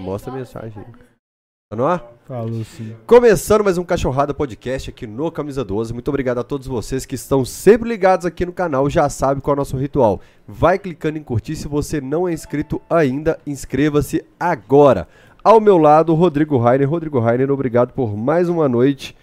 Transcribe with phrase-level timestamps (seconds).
[0.00, 0.82] Mostra a mensagem.
[1.68, 2.02] Tá no ar?
[2.26, 2.96] Falou sim.
[3.06, 5.92] Começando mais um Cachorrada Podcast aqui no Camisa 12.
[5.92, 9.52] Muito obrigado a todos vocês que estão sempre ligados aqui no canal, já sabe qual
[9.52, 10.20] é o nosso ritual.
[10.48, 15.06] Vai clicando em curtir, se você não é inscrito ainda, inscreva-se agora.
[15.44, 16.88] Ao meu lado, Rodrigo Rainer.
[16.88, 19.14] Rodrigo Rainer, obrigado por mais uma noite.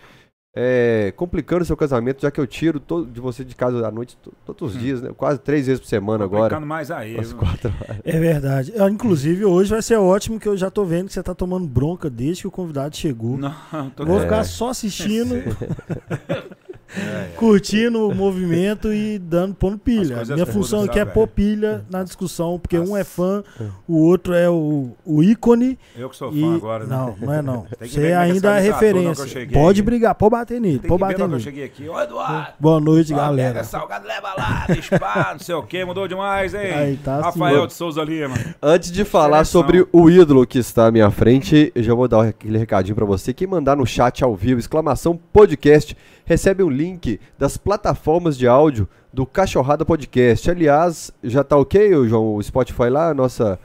[0.59, 4.17] É, complicando seu casamento, já que eu tiro todo, de você de casa à noite
[4.17, 5.11] to- todos os dias, né?
[5.15, 6.43] Quase três vezes por semana agora.
[6.45, 7.13] Complicando mais aí.
[7.35, 7.97] Quatro horas.
[8.03, 8.73] É verdade.
[8.79, 11.67] Ah, Inclusive, hoje vai ser ótimo que eu já tô vendo que você tá tomando
[11.67, 13.37] bronca desde que o convidado chegou.
[13.37, 13.53] Não,
[13.95, 14.21] tô Vou É.
[14.23, 15.35] ficar só assistindo,
[16.95, 20.23] É, curtindo o movimento e dando pondo pilha.
[20.25, 21.27] Minha função aqui é pôr velho?
[21.35, 23.43] pilha na discussão, porque um é fã,
[23.87, 25.77] o outro é o, o ícone.
[25.95, 26.39] Eu que sou E...
[26.41, 26.95] fã agora, né?
[26.95, 27.65] Não, não é não.
[27.81, 29.25] Você é ainda é referência.
[29.51, 31.41] Pode brigar, pode bater nele, Tem pode que ver bater que eu nele.
[31.43, 31.89] cheguei aqui.
[31.89, 32.53] Ô, Eduardo!
[32.59, 33.53] Boa noite, ó, galera.
[33.55, 34.67] Pega salgado, leva lá,
[34.99, 36.71] pá, não sei o que, mudou demais, hein?
[36.73, 37.65] Aí, tá assim, Rafael ó.
[37.65, 38.35] de Souza Lima.
[38.61, 39.61] Antes de falar Seleção.
[39.61, 43.05] sobre o ídolo que está à minha frente, eu já vou dar aquele recadinho pra
[43.05, 43.33] você.
[43.33, 48.87] Quem mandar no chat ao vivo, exclamação podcast, recebe um link das plataformas de áudio
[49.11, 50.49] do Cachorrada Podcast.
[50.51, 52.35] Aliás, já tá ok, João?
[52.35, 53.59] O Spotify lá, a nossa.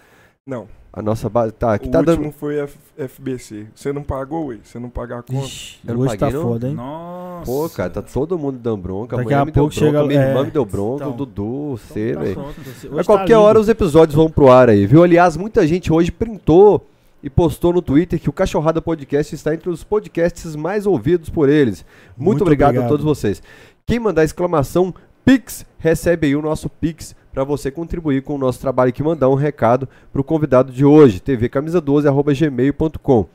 [0.46, 0.66] Não.
[0.94, 1.52] A nossa base.
[1.52, 2.32] Tá, aqui o tá último dando.
[2.32, 3.66] foi F- FBC.
[3.74, 4.58] Você não pagou, ué?
[4.62, 5.46] Você não pagar a conta?
[5.46, 6.42] Ixi, Eu hoje tá não?
[6.42, 6.74] foda, hein?
[6.74, 7.46] Nossa.
[7.46, 9.16] Pô, cara, tá todo mundo dando bronca.
[9.16, 11.14] Daqui a me deu pouco bronca, chega- minha é, irmã me deu bronca, então.
[11.14, 12.40] o Dudu, você, Tá velho.
[12.92, 15.02] hoje qualquer tá hora os episódios vão pro ar aí, viu?
[15.02, 16.86] Aliás, muita gente hoje printou
[17.22, 21.48] e postou no Twitter que o Cachorrada Podcast está entre os podcasts mais ouvidos por
[21.48, 21.84] eles.
[22.16, 22.86] Muito, Muito obrigado, obrigado.
[22.86, 23.42] a todos vocês.
[23.86, 28.60] Quem mandar exclamação Pix, recebe aí o nosso Pix para você contribuir com o nosso
[28.60, 33.26] trabalho aqui, mandar um recado pro convidado de hoje, tvcamisa12@gmail.com.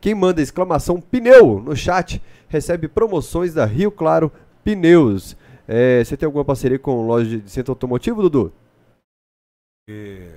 [0.00, 4.30] Quem manda exclamação pneu no chat recebe promoções da Rio Claro
[4.62, 5.36] Pneus.
[5.66, 8.52] É, você tem alguma parceria com loja de centro automotivo, Dudu?
[9.88, 10.28] E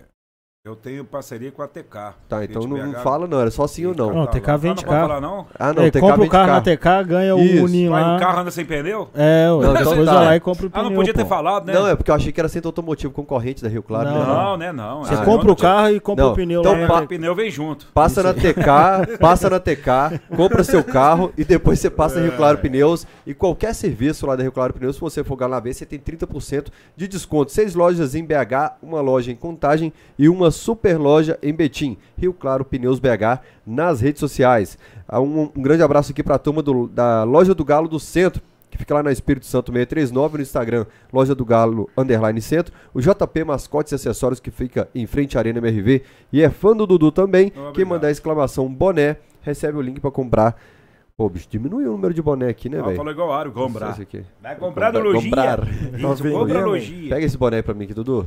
[0.65, 2.15] Eu tenho parceria com a TK.
[2.27, 2.99] Tá, então não, BH.
[3.01, 4.13] fala não, era só sim ou não.
[4.13, 5.07] Não, TK Ah, vende não carro.
[5.07, 5.45] pode falar não?
[5.57, 6.63] Ah, não, É, TK compra o vende carro na carro.
[6.77, 7.63] TK, ganha o Isso.
[7.63, 8.15] uninho Mas lá.
[8.17, 9.07] o carro anda sem pneu?
[9.15, 10.19] É, ué, Não, depois então vai tá.
[10.21, 10.89] lá e compra o Ah, pneu.
[10.89, 11.29] não podia ter pô.
[11.29, 11.73] falado, né?
[11.73, 14.09] Não, é porque eu achei que era centro automotivo concorrente da Rio Claro.
[14.09, 14.25] Não, né?
[14.27, 14.71] Não, né?
[14.73, 15.05] Não.
[15.05, 16.87] Você Ah, compra não, o carro e compra Não, o pneu então lá.
[16.87, 17.87] na O pneu vem junto.
[17.93, 22.35] Passa na TK, passa na TK, compra seu carro e depois você passa na Rio
[22.35, 25.73] Claro Pneus e qualquer serviço lá da Rio Claro Pneus, se você for lá ver,
[25.73, 26.65] você tem 30%
[26.97, 27.49] de desconto.
[27.53, 31.97] Seis lojas em BH, uma loja em Contagem e uma super loja em Betim.
[32.17, 34.77] Rio Claro Pneus BH nas redes sociais.
[35.07, 37.99] Ah, Um, um grande abraço aqui para a turma do- da Loja do Galo do
[37.99, 42.73] Centro, que fica lá na Espírito Santo 639 no Instagram, Loja do Galo Underline Centro.
[42.93, 46.75] O JP Mascotes e Acessórios, que fica em frente à Arena MRV e é fã
[46.75, 47.51] do Dudu também.
[47.73, 50.55] Quem mandar a exclamação boné, recebe o link para comprar.
[51.17, 52.95] Pô, bicho, diminuiu o número de boné aqui, né, Ah, velho?
[52.95, 53.89] falou igual o Ário, Não sei comprar.
[53.89, 54.21] aqui.
[54.41, 55.29] Vai comprar do Comprar- Lojinha.
[55.35, 55.67] comprar.
[55.67, 56.65] Isso, compra vendendo?
[56.67, 57.09] Lojinha.
[57.09, 58.25] Pega esse boné pra mim aqui, Dudu.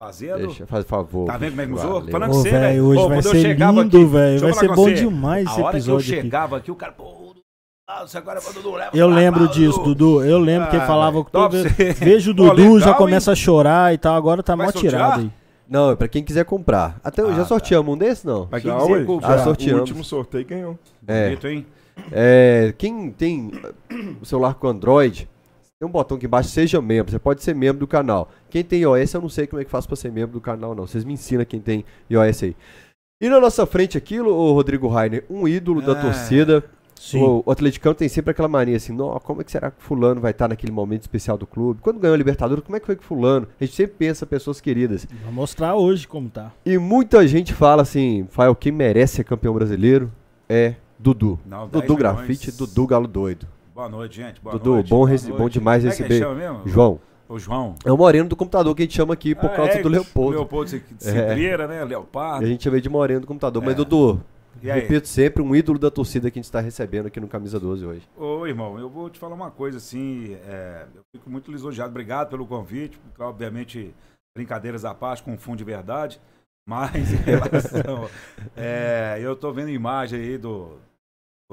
[0.00, 0.38] Fazendo.
[0.38, 1.26] Deixa, faz favor.
[1.26, 1.92] Tá vendo como é que usou?
[1.94, 2.10] Valeu.
[2.10, 2.84] Falando você, velho.
[2.84, 4.40] hoje Ô, vai ser chegava lindo, velho.
[4.40, 4.94] Vai ser bom você.
[4.94, 6.22] demais A esse hora que eu episódio aqui.
[6.22, 7.24] chegava aqui, o cara, pô,
[7.86, 10.24] ah, você agora é Dudu, leva Eu lembro lá, disso, Dudu.
[10.24, 11.58] Eu lembro que ele Ah, falava que toda
[11.98, 14.16] vejo o Dudu, já legal, começa a chorar e tal.
[14.16, 14.90] Agora tá Vai sortear?
[14.92, 15.30] tirado aí.
[15.68, 16.98] Não, é pra quem quiser comprar.
[17.04, 17.44] Até eu Ah, já tá.
[17.48, 18.46] sorteamos um desse, não?
[18.46, 19.34] Pra quem Já, quiser comprar.
[19.34, 19.44] Ah, já.
[19.44, 19.78] sorteamos.
[19.80, 20.78] O último sorteio ganhou.
[21.06, 21.24] É.
[21.26, 21.66] Bonito, hein?
[22.10, 25.28] É, quem tem uh, o celular com Android,
[25.84, 27.12] tem um botão aqui embaixo, seja membro.
[27.12, 28.30] Você pode ser membro do canal.
[28.48, 30.74] Quem tem iOS, eu não sei como é que faz pra ser membro do canal,
[30.74, 30.86] não.
[30.86, 32.56] Vocês me ensinam quem tem iOS aí.
[33.20, 36.02] E na nossa frente aqui, o Rodrigo Rainer, um ídolo da Ah.
[36.02, 36.64] torcida.
[36.98, 37.20] Sim.
[37.22, 40.20] O, o atleticano tem sempre aquela mania assim, "Nó, como é que será que fulano
[40.20, 41.80] vai estar naquele momento especial do clube?
[41.82, 43.46] Quando ganhou a Libertadores, como é que foi que fulano?
[43.60, 45.06] A gente sempre pensa pessoas queridas.
[45.24, 46.52] Vou mostrar hoje como tá.
[46.64, 50.10] E muita gente fala assim, Fael, quem merece ser campeão brasileiro
[50.48, 51.38] é Dudu.
[51.44, 51.98] Não, 10 Dudu milhões.
[52.16, 53.46] Grafite, Dudu Galo Doido.
[53.74, 54.40] Boa noite, gente.
[54.40, 54.88] Boa Dudu, noite.
[54.88, 55.32] bom, noite.
[55.32, 56.20] bom demais Como é que receber.
[56.20, 56.68] chama mesmo?
[56.68, 57.00] João.
[57.28, 57.74] O João.
[57.84, 59.88] É o moreno do computador que a gente chama aqui por Ah, causa é, do
[59.88, 60.36] Leopoldo.
[60.36, 60.82] Leopoldo de É.
[60.98, 61.78] Cidreira, né?
[61.78, 62.46] E a Leopardo.
[62.46, 63.62] gente chama ele de moreno do computador.
[63.62, 63.76] Mas, É.
[63.76, 64.22] Dudu,
[64.62, 64.80] E aí?
[64.80, 67.84] repito sempre, um ídolo da torcida que a gente está recebendo aqui no Camisa 12
[67.84, 68.02] hoje.
[68.16, 70.36] Ô, irmão, eu vou te falar uma coisa assim.
[70.46, 71.90] é, eu fico muito lisonjeado.
[71.90, 72.96] Obrigado pelo convite.
[72.98, 73.92] Porque, obviamente,
[74.36, 76.20] brincadeiras à parte, com fundo de verdade.
[76.68, 78.08] Mas em relação.
[78.56, 80.78] é, eu tô vendo imagem aí do-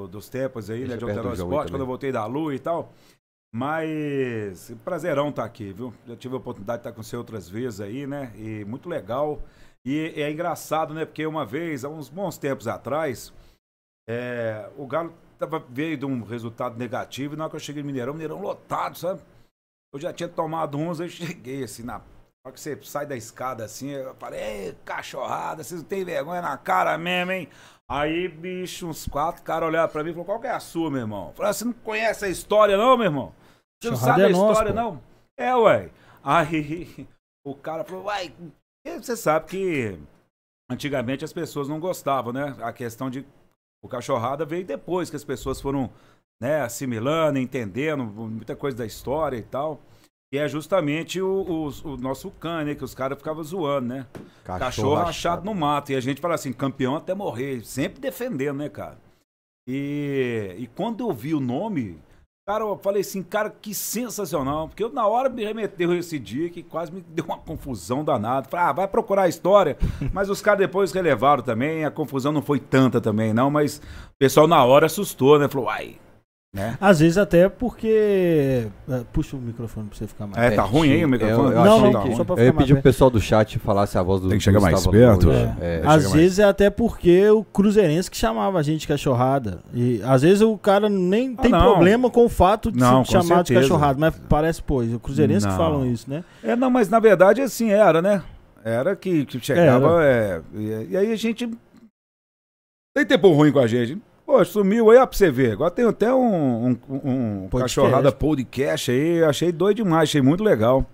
[0.10, 1.14] dos tempos aí, Deixa né?
[1.14, 2.92] De aí Esporte, quando eu voltei da Lua e tal.
[3.54, 5.94] Mas prazerão estar aqui, viu?
[6.08, 8.32] Já tive a oportunidade de estar com você outras vezes aí, né?
[8.36, 9.42] E muito legal.
[9.86, 11.06] E é engraçado, né?
[11.06, 13.34] Porque uma vez, há uns bons tempos atrás,
[14.10, 17.82] é, o Galo tava, veio de um resultado negativo e na hora que eu cheguei
[17.82, 19.22] no Mineirão, Mineirão lotado, sabe?
[19.94, 22.02] Eu já tinha tomado uns, aí eu cheguei assim, na
[22.44, 26.04] na hora que você sai da escada assim, eu falei, Ei, cachorrada, vocês não tem
[26.04, 27.48] vergonha na cara mesmo, hein?
[27.92, 30.90] Aí, bicho, uns quatro caras olharam pra mim e falaram, qual que é a sua,
[30.90, 31.34] meu irmão?
[31.36, 33.36] Falei, "Ah, você não conhece a história não, meu irmão?
[33.84, 35.04] Você não sabe a é nossa, história pô." não?
[35.38, 35.90] É, ué.
[36.24, 37.06] Aí,
[37.46, 38.34] o cara falou, vai,
[38.86, 40.00] você sabe que
[40.70, 42.56] antigamente as pessoas não gostavam, né?
[42.62, 43.26] A questão de
[43.84, 45.90] o cachorrada veio depois que as pessoas foram,
[46.42, 49.82] né, assimilando, entendendo muita coisa da história e tal.
[50.34, 52.74] E é justamente o, o, o nosso cã, né?
[52.74, 54.08] Que os caras ficavam zoando, né?
[54.46, 55.92] Cachorro, achado no mato.
[55.92, 57.66] E a gente fala assim, campeão até morrer.
[57.66, 58.98] Sempre defendendo, né, cara?
[59.68, 62.00] E, e quando eu vi o nome,
[62.48, 64.70] cara, eu falei assim, cara, que sensacional.
[64.70, 68.48] Porque eu na hora me remeteu esse dia que quase me deu uma confusão danada.
[68.48, 69.78] Falei, ah, vai procurar a história.
[70.14, 71.84] mas os caras depois relevaram também.
[71.84, 73.52] A confusão não foi tanta também, não.
[73.52, 75.50] Mas o pessoal na hora assustou, né?
[75.50, 75.98] Falou, ai,
[76.54, 76.78] né?
[76.82, 78.68] Às vezes até porque.
[78.90, 81.52] é, Puxa o microfone pra você ficar mais É, tá ruim aí o microfone?
[81.52, 83.10] Eu, eu Não, achei não, que- só pra eu ficar ia mais pedir pro pessoal
[83.10, 85.32] do chat falasse a voz do Tem que chegar mais perto.
[85.32, 85.56] É.
[85.62, 86.12] É, chega Às mais.
[86.14, 89.64] vezes é até porque o Cruzeirense que chamava a gente de cachorrada.
[89.74, 91.62] E às vezes o cara nem Ah, tem não.
[91.62, 93.62] problema com o fato de Não, ser chamado de certeza.
[93.62, 95.58] cachorrada, mas parece, pois, o Cruzeirense que Não.
[95.58, 96.22] falam isso, né?
[96.44, 98.22] É, não, mas na verdade assim era, né?
[98.64, 100.04] Era que, que chegava.
[100.04, 101.50] é, e, e aí a gente.
[102.94, 104.02] Tem tempo ruim com a gente.
[104.32, 105.52] Pô, sumiu aí, ó, pra você ver.
[105.52, 107.76] Agora tem até um, um, um Podcast.
[107.82, 109.22] cachorrada podcast aí.
[109.26, 110.86] Achei doido demais, achei muito legal.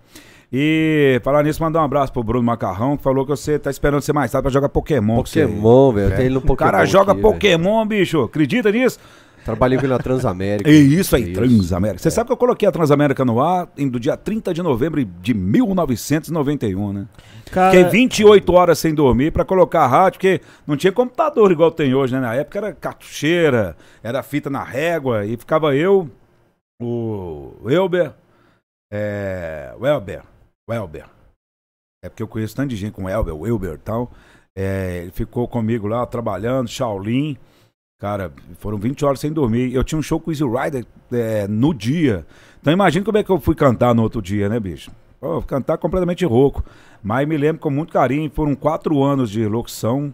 [0.52, 4.02] E falar nisso, mandar um abraço pro Bruno Macarrão, que falou que você tá esperando
[4.02, 5.18] ser mais tarde pra jogar Pokémon.
[5.18, 6.16] Pokémon, velho.
[6.16, 6.72] Tem ele no O Pokémon.
[6.72, 7.22] cara joga aqui.
[7.22, 8.24] Pokémon, bicho.
[8.24, 8.98] Acredita nisso?
[9.48, 10.70] Trabalhei com ele na Transamérica.
[10.70, 11.34] É isso aí, Isso.
[11.34, 12.00] Transamérica.
[12.00, 12.12] Você É.
[12.12, 15.34] sabe que eu coloquei a Transamérica no ar em, do dia 30 de novembro de
[15.34, 17.08] 1991, né?
[17.50, 21.72] Cara, Fiquei 28 horas sem dormir pra colocar a rádio, porque não tinha computador igual
[21.72, 22.20] tem hoje, né?
[22.20, 26.10] Na época era cartucheira, era fita na régua, e ficava eu,
[26.82, 28.14] o Elber,
[28.92, 30.24] é, o Elber,
[30.70, 31.06] o Elber.
[32.04, 34.12] É porque eu conheço tanto de gente com o Elber, o Elber e tal.
[34.58, 37.38] É, ele ficou comigo lá, trabalhando, Shaolin.
[38.00, 39.74] Cara, foram 20 horas sem dormir.
[39.74, 42.28] Eu tinha um show com o Easy Rider é, no dia.
[42.62, 44.92] Então imagina como é que eu fui cantar no outro dia, né, bicho?
[45.48, 46.64] Cantar completamente rouco.
[47.02, 50.14] Mas me lembro com muito carinho, foram quatro anos de locução.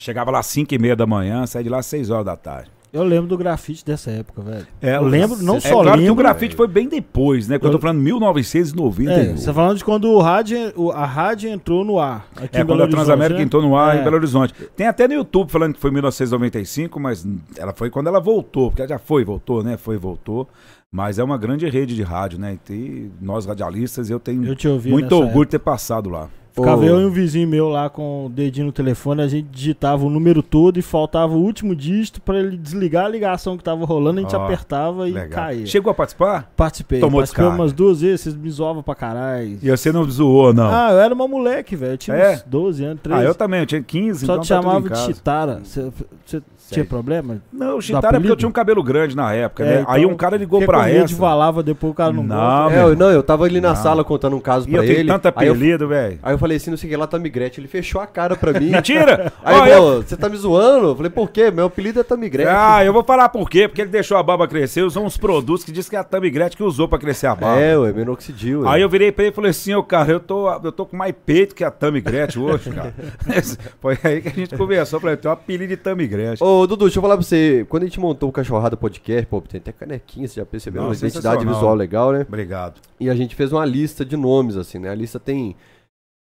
[0.00, 2.36] Chegava lá às 5 e meia da manhã, saía de lá às 6 horas da
[2.36, 2.70] tarde.
[2.92, 4.66] Eu lembro do grafite dessa época, velho.
[4.80, 6.14] É, eu lembro, não é só claro que o lembro.
[6.16, 7.58] grafite foi bem depois, né?
[7.58, 9.10] Quando eu Eu- tô falando 1991.
[9.10, 12.26] É, você tá falando de quando o rádio, a rádio entrou no ar.
[12.36, 13.44] Aqui É, quando a Transamérica né?
[13.44, 14.00] entrou no ar É.
[14.00, 14.52] em Belo Horizonte.
[14.76, 18.82] Tem até no YouTube falando que foi 1995, mas ela foi quando ela voltou, porque
[18.82, 19.76] ela já foi, voltou, né?
[19.76, 20.48] Foi, voltou.
[20.94, 22.58] Mas é uma grande rede de rádio, né?
[22.68, 25.44] E nós radialistas, eu tenho Eu te muito orgulho época.
[25.46, 26.28] de ter passado lá.
[26.54, 30.04] Ficava eu e um vizinho meu lá com o dedinho no telefone, a gente digitava
[30.04, 33.84] o número todo e faltava o último dígito pra ele desligar a ligação que tava
[33.86, 35.30] rolando, a gente Ó, apertava e Legal.
[35.30, 35.64] caía.
[35.66, 36.52] Chegou a participar?
[36.54, 37.62] Participei, Tomou participei descarga.
[37.62, 39.58] umas duas vezes, vocês me zoavam pra caralho.
[39.62, 40.70] E você não zoou, não?
[40.70, 42.34] Ah, eu era uma moleque, velho, eu tinha É?
[42.34, 43.20] uns 12 anos, 13.
[43.20, 44.98] Ah, eu também, eu tinha 15, Só então te tá chamava de.
[44.98, 45.60] Chitara.
[45.64, 47.38] Você tinha problema?
[47.52, 49.80] Não, o Chitara é porque eu tinha um cabelo grande na época, É, né?
[49.82, 51.06] então, Aí um cara ligou pra essa.
[51.06, 52.78] de valava, depois o cara não, Não, gosta.
[52.78, 53.76] É, eu, não, eu tava ali na Não.
[53.76, 55.08] sala contando um caso E pra eu ele.
[55.08, 56.18] tanto apelido, velho.
[56.22, 57.60] aí eu falei assim, não sei o que lá, Tamigrete.
[57.60, 58.70] Ele fechou a cara pra mim.
[58.70, 59.32] Mentira!
[59.44, 60.88] Aí falou, você tá me zoando?
[60.88, 61.50] Eu falei, por quê?
[61.50, 62.48] Meu apelido é Tamigrete.
[62.50, 63.68] Ah, eu vou falar por quê.
[63.68, 66.56] Porque ele deixou a barba crescer, usou uns produtos que diz que é a Tamigrete
[66.56, 67.60] que usou pra crescer a barba.
[67.60, 68.66] É, ué, minoxidil.
[68.68, 70.96] Aí eu virei pra ele e falei assim, ô cara, eu tô, eu tô com
[70.96, 72.94] mais peito que a Tamigrete hoje, cara.
[73.80, 76.42] Foi aí que a gente conversou, falei, tem um apelido de Tamigrete.
[76.42, 77.66] Ô, Dudu, deixa eu falar pra você.
[77.68, 80.82] Quando a gente montou o Cachorrada Podcast, pô, tem até canequinha, você já percebeu?
[80.82, 82.24] Não, Uma identidade visual legal, né?
[82.26, 82.80] Obrigado.
[82.98, 84.90] E a gente fez uma lista de nomes, assim, né?
[84.90, 85.54] A lista tem.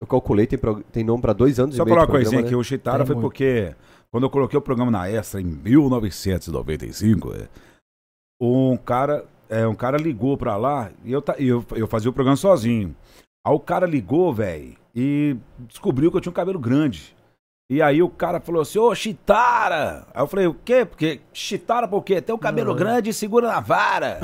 [0.01, 2.41] Eu calculei, tem, pro- tem nome pra dois anos Só e meio falar uma coisinha
[2.41, 2.47] né?
[2.47, 3.25] aqui, o Chitara Tem foi muito.
[3.25, 3.75] porque
[4.09, 7.47] quando eu coloquei o programa na Extra em 1995, é,
[8.41, 12.37] um cara, é, um cara ligou pra lá e eu, eu, eu fazia o programa
[12.37, 12.95] sozinho.
[13.45, 15.35] Aí o cara ligou, velho, e
[15.67, 17.13] descobriu que eu tinha um cabelo grande.
[17.71, 20.07] E aí o cara falou assim, ô Chitara!
[20.11, 20.83] Aí eu falei, o quê?
[20.85, 22.19] Porque Chitara por quê?
[22.19, 22.75] Tem um cabelo Não.
[22.75, 24.21] grande e segura na vara.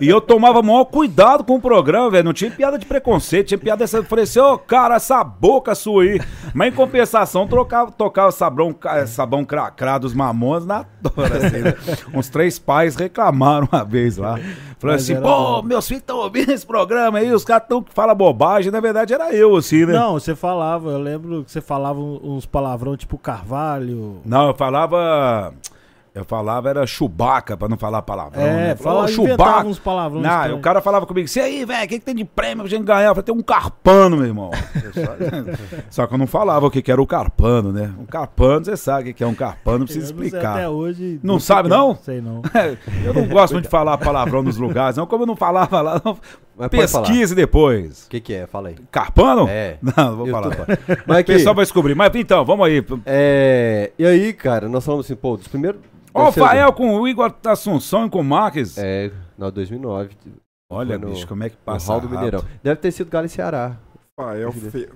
[0.00, 2.24] e eu tomava maior cuidado com o programa, velho.
[2.24, 3.98] Não tinha piada de preconceito, tinha piada dessa.
[3.98, 6.22] Eu falei assim, ô cara, essa boca sua aí.
[6.54, 11.36] Mas em compensação, trocava, tocava sabão, ca- sabão cracrá dos mamões na tora.
[11.36, 11.74] assim, né?
[12.14, 14.38] Uns três pais reclamaram uma vez lá.
[14.78, 15.28] Falaram Mas assim, pô,
[15.60, 15.62] bom.
[15.64, 18.72] meus filhos estão ouvindo esse programa aí, os caras tão que falam bobagem.
[18.72, 19.92] Na verdade, era eu, assim, né?
[19.92, 24.20] Não, você falava, eu lembro que você falava uns palavrão tipo Carvalho.
[24.24, 25.52] Não, eu falava.
[26.12, 28.74] Eu falava era Chewbacca, pra não falar palavrão, É, né?
[28.76, 30.24] fala, Falava, "Ô, inventava uns palavrões.
[30.24, 30.58] Não, estranhos.
[30.58, 32.82] o cara falava comigo, você aí, velho, o que, que tem de prêmio pra gente
[32.82, 33.02] ganhar?
[33.10, 34.50] Eu falei, tem um carpano, meu irmão.
[35.88, 37.94] Só, que eu não falava o que, que era o carpano, né?
[37.96, 40.54] Um carpano, você sabe o que, é um carpano, não precisa não explicar.
[40.56, 41.20] até hoje.
[41.22, 41.94] Não sei sabe, que é, não?
[41.94, 42.42] Sei não.
[43.06, 45.06] Eu não gosto muito de falar palavrão nos lugares, não.
[45.06, 46.18] Como eu não falava lá, não,
[46.60, 48.06] Mas pesquise depois.
[48.06, 48.46] O que que é?
[48.46, 48.76] Fala aí.
[48.90, 49.48] Carpano?
[49.48, 49.78] É.
[49.82, 50.54] Não, não vou falar.
[50.54, 50.64] tô-.
[51.06, 51.94] Mas O pessoal vai descobrir.
[51.94, 52.84] Mas então, vamos aí.
[53.06, 53.90] é...
[53.98, 55.80] E aí, cara, nós falamos assim, pô, dos primeiros...
[56.12, 58.76] Ó, o Fael com o Igor Assunção e com o Marques.
[58.76, 60.10] É, não, 2009.
[60.72, 62.08] Olha, no- bicho, como é que No passa Hall do.
[62.08, 62.44] Mineirão.
[62.62, 63.76] Deve ter sido Galo e Ceará.
[64.18, 64.88] Rafael, fe...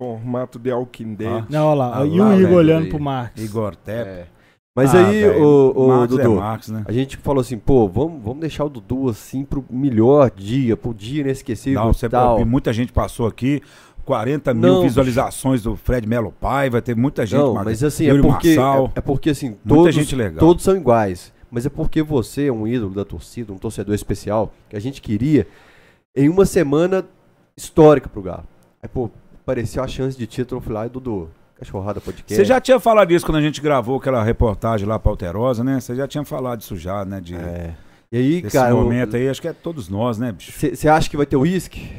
[0.00, 0.70] Formato de
[1.16, 1.28] Dead.
[1.30, 1.46] Ah.
[1.48, 2.00] Não, olha lá.
[2.02, 2.90] Ah, e lá, o Igor olhando aí.
[2.90, 3.42] pro Marcos.
[3.42, 4.10] Igor Tepe.
[4.10, 4.26] É.
[4.76, 6.84] Mas Ah, aí, velho, o, o Marcos Dudu, é Marcos, né?
[6.86, 10.92] a gente falou assim, pô, vamos, vamos deixar o Dudu assim pro melhor dia, pro
[10.92, 12.44] dia inesquecível Não, você tal.
[12.44, 13.62] muita gente passou aqui.
[14.04, 17.40] 40 mil Não, visualizações do Fred Melo Pai, vai ter muita gente.
[17.40, 20.38] Não, mas assim, é porque, Marçal, é, é porque assim, todos, gente legal.
[20.38, 21.32] todos são iguais.
[21.50, 25.00] Mas é porque você é um ídolo da torcida, um torcedor especial, que a gente
[25.02, 25.46] queria
[26.14, 27.04] em uma semana
[27.56, 28.44] histórica pro Galo.
[28.80, 29.10] Aí, pô,
[29.42, 32.34] apareceu a chance de título, eu fui lá e Dudu, cachorrada podcast.
[32.34, 35.80] Você já tinha falado disso quando a gente gravou aquela reportagem lá pra Alterosa, né?
[35.80, 37.20] Você já tinha falado disso já, né?
[37.20, 37.74] De, É.
[38.12, 40.52] E aí, desse cara, momento aí, acho que é todos nós, né, bicho?
[40.52, 41.90] você acha que vai ter uísque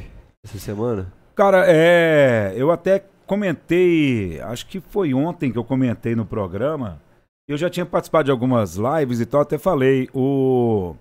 [0.42, 1.12] essa semana?
[1.34, 2.54] Cara, é.
[2.56, 7.00] Eu até comentei, acho que foi ontem que eu comentei no programa.
[7.46, 10.08] Eu já tinha participado de algumas lives e tal, até falei.
[10.14, 10.94] O.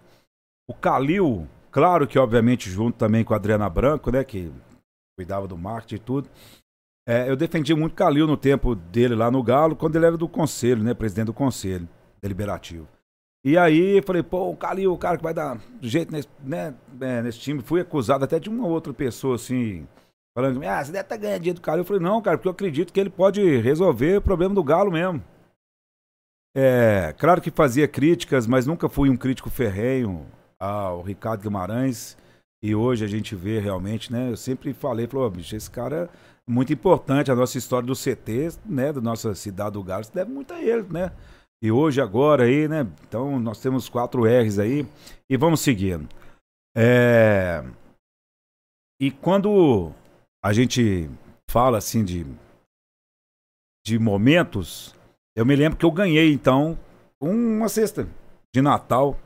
[0.69, 4.23] O Calil, claro que obviamente junto também com a Adriana Branco, né?
[4.25, 4.51] Que
[5.17, 6.29] cuidava do marketing e tudo.
[7.07, 10.27] É, eu defendi muito Calil no tempo dele lá no Galo, quando ele era do
[10.27, 10.93] conselho, né?
[10.93, 11.87] Presidente do conselho
[12.21, 12.85] deliberativo.
[13.45, 17.21] E aí falei, pô, o Calil, o cara que vai dar jeito nesse, né, é,
[17.21, 17.61] nesse time.
[17.61, 19.87] Fui acusado até de uma outra pessoa, assim,
[20.37, 21.81] falando, ah, você deve estar ganhando dinheiro do Calil.
[21.81, 24.91] Eu falei, não, cara, porque eu acredito que ele pode resolver o problema do Galo
[24.91, 25.23] mesmo.
[26.53, 30.25] É, claro que fazia críticas, mas nunca fui um crítico ferrenho
[30.59, 32.17] ao Ricardo Guimarães.
[32.61, 34.31] E hoje a gente vê realmente, né?
[34.31, 36.09] Eu sempre falei, falou, "Ô, bicho, esse cara é
[36.47, 38.93] muito importante, a nossa história do CT, né?
[38.93, 41.11] Da nossa cidade do Galo, se deve muito a ele, né?
[41.61, 42.87] E hoje, agora aí, né?
[43.07, 44.87] Então nós temos quatro R's aí
[45.29, 46.07] e vamos seguindo.
[46.75, 47.63] É...
[49.01, 49.91] E quando
[50.43, 51.09] a gente
[51.49, 52.25] fala assim de,
[53.85, 54.95] de momentos,
[55.35, 56.77] eu me lembro que eu ganhei então
[57.19, 58.07] uma cesta
[58.53, 59.17] de Natal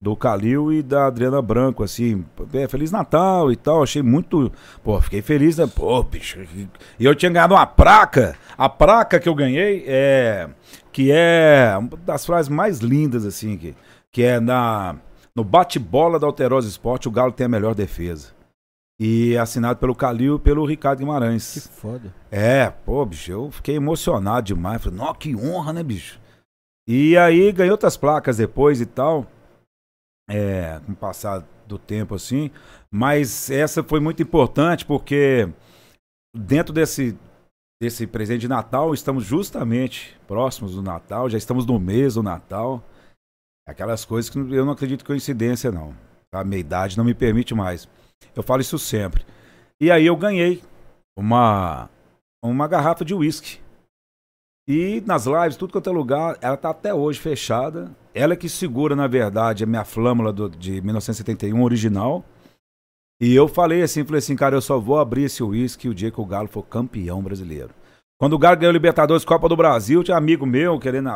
[0.00, 4.52] do Calil e da Adriana Branco, assim, é, Feliz Natal e tal, achei muito,
[4.84, 5.66] pô, fiquei feliz, né?
[5.66, 6.38] Pô, bicho,
[6.98, 10.48] e eu tinha ganhado uma placa, a placa que eu ganhei é,
[10.92, 13.74] que é uma das frases mais lindas, assim, que,
[14.12, 14.96] que é na,
[15.34, 18.36] no bate-bola da Alterosa Esporte, o Galo tem a melhor defesa.
[18.98, 21.68] E assinado pelo Calil e pelo Ricardo Que Guimarães.
[21.74, 22.14] foda.
[22.30, 24.82] É, pô, bicho, eu fiquei emocionado demais.
[24.82, 26.18] Falei, nossa, que honra, né, bicho?
[26.88, 29.26] E aí ganhei outras placas depois e tal.
[30.28, 32.50] É, com o passar do tempo, assim.
[32.90, 35.48] Mas essa foi muito importante porque
[36.34, 37.16] dentro desse,
[37.80, 42.82] desse presente de Natal, estamos justamente próximos do Natal, já estamos no mês do Natal.
[43.66, 45.94] Aquelas coisas que eu não acredito em coincidência, não.
[46.32, 47.88] A minha idade não me permite mais.
[48.34, 49.24] Eu falo isso sempre.
[49.80, 50.62] E aí eu ganhei
[51.16, 51.88] uma,
[52.42, 53.60] uma garrafa de uísque.
[54.68, 57.90] E nas lives, tudo quanto é lugar, ela tá até hoje fechada.
[58.12, 62.24] Ela é que segura, na verdade, a minha flâmula do- de 1971 original.
[63.20, 66.10] E eu falei assim, falei assim, cara, eu só vou abrir esse uísque o dia
[66.10, 67.70] que o Galo for campeão brasileiro.
[68.18, 71.08] Quando o Galo ganhou o Libertadores Copa do Brasil, tinha amigo meu, querendo,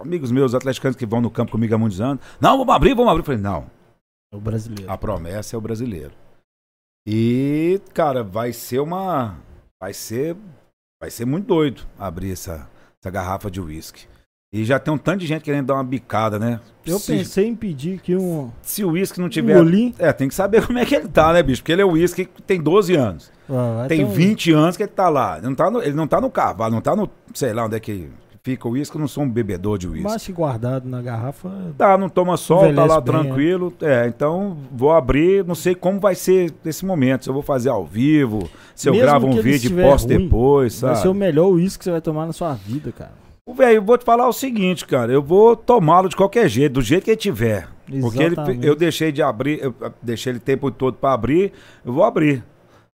[0.00, 2.24] amigos meus atleticanos que vão no campo comigo há muitos anos.
[2.40, 3.20] Não, vamos abrir, vamos abrir.
[3.22, 3.66] Eu falei, não,
[4.32, 4.90] É o brasileiro.
[4.90, 6.12] a promessa é o brasileiro.
[7.06, 9.36] E, cara, vai ser uma.
[9.80, 10.36] Vai ser.
[11.00, 12.68] Vai ser muito doido abrir essa,
[13.04, 14.06] essa garrafa de uísque.
[14.52, 16.60] E já tem um tanto de gente querendo dar uma bicada, né?
[16.86, 19.54] Eu se, pensei em pedir aqui um, se o uísque não um tiver.
[19.54, 19.92] golinho.
[19.98, 21.60] É, tem que saber como é que ele tá, né, bicho?
[21.60, 23.32] Porque ele é uísque que tem 12 anos.
[23.50, 25.38] Ah, tem ter um- 20 anos que ele tá lá.
[25.38, 27.10] Ele não tá no, ele não tá no cavalo, não tá no.
[27.34, 28.08] Sei lá onde é que
[28.44, 28.96] fica o uísque.
[28.96, 30.04] Eu não sou um bebedor de uísque.
[30.04, 31.50] Mas se guardado na garrafa.
[31.76, 33.22] Tá, não toma sol, tá lá bem, né?
[33.22, 33.72] tranquilo.
[33.80, 37.24] É, então vou abrir, não sei como vai ser esse momento.
[37.24, 40.24] Se eu vou fazer ao vivo, se eu Mesmo gravo um vídeo e posto ruim,
[40.24, 41.02] depois, Vai sabe?
[41.02, 43.24] ser o melhor uísque que você vai tomar na sua vida, cara.
[43.46, 45.12] O Velho, eu vou te falar o seguinte, cara.
[45.12, 47.68] Eu vou tomá-lo de qualquer jeito, do jeito que ele tiver.
[48.00, 48.66] Porque ele, Exatamente.
[48.66, 51.52] eu deixei de abrir, eu eu deixei ele o tempo todo pra abrir,
[51.84, 52.42] eu vou abrir.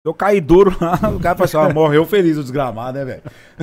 [0.04, 3.22] Eu cair duro lá, o cara fala assim, morreu feliz o desgramado, né, velho?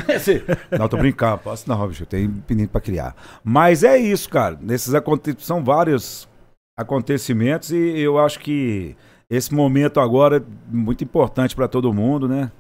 [0.10, 0.44] Esse-
[0.78, 3.16] não, tô brincando, posso não, bicho, eu tenho menino pra criar.
[3.44, 4.58] Mas é isso, cara.
[4.62, 6.28] Nesses aconte- são vários
[6.78, 8.96] acontecimentos e eu acho que
[9.30, 12.52] esse momento agora é muito importante pra todo mundo, né?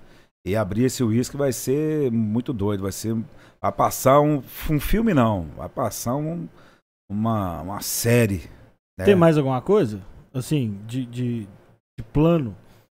[0.48, 3.16] E abrir esse uísque vai ser muito doido, vai ser
[3.62, 6.48] vai passar um, um filme não, vai passar um,
[7.10, 8.44] uma, uma série.
[8.98, 9.06] né?
[9.06, 10.02] Tem mais alguma coisa?
[10.34, 11.40] Assim, de, de,
[11.98, 12.56] de plano?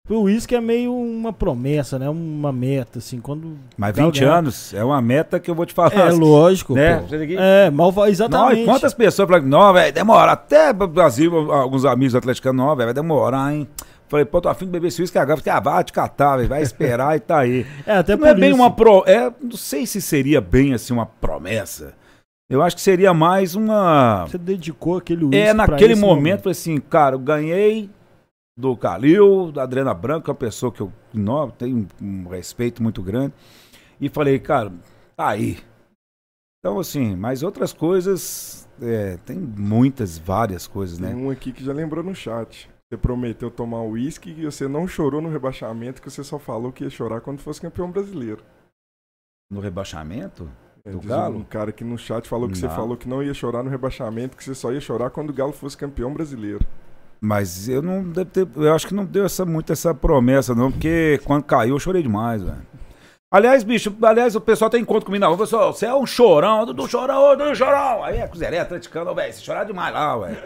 [0.10, 2.10] O uísque é meio uma promessa, né?
[2.10, 3.56] Uma meta, assim, quando...
[3.78, 5.94] Mas Galo 20 ganhar- anos é uma meta que eu vou te falar.
[5.94, 7.06] É, lógico, né?
[7.38, 8.62] É, mal, Não, exatamente.
[8.64, 10.32] e quantas pessoas falam, não, velho, demora.
[10.32, 13.68] Até o Brasil, alguns amigos atleticanos, não, velho, vai demorar, hein?
[14.08, 15.38] Falei, pô, tô afim de beber esse uísque agora.
[15.40, 17.64] Falei, ah, vai te catar, velho, vai esperar e tá aí.
[17.86, 18.60] É, até não é por bem isso.
[18.60, 19.04] uma pro.
[19.06, 21.94] É, não sei se seria bem assim uma promessa.
[22.50, 24.26] Eu acho que seria mais uma.
[24.28, 27.88] Você dedicou aquele uísque É, naquele momento, falei assim, cara, eu ganhei
[28.60, 33.34] do Calil, da Adriana Branca, uma pessoa que eu não, tenho um respeito muito grande.
[34.02, 34.70] E falei, cara,
[35.16, 35.60] tá aí.
[36.60, 41.08] Então, assim, mas outras coisas, é, tem muitas, várias coisas, né?
[41.08, 42.70] Tem um aqui que já lembrou no chat.
[42.92, 46.84] Você prometeu tomar uísque e você não chorou no rebaixamento, que você só falou que
[46.84, 48.44] ia chorar quando fosse campeão brasileiro.
[49.50, 50.52] No rebaixamento?
[50.84, 51.38] É, Do Galo?
[51.38, 52.76] Um cara aqui no chat falou que você Não.
[52.76, 55.54] falou que não ia chorar no rebaixamento, que você só ia chorar quando o Galo
[55.54, 56.66] fosse campeão brasileiro.
[57.22, 60.72] Mas eu não deve ter, eu acho que não deu essa, muito essa promessa, não,
[60.72, 62.68] porque quando caiu eu chorei demais, velho.
[63.32, 66.66] Aliás, bicho, aliás, o pessoal tem encontro comigo na rua, pessoal, você é um chorão,
[66.66, 68.04] do chorão, do chorão.
[68.04, 70.38] Aí é Cruzeirense, atleticano, velho, você chorar demais lá, velho.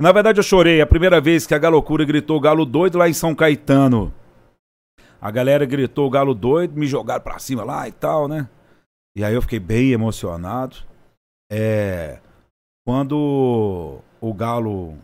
[0.00, 3.12] Na verdade, eu chorei a primeira vez que a Galocura gritou Galo doido lá em
[3.12, 4.14] São Caetano.
[5.20, 8.48] A galera gritou Galo doido, me jogaram pra cima lá e tal, né?
[9.14, 10.76] E aí eu fiquei bem emocionado.
[11.52, 12.18] É.
[12.86, 14.96] Quando o Galo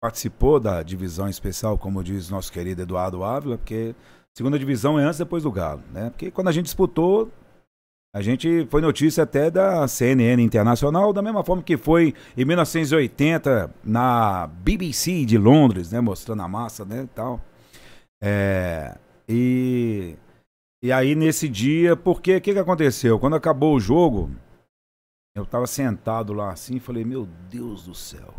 [0.00, 3.94] participou da divisão especial, como diz nosso querido Eduardo Ávila, porque
[4.34, 6.10] segunda divisão é antes depois do Galo, né?
[6.10, 7.30] Porque quando a gente disputou,
[8.14, 13.70] a gente foi notícia até da CNN Internacional, da mesma forma que foi em 1980
[13.84, 16.00] na BBC de Londres, né?
[16.00, 17.02] Mostrando a massa, né?
[17.02, 17.40] E tal.
[18.22, 18.96] É,
[19.28, 20.16] e,
[20.82, 23.18] e aí nesse dia, porque o que, que aconteceu?
[23.18, 24.30] Quando acabou o jogo,
[25.34, 28.32] eu tava sentado lá assim e falei, meu Deus do céu,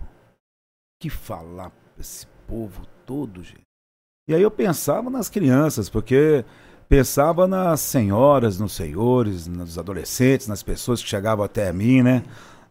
[1.00, 3.62] que falar pra esse povo todo, gente.
[4.27, 6.44] E aí eu pensava nas crianças, porque
[6.89, 12.24] pensava nas senhoras, nos senhores, nos adolescentes, nas pessoas que chegavam até mim, né?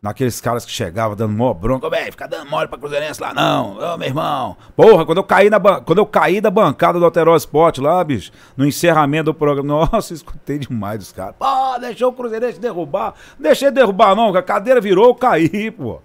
[0.02, 3.78] Naqueles caras que chegavam dando mó bronca, velho, fica dando mole pra Cruzeirense lá não,
[3.78, 4.56] ô meu irmão.
[4.76, 8.30] Porra, quando eu caí, na quando eu caí da bancada do Alteró Sport lá, bicho,
[8.56, 11.34] no encerramento do programa, nossa, escutei demais dos caras.
[11.38, 13.14] Pô, deixou o Cruzeirense derrubar.
[13.38, 16.00] Deixei derrubar não, a cadeira virou, eu caí, pô.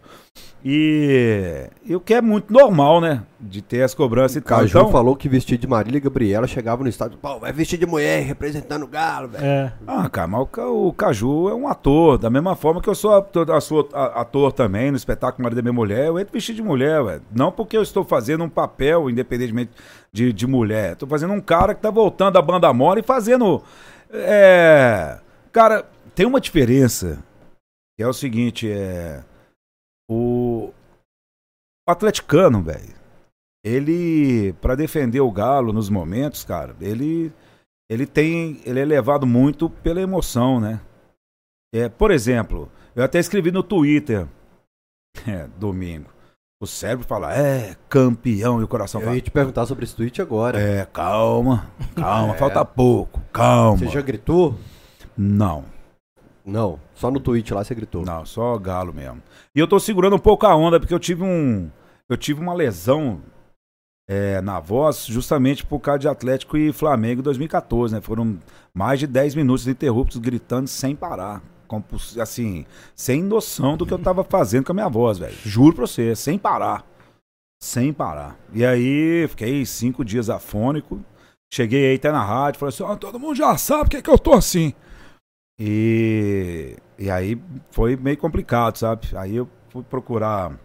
[0.64, 3.24] E, e o que é muito normal, né?
[3.40, 4.60] De ter as cobranças e tal.
[4.60, 7.18] Caju Então, falou que vestir de Marília Gabriela chegava no estádio.
[7.18, 9.44] Pô, vai vestir de mulher representando o Galo, velho.
[9.44, 9.74] É.
[9.88, 13.16] Ah, cara, mas o, o Caju é um ator, da mesma forma que eu sou
[13.16, 16.58] ator, a- sou a- ator também no espetáculo Marido da Minha Mulher, eu entro vestido
[16.58, 17.22] de mulher, velho.
[17.36, 19.72] Não porque eu estou fazendo um papel, independentemente
[20.14, 20.94] de, de mulher.
[20.94, 23.64] Estou fazendo um cara que tá voltando da banda mole e fazendo.
[24.14, 25.18] É.
[25.52, 27.18] Cara, tem uma diferença.
[27.98, 29.22] Que é o seguinte, é.
[31.88, 31.92] O.
[31.92, 32.94] Atleticano, velho.
[33.64, 37.32] Ele, pra defender o Galo nos momentos, cara, ele
[37.92, 40.80] ele tem, ele é levado muito pela emoção, né?
[41.76, 44.28] É, por exemplo, eu até escrevi no Twitter,
[45.28, 46.10] é, domingo.
[46.64, 49.96] O cérebro fala, é, campeão, e o coração Eu fala, ia te perguntar sobre esse
[49.96, 50.58] tweet agora.
[50.58, 53.78] é, calma, calma, falta pouco, calma.
[53.78, 54.56] Você já gritou?
[55.18, 55.66] Não,
[56.46, 56.80] Não.
[56.96, 58.04] Só no tweet lá você gritou.
[58.06, 59.22] não, só galo mesmo.
[59.56, 61.70] E eu tô segurando um pouco a onda, porque eu tive um,
[62.10, 63.22] eu tive uma lesão
[64.10, 68.02] é, na voz, justamente por causa de Atlético e Flamengo em 2014, né?
[68.02, 68.38] Foram
[68.74, 71.42] mais de 10 minutos interruptos gritando sem parar.
[72.20, 75.38] Assim, sem noção do que eu tava fazendo com a minha voz, velho.
[75.46, 76.86] Juro pra você, sem parar.
[77.64, 78.38] Sem parar.
[78.54, 81.00] E aí, fiquei cinco dias afônico.
[81.54, 84.10] Cheguei aí até na rádio, falei assim, ó, todo mundo já sabe que é que
[84.10, 84.74] eu tô assim.
[85.64, 89.10] E, e aí foi meio complicado, sabe?
[89.16, 90.58] Aí eu fui procurar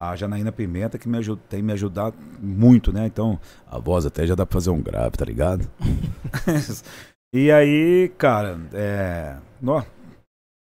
[0.00, 3.06] a Janaína Pimenta, que me aju- tem me ajudado muito, né?
[3.06, 5.70] Então, a voz até já dá pra fazer um grave, tá ligado?
[7.32, 9.36] e aí, cara, é.
[9.62, 9.82] nó,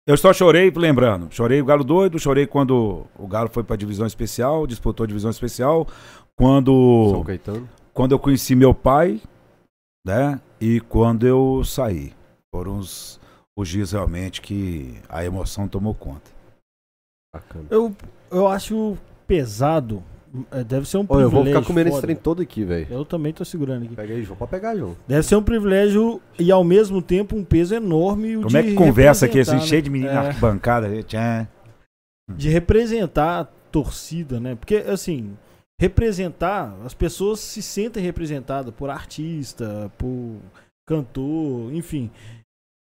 [0.09, 4.09] eu só chorei, lembrando, chorei o Galo doido, chorei quando o Galo foi pra divisão
[4.09, 5.87] especial, disputou a divisão especial,
[6.37, 7.69] quando São Caetano.
[7.95, 9.21] quando eu conheci meu pai,
[10.05, 10.41] né?
[10.61, 12.13] E quando eu saí.
[12.53, 13.20] Foram os,
[13.57, 16.31] os dias realmente que a emoção tomou conta.
[17.35, 17.67] Bacana.
[17.71, 17.95] Eu,
[18.31, 20.03] eu acho pesado.
[20.51, 21.31] é, Deve ser um eu privilégio.
[21.37, 22.07] vou ficar comendo esse foda.
[22.07, 22.87] trem todo aqui, velho.
[22.91, 23.95] Eu também tô segurando aqui.
[23.95, 24.37] Pega aí, João.
[24.37, 24.97] Pode pegar, João.
[25.07, 28.37] Deve ser um privilégio e ao mesmo tempo um peso enorme.
[28.37, 29.85] o Como é que conversa aqui, assim, representar, cheio né?
[29.85, 30.15] de menino É.
[30.15, 31.03] na arquibancada?
[31.05, 31.49] tchan.
[32.37, 34.55] de representar a torcida, né?
[34.57, 35.37] Porque, assim,
[35.81, 40.37] representar, as pessoas se sentem representadas por artista, por
[40.87, 42.11] cantor, enfim.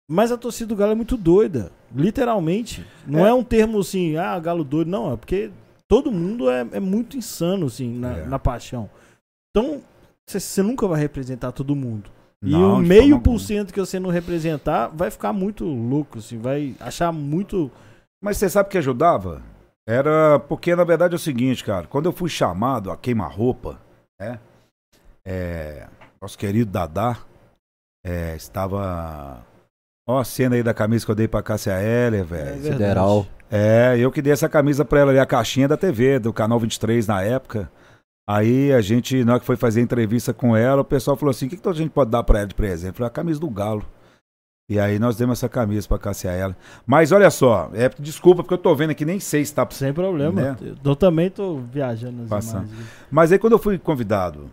[0.09, 2.85] Mas a torcida do Galo é muito doida, literalmente.
[3.07, 3.33] Não é, É.
[3.33, 5.49] um termo assim, ah, Galo doido, não, é porque
[5.87, 8.25] todo mundo é, é muito insano, assim, na, É.
[8.25, 8.89] na paixão.
[9.49, 9.81] Então,
[10.27, 12.09] você nunca vai representar todo mundo.
[12.41, 16.17] e Não, o de meio por cento que você não representar vai ficar muito louco,
[16.19, 17.71] assim, vai achar muito.
[18.21, 19.41] Mas você sabe o que ajudava?
[19.87, 21.87] Era porque, na verdade, é o seguinte, cara.
[21.87, 23.79] Quando eu fui chamado a queima-roupa,
[24.19, 24.39] né?
[25.25, 25.87] É,
[26.21, 27.17] nosso querido Dadá
[28.05, 29.41] é, estava.
[30.07, 32.61] Ó, a cena aí da camisa que eu dei pra Cássia Heller, É velho.
[32.61, 33.25] Federal.
[33.49, 36.59] É, eu que dei essa camisa pra ela ali, a caixinha da TV, do canal
[36.59, 37.71] 23 na época.
[38.27, 41.29] Aí a gente, na hora que foi fazer a entrevista com ela, o pessoal falou
[41.31, 42.89] assim: o que, que a gente pode dar pra ela de presente?
[42.89, 43.85] Eu falei, a camisa do Galo.
[44.69, 46.57] E aí nós demos essa camisa pra cassear ela.
[46.85, 49.67] Mas olha só, é, desculpa porque eu tô vendo aqui, nem sei se tá.
[49.69, 50.41] Sem problema.
[50.41, 50.57] Né?
[50.83, 52.65] Eu também tô viajando nas Passando.
[52.67, 52.87] imagens.
[53.11, 54.49] Mas aí quando eu fui convidado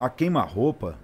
[0.00, 0.96] a queima-roupa,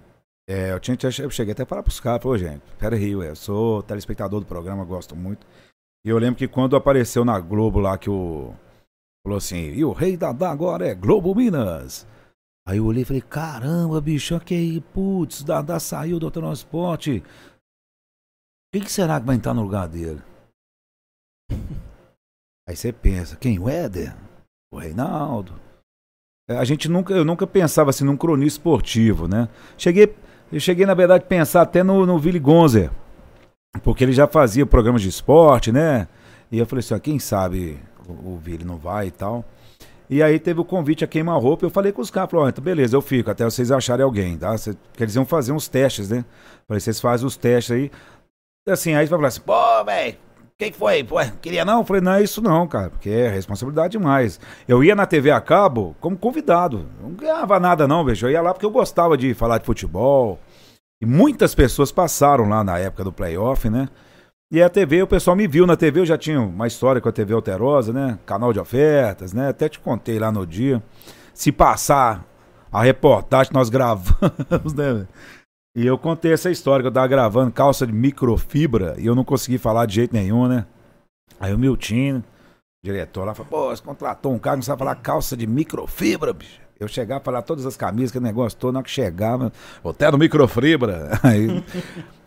[0.51, 4.41] é, eu, tinha, eu cheguei até para buscar, falou, gente, pera aí, eu sou telespectador
[4.41, 5.47] do programa, gosto muito.
[6.05, 8.53] E eu lembro que quando apareceu na Globo lá que o.
[9.23, 12.07] Falou assim, e o rei da agora é Globo Minas.
[12.67, 17.23] Aí eu olhei e falei, caramba, bicho, que aí, putz, Dadá saiu do transporte.
[18.73, 20.21] Quem que será que vai entrar no lugar dele?
[22.67, 23.59] Aí você pensa, quem?
[23.59, 24.15] O Éder?
[24.71, 25.59] O Reinaldo?
[26.47, 29.49] É, A gente nunca, eu nunca pensava assim num cronista esportivo, né?
[29.77, 30.15] Cheguei,
[30.51, 32.89] eu cheguei na verdade a pensar até no, no Willy Gonzer,
[33.83, 36.07] porque ele já fazia programas de esporte, né?
[36.51, 39.45] E eu falei assim, ó, quem sabe o, o Vili não vai e tal.
[40.09, 42.61] E aí teve o convite a queima-roupa, eu falei com os caras, falei, ó, então
[42.61, 44.57] beleza, eu fico, até vocês acharem alguém, tá?
[44.57, 46.25] Cê- Porque eles iam fazer uns testes, né?
[46.67, 47.89] Falei, vocês fazem os testes aí.
[48.67, 50.17] Assim, aí você vai falar assim, pô, velho,
[50.61, 51.03] quem foi?
[51.03, 51.79] Pô, queria não?
[51.79, 54.39] Eu falei, não é isso não, cara, porque é responsabilidade demais.
[54.67, 58.43] Eu ia na TV a cabo como convidado, não ganhava nada não, veja, eu ia
[58.43, 60.39] lá porque eu gostava de falar de futebol.
[61.01, 63.89] E muitas pessoas passaram lá na época do playoff, né?
[64.51, 67.09] E a TV, o pessoal me viu na TV, eu já tinha uma história com
[67.09, 68.19] a TV Alterosa, né?
[68.23, 69.49] Canal de ofertas, né?
[69.49, 70.83] Até te contei lá no dia.
[71.33, 72.23] Se passar
[72.71, 75.07] a reportagem, nós gravamos, né?
[75.75, 79.23] E eu contei essa história que eu tava gravando calça de microfibra e eu não
[79.23, 80.65] consegui falar de jeito nenhum, né?
[81.39, 82.23] Aí o Miltinho,
[82.83, 86.33] diretor lá, falou, pô, você contratou um cara que não sabe falar calça de microfibra,
[86.33, 86.59] bicho.
[86.77, 89.53] Eu chegava a falar todas as camisas, que negócio todo, na hora que chegava,
[89.85, 91.11] até no microfibra.
[91.23, 91.63] Aí,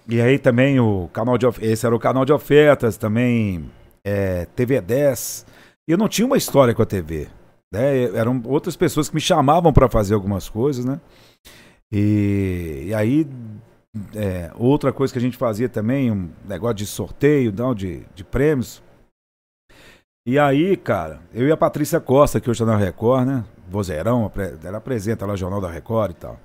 [0.09, 3.69] e aí também o canal de esse era o canal de ofertas, também
[4.05, 5.45] é, TV 10.
[5.89, 7.27] E eu não tinha uma história com a TV.
[7.73, 8.05] Né?
[8.15, 11.01] Eram outras pessoas que me chamavam para fazer algumas coisas, né?
[11.93, 13.27] E, e aí,
[14.15, 18.25] é, outra coisa que a gente fazia também, um negócio de sorteio, não, de, de
[18.25, 18.83] prêmios.
[20.27, 23.45] E aí, cara, eu e a Patrícia Costa, que hoje está na Record, né?
[23.69, 24.31] Vozeirão,
[24.65, 26.41] ela apresenta lá o Jornal da Record e tal.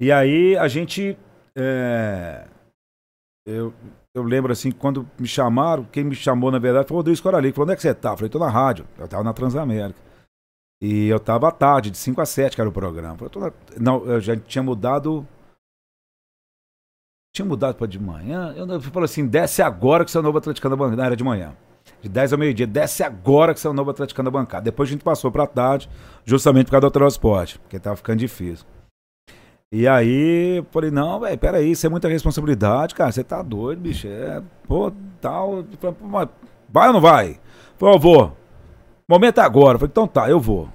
[0.00, 1.16] E aí a gente.
[1.56, 2.46] é,
[3.46, 3.72] eu,
[4.14, 7.56] eu lembro assim, quando me chamaram, quem me chamou, na verdade, foi o Rodrigo Coralico.
[7.56, 8.10] Falou, onde é que você tá?
[8.10, 8.84] Eu falei, tô na rádio.
[8.98, 10.07] Eu tava na Transamérica.
[10.80, 13.16] E eu tava à tarde, de 5 a 7, que era o programa.
[13.20, 15.26] Eu Não, eu já tinha mudado.
[17.34, 18.54] Tinha mudado para de manhã.
[18.56, 21.04] Eu falou assim: desce agora que você é o novo atleticano da bancada.
[21.04, 21.56] Era de manhã.
[22.00, 24.64] De 10 ao meio-dia, desce agora que você é o novo atleticano da bancada.
[24.64, 25.88] Depois a gente passou pra tarde,
[26.24, 28.66] justamente por causa do transporte, porque tava ficando difícil.
[29.72, 33.10] E aí, eu falei, não, velho, peraí, isso é muita responsabilidade, cara.
[33.12, 34.06] Você tá doido, bicho.
[34.06, 35.58] É, pô, tal.
[35.58, 36.28] Eu falei, "Pô, mas
[36.68, 37.30] vai ou não vai?
[37.32, 37.38] Eu
[37.76, 38.36] falei, eu vou.
[39.08, 39.76] Momento é agora.
[39.76, 40.68] Eu falei, então tá, eu vou.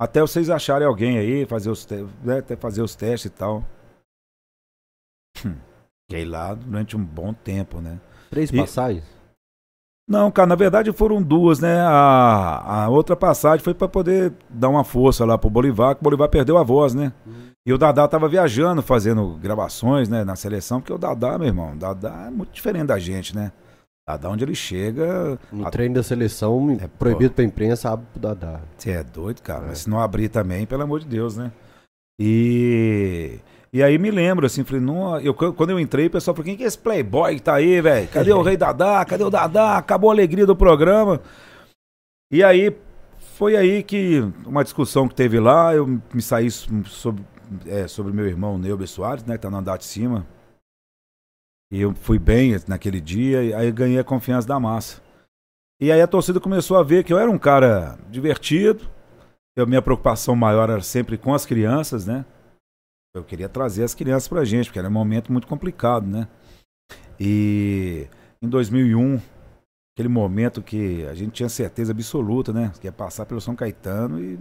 [0.00, 1.86] Até vocês acharem alguém aí, fazer os,
[2.24, 3.64] né, até fazer os testes e tal.
[5.44, 5.54] Hum,
[6.10, 8.00] Fiquei lá durante um bom tempo, né?
[8.30, 9.04] Três E- passagens?
[10.08, 11.80] Não, cara, na verdade foram duas, né?
[11.80, 16.04] A, a outra passagem foi pra poder dar uma força lá pro Bolivar, que o
[16.04, 17.12] Bolivar perdeu a voz, né?
[17.64, 21.72] E o Dadá tava viajando, fazendo gravações, né, na seleção, porque o Dadá, meu irmão,
[21.74, 23.52] o Dadá é muito diferente da gente, né?
[24.08, 28.20] Dadá, onde ele chega, No a- treino da seleção, É, proibido pra imprensa, abre pro
[28.20, 28.60] Dadá.
[28.76, 29.64] Você é doido, cara.
[29.64, 29.68] É.
[29.68, 31.52] Mas se não abrir também, pelo amor de Deus, né?
[32.20, 33.38] E.
[33.72, 36.56] E aí me lembro, assim, falei, não, eu, quando eu entrei, o pessoal falou, quem
[36.58, 38.06] que é esse playboy que tá aí, velho?
[38.08, 39.02] Cadê o rei Dadá?
[39.04, 39.78] Cadê o Dadá?
[39.78, 41.22] Acabou a alegria do programa.
[42.30, 42.76] E aí,
[43.36, 47.24] foi aí que uma discussão que teve lá, eu me saí sobre,
[47.66, 50.26] é, sobre meu irmão Neuber Soares, né, que tá no andar de cima.
[51.72, 55.02] E eu fui bem naquele dia, e aí ganhei a confiança da massa.
[55.80, 58.86] E aí a torcida começou a ver que eu era um cara divertido.
[59.56, 62.26] Eu, minha preocupação maior era sempre com as crianças, né?
[63.14, 66.28] Eu queria trazer as crianças pra gente, porque era um momento muito complicado, né?
[67.18, 68.06] E
[68.42, 69.18] em 2001,
[69.96, 72.70] aquele momento que a gente tinha certeza absoluta, né?
[72.80, 74.38] Que ia passar pelo São Caetano e.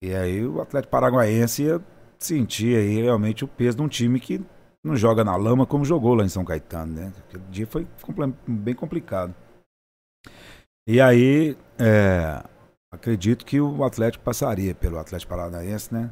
[0.00, 1.80] E aí o Atlético Paraguaense ia
[2.20, 4.40] sentir aí realmente o peso de um time que
[4.88, 7.12] não joga na lama como jogou lá em São Caetano, né?
[7.28, 7.86] Aquele dia foi
[8.46, 9.34] bem complicado.
[10.88, 12.42] E aí, é,
[12.92, 16.10] acredito que o Atlético passaria pelo Atlético Paranaense, né?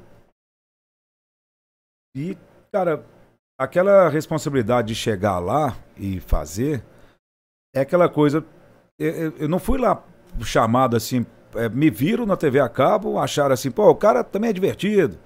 [2.16, 2.36] E,
[2.72, 3.04] cara,
[3.58, 6.84] aquela responsabilidade de chegar lá e fazer
[7.74, 8.44] é aquela coisa.
[8.98, 10.02] Eu, eu- eu não fui lá
[10.42, 14.50] chamado assim, é, me viram na TV a cabo, acharam assim, pô, o cara também
[14.50, 15.18] é divertido.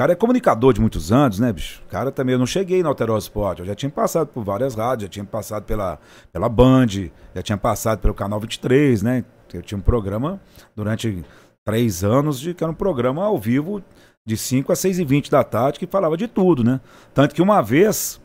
[0.00, 1.82] Cara é comunicador de muitos anos, né, bicho?
[1.86, 4.74] O cara também, eu não cheguei na Alterosa Sport, eu já tinha passado por várias
[4.74, 5.98] rádios, já tinha passado pela,
[6.32, 6.86] pela Band,
[7.34, 9.26] já tinha passado pelo Canal 23, né?
[9.52, 10.40] Eu tinha um programa
[10.74, 11.22] durante
[11.62, 13.84] três anos, de que era um programa ao vivo
[14.26, 16.80] de 5 a 6 e 20 da tarde, que falava de tudo, né?
[17.12, 18.18] Tanto que uma vez,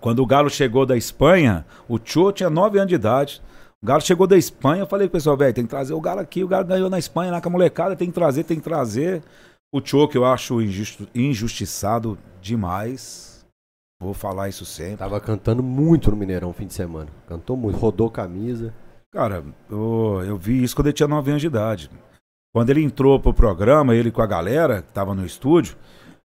[0.00, 3.40] quando o Galo chegou da Espanha, o Tio tinha 9 anos de idade.
[3.80, 6.18] O Galo chegou da Espanha, eu falei pro pessoal, velho, tem que trazer o Galo
[6.18, 8.64] aqui, o Galo ganhou na Espanha, lá com a molecada, tem que trazer, tem que
[8.64, 9.22] trazer.
[9.70, 10.60] O que eu acho
[11.14, 13.46] injustiçado demais.
[14.00, 14.98] Vou falar isso sempre.
[14.98, 17.10] Tava cantando muito no Mineirão fim de semana.
[17.26, 18.72] Cantou muito, rodou camisa.
[19.12, 21.90] Cara, eu, eu vi isso quando ele tinha 9 anos de idade.
[22.54, 25.76] Quando ele entrou pro programa, ele com a galera que tava no estúdio,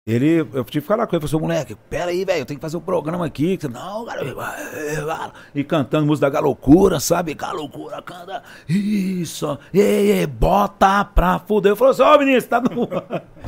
[0.07, 2.59] ele, eu tive que falar com ele, falou assim, moleque, pera aí, velho, eu tenho
[2.59, 3.59] que fazer um programa aqui.
[3.71, 7.33] Não, cara, e cantando música da Galocura, sabe?
[7.33, 11.73] Galocura, canta, isso, e, e, bota pra fuder.
[11.73, 12.87] Eu falei assim, ó, menino, tá no...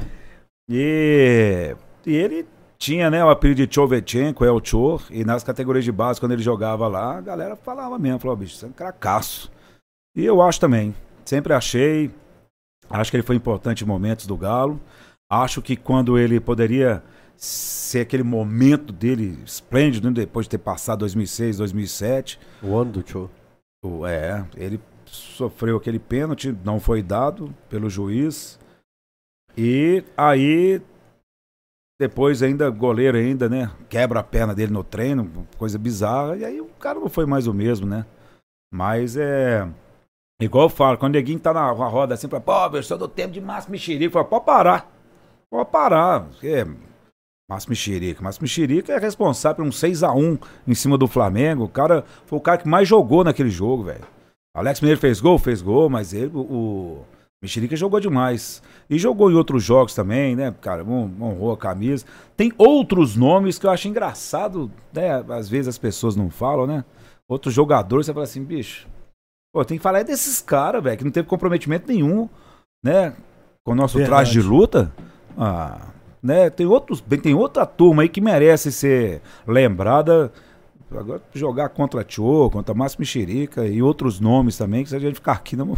[0.67, 2.47] e, e ele
[2.79, 6.33] tinha, né, o apelido de Chovetchenko, é o Chor, e nas categorias de base, quando
[6.33, 9.53] ele jogava lá, a galera falava mesmo, falou, bicho, você é um cracaço.
[10.17, 12.11] E eu acho também, sempre achei,
[12.89, 14.81] acho que ele foi importante em momentos do Galo,
[15.31, 17.03] Acho que quando ele poderia
[17.37, 22.41] ser aquele momento dele esplêndido, né, depois de ter passado 2006, 2007.
[22.63, 23.31] O ano do show.
[24.09, 28.59] É, ele sofreu aquele pênalti, não foi dado pelo juiz.
[29.57, 30.81] E aí,
[32.01, 33.71] depois ainda, goleiro ainda, né?
[33.89, 36.37] Quebra a perna dele no treino, coisa bizarra.
[36.37, 38.05] E aí o cara não foi mais o mesmo, né?
[38.73, 39.69] Mas é.
[40.41, 43.09] Igual eu falo, quando o neguinho tá na roda assim, fala, pô, eu sou do
[43.09, 44.96] tempo de Márcio Mexerico, fala, pode parar.
[45.51, 46.25] Pode parar.
[46.25, 46.65] Porque
[47.49, 48.23] Márcio Mexerica.
[48.23, 51.65] Márcio Mexerica é responsável por um 6x1 em cima do Flamengo.
[51.65, 54.05] O cara foi o cara que mais jogou naquele jogo, velho.
[54.55, 55.39] Alex Mineiro fez gol?
[55.39, 57.05] Fez gol, mas ele, o, o
[57.43, 58.63] Mexerica jogou demais.
[58.91, 60.53] E jogou em outros jogos também, né?
[60.61, 62.05] Cara, honrou a camisa.
[62.37, 65.25] Tem outros nomes que eu acho engraçado, né?
[65.29, 66.85] Às vezes as pessoas não falam, né?
[67.29, 68.89] Outros jogadores, você fala assim, bicho.
[69.53, 72.29] Pô, tem que falar é desses caras, velho, que não teve comprometimento nenhum,
[72.85, 73.15] né?
[73.65, 74.31] Com o nosso Verdade.
[74.31, 74.93] traje de luta.
[75.37, 75.79] Ah,
[76.23, 76.51] né?
[76.51, 80.33] Tem outros, tem outra turma aí que merece ser lembrada
[80.95, 85.17] Agora jogar contra Tio, contra Márcio Mexerica e outros nomes também, que se a gente
[85.17, 85.77] ficar aqui, não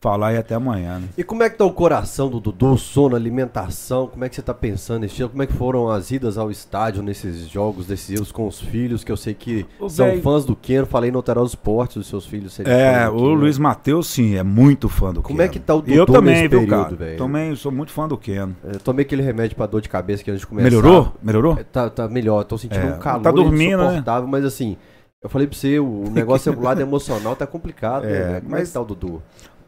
[0.00, 0.98] falar aí até amanhã.
[0.98, 1.08] Né?
[1.16, 2.76] E como é que tá o coração do Dudu?
[2.76, 5.28] Sono, alimentação, como é que você tá pensando nesse dia?
[5.28, 9.10] Como é que foram as idas ao estádio nesses jogos decisivos com os filhos, que
[9.10, 10.22] eu sei que o são véio...
[10.22, 13.34] fãs do Keno, falei no Alterar os Esportes, dos seus filhos É, o Keno.
[13.34, 15.48] Luiz Matheus, sim, é muito fã do Como Keno.
[15.48, 17.18] é que tá o Dudu eu também, nesse viu, período, velho?
[17.18, 18.54] Também sou muito fã do Keno.
[18.62, 20.64] Eu tomei aquele remédio pra dor de cabeça que antes de começar.
[20.64, 21.12] Melhorou?
[21.22, 21.58] Melhorou?
[21.58, 24.02] É, tá, tá melhor, tô sentindo é, um calor tá dormindo, né?
[24.28, 24.76] mas assim...
[25.22, 28.40] Eu falei pra você, o negócio do lado emocional tá complicado, é, né?
[28.40, 28.62] Como mas...
[28.62, 29.22] é que tá o Dudu?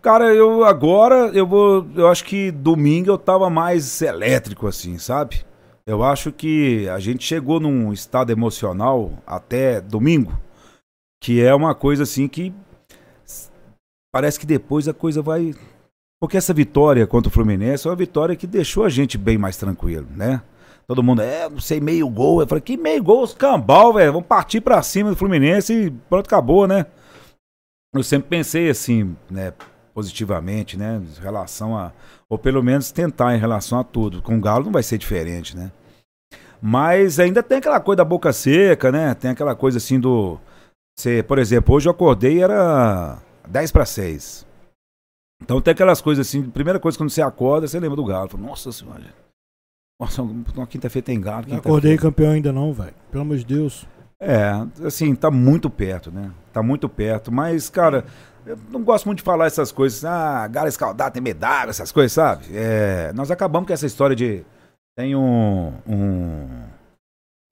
[0.05, 1.87] Cara, eu agora, eu vou.
[1.97, 5.47] Eu acho que domingo eu tava mais elétrico, assim, sabe?
[5.87, 10.39] Eu acho que a gente chegou num estado emocional até domingo,
[11.23, 12.53] que é uma coisa assim que.
[14.13, 15.55] Parece que depois a coisa vai.
[16.21, 19.57] Porque essa vitória contra o Fluminense é uma vitória que deixou a gente bem mais
[19.57, 20.43] tranquilo, né?
[20.87, 22.41] Todo mundo, é, não sei, meio gol.
[22.41, 23.23] Eu falei, que meio gol?
[23.23, 24.13] Os cambal, velho.
[24.13, 26.87] Vamos partir pra cima do Fluminense e pronto, acabou, né?
[27.95, 29.53] Eu sempre pensei assim, né,
[29.95, 31.93] positivamente, né, em relação a.
[32.29, 34.21] Ou pelo menos tentar em relação a tudo.
[34.21, 35.71] Com o Galo não vai ser diferente, né?
[36.61, 39.15] Mas ainda tem aquela coisa da boca seca, né?
[39.15, 40.39] Tem aquela coisa assim do.
[40.99, 43.19] Você, por exemplo, hoje eu acordei era
[43.49, 44.47] 10 para 6.
[45.43, 48.29] Então tem aquelas coisas assim, primeira coisa quando você acorda, você lembra do Galo.
[48.29, 49.24] Fala, Nossa senhora.
[50.01, 51.45] Nossa, uma quinta-feira tem galo.
[51.45, 52.95] Quinta acordei campeão ainda não, velho.
[53.11, 53.87] Pelo amor de Deus.
[54.21, 54.53] É,
[54.85, 56.31] assim, tá muito perto, né?
[56.53, 57.31] Tá muito perto.
[57.31, 58.05] Mas, cara,
[58.47, 60.05] eu não gosto muito de falar essas coisas.
[60.05, 62.47] Ah, galo escaldado tem medalha, essas coisas, sabe?
[62.53, 64.45] É, nós acabamos com essa história de.
[64.97, 65.73] Tem um.
[65.87, 66.49] um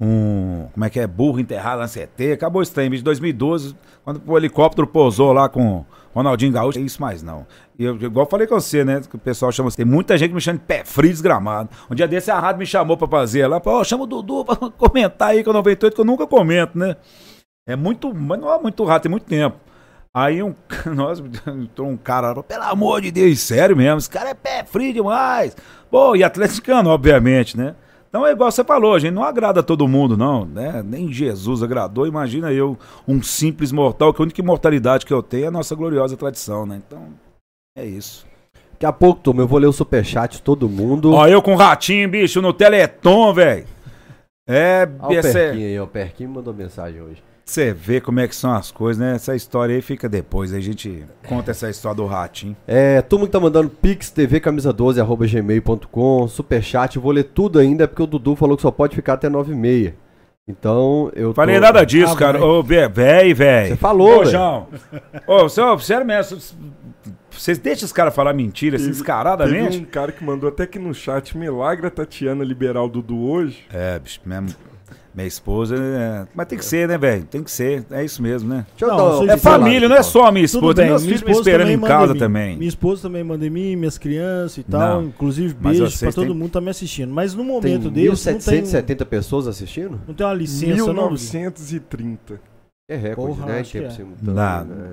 [0.02, 0.66] um.
[0.72, 1.07] Como é que é?
[1.07, 2.33] Burro enterrado na CT.
[2.33, 2.90] Acabou esse trem.
[2.90, 7.46] De 2012, quando o helicóptero pousou lá com Ronaldinho Gaúcho, é isso mais não.
[7.79, 9.01] E eu, igual eu falei com você, né?
[9.01, 9.70] Que o pessoal chama.
[9.70, 11.70] Tem muita gente me chama de pé frio desgramado.
[11.90, 13.61] Um dia desse a rádio me chamou pra fazer lá.
[13.64, 16.79] Ó, oh, chama o Dudu pra comentar aí com o 98, que eu nunca comento,
[16.79, 16.96] né?
[17.66, 18.14] É muito.
[18.14, 19.57] Mas não é muito rápido, tem muito tempo.
[20.14, 20.55] Aí um.
[20.94, 24.92] Nossa, entrou um cara pelo amor de Deus, sério mesmo, esse cara é pé frio
[24.92, 25.57] demais.
[25.90, 27.75] Pô, e atleticano, obviamente, né?
[28.12, 30.83] Então é igual você falou, a gente não agrada todo mundo, não, né?
[30.85, 32.07] Nem Jesus agradou.
[32.07, 35.75] Imagina eu, um simples mortal, que a única imortalidade que eu tenho é a nossa
[35.75, 36.83] gloriosa tradição, né?
[36.87, 37.07] Então,
[37.75, 38.27] é isso.
[38.72, 41.14] Daqui a pouco, Tom, eu vou ler o superchat de todo mundo.
[41.14, 43.64] Ó, eu com o ratinho, bicho, no Teleton, velho.
[44.46, 47.22] É, Olha o Perquinho aí, o Perquinho mandou mensagem hoje.
[47.44, 49.14] Você vê como é que são as coisas, né?
[49.14, 50.52] Essa história aí fica depois.
[50.52, 52.57] Aí a gente conta essa história do ratinho.
[52.66, 56.98] É, todo mundo tá mandando pix, tv camisa 12 arroba gmail.com, superchat.
[56.98, 59.57] Vou ler tudo ainda porque o Dudu falou que só pode ficar até 9 e
[59.57, 59.94] meia.
[60.46, 62.44] Então, eu Falei nada disso, ah, cara.
[62.44, 63.68] Ô, velho, velho.
[63.68, 64.66] Você falou, Ô, João.
[65.26, 66.38] Ô, sério mesmo.
[67.31, 69.70] Vocês deixam os caras falar mentira, assim, descaradamente?
[69.70, 73.18] Teve um cara que mandou até aqui no chat, milagre a Tatiana liberar o Dudu
[73.18, 73.64] hoje.
[73.72, 74.44] É, bicho, minha,
[75.14, 75.77] minha esposa.
[75.77, 77.25] é- Mas tem que ser, né, velho?
[77.25, 77.85] Tem que ser.
[77.90, 78.64] É isso mesmo, né?
[78.81, 80.75] Não, É família, não é só a minha esposa.
[80.75, 82.18] bem, meus filhos me esposa esperando em casa mim.
[82.18, 82.57] também.
[82.57, 85.03] Minha esposa também manda em mim, minhas crianças e tal.
[85.03, 85.09] Não.
[85.09, 87.12] Inclusive, Mas beijo vocês pra todo mundo que tá me assistindo.
[87.12, 90.01] Mas no Tem momento desse, não tem, 1.770 pessoas assistindo?
[90.07, 91.09] não tem uma licença, não.
[91.09, 91.18] Dudu?
[91.20, 92.40] 1930.
[92.88, 93.61] É recorde, Porra, né?
[93.61, 93.90] Em tempo é.
[93.90, 94.64] simultâneo, Não.
[94.64, 94.90] né?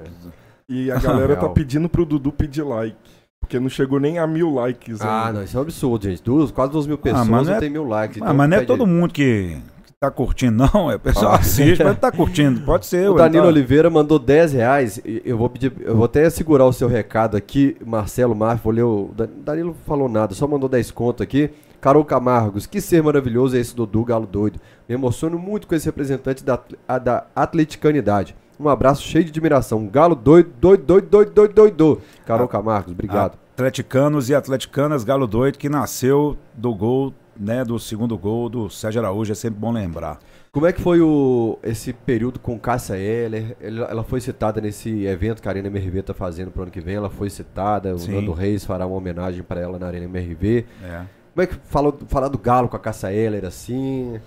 [0.69, 2.95] E a galera tá pedindo pro Dudu pedir like.
[3.41, 5.39] Porque não chegou nem a mil likes Ah, ainda.
[5.39, 6.21] não, isso é um absurdo, gente.
[6.21, 8.21] Duas, quase duas mil pessoas mas não é- tem mil likes.
[8.21, 9.57] Ah, então mas não é pede- todo mundo que
[9.99, 10.89] tá curtindo, não.
[10.89, 11.39] É o pessoal Ah.
[11.39, 12.61] assiste, mas tá curtindo.
[12.61, 13.49] Pode ser, O ué, Danilo tá.
[13.49, 15.01] Oliveira mandou 10 reais.
[15.25, 18.83] Eu vou pedir, eu vou até segurar o seu recado aqui, Marcelo Marf, vou ler
[18.83, 19.11] o.
[19.13, 21.49] Dan- Danilo falou nada, só mandou 10 conto aqui.
[21.81, 24.59] Carol Camargos, que ser maravilhoso é esse Dudu Galo Doido.
[24.87, 28.35] Me emociono muito com esse representante da, a- da atleticanidade.
[28.59, 29.85] Um abraço cheio de admiração.
[29.87, 32.01] Galo doido, doido, doido, doido, doido, doido.
[32.25, 33.37] Carol Camargos, obrigado.
[33.53, 39.01] Atleticanos e atleticanas, Galo Doido, que nasceu do gol, né, do segundo gol do Sérgio
[39.01, 40.19] Araújo, é sempre bom lembrar.
[40.51, 43.55] Como é que foi o, esse período com Cássia Heller?
[43.61, 46.81] Ela, ela foi citada nesse evento que a Arena MRV tá fazendo pro ano que
[46.81, 46.95] vem.
[46.95, 47.95] Ela foi citada.
[47.97, 48.11] Sim.
[48.11, 50.65] O Nando Reis fará uma homenagem para ela na Arena MRV.
[50.83, 51.05] É.
[51.33, 54.19] Como é que falou, falar do Galo com a Cássia Heller assim?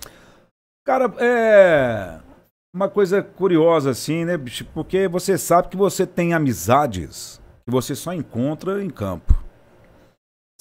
[0.85, 2.19] Cara, é
[2.73, 4.65] uma coisa curiosa assim, né, bicho?
[4.73, 9.42] Porque você sabe que você tem amizades que você só encontra em campo.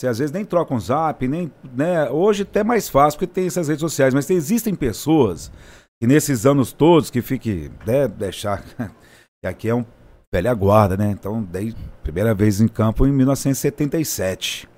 [0.02, 2.10] Você às vezes nem troca um zap, nem, né?
[2.10, 5.52] Hoje até mais fácil porque tem essas redes sociais, mas existem pessoas
[6.00, 8.64] que nesses anos todos que fique, né, deixar
[9.40, 9.86] que aqui é um
[10.34, 11.12] velha guarda, né?
[11.12, 14.68] Então, dei primeira vez em campo em 1977.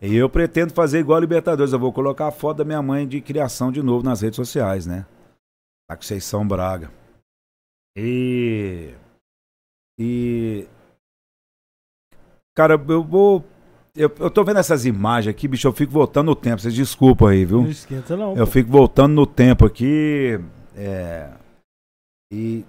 [0.00, 1.72] E eu pretendo fazer igual a Libertadores.
[1.72, 4.86] Eu vou colocar a foto da minha mãe de criação de novo nas redes sociais,
[4.86, 5.04] né?
[5.90, 6.88] A Conceição Braga.
[7.96, 8.94] E.
[9.98, 10.68] E.
[12.54, 13.44] Cara, eu vou.
[13.94, 15.68] Eu, eu tô vendo essas imagens aqui, bicho.
[15.68, 16.60] Eu fico voltando no tempo.
[16.62, 17.62] Vocês desculpam aí, viu?
[17.62, 18.34] Não esquenta, não.
[18.36, 18.52] Eu pô.
[18.52, 20.40] fico voltando no tempo aqui.
[20.74, 21.30] É.
[22.32, 22.64] E.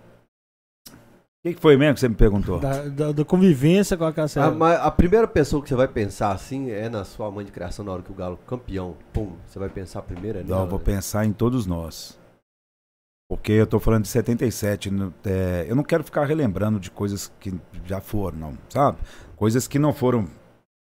[0.89, 2.59] O que, que foi mesmo que você me perguntou?
[2.59, 4.47] Da, da- da convivência com a Cassela.
[4.47, 7.51] A, ma- a primeira pessoa que você vai pensar assim é na sua mãe de
[7.51, 8.95] criação na hora que o Galo campeão.
[9.13, 10.85] Pum, você vai pensar primeiro é Não, nela, vou né?
[10.85, 12.17] pensar em todos nós.
[13.29, 14.89] Porque eu tô falando de 77.
[14.91, 17.53] no- é, eu não quero ficar relembrando de coisas que
[17.85, 18.97] já foram, não, sabe?
[19.35, 20.27] Coisas que não foram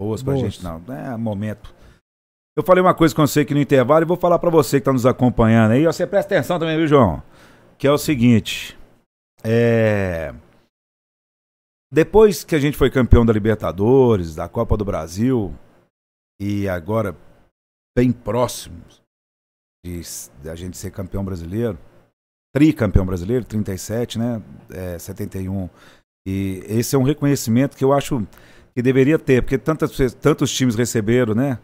[0.02, 0.54] boas pra Boas.
[0.54, 0.82] gente, não.
[0.96, 1.74] É momento.
[2.58, 4.86] Eu falei uma coisa com você aqui no intervalo e vou falar pra você que
[4.86, 5.86] tá nos acompanhando aí.
[5.86, 7.22] Você presta atenção também, viu, João?
[7.78, 8.78] Que é o seguinte.
[9.44, 10.34] É.
[11.94, 15.54] Depois que a gente foi campeão da Libertadores, da Copa do Brasil,
[16.42, 17.16] e agora
[17.96, 19.02] bem próximos
[19.86, 20.02] de,
[20.42, 21.78] de a gente ser campeão brasileiro,
[22.56, 24.42] tricampeão brasileiro, 37, né?
[24.72, 25.70] É, 71.
[26.28, 28.26] E esse é um reconhecimento que eu acho
[28.76, 31.60] que deveria ter, porque tantas, pe- tantos times receberam, né?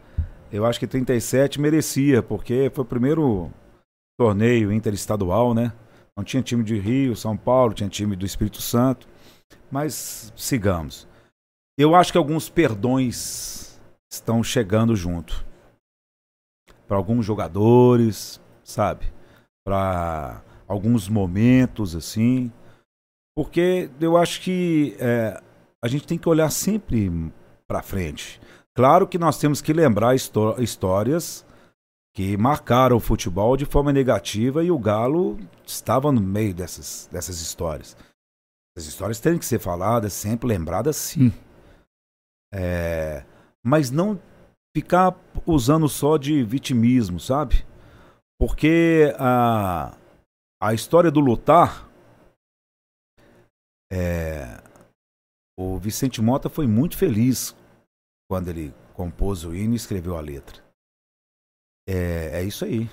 [0.51, 3.51] Eu acho que 37 merecia, porque foi o primeiro
[4.19, 5.73] torneio interestadual, né?
[6.17, 9.07] Não tinha time de Rio, São Paulo, tinha time do Espírito Santo.
[9.69, 11.07] Mas sigamos.
[11.77, 13.79] Eu acho que alguns perdões
[14.11, 15.45] estão chegando junto.
[16.87, 19.05] Para alguns jogadores, sabe?
[19.65, 22.51] Para alguns momentos assim.
[23.35, 25.39] Porque eu acho que é,
[25.83, 27.09] a gente tem que olhar sempre
[27.67, 28.41] para frente.
[28.75, 31.45] Claro que nós temos que lembrar histó- histórias
[32.15, 37.39] que marcaram o futebol de forma negativa e o Galo estava no meio dessas, dessas
[37.41, 37.95] histórias.
[38.75, 41.33] As histórias têm que ser faladas, sempre lembradas, sim.
[42.53, 43.23] É,
[43.63, 44.19] mas não
[44.75, 47.65] ficar usando só de vitimismo, sabe?
[48.39, 49.95] Porque a,
[50.61, 51.87] a história do lutar.
[53.91, 54.61] é,
[55.57, 57.55] o Vicente Mota foi muito feliz
[58.29, 60.63] quando ele compôs o hino e escreveu a letra.
[61.87, 62.89] É, é isso aí.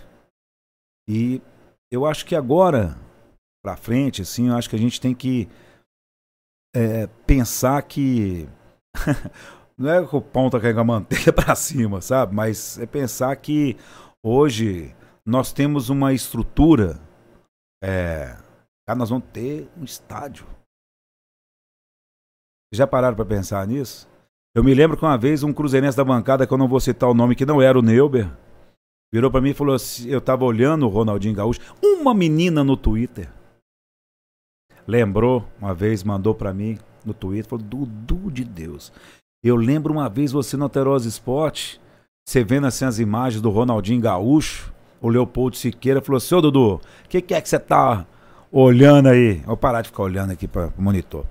[1.09, 1.43] E
[1.91, 2.97] eu acho que agora,
[3.63, 5.49] pra frente, assim, eu acho que a gente tem que
[6.75, 8.49] é, pensar que.
[9.77, 12.35] não é que o pão tá caindo a manteiga pra cima, sabe?
[12.35, 13.77] Mas é pensar que
[14.23, 14.95] hoje
[15.27, 17.01] nós temos uma estrutura.
[17.83, 18.37] É,
[18.87, 20.47] cara, nós vamos ter um estádio.
[22.77, 24.09] Já pararam pra pensar nisso?
[24.55, 27.09] Eu me lembro que uma vez um cruzeirense da bancada, que eu não vou citar
[27.09, 28.29] o nome, que não era o Neuber,
[29.13, 32.77] virou pra mim e falou assim: eu tava olhando o Ronaldinho Gaúcho, uma menina no
[32.77, 33.29] Twitter
[34.87, 38.93] lembrou uma vez, mandou pra mim no Twitter, falou: Dudu de Deus.
[39.43, 41.81] Eu lembro uma vez você no Alterosa Esporte,
[42.27, 46.81] você vendo assim as imagens do Ronaldinho Gaúcho, o Leopoldo Siqueira falou: Seu Dudu, o
[47.09, 48.07] que, que é que você tá
[48.51, 49.35] olhando aí?
[49.47, 51.27] Vou parar de ficar olhando aqui para o monitor.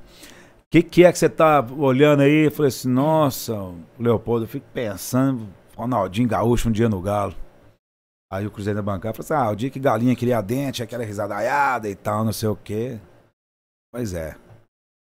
[0.74, 2.46] O que, que é que você tá olhando aí?
[2.46, 3.54] Eu falei assim, nossa,
[4.00, 7.36] Leopoldo, eu fico pensando, Ronaldinho Gaúcho um dia no Galo.
[8.32, 11.04] Aí o Cruzeiro da bancada falou assim, ah, o dia que Galinha queria dente, aquela
[11.04, 13.00] risadaiada e tal, não sei o quê.
[13.94, 14.36] Pois é.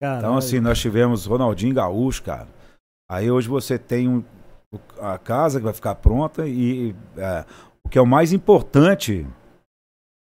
[0.01, 0.19] Caralho.
[0.19, 2.47] Então, assim, nós tivemos Ronaldinho Gaúcho, cara.
[3.11, 4.23] Aí hoje você tem um-
[5.01, 7.45] a casa que vai ficar pronta e é,
[7.83, 9.27] o que é o mais importante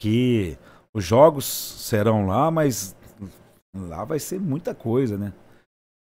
[0.02, 0.58] que
[0.94, 2.96] os jogos serão lá, mas
[3.86, 5.34] lá vai ser muita coisa, né?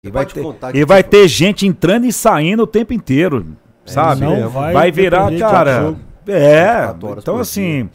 [0.05, 0.45] E vai, ter,
[0.75, 3.47] e vai você- ter gente entrando e saindo o tempo inteiro,
[3.87, 4.23] sabe?
[4.23, 5.95] não é, vai, vai virar, cara.
[6.27, 7.89] É, 24 horas então assim,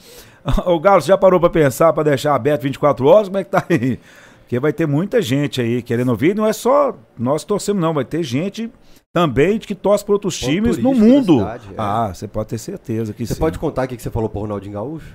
[0.65, 3.27] o Galo você já parou pra pensar pra deixar aberto 24 horas?
[3.27, 3.99] Como é que tá aí?
[4.41, 8.05] Porque vai ter muita gente aí querendo ouvir, não é só nós torcemos não, vai
[8.05, 8.71] ter gente
[9.13, 11.39] também que torce para outros Ponto times no mundo.
[11.39, 11.75] cidade, é.
[11.77, 13.39] Ah, você pode ter certeza que Você sim.
[13.39, 15.13] pode contar o que que você falou pro Ronaldinho Gaúcho?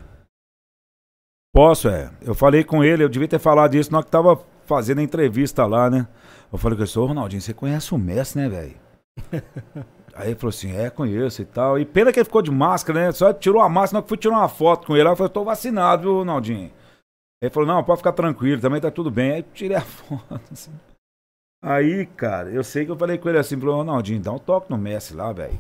[1.54, 2.10] Posso, é.
[2.22, 4.40] Eu falei com ele, eu devia ter falado isso na hora que tava
[4.73, 6.09] fazendo a entrevista lá, né?
[6.51, 8.75] Eu falei com ele, ô Ronaldinho, você conhece o Messi, né, velho?
[10.14, 11.79] Aí ele falou assim, é, conheço e tal.
[11.79, 13.12] E pena que ele ficou de máscara, né?
[13.12, 15.07] Só tirou a máscara, hora que fui tirar uma foto com ele.
[15.07, 16.70] Aí eu falei, tô vacinado, viu, Ronaldinho?
[17.43, 19.33] Ele falou, não, pode ficar tranquilo, também tá tudo bem.
[19.33, 20.73] Aí tirei a foto, assim.
[21.62, 24.70] Aí, cara, eu sei que eu falei com ele assim, falou, Ronaldinho, dá um toque
[24.70, 25.59] no Messi lá, velho.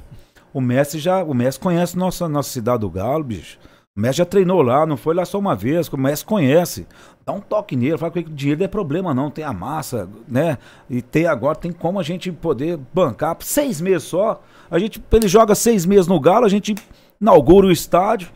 [0.52, 3.58] O Messi já, o Messi conhece nossa, nossa cidade do Galo, bicho.
[3.94, 6.86] O Messi já treinou lá, não foi lá só uma vez, o Messi conhece.
[7.26, 10.08] Dá um toque nele, fala que o dinheiro não é problema não, tem a massa,
[10.26, 10.56] né?
[10.88, 14.40] E tem agora, tem como a gente poder bancar seis meses só.
[14.70, 16.74] A gente, ele joga seis meses no Galo, a gente
[17.20, 18.30] inaugura o estádio.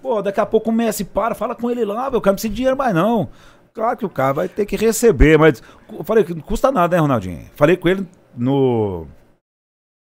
[0.00, 2.50] Pô, daqui a pouco o Messi para, fala com ele lá, meu cara, não precisa
[2.50, 3.28] de dinheiro mais não.
[3.74, 6.96] Claro que o cara vai ter que receber, mas eu falei que não custa nada,
[6.96, 7.50] né, Ronaldinho?
[7.54, 9.06] Falei com ele no.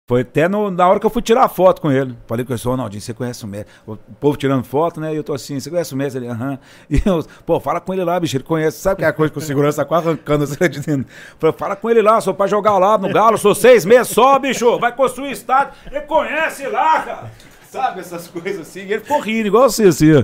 [0.07, 2.15] Foi até no- na hora que eu fui tirar a foto com ele.
[2.27, 3.65] Falei com ele, Ronaldinho, você conhece o Messi?
[3.87, 5.11] O povo tirando foto, né?
[5.11, 6.17] E eu tô assim, você conhece o Messi?
[6.17, 6.59] Ele, aham.
[6.87, 8.77] E eu, pô, fala com ele lá, bicho, ele conhece.
[8.77, 11.07] Sabe que é a coisa que o segurança tá quase arrancando assim, de dentro.
[11.39, 14.37] Falei, fala com ele lá, sou pra jogar lá no Galo, sou seis meses só,
[14.37, 15.73] bicho, vai construir estádio.
[15.91, 17.31] Ele conhece lá, cara.
[17.71, 18.81] Sabe essas coisas assim?
[18.81, 20.23] E ele ficou rindo, igual você, assim, ó.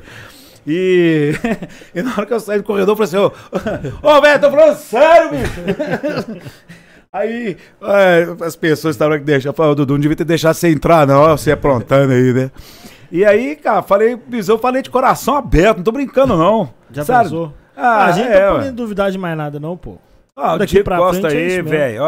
[0.67, 1.31] E,
[1.95, 3.35] e na hora que eu saí do corredor, eu falei assim,
[4.03, 6.41] ô, ô, velho, tô falando sério, bicho.
[7.13, 11.05] Aí é, as pessoas estavam que deixar, falaram, Dudu, não devia ter deixado você entrar,
[11.05, 12.51] não, você aprontando aí, né?
[13.11, 16.73] E aí, cara, falei, eu falei de coração aberto, não tô brincando, não.
[16.89, 17.23] Já Sabe?
[17.25, 17.53] pensou?
[17.75, 19.97] Ah, a gente é, não pode duvidar de mais nada, não, pô.
[20.33, 21.69] Ah, o Daqui Diego Costa frente é aí, mesmo.
[21.69, 22.03] velho.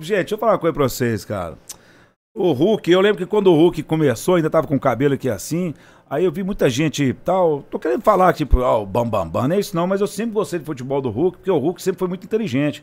[0.00, 1.54] Gente, deixa eu falar uma coisa pra vocês, cara.
[2.34, 5.28] O Hulk, eu lembro que quando o Hulk começou, ainda tava com o cabelo aqui
[5.28, 5.72] assim.
[6.10, 7.62] Aí eu vi muita gente tal.
[7.70, 10.06] Tô querendo falar, tipo, ó, o Bam Bam Bam, não é isso não, mas eu
[10.08, 12.82] sempre gostei de futebol do Hulk, porque o Hulk sempre foi muito inteligente.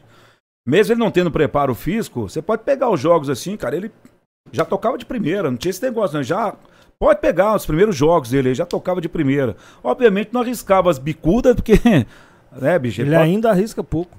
[0.70, 3.92] Mesmo ele não tendo preparo físico, você pode pegar os jogos assim, cara, ele
[4.52, 6.24] já tocava de primeira, não tinha esse negócio, não.
[6.24, 6.54] Já
[7.00, 9.56] pode pegar os primeiros jogos dele, ele já tocava de primeira.
[9.84, 11.74] Obviamente não arriscava as bicudas, porque.
[12.52, 13.00] Né, bicho?
[13.02, 14.12] Ele pode- ainda arrisca pouco.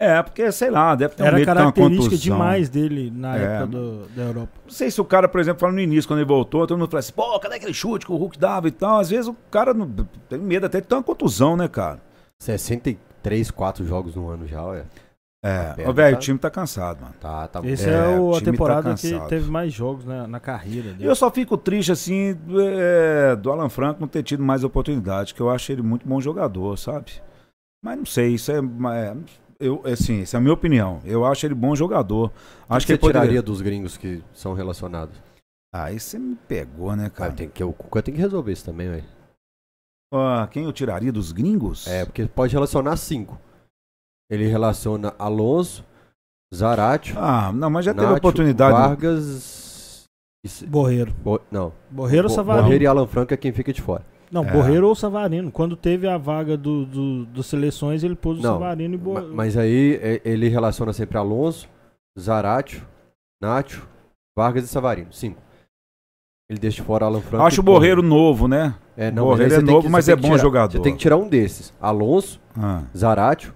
[0.00, 2.18] É, porque, sei lá, deve ter um Era medo de característica contusão.
[2.36, 3.42] demais dele na É.
[3.42, 4.48] época do- da Europa.
[4.64, 7.00] Não sei se o cara, por exemplo, no início, quando ele voltou, todo mundo fala
[7.00, 8.98] assim, pô, cadê aquele chute que o Hulk dava e tal?
[8.98, 9.90] Às vezes o cara não,
[10.28, 12.00] tem medo até de ter uma contusão, né, cara?
[12.56, 14.84] 63, 4 jogos no ano já, ué.
[15.46, 17.14] É, velho, tá- o time tá cansado, mano.
[17.20, 19.28] Tá, tá Esse É, é, o- a tá temporada que cansado.
[19.28, 21.08] teve mais jogos na, na carreira dele.
[21.08, 22.36] Eu só fico triste, assim,
[22.78, 26.20] é, do Alan Franco não ter tido mais oportunidade, que eu acho ele muito bom
[26.20, 27.12] jogador, sabe?
[27.84, 28.58] Mas não sei, isso é...
[28.58, 29.16] é
[29.58, 31.00] eu, assim, essa é a minha opinião.
[31.04, 32.26] Eu acho ele bom jogador.
[32.26, 32.34] O que
[32.68, 33.20] Acho que que, você ele poderia...
[33.22, 35.16] tiraria dos gringos que são relacionados?
[35.74, 37.32] Aí você me pegou, né, Cara, cara?
[37.32, 39.02] tem que, o Cuca tem que resolver isso também, ué.
[40.12, 41.86] Ah, quem eu tiraria dos gringos?
[41.86, 43.38] É, porque pode relacionar cinco.
[44.30, 45.84] Ele relaciona Alonso,
[46.54, 48.72] Zarate, Ah, não, mas já teve Nacho, oportunidade.
[48.76, 50.04] Vargas.
[50.44, 51.12] e Borreiro.
[51.22, 51.72] Bo- não.
[51.90, 52.64] Borreiro ou Savarino?
[52.64, 54.04] Borreiro e Alan Franco é quem fica de fora.
[54.30, 54.52] Não, É.
[54.52, 55.50] Borreiro ou Savarino.
[55.52, 59.34] Quando teve a vaga do, do, dos seleções, ele pôs o Não, Savarino e Borreiro.
[59.34, 61.68] Mas aí é, ele relaciona sempre Alonso,
[62.18, 62.82] Zarate,
[63.40, 63.88] Nacho,
[64.36, 65.12] Vargas e Savarino.
[65.12, 65.40] Cinco.
[66.48, 67.44] Ele deixa de fora Alan Franco.
[67.44, 68.74] Acho o Borreiro novo, né?
[68.96, 70.72] É, Borreiro mas aí é novo, que- mas é bom tirar- jogador.
[70.72, 71.72] Você tem que tirar um desses.
[71.80, 73.52] Alonso, Ah, Zarate,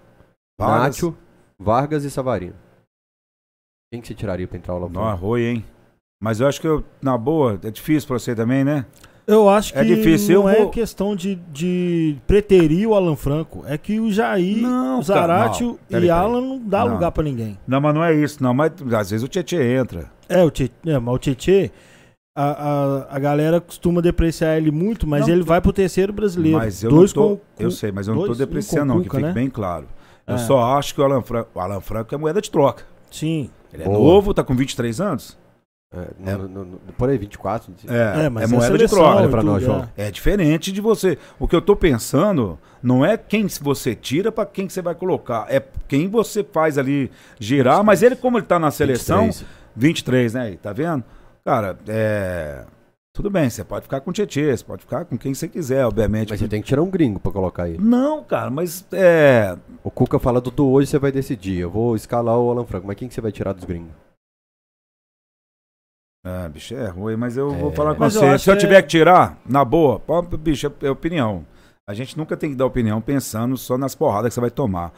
[0.66, 0.96] Vargas.
[1.02, 1.16] Nacho,
[1.58, 2.54] Vargas e Savarino.
[3.92, 5.64] Quem que você tiraria pra entrar o Alan Não, arroi, hein?
[6.22, 8.86] Mas eu acho que, eu, na boa, é difícil pra você também, né?
[9.26, 13.16] Eu acho que É difícil, não eu é vou- questão de, de preterir o Alan
[13.16, 13.62] Franco.
[13.66, 15.78] É que o Jair, Não, o não.
[15.88, 16.10] e Peraí.
[16.10, 16.94] Alan não dá Não.
[16.94, 17.58] lugar pra ninguém.
[17.66, 18.52] Não, mas não é isso, não.
[18.52, 20.10] Mas às vezes o Tietchan entra.
[20.28, 21.70] É, o Tietê, é, mas o Tietê,
[22.36, 26.58] a, a, a galera costuma depreciar ele muito, mas Não, ele vai pro terceiro brasileiro.
[26.58, 29.08] Mas eu Dois não tô, com, Eu sei, mas eu não tô depreciando, não, que
[29.10, 29.32] fique né?
[29.32, 29.86] bem claro.
[30.30, 30.38] Eu É.
[30.38, 32.84] só acho que o Alan, Franco, o Alan Franco é moeda de troca.
[33.10, 33.50] Sim.
[33.72, 33.98] Ele é Boa.
[33.98, 35.38] novo, tá com 23 anos.
[35.92, 37.72] É, no- no- no- por aí, 24.
[37.88, 39.28] É, é, mas moeda de troca.
[39.28, 39.66] pra tudo, nós, é.
[39.66, 39.88] João.
[39.96, 41.18] É diferente de você.
[41.38, 44.94] O que eu tô pensando não é quem você tira pra quem que você vai
[44.94, 45.46] colocar.
[45.48, 47.10] É quem você faz ali
[47.40, 47.82] girar.
[47.82, 49.44] Mas ele, como ele tá na seleção, 23.
[49.74, 50.56] 23, né?
[50.62, 51.02] Tá vendo?
[51.44, 52.64] Cara, é.
[53.12, 55.84] Tudo bem, você pode ficar com o Tietchan, você pode ficar com quem você quiser,
[55.84, 56.30] obviamente.
[56.30, 57.76] Mas você tem que tirar um gringo pra colocar aí.
[57.76, 59.58] Não, cara, mas é.
[59.82, 61.58] O Cuca fala, Dudu, hoje você vai decidir.
[61.58, 62.86] Eu vou escalar o Alan Franco.
[62.86, 63.92] Mas quem que você vai tirar dos gringos?
[66.24, 67.74] Ah, bicho, é ruim, mas eu vou É.
[67.74, 68.26] falar com Mas eu você.
[68.28, 70.00] acho Se eu tiver é- que tirar, na boa,
[70.38, 71.44] bicho, é, é opinião.
[71.88, 74.92] A gente nunca tem que dar opinião pensando só nas porradas que você vai tomar.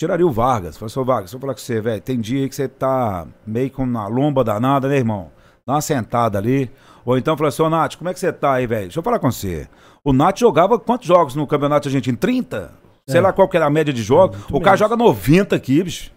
[0.00, 0.78] Tiraria o Vargas.
[0.78, 3.70] Falei, seu Vargas, eu falar com você, velho, tem dia aí que você tá meio
[3.70, 5.30] com uma lomba danada, né, irmão?
[5.66, 6.70] Dá uma sentada ali.
[7.04, 8.82] Ou então falei, seu Nath, como é que você tá aí, velho?
[8.82, 9.68] Deixa eu falar com você.
[10.04, 12.16] O Nath jogava quantos jogos no Campeonato Argentino?
[12.16, 12.72] 30?
[13.08, 13.22] Sei É.
[13.22, 14.36] lá qual que era a média de jogos.
[14.36, 14.80] Muito o cara menos.
[14.80, 16.12] joga 90 aqui, bicho.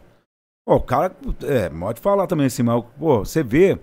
[0.65, 3.79] Pô, o cara, é, pode falar também assim, mas, pô, você vê.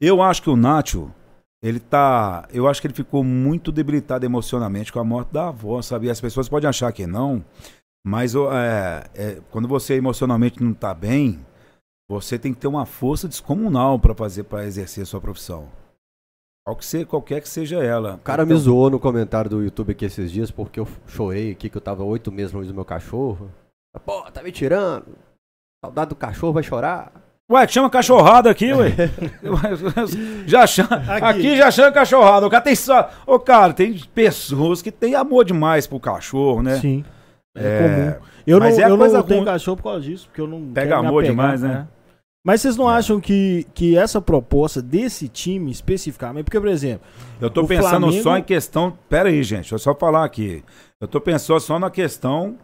[0.00, 1.10] Eu acho que o Nacho,
[1.62, 2.46] ele tá.
[2.52, 6.06] Eu acho que ele ficou muito debilitado emocionalmente com a morte da avó, sabe?
[6.06, 7.44] E as pessoas podem achar que não,
[8.04, 11.38] mas é, é, quando você emocionalmente não tá bem,
[12.10, 15.68] você tem que ter uma força descomunal pra fazer, para exercer a sua profissão.
[16.66, 18.14] Qual que qualquer que seja ela.
[18.14, 21.68] O cara me zoou no comentário do YouTube aqui esses dias porque eu chorei aqui
[21.68, 23.50] que eu tava oito meses longe do meu cachorro.
[24.06, 25.04] Pô, tá me tirando.
[25.84, 27.12] Saudade do cachorro, vai chorar.
[27.52, 28.92] Ué, chama cachorrada aqui, ué.
[30.48, 31.24] já chama, Aqui.
[31.24, 31.56] aqui.
[31.58, 32.46] já chama cachorrada.
[32.46, 33.10] O cara tem só.
[33.26, 36.78] Ô, cara, tem pessoas que têm amor demais pro cachorro, né?
[36.78, 37.04] Sim.
[37.54, 38.26] É, É, comum.
[38.46, 40.46] Eu não, mas é a eu coisa não tenho cachorro por causa disso, porque eu
[40.46, 40.72] não.
[40.72, 41.86] Pega quero me amor apegar, demais, né?
[42.46, 42.94] Mas vocês não É.
[42.96, 47.06] acham que, que essa proposta desse time especificamente, porque, por exemplo,
[47.40, 48.98] Eu tô pensando Flamengo- só em questão.
[49.08, 50.62] Pera aí, gente, deixa eu só falar aqui.
[51.00, 52.56] Eu tô pensando só na questão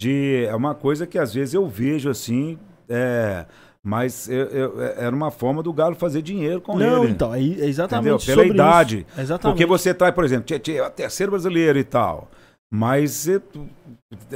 [0.00, 0.44] de.
[0.48, 2.58] É uma coisa que às vezes eu vejo assim.
[2.88, 3.46] É,
[3.84, 7.12] mas eu- eu- é- era uma forma do Galo fazer dinheiro com não, ele.
[7.12, 8.18] então, é é exatamente Entendeu?
[8.26, 9.06] Pela sobre idade.
[9.08, 9.20] isso.
[9.20, 9.54] Exatamente.
[9.56, 12.28] Porque você traz, por exemplo, Tietchan é o terceiro brasileiro e tal.
[12.72, 13.42] Mas você-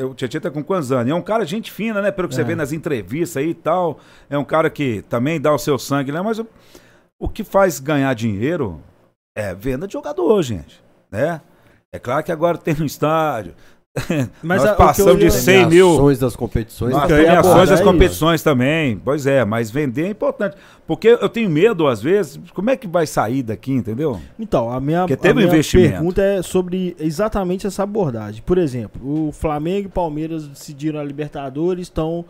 [0.03, 1.11] o Tietchan tá com quantos anos?
[1.11, 2.11] É um cara gente fina, né?
[2.11, 2.45] Pelo que você É.
[2.45, 4.01] vê nas entrevistas aí e tal.
[4.29, 6.21] É um cara que também dá o seu sangue, né?
[6.21, 6.47] Mas o,
[7.19, 8.81] o que faz ganhar dinheiro
[9.37, 10.83] é venda de jogador, gente.
[11.11, 11.41] Né?
[11.93, 13.55] É claro que agora tem no estádio.
[14.43, 15.87] Mas Nós a- o que eu passamos de ia- 100 mil.
[15.87, 16.93] Premiações das competições.
[16.93, 18.99] Nas que eu ia premiações das é competições também.
[18.99, 20.57] Pois é, mas vender é importante.
[20.87, 24.21] Porque eu tenho medo, às vezes, como é que vai sair daqui, entendeu?
[24.39, 25.93] Então, a minha, Porque a um minha investimento.
[25.93, 28.43] pergunta é sobre exatamente essa abordagem.
[28.45, 32.25] Por exemplo, o Flamengo e Palmeiras decidiram a Libertadores, estão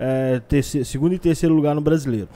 [0.00, 2.28] é, terceiro- segundo e terceiro lugar no Brasileiro.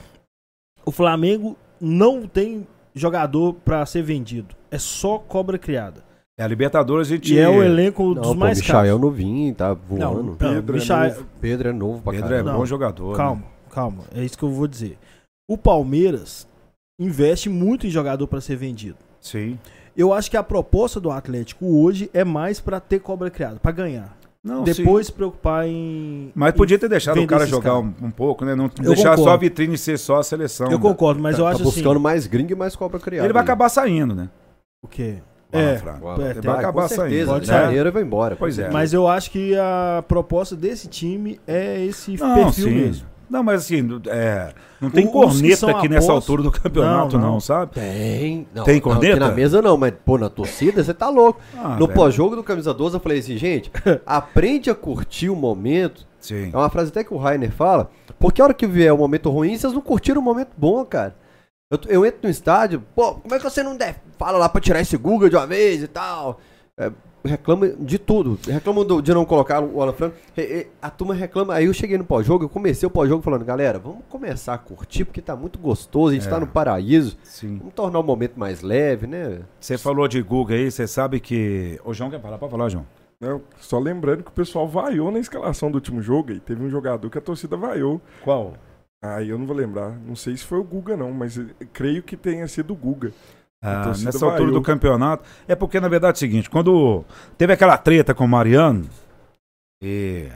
[0.85, 4.53] O Flamengo não tem jogador para ser vendido.
[4.69, 6.04] É só cobra criada.
[6.37, 7.33] É a Libertadores a gente.
[7.33, 9.01] E é o elenco Não, dos pô, mais Michael caros.
[9.01, 10.23] novinho, tá voando.
[10.23, 11.27] Não, Pedro é Michael- novo.
[11.39, 12.51] Pedro é novo pra Pedro é caramba.
[12.51, 13.11] Não, bom jogador.
[13.11, 13.17] né?
[13.17, 14.03] Calma, calma.
[14.13, 14.97] É isso que eu vou dizer.
[15.49, 16.45] O Palmeiras
[16.99, 18.97] investe muito em jogador para ser vendido.
[19.21, 19.57] Sim.
[19.95, 23.71] Eu acho que a proposta do Atlético hoje é mais para ter cobra criada, para
[23.71, 24.17] ganhar.
[24.43, 25.11] Não, Depois sim.
[25.11, 26.31] se preocupar em.
[26.35, 28.53] Mas podia ter deixado o cara jogar um, um pouco, né?
[28.53, 29.39] Não Eu deixar só a concordo.
[29.39, 30.69] vitrine ser só a seleção.
[30.69, 31.99] Eu concordo, mas Tá- eu tá acho buscando assim.
[31.99, 33.25] mais gringo e mais cobra criada.
[33.25, 33.45] Ele vai aí.
[33.45, 34.29] acabar saindo, né?
[34.83, 35.15] O quê?
[35.57, 36.29] É.
[36.29, 37.27] É, tem- vai acabar com certeza, saindo.
[37.27, 37.61] Pode de sair.
[37.65, 38.35] janeiro vai embora.
[38.35, 38.69] Pois é.
[38.69, 42.75] Mas eu acho que a proposta desse time é esse Não, perfil sim.
[42.75, 43.07] mesmo.
[43.27, 46.51] Não, mas assim, é, não tem O- os que corneta são aqui nessa altura do
[46.51, 47.39] campeonato, Não, não, não.
[47.39, 47.71] sabe?
[47.73, 48.47] Tem.
[48.53, 49.15] Não, Tem não, corneta?
[49.15, 51.39] aqui na mesa não, mas pô, na torcida você tá louco.
[51.57, 51.93] Ah, no velho.
[51.97, 53.71] pós-jogo do Camisa 12 eu falei assim, gente,
[54.05, 56.05] aprende a curtir o momento.
[56.19, 56.51] Sim.
[56.53, 57.89] É uma frase até que o Rainer fala,
[58.19, 61.15] porque a hora que vier o momento ruim, vocês não curtiram o momento bom, cara.
[61.71, 63.97] Eu, eu entro no estádio, pô, como é que você não deve?
[64.19, 66.39] Fala lá pra tirar esse Google de uma vez e tal.
[66.77, 66.91] É,
[67.23, 68.37] reclama de tudo.
[68.47, 70.15] Reclama do- de não colocar o Alan Franco.
[70.37, 71.55] E- e A turma reclama.
[71.55, 75.05] Aí eu cheguei no pós-jogo, eu comecei o pós-jogo falando, galera, vamos começar a curtir,
[75.05, 76.29] porque tá muito gostoso, a gente É.
[76.29, 77.17] tá no paraíso.
[77.23, 77.57] Sim.
[77.57, 79.39] Vamos tornar o momento mais leve, né?
[79.59, 81.79] Você falou de Guga aí, você sabe que.
[81.83, 82.37] Ô, João quer falar?
[82.37, 82.85] Pode falar, João.
[83.19, 86.69] Não, só lembrando que o pessoal vaiou na escalação do último jogo e teve um
[86.69, 87.99] jogador que a torcida vaiou.
[88.23, 88.53] Qual?
[89.13, 89.91] Aí eu não vou lembrar.
[90.05, 93.11] Não sei se foi o Guga, não, mas eu creio que tenha sido o Guga.
[93.61, 94.59] Ah, torcida nessa altura vaiou.
[94.59, 95.23] do campeonato.
[95.47, 97.03] É porque, na verdade, é o seguinte: quando
[97.37, 98.85] teve aquela treta com o Mariano,
[99.81, 100.29] e.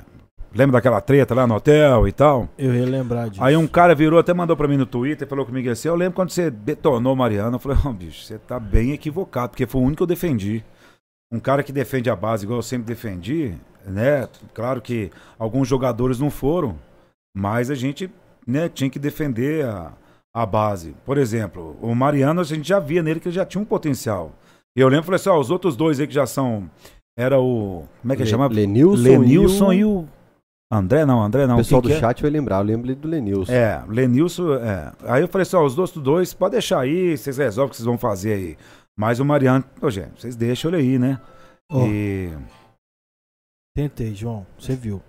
[0.53, 2.49] Lembra daquela treta lá no hotel e tal?
[2.57, 3.43] Eu ia lembrar disso.
[3.43, 6.15] Aí um cara virou, até mandou pra mim no Twitter, falou comigo assim, eu lembro
[6.15, 9.79] quando você detonou o Mariano, eu falei, oh, bicho, você tá bem equivocado, porque foi
[9.79, 10.65] o único que eu defendi.
[11.31, 13.53] Um cara que defende a base igual eu sempre defendi,
[13.85, 14.27] né?
[14.51, 16.75] Claro que alguns jogadores não foram,
[17.37, 18.09] mas a gente
[18.49, 19.93] né, tinha que defender a,
[20.35, 20.95] a base.
[21.05, 24.31] Por exemplo, o Mariano, a gente já via nele que ele já tinha um potencial.
[24.77, 26.69] E eu lembro, falei assim, ó, os outros dois aí que já são,
[27.17, 28.53] era o, como é que Le- chamava?
[28.53, 30.07] Lenilson, Lenilson e e o...
[30.71, 31.55] André não, André não.
[31.55, 31.99] o pessoal Quem do que é?
[32.07, 33.51] chat vai lembrar, eu lembro do Lenilson.
[33.51, 34.91] É, Lenilson, é.
[35.05, 37.75] Aí eu falei assim, ó, os dois, dois, pode deixar aí, vocês resolvem o que
[37.77, 38.57] vocês vão fazer aí.
[38.97, 41.19] Mas o Mariano, ô, gente, vocês deixam ele aí, né?
[41.71, 42.31] Ó, E
[43.75, 44.45] Tentei, João.
[44.59, 45.01] Você viu.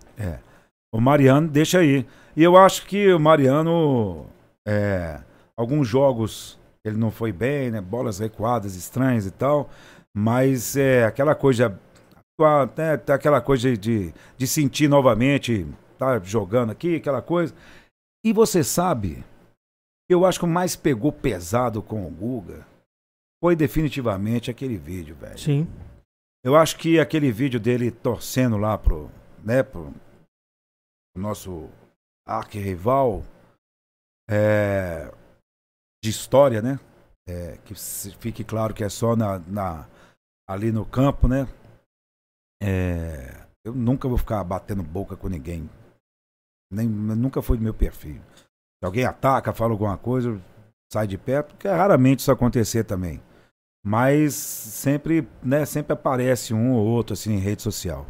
[0.94, 2.06] o Mariano deixa aí.
[2.40, 4.26] E eu acho que o Mariano,
[4.66, 5.22] é,
[5.54, 7.82] alguns jogos ele não foi bem, né?
[7.82, 9.68] Bolas recuadas estranhas e tal.
[10.16, 11.78] Mas é aquela coisa,
[12.74, 15.66] né, tá aquela coisa de, de sentir novamente,
[15.98, 17.54] tá jogando aqui, aquela coisa.
[18.24, 19.22] E você sabe,
[20.08, 22.66] eu acho que o mais pegou pesado com o Guga
[23.44, 25.38] foi definitivamente aquele vídeo, velho.
[25.38, 25.68] Sim.
[26.42, 29.10] Eu acho que aquele vídeo dele torcendo lá pro,
[29.44, 29.92] né, pro
[31.14, 31.68] nosso
[32.38, 33.22] arquirrival
[34.28, 35.12] é,
[36.02, 36.78] de história, né?
[37.28, 37.74] É, que
[38.18, 39.88] fique claro que é só na, na-
[40.48, 41.46] ali no campo, né?
[42.62, 45.68] É, eu nunca vou ficar batendo boca com ninguém.
[46.72, 48.20] Nem, nunca foi do meu perfil.
[48.36, 50.40] Se alguém ataca, fala alguma coisa,
[50.92, 53.22] sai de perto, porque é raramente isso acontecer também.
[53.84, 58.06] Mas sempre, né, sempre aparece um ou outro assim em rede social.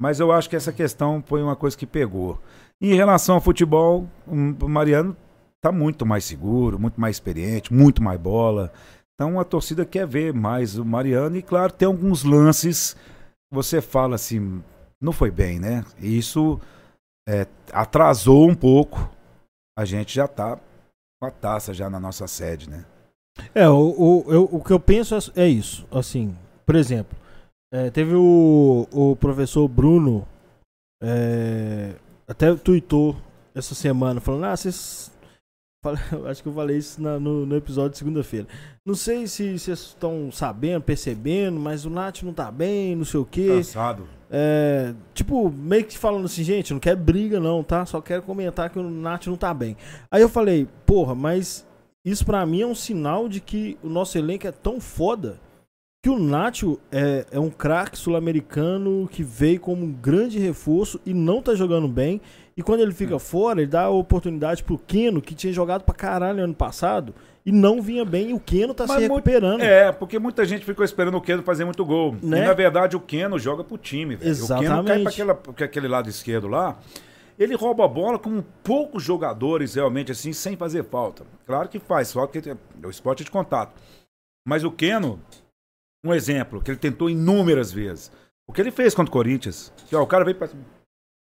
[0.00, 2.40] Mas eu acho que essa questão foi uma coisa que pegou.
[2.82, 5.16] Em relação ao futebol, o Mariano
[5.62, 8.72] tá muito mais seguro, muito mais experiente, muito mais bola.
[9.14, 12.96] Então a torcida quer ver mais o Mariano e claro, tem alguns lances
[13.52, 14.62] você fala assim,
[15.00, 15.84] não foi bem, né?
[16.00, 16.58] E isso
[17.28, 19.08] é, atrasou um pouco.
[19.78, 20.56] A gente já tá
[21.20, 22.84] com a taça já na nossa sede, né?
[23.54, 25.86] É, o, o, eu- o que eu penso é, é isso.
[25.90, 27.16] Assim, por exemplo,
[27.72, 30.26] é, teve o, o professor Bruno,
[31.02, 31.94] é,
[32.26, 33.16] até tweetou
[33.54, 35.10] essa semana, falando: Ah, vocês.
[36.28, 38.46] Acho que eu falei isso na- no, no episódio de segunda-feira.
[38.86, 43.18] Não sei se vocês estão sabendo, percebendo, mas o Nath não tá bem, não sei
[43.18, 43.48] o quê.
[43.48, 44.06] Cansado.
[44.30, 47.84] É, tipo, meio que falando assim, gente, não quer briga não, tá?
[47.84, 49.76] Só quero comentar que o Nath não tá bem.
[50.08, 51.66] Aí eu falei, porra, mas
[52.04, 55.40] isso pra mim é um sinal de que o nosso elenco é tão foda
[56.02, 61.14] que o Nacho é, é um craque sul-americano que veio como um grande reforço e
[61.14, 62.20] não tá jogando bem.
[62.56, 65.94] E quando ele fica fora, ele dá a oportunidade pro Keno, que tinha jogado pra
[65.94, 67.14] caralho ano passado,
[67.46, 69.62] e não vinha bem, e o Keno tá Mas se muito- recuperando.
[69.62, 72.16] É, porque muita gente ficou esperando o Keno fazer muito gol.
[72.20, 72.40] Né?
[72.42, 74.32] E na verdade o Keno joga pro time, velho.
[74.32, 75.02] O Keno cai Exatamente.
[75.04, 76.78] pra aquela, pra aquele lado esquerdo lá.
[77.38, 81.24] Ele rouba a bola com poucos jogadores realmente assim, sem fazer falta.
[81.46, 83.72] Claro que faz falta, porque é o esporte de contato.
[84.46, 85.18] Mas o Keno,
[86.04, 88.10] um exemplo, que ele tentou inúmeras vezes.
[88.48, 89.72] O que ele fez contra o Corinthians?
[89.88, 90.48] Que, ó, o cara veio pra...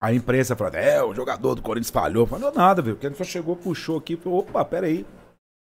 [0.02, 2.28] A imprensa fala, é, o jogador do Corinthians falhou.
[2.28, 2.96] Falou nada, velho.
[2.96, 5.06] O Keno só chegou, puxou aqui falou, opa, peraí.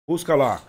[0.09, 0.61] Busca lá.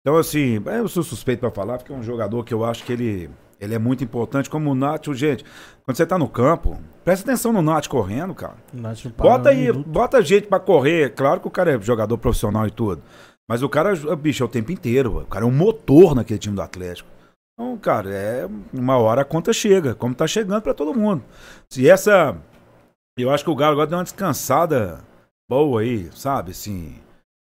[0.00, 2.92] Então, assim, eu sou suspeito pra falar, porque é um jogador que eu acho que
[2.92, 4.48] ele, ele é muito importante.
[4.50, 5.44] Como o Nath, gente,
[5.84, 8.56] quando você tá no campo, presta atenção no Nath correndo, cara.
[8.72, 9.88] Nath para Bota um aí, minuto.
[9.88, 11.14] bota gente pra correr.
[11.14, 13.02] Claro que o cara é jogador profissional e tudo.
[13.48, 15.22] Mas o cara, bicho, é o tempo inteiro.
[15.22, 17.08] O cara é um motor naquele time do Atlético.
[17.54, 21.24] Então, cara, é uma hora a conta chega, como tá chegando pra todo mundo.
[21.70, 22.36] Se essa.
[23.16, 25.04] Eu acho que o Galo agora deu uma descansada
[25.48, 26.50] boa aí, sabe?
[26.50, 27.00] Assim.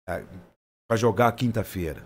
[0.09, 0.24] É,
[0.88, 2.02] pra jogar quinta-feira.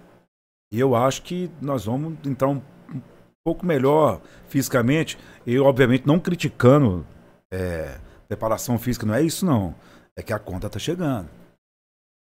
[0.72, 2.60] E eu acho que nós vamos entrar um,
[2.92, 3.00] um
[3.44, 5.16] pouco melhor fisicamente.
[5.46, 7.06] E, obviamente, não criticando
[7.52, 9.74] é, preparação física, não é isso, não.
[10.16, 11.28] É que a conta tá chegando.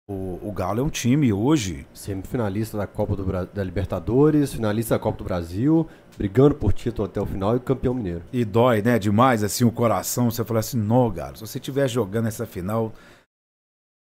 [0.10, 1.88] O, o Galo é um time hoje.
[1.93, 5.88] Semifinalista da Copa do Bra- da Libertadores, finalista da Copa do Brasil,
[6.18, 8.24] brigando por título até o final e campeão mineiro.
[8.34, 8.99] E dói, né?
[8.99, 10.30] Demais, assim, o coração.
[10.30, 12.91] Você fala assim, não, Galo, se você estiver jogando essa final.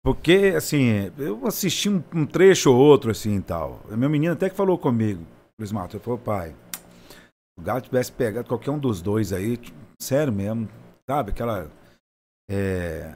[0.04, 3.82] Porque, assim, eu assisti um, um trecho ou outro, assim e tal.
[3.90, 5.24] Meu menino até que falou comigo,
[5.60, 9.58] Luiz Matos, ele falou, pai, se o Galo tivesse pegado qualquer um dos dois aí,
[9.58, 10.68] tipo, sério mesmo,
[11.08, 11.30] sabe?
[11.30, 11.70] Aquela.
[12.50, 13.14] é,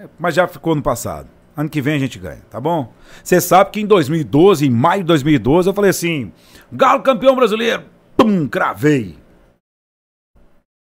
[0.00, 1.28] é, Mas já ficou no passado.
[1.56, 2.92] Ano que vem a gente ganha, tá bom?
[3.22, 6.32] Você sabe que em 2012, em maio de 2012, eu falei assim:
[6.72, 7.82] Galo campeão brasileiro.
[8.16, 9.18] Pum, cravei.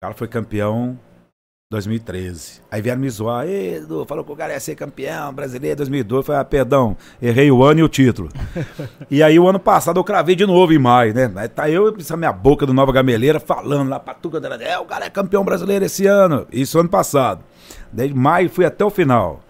[0.01, 2.61] Galo foi campeão em 2013.
[2.69, 3.47] Aí vieram me zoar.
[3.47, 6.19] Ei, Edu, falou que o Galo ia ser campeão brasileiro em 2012.
[6.19, 8.29] Eu falei, ah, perdão, errei o ano e o título.
[9.09, 11.31] e aí o ano passado eu cravei de novo em maio, né?
[11.35, 14.55] Aí tá eu, essa minha boca do Nova Gameleira, falando lá pra dela.
[14.55, 16.47] É, o Galo é campeão brasileiro esse ano.
[16.51, 17.43] Isso ano passado.
[17.91, 19.41] Desde maio fui até o final.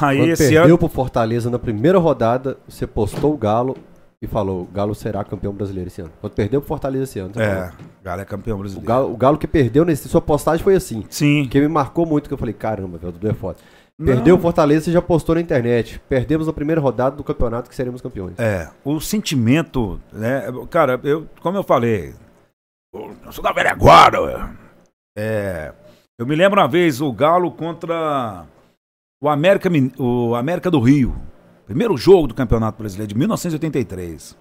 [0.00, 0.78] Aí Quando esse perdeu ano.
[0.78, 3.76] pro Fortaleza na primeira rodada, você postou o Galo
[4.20, 6.10] e falou: o Galo será campeão brasileiro esse ano.
[6.20, 7.70] Quando perdeu pro Fortaleza esse ano, você É, falou.
[8.00, 8.86] o Galo é campeão O brasileiro.
[8.86, 11.04] Galo, o Galo que perdeu nesse sua postagem foi assim.
[11.08, 11.46] Sim.
[11.48, 13.58] Que me marcou muito, que eu falei, caramba, velho, o Dudu é foda.
[14.00, 14.38] Perdeu o.
[14.38, 16.00] Fortaleza, você já postou na internet.
[16.08, 18.38] Perdemos na primeira rodada do campeonato que seremos campeões.
[18.38, 20.42] É, o sentimento, né?
[20.70, 22.14] Cara, eu, como eu falei,
[22.94, 24.50] eu sou da velha guarda.
[25.16, 25.72] É,
[26.16, 28.44] Eu me lembro uma vez o Galo contra
[29.20, 31.20] o América, o América do Rio.
[31.66, 34.32] Primeiro jogo do Campeonato Brasileiro de 1983.
[34.32, 34.36] O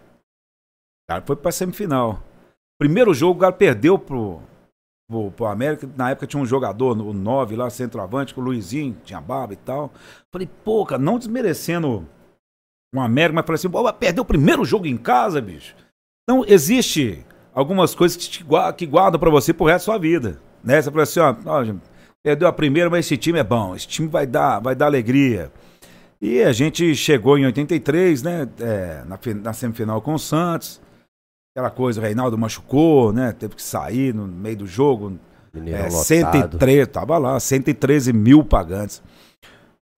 [1.09, 2.23] Galo foi pra semifinal.
[2.79, 4.39] Primeiro jogo, o Galo perdeu pro,
[5.09, 5.89] pro, pro América.
[5.95, 9.57] Na época tinha um jogador, o 9 lá, centroavante, com o Luizinho, tinha barba e
[9.57, 9.91] tal.
[10.31, 12.07] Falei, pô, cara, não desmerecendo
[12.95, 15.75] o América, mas falei assim, pô, vai perder o primeiro jogo em casa, bicho.
[16.23, 18.45] Então, existe algumas coisas que, te
[18.77, 20.39] que guardam pra você pro resto da sua vida.
[20.63, 20.81] Né?
[20.81, 21.81] Você fala assim, ó, ó, gente,
[22.23, 25.51] perdeu a primeira, mas esse time é bom, esse time vai dar, vai dar alegria.
[26.21, 28.49] E a gente chegou em 83, né?
[28.59, 30.81] é, na, na semifinal com o Santos.
[31.55, 33.31] Aquela coisa, o Reinaldo machucou, né?
[33.31, 35.17] Teve que sair no meio do jogo.
[35.55, 36.03] É, lotado.
[36.03, 39.01] 103, tava lá, 113 mil pagantes.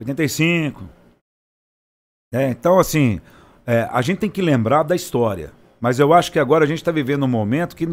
[0.01, 0.81] 85.
[2.33, 3.19] É, então, assim,
[3.65, 5.51] é, a gente tem que lembrar da história.
[5.79, 7.87] Mas eu acho que agora a gente está vivendo um momento que,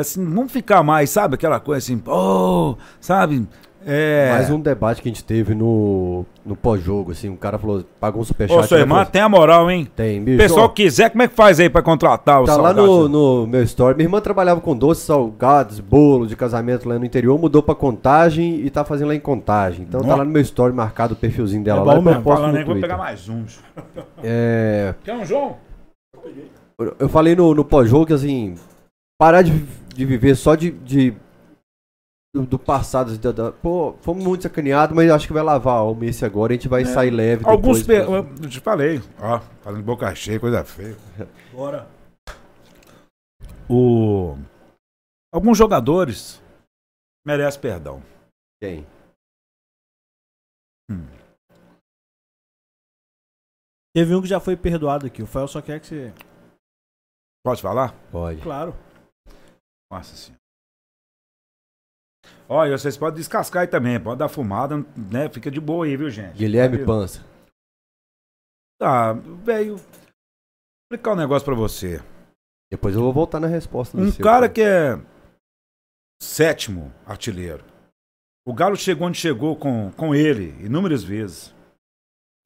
[0.00, 1.34] assim, vamos ficar mais, sabe?
[1.34, 3.46] Aquela coisa assim, pô, sabe?
[3.88, 4.30] É...
[4.32, 8.20] Mais um debate que a gente teve no, no pós-jogo, assim, um cara falou, pagou
[8.20, 8.58] um superchat.
[8.58, 9.86] Ô, sua né, irmã, falou, tem a moral, hein?
[9.94, 10.38] Tem, O bicho.
[10.38, 12.84] pessoal quiser, como é que faz aí pra contratar o Tá lá Salgado?
[12.84, 13.08] no,
[13.42, 13.94] no meu story.
[13.94, 18.56] Minha irmã trabalhava com doces, salgados, bolo de casamento lá no interior, mudou pra contagem
[18.60, 19.82] e tá fazendo lá em contagem.
[19.88, 20.18] Então tá Nossa.
[20.18, 21.94] lá no meu story marcado o perfilzinho dela É lá.
[21.94, 22.22] bom mesmo.
[22.24, 23.44] Falando aí, vou pegar mais um.
[24.20, 25.58] É, Quer um, João?
[26.80, 28.56] eu- eu falei no, no pós-jogo que assim,
[29.16, 29.52] parar de,
[29.96, 30.70] de viver só de.
[30.70, 31.16] de-
[32.34, 33.16] do, do passado.
[33.18, 36.52] da- da- pô, fomos muito sacaneados, mas acho que vai lavar a alma esse agora.
[36.52, 37.44] A gente vai sair leve.
[37.48, 37.82] Alguns.
[37.84, 38.44] depois, Pe...
[38.44, 40.96] Eu te falei, ó, falando de boca cheia, coisa feia.
[41.52, 41.88] Bora.
[43.68, 44.36] O...
[45.32, 46.40] Alguns jogadores
[47.26, 48.02] merecem perdão.
[48.62, 48.86] Quem?
[53.94, 55.22] Teve um que já foi perdoado aqui.
[55.22, 56.14] O Fael só quer que você.
[57.44, 57.94] Pode falar?
[58.10, 58.42] Pode.
[58.42, 58.74] Claro.
[59.90, 60.40] Nossa senhora.
[62.48, 65.28] Olha, vocês podem descascar aí também, pode dar fumada, né?
[65.28, 66.36] Fica de boa aí, viu, gente?
[66.36, 67.24] Guilherme Tá, Pança.
[68.78, 69.76] Tá, velho.
[69.76, 69.86] Vou
[70.92, 72.00] explicar um negócio pra você.
[72.70, 75.00] Depois eu vou voltar na resposta Um seu, cara que é
[76.20, 77.64] sétimo artilheiro.
[78.46, 81.54] O Galo chegou onde chegou com, com ele inúmeras vezes.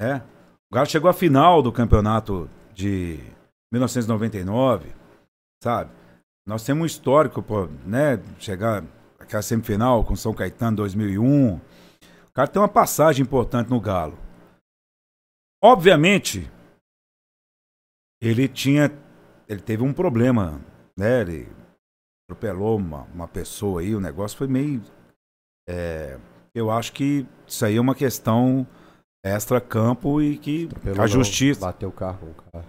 [0.01, 0.23] Né?
[0.71, 3.19] O Galo chegou à final do campeonato de
[3.73, 4.93] 1999,
[5.63, 6.00] sabe?
[6.47, 8.17] Nós temos um histórico, pô, né?
[8.39, 8.85] Chegar
[9.19, 11.57] aquela semifinal com São Caetano 2001.
[11.57, 11.61] O
[12.33, 14.19] cara tem uma passagem importante no Galo.
[15.63, 16.51] Obviamente,
[18.21, 18.91] ele tinha
[19.51, 20.61] ele teve um problema,
[20.97, 21.23] né?
[21.23, 21.49] Ele
[22.25, 24.81] atropelou uma, uma pessoa aí, o negócio foi meio.
[25.69, 26.19] é,
[26.55, 28.67] eu acho que isso aí é uma questão
[29.25, 31.61] extra-campo e que Atropelou a não, justiça.
[31.61, 32.65] Bateu o carro o carro.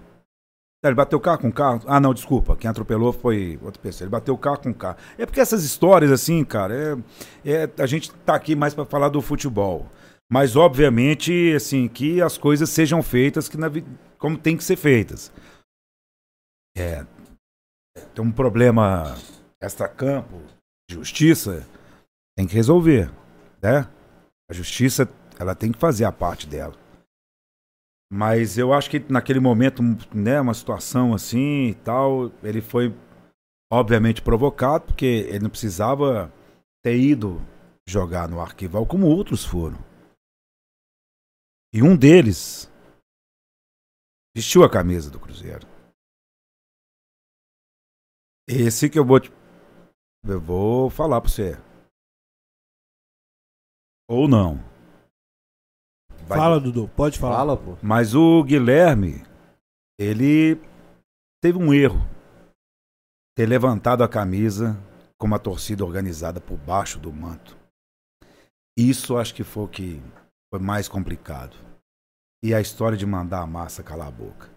[0.84, 1.82] Ele bateu o carro com o carro?
[1.86, 2.56] Ah, não, desculpa.
[2.56, 4.06] Quem atropelou foi outra pessoa.
[4.06, 4.98] Ele bateu o carro com o carro.
[5.18, 6.74] É porque essas histórias, assim, cara,
[7.46, 9.86] é, é- a gente tá aqui mais para falar do futebol.
[10.30, 13.68] Mas, obviamente, assim, que as coisas sejam feitas que na
[14.18, 15.32] como tem que ser feitas.
[16.76, 17.06] É,
[18.16, 19.16] tem um problema
[19.62, 20.42] extra-campo,
[20.90, 21.68] justiça,
[22.38, 23.12] tem que resolver,
[23.62, 23.88] né?
[24.50, 25.08] A justiça,
[25.38, 26.74] ela tem que fazer a parte dela.
[28.14, 29.82] Mas eu acho que naquele momento,
[30.14, 32.93] né, uma situação assim e tal, ele foi
[33.72, 36.30] obviamente provocado, porque ele não precisava
[36.84, 37.38] ter ido
[37.88, 39.78] jogar no arquival como outros foram.
[41.74, 42.70] E um deles
[44.36, 45.66] vestiu a camisa do Cruzeiro.
[48.45, 49.32] Esse que eu vou te...
[50.28, 51.53] eu vou falar pra você.
[54.09, 54.70] Ou não.
[56.32, 56.90] Vai Fala, Dudu.
[56.96, 57.36] Pode falar.
[57.36, 57.78] Fala, pô.
[57.82, 59.22] mas o Guilherme,
[60.00, 60.58] ele
[61.44, 62.00] teve um erro.
[63.36, 64.78] Ter levantado a camisa
[65.18, 67.58] com uma torcida organizada por baixo do manto.
[68.78, 70.02] Isso acho que foi o que
[70.50, 71.58] foi mais complicado.
[72.42, 74.50] E a história de mandar a massa calar a boca.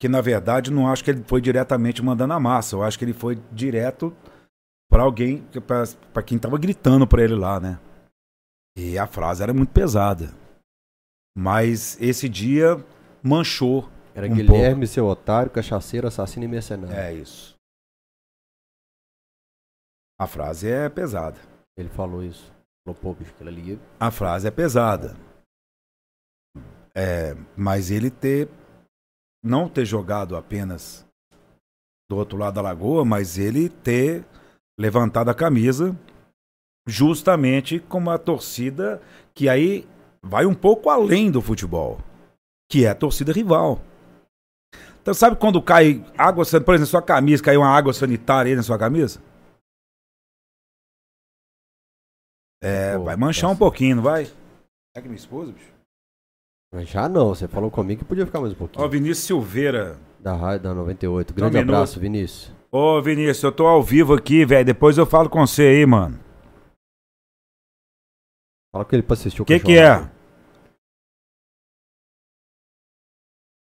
[0.00, 2.76] Que na verdade não acho que ele foi diretamente mandando a massa.
[2.76, 4.16] Eu acho que ele foi direto
[4.88, 5.44] para alguém,
[6.12, 7.80] para quem tava gritando para ele lá, né?
[8.78, 10.41] E a frase era muito pesada.
[11.36, 12.76] Mas esse dia
[13.22, 13.88] manchou.
[14.14, 16.94] Era Um Guilherme, seu otário, cachaceiro, assassino e mercenário.
[16.94, 17.56] É isso.
[20.20, 21.40] A frase é pesada.
[21.76, 22.52] Ele falou isso.
[22.84, 23.80] Falou, pô, bicho, aquilo ali.
[23.98, 25.16] A frase é pesada.
[26.94, 28.48] É, mas ele ter
[29.42, 31.06] não ter jogado apenas
[32.08, 34.24] do outro lado da lagoa, mas ele ter
[34.78, 35.96] levantado a camisa
[36.86, 39.00] justamente com uma torcida
[39.34, 39.88] que aí
[40.24, 41.98] vai um pouco além do futebol,
[42.70, 43.80] que é a torcida rival.
[45.00, 48.50] Então sabe quando cai água, san- por exemplo, na sua camisa, caiu uma água sanitária
[48.50, 49.20] aí na sua camisa?
[52.62, 54.30] É, Pô, vai manchar um pouquinho, não vai?
[54.94, 55.72] É que minha esposa, bicho?
[56.90, 58.88] Já não, você falou comigo que podia ficar mais um Ó, pouquinho.
[58.88, 59.98] Vinícius Silveira.
[60.20, 61.34] Da rádio da 98.
[61.34, 62.52] Grande abraço, Vinícius.
[62.70, 64.64] Ô, Vinícius, eu tô ao vivo aqui, velho.
[64.64, 66.18] Depois eu falo com você aí, mano.
[68.72, 70.10] Fala com ele pra assistir o Que que é?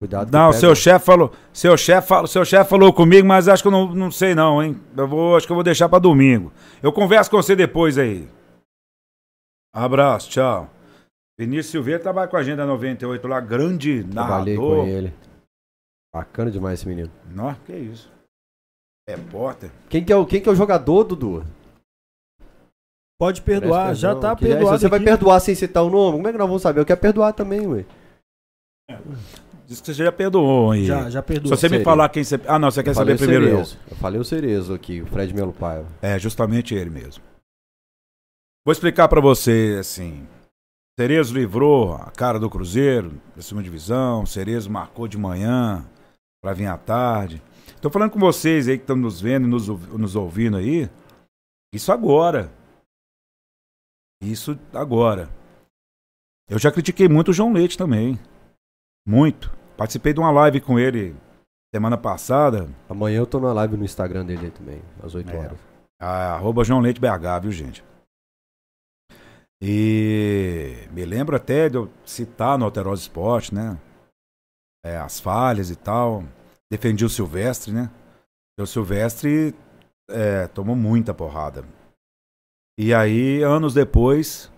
[0.00, 0.60] Cuidado Não, pega.
[0.60, 3.94] seu chefe falou, seu chefe falou, seu chefe falou comigo, mas acho que eu não,
[3.94, 4.80] não sei não, hein.
[4.96, 6.50] Eu vou, acho que eu vou deixar pra domingo.
[6.82, 8.26] Eu converso com você depois aí.
[9.74, 10.70] Abraço, tchau.
[11.38, 14.84] Vinícius Silveira trabalha com a Agenda 98 lá, grande Trabalhei narrador.
[14.84, 15.14] com ele.
[16.14, 17.10] Bacana demais esse menino.
[17.30, 18.10] Não, que isso.
[19.08, 19.70] Repórter.
[19.90, 21.44] Quem que é o, quem que é o jogador, Dudu?
[23.18, 24.78] Pode perdoar, Presta já tá que- perdoado.
[24.78, 25.04] Se você vai aqui.
[25.08, 26.80] perdoar sem citar o nome, como é que nós vamos saber?
[26.80, 27.84] Eu quero perdoar também, ué.
[29.70, 30.84] Diz que você já perdoou aí.
[30.84, 31.56] Já, já Se perdoou.
[31.56, 31.84] você me Sério.
[31.84, 32.40] falar quem você.
[32.48, 33.64] Ah, não, você quer saber primeiro eu.
[33.64, 33.78] Cerezo.
[33.88, 35.86] Eu falei o Cerezo aqui, o Fred Melo Paiva.
[36.02, 37.22] É, justamente ele mesmo.
[38.66, 40.26] Vou explicar pra você, assim.
[40.98, 44.26] Cerezo livrou a cara do Cruzeiro, da segunda divisão.
[44.26, 45.88] Cerezo marcou de manhã
[46.42, 47.40] pra vir à tarde.
[47.80, 50.90] Tô falando com vocês aí que estão nos vendo e nos, nos ouvindo aí.
[51.72, 52.52] Isso agora.
[54.20, 55.30] Isso agora.
[56.48, 58.18] Eu já critiquei muito o João Leite também.
[59.06, 59.59] Muito.
[59.80, 61.16] Participei de uma live com ele
[61.74, 62.68] semana passada.
[62.86, 65.38] Amanhã eu tô na live no Instagram dele aí também, às 8 É.
[65.38, 65.58] horas.
[65.98, 67.82] Ah, arroba João Leite BH, viu, gente?
[69.58, 73.80] E me lembro até de eu citar no Alterosa Esporte, né?
[74.84, 76.24] É, as falhas e tal.
[76.70, 77.90] Defendi o Silvestre, né?
[78.58, 79.54] O Silvestre
[80.10, 81.64] é, tomou muita porrada.
[82.78, 84.49] E aí, anos depois,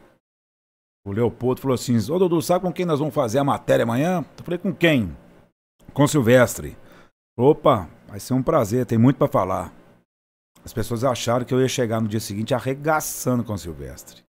[1.05, 4.25] o Leopoldo falou assim: Ô Dudu, sabe com quem nós vamos fazer a matéria amanhã?
[4.39, 5.17] Eu falei: com quem?
[5.93, 6.77] Com Silvestre.
[7.37, 9.73] Opa, vai ser um prazer, tem muito pra falar.
[10.65, 14.23] As pessoas acharam que eu ia chegar no dia seguinte arregaçando com o Silvestre.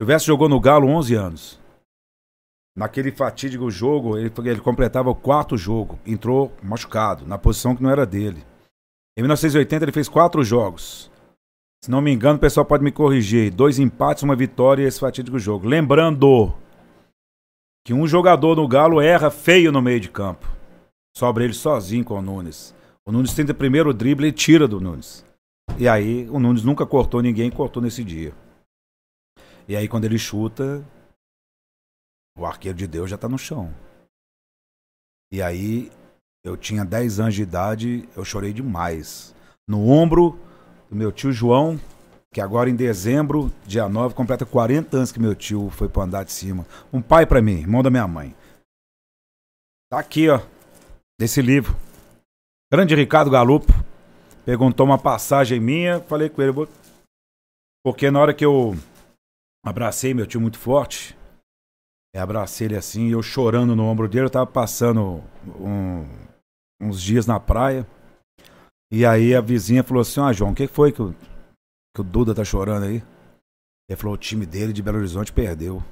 [0.00, 1.60] Silvestre jogou no Galo 11 anos.
[2.76, 5.98] Naquele fatídico jogo, ele, ele completava o quarto jogo.
[6.06, 8.44] Entrou machucado, na posição que não era dele.
[9.16, 11.10] Em 1980, ele fez quatro jogos.
[11.84, 13.52] Se não me engano, o pessoal pode me corrigir.
[13.52, 15.68] Dois empates, uma vitória e esse fatídico jogo.
[15.68, 16.54] Lembrando
[17.86, 20.50] que um jogador no Galo erra feio no meio de campo.
[21.14, 22.74] Sobra ele sozinho com o Nunes.
[23.04, 25.26] O Nunes tenta primeiro o drible e tira do Nunes.
[25.78, 28.32] E aí o Nunes nunca cortou ninguém, cortou nesse dia.
[29.68, 30.82] E aí quando ele chuta,
[32.34, 33.70] o arqueiro de Deus já tá no chão.
[35.30, 35.92] E aí
[36.42, 39.34] eu tinha 10 anos de idade, eu chorei demais.
[39.68, 40.40] No ombro
[40.94, 41.78] do meu tio João,
[42.32, 46.24] que agora em dezembro, dia 9, completa 40 anos que meu tio foi pro andar
[46.24, 46.64] de cima.
[46.92, 48.34] Um pai pra mim, irmão da minha mãe.
[49.90, 50.40] Tá aqui, ó,
[51.18, 51.76] desse livro.
[52.72, 53.72] Grande Ricardo Galupo
[54.44, 56.52] perguntou uma passagem minha, falei com ele,
[57.84, 58.74] porque na hora que eu
[59.66, 61.16] abracei meu tio muito forte,
[62.14, 65.20] abracei ele assim, eu chorando no ombro dele, eu tava passando
[65.58, 66.06] um-
[66.80, 67.84] uns dias na praia,
[68.94, 72.04] e aí a vizinha falou assim, ah João, o que foi que o, que o
[72.04, 73.02] Duda tá chorando aí?
[73.88, 75.82] Ele falou, o time dele de Belo Horizonte perdeu.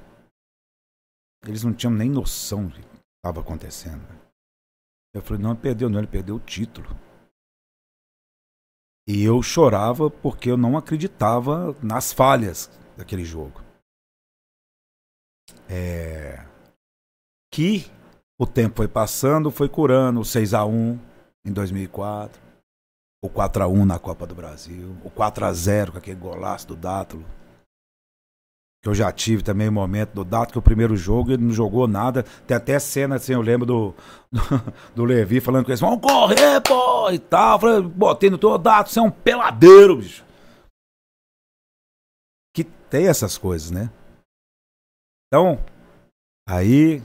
[1.45, 2.81] Eles não tinham nem noção do que
[3.17, 4.01] estava acontecendo.
[5.13, 6.87] Eu falei, não, perdeu não, ele perdeu o título.
[9.05, 13.61] E eu chorava porque eu não acreditava nas falhas daquele jogo.
[15.69, 16.45] É...
[17.51, 17.85] Que
[18.39, 20.97] o tempo foi passando, foi curando o 6x1
[21.45, 22.41] em 2004,
[23.23, 27.25] o 4x1 na Copa do Brasil, o 4x0 com aquele golaço do Dátulo.
[28.83, 31.53] Que eu já tive também o momento do Dato, que o primeiro jogo ele não
[31.53, 32.23] jogou nada.
[32.45, 33.95] Tem até cena assim, eu lembro do,
[34.29, 34.41] do,
[34.93, 37.09] do Levi falando com eles: vamos correr, pô!
[37.09, 37.61] E tal.
[37.61, 40.25] Falei, botei no teu Dato, você é um peladeiro, bicho.
[42.53, 43.89] Que tem essas coisas, né?
[45.27, 45.63] Então,
[46.45, 47.01] aí,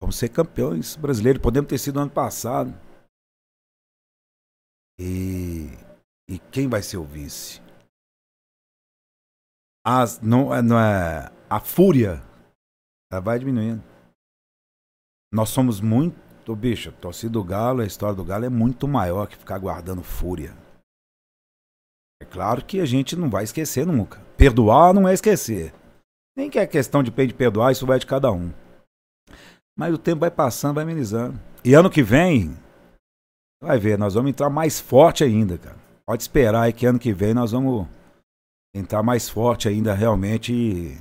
[0.00, 1.42] vamos ser campeões brasileiros.
[1.42, 2.74] Podemos ter sido ano passado.
[5.00, 5.70] E,
[6.28, 7.62] e quem vai ser o vice?
[9.82, 12.22] as, não, é- não é, a fúria
[13.10, 13.82] ela vai diminuindo.
[15.32, 19.36] Nós somos muito, bicho, torcida do Galo, a história do Galo é muito maior que
[19.36, 20.54] ficar guardando fúria.
[22.20, 24.20] É claro que a gente não vai esquecer nunca.
[24.36, 25.72] Perdoar não é esquecer.
[26.36, 28.52] Nem que é questão de perdoar, isso vai de cada um.
[29.78, 31.40] Mas o tempo vai passando, vai amenizando.
[31.64, 32.54] E ano que vem,
[33.62, 35.76] vai ver, nós vamos entrar mais forte ainda, cara.
[36.06, 37.86] Pode esperar aí que ano que vem nós vamos
[38.74, 40.98] entrar mais forte ainda realmente e,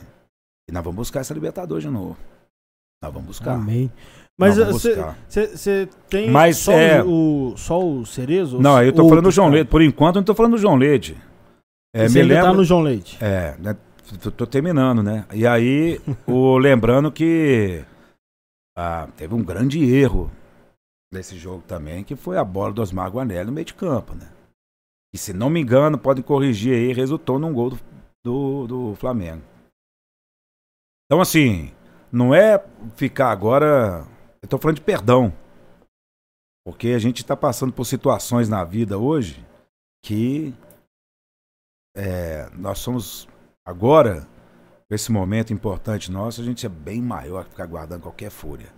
[0.69, 2.17] e nós vamos buscar essa Libertadores de novo.
[3.01, 3.53] Nós vamos buscar.
[3.55, 3.91] Amém.
[4.37, 8.59] Mas você tem Mas só, é- o, só o Cerezo?
[8.59, 9.55] Não, aí eu tô falando do João caras?
[9.59, 9.69] Leite.
[9.69, 11.17] Por enquanto eu não tô falando do João Leite.
[11.93, 13.17] É, Você me ainda tá lembro- no João Leite.
[13.21, 13.75] É, né,
[14.21, 15.25] tô, tô terminando, né?
[15.33, 17.83] E aí, o, lembrando que
[18.77, 20.31] ah, teve um grande erro
[21.11, 24.31] nesse jogo também, que foi a bola do Osmar Guanelli no meio de campo, né?
[25.13, 27.79] E se não me engano, podem corrigir aí, resultou num gol do,
[28.23, 29.43] do, do Flamengo.
[31.05, 31.73] Então, assim,
[32.11, 32.63] não é
[32.95, 34.05] ficar agora.
[34.41, 35.33] Eu tô falando de perdão.
[36.63, 39.43] Porque a gente tá passando por situações na vida hoje
[40.05, 40.53] que
[41.95, 43.27] é, nós somos
[43.65, 44.27] agora,
[44.89, 48.71] nesse momento importante nosso, a gente é bem maior que ficar guardando qualquer fúria.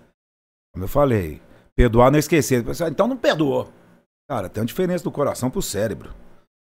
[0.73, 1.41] Como eu falei,
[1.81, 2.63] perdoar não é esquecer.
[2.63, 3.71] Pessoal, Então não perdoou.
[4.29, 6.11] Cara, tem uma diferença do coração pro cérebro.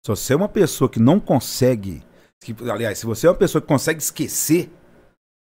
[0.04, 2.02] Se você é uma pessoa que não consegue.
[2.44, 4.70] que- aliás, se você é uma pessoa que consegue esquecer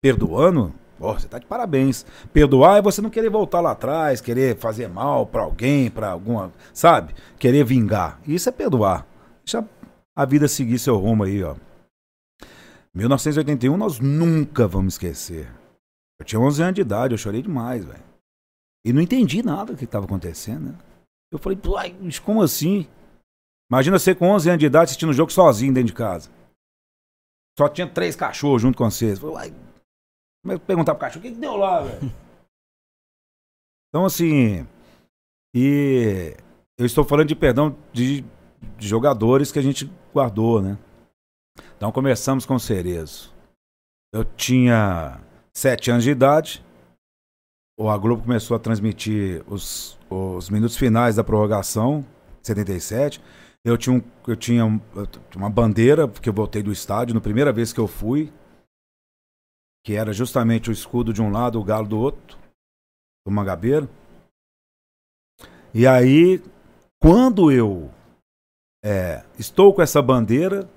[0.03, 2.03] perdoando, ó, você tá de parabéns.
[2.33, 6.51] Perdoar é você não querer voltar lá atrás, querer fazer mal pra alguém, pra alguma.
[6.73, 7.13] Sabe?
[7.37, 8.19] Querer vingar.
[8.27, 9.05] Isso é perdoar.
[9.45, 9.63] Deixa
[10.17, 11.55] a vida seguir seu rumo aí, ó.
[12.93, 15.47] 1981 nós nunca vamos esquecer.
[16.19, 18.08] Eu tinha 11 anos de idade, eu chorei demais, velho.
[18.85, 20.77] E não entendi nada do que estava acontecendo, né?
[21.31, 22.87] Eu falei, "Uai, mas como assim?
[23.71, 26.29] Imagina você com 11 anos de idade assistindo o jogo sozinho dentro de casa.
[27.57, 29.19] Só tinha três cachorros junto com vocês.
[29.19, 29.69] Eu falei, "Uai,
[30.41, 31.99] Como é que perguntar pro cachorro, o que, que deu lá, velho?
[33.89, 34.67] Então, assim,
[35.55, 36.37] e
[36.77, 38.21] eu estou falando de perdão de,
[38.77, 40.77] de jogadores que a gente guardou, né?
[41.75, 43.33] Então começamos com o Cerezo.
[44.13, 45.19] Eu tinha
[45.55, 46.63] sete anos de idade.
[47.87, 52.05] A Globo começou a transmitir os, os minutos finais da prorrogação,
[52.43, 53.21] 77.
[53.63, 54.81] Eu tinha, um, eu tinha um-
[55.35, 58.33] uma bandeira, porque eu voltei do estádio, na primeira vez que eu fui,
[59.85, 62.37] que era justamente o escudo de um lado, o galo do outro,
[63.25, 63.89] do Mangabeiro.
[65.73, 66.43] E aí,
[67.01, 67.89] quando eu
[68.83, 70.69] é, estou com essa bandeira,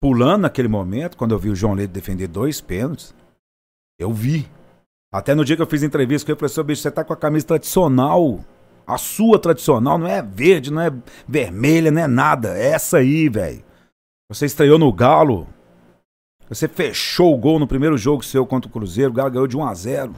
[0.00, 3.14] pulando naquele momento, quando eu vi o João Leite defender dois pênaltis,
[3.98, 4.48] eu vi.
[5.16, 6.90] Até no dia que eu fiz entrevista com ele, eu falei assim, "Ô, bicho, você
[6.90, 8.40] tá com a camisa tradicional.
[8.86, 10.92] A sua tradicional não é verde, não é
[11.26, 12.56] vermelha, não é nada.
[12.56, 13.64] É essa aí, velho.
[14.28, 15.48] Você estreou no Galo.
[16.50, 19.10] Você fechou o gol no primeiro jogo seu contra o Cruzeiro.
[19.10, 20.14] O Galo ganhou de 1 a 0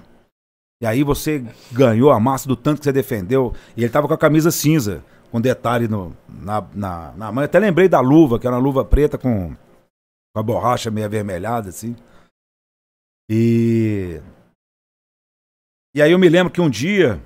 [0.83, 3.55] E aí você ganhou a massa do tanto que você defendeu.
[3.77, 7.45] E ele tava com a camisa cinza, com detalhe no, na, na, na mão.
[7.45, 9.55] Eu até lembrei da luva, que era uma luva preta com,
[10.35, 11.95] com a borracha meio avermelhada, assim.
[13.31, 14.21] E.
[15.99, 17.21] E aí eu me lembro que um dia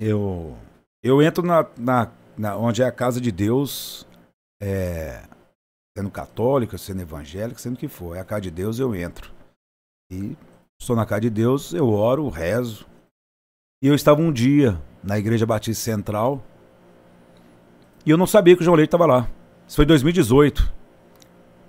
[0.00, 0.58] eu
[1.00, 4.04] eu entro na, na, na- onde é a casa de Deus,
[4.60, 5.22] é,
[5.96, 9.30] sendo católico, sendo evangélico, sendo que for, é a casa de Deus eu entro.
[10.10, 10.36] E
[10.80, 12.84] estou na casa de Deus, eu oro, rezo.
[13.80, 16.42] E eu estava um dia na Igreja Batista Central
[18.04, 19.30] e eu não sabia que o João Leite estava lá.
[19.68, 20.68] Isso foi em 2018.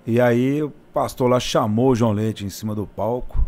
[0.04, 3.46] E aí o pastor lá chamou o João Leite em cima do palco.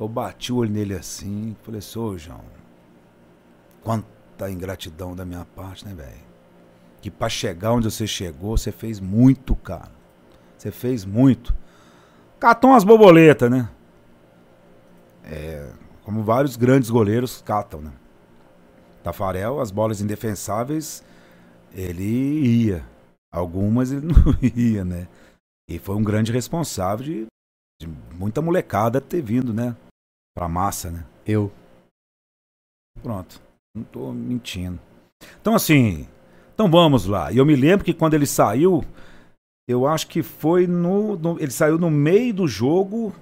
[0.00, 2.40] Eu bati o olho nele assim, falei assim, ô João,
[3.82, 6.30] quanta ingratidão da minha parte, né, velho?
[7.02, 9.92] Que pra chegar onde você chegou, você fez muito, cara.
[10.56, 11.54] Você fez muito.
[12.38, 13.68] Catou umas borboletas, né?
[15.22, 15.70] É,
[16.02, 17.92] como vários grandes goleiros catam, né?
[19.02, 21.04] Tafarel, as bolas indefensáveis,
[21.74, 22.86] ele ia.
[23.30, 25.08] Algumas ele não ia, né?
[25.68, 27.26] E foi um grande responsável de,
[27.78, 29.76] de muita molecada ter vindo, né?
[30.34, 31.04] Pra massa, né?
[31.26, 31.50] Eu.
[33.02, 33.40] Pronto.
[33.74, 34.78] Não tô mentindo.
[35.40, 36.06] Então, assim.
[36.54, 37.32] Então vamos lá.
[37.32, 38.84] E eu me lembro que quando ele saiu,
[39.68, 41.16] eu acho que foi no.
[41.16, 43.14] no- ele saiu no meio do jogo.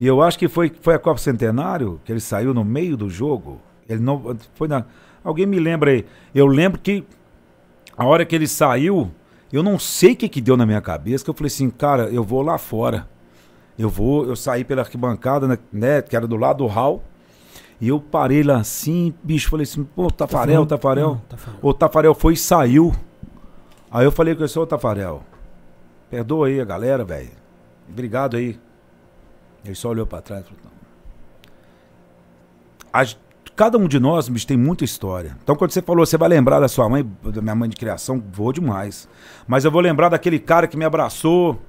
[0.00, 3.10] E eu acho que foi, foi a Copa Centenário, que ele saiu no meio do
[3.10, 3.60] jogo.
[3.88, 4.36] Ele não.
[4.54, 4.84] Foi na.
[5.24, 6.06] Alguém me lembra aí.
[6.34, 7.04] Eu lembro que
[7.96, 9.10] a hora que ele saiu,
[9.52, 12.04] eu não sei o que, que deu na minha cabeça, que eu falei assim, cara,
[12.10, 13.08] eu vou lá fora.
[13.78, 17.02] Eu vou, eu saí pela arquibancada, né, né, que era do lado do hall.
[17.80, 21.10] E eu parei lá assim, bicho, falei assim, pô, Tafarel, Tafarel.
[21.10, 21.58] Não, Tafarel.
[21.62, 22.92] O Tafarel foi e saiu.
[23.90, 25.22] Aí eu falei com ô Tafarel,
[26.10, 27.30] perdoa aí a galera, velho.
[27.88, 28.58] Obrigado aí.
[29.64, 30.68] Ele só olhou pra trás e falou, não.
[33.54, 35.36] Cada um de nós, bicho, tem muita história.
[35.42, 38.22] Então quando você falou, você vai lembrar da sua mãe, da minha mãe de criação,
[38.32, 39.08] vou demais.
[39.48, 41.60] Mas eu vou lembrar daquele cara que me abraçou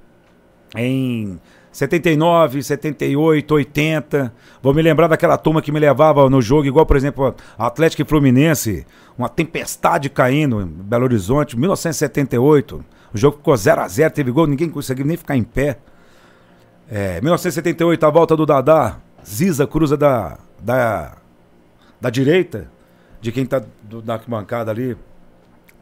[0.76, 1.40] em
[1.72, 4.34] 79, 78, 80.
[4.62, 8.06] Vou me lembrar daquela turma que me levava no jogo, igual, por exemplo, Atlético e
[8.06, 8.86] Fluminense,
[9.18, 12.84] uma tempestade caindo em Belo Horizonte, 1978.
[13.14, 15.78] O jogo ficou 0 a 0 teve gol, ninguém conseguiu nem ficar em pé.
[16.90, 21.18] É, 1978, a volta do Dadá, Ziza cruza da, da,
[22.02, 22.70] da direita,
[23.22, 24.98] de quem tá do, na arquibancada ali,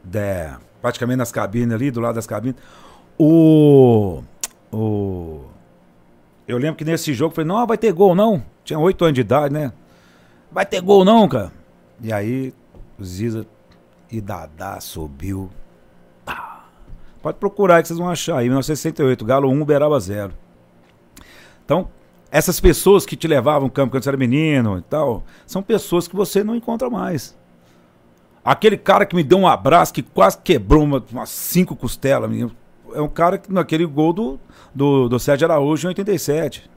[0.03, 2.57] da- praticamente nas cabines ali, do lado das cabines.
[3.17, 4.21] O.
[4.71, 5.45] O.
[6.47, 8.43] Eu lembro que nesse jogo eu falei, não, vai ter gol não.
[8.63, 9.73] Tinha oito anos de idade, né?
[10.51, 11.51] Vai ter gol não, cara.
[12.01, 12.53] E aí,
[13.03, 13.45] Ziza
[14.11, 15.49] e Dadá subiu.
[16.23, 16.65] Tá.
[17.21, 18.45] Pode procurar que vocês vão achar aí.
[18.45, 20.33] 1968, Galo 1, Uberaba 0.
[21.65, 21.89] Então,
[22.31, 26.07] essas pessoas que te levavam ao campo quando você era menino e tal, são pessoas
[26.07, 27.35] que você não encontra mais.
[28.43, 32.51] Aquele cara que me deu um abraço que quase quebrou uma- umas cinco costelas, menino,
[32.97, 34.39] é um cara que naquele gol do,
[34.73, 36.69] do, do Sérgio Araújo em 87.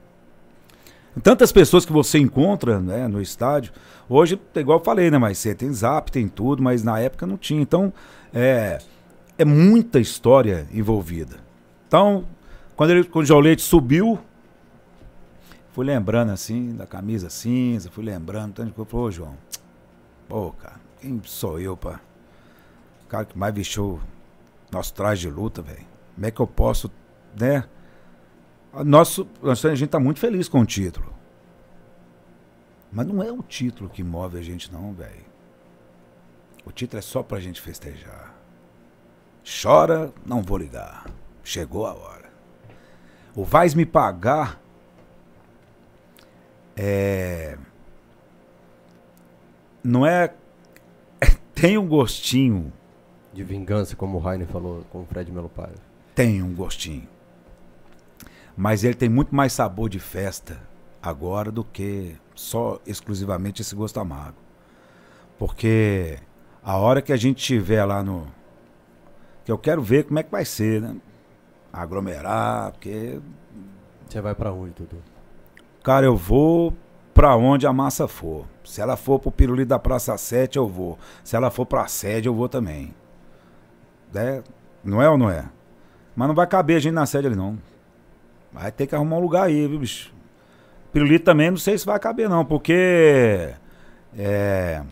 [1.21, 3.73] Tantas pessoas que você encontra né, no estádio.
[4.07, 5.17] Hoje, igual eu falei, né?
[5.17, 7.61] Mas você tem zap, tem tudo, mas na época não tinha.
[7.61, 7.91] Então,
[8.33, 8.79] é,
[9.37, 11.37] é muita história envolvida.
[11.87, 12.25] Então,
[12.75, 14.19] quando, ele, quando o João subiu,
[15.73, 19.35] fui lembrando assim, da camisa cinza, fui lembrando, tanto que eu ô João,
[20.29, 21.99] pô, cara, quem sou eu, pá?
[23.03, 23.99] O cara que mais vestiu
[24.71, 25.90] nosso traje de luta, velho.
[26.15, 26.91] Como é que eu posso,
[27.39, 27.65] né?
[28.85, 31.13] Nosso, a gente tá muito feliz com o título.
[32.91, 35.25] Mas não é o título que move a gente, não, velho.
[36.65, 38.35] O título é só pra gente festejar.
[39.43, 41.05] Chora, não vou ligar.
[41.43, 42.29] Chegou a hora.
[43.35, 44.61] O vais me pagar
[46.75, 47.57] é.
[49.83, 50.33] Não é.
[51.53, 52.71] Tem um gostinho.
[53.33, 55.90] De vingança, como o Rainer falou com o Fred Melo Paiva.
[56.13, 57.07] Tem um gostinho.
[58.55, 60.61] Mas ele tem muito mais sabor de festa
[61.01, 64.37] agora do que só exclusivamente esse gosto amargo.
[65.39, 66.19] Porque
[66.63, 68.27] a hora que a gente tiver lá no.
[69.43, 70.95] Que eu quero ver como é que vai ser, né?
[71.73, 73.19] Aglomerar, porque.
[74.07, 75.01] Você vai pra onde, Dudu?
[75.83, 76.75] Cara, eu vou
[77.13, 78.45] pra onde a massa for.
[78.63, 80.99] Se ela for pro Pirulito da Praça 7, eu vou.
[81.23, 82.93] Se ela for pra sede, eu vou também.
[84.13, 84.43] É,
[84.83, 85.49] não é ou não é?
[86.15, 87.57] Mas não vai caber a gente na sede ali, não.
[88.51, 90.13] Vai ter que arrumar um lugar aí, viu, bicho?
[90.91, 93.53] Pirulito também não sei se vai caber, não, porque.
[94.17, 94.83] É.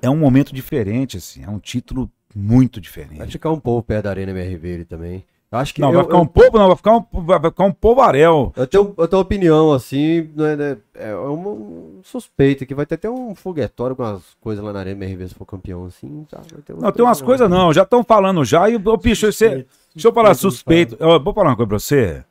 [0.00, 1.42] É um momento diferente, assim.
[1.42, 3.18] É um título muito diferente.
[3.18, 5.24] Vai ficar um pouco perto da Arena MRV ele também.
[5.50, 7.40] Eu acho que Não, eu, vai ficar eu- um povo, não, vai ficar um, vai
[7.40, 8.52] ficar um povarel.
[8.54, 12.74] Eu tenho, eu tenho uma opinião, assim, não é, né, é uma um suspeita que
[12.74, 15.86] vai ter até um foguetório com as coisas lá na Arena MRV se for campeão,
[15.86, 16.26] assim.
[16.30, 18.68] Tá, vai ter Não, tem umas coisas não, já estão falando já.
[18.68, 19.66] E, ô, bicho, você.
[19.94, 20.96] Deixa eu falar suspeito.
[21.00, 22.24] Eu vou falar uma coisa pra você.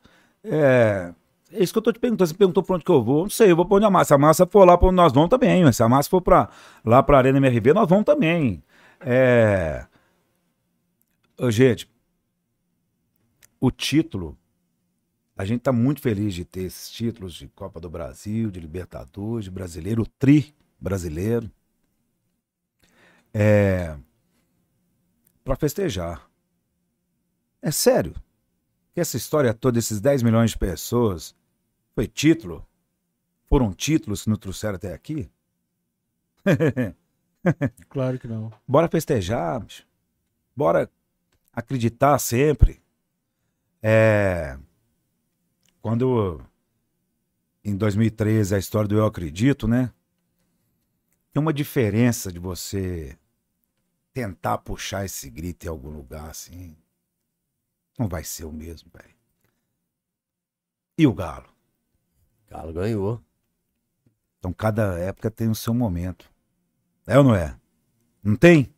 [0.44, 1.10] É.
[1.52, 2.28] É isso que eu tô te perguntando.
[2.28, 3.22] Você perguntou pra onde que eu vou.
[3.22, 4.08] Não sei, eu vou pra onde a massa.
[4.08, 5.64] Se a massa for lá pra onde nós vamos também.
[5.64, 6.48] mas Se a massa for pra,
[6.84, 8.62] lá pra Arena MRV, nós vamos também.
[9.00, 9.84] É.
[11.40, 11.88] Ô, gente,
[13.60, 14.36] o título.
[15.36, 19.44] A gente tá muito feliz de ter esses títulos de Copa do Brasil, de Libertadores,
[19.44, 21.50] de brasileiro, o Tri brasileiro.
[23.32, 23.96] É.
[25.44, 26.28] Pra festejar.
[27.62, 28.14] É sério.
[28.92, 31.34] Que essa história toda, esses 10 milhões de pessoas,
[31.94, 32.66] foi título?
[33.46, 35.30] Foram títulos que nos trouxeram até aqui?
[37.88, 38.52] Claro que não.
[38.66, 39.86] Bora festejar, bicho.
[40.54, 40.90] Bora
[41.52, 42.82] acreditar sempre.
[43.82, 44.58] É.
[45.80, 46.40] Quando
[47.64, 49.92] em 2013 a história do Eu Acredito, né?
[51.32, 53.18] Tem uma diferença de você
[54.12, 56.76] tentar puxar esse grito em algum lugar assim.
[57.98, 59.14] Não vai ser o mesmo, velho.
[60.96, 61.48] E o Galo?
[62.48, 63.22] Galo ganhou.
[64.38, 66.30] Então cada época tem o seu momento.
[67.06, 67.56] É ou não é?
[68.22, 68.72] Não tem?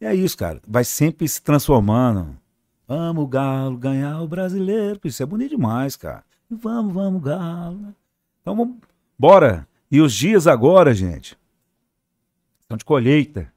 [0.00, 0.60] E é isso, cara.
[0.66, 2.41] Vai sempre se transformando.
[2.86, 5.00] Vamos, Galo, ganhar o brasileiro.
[5.04, 6.24] Isso é bonito demais, cara.
[6.50, 7.94] Vamos, vamos, Galo.
[8.40, 8.76] Então, vamos,
[9.18, 9.66] bora.
[9.90, 11.38] E os dias agora, gente,
[12.68, 13.52] são de colheita.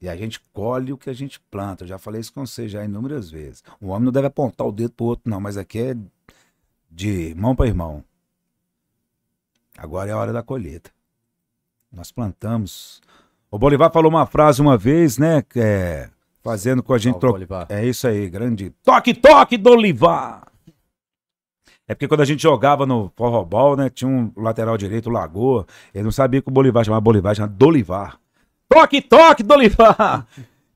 [0.00, 1.84] E a gente colhe o que a gente planta.
[1.84, 3.64] Eu já falei isso com você já inúmeras vezes.
[3.80, 5.96] O homem não deve apontar o dedo pro outro, não, mas aqui é
[6.90, 8.04] de irmão para irmão.
[9.76, 10.90] Agora é a hora da colheita.
[11.90, 13.00] Nós plantamos.
[13.50, 15.42] O Bolivar falou uma frase uma vez, né?
[15.56, 16.10] É,
[16.44, 17.66] fazendo com a gente trocar.
[17.70, 18.70] É isso aí, grande.
[18.84, 20.46] Toque, toque, Dolivar!
[21.88, 23.90] É porque quando a gente jogava no forrobol, né?
[23.90, 25.66] Tinha um lateral direito, o Lagoa.
[25.94, 28.20] Ele não sabia que o Bolivar chamava Bolivar, chamava Dolivar.
[28.68, 30.26] Toque, toque, Dolivar!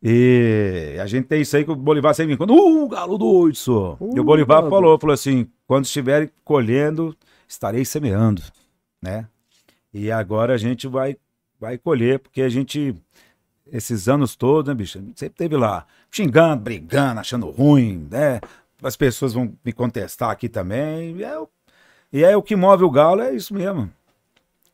[0.03, 3.57] E a gente tem isso aí que o Bolivar sempre vem quando, uh, galo doido,
[3.57, 3.97] só.
[4.01, 7.17] e o Uh, Bolivar galo falou, falou assim, quando estiverem colhendo,
[7.49, 8.43] estarei semeando,
[9.03, 9.27] né?
[9.93, 11.17] E agora a gente vai,
[11.59, 12.95] vai colher, porque a gente,
[13.73, 18.41] esses anos todos, né, bicho, sempre teve lá, xingando, brigando, achando ruim, né?
[18.83, 21.49] As pessoas vão me contestar aqui também, e é, o-
[22.13, 23.91] e é o que move o galo, é isso mesmo.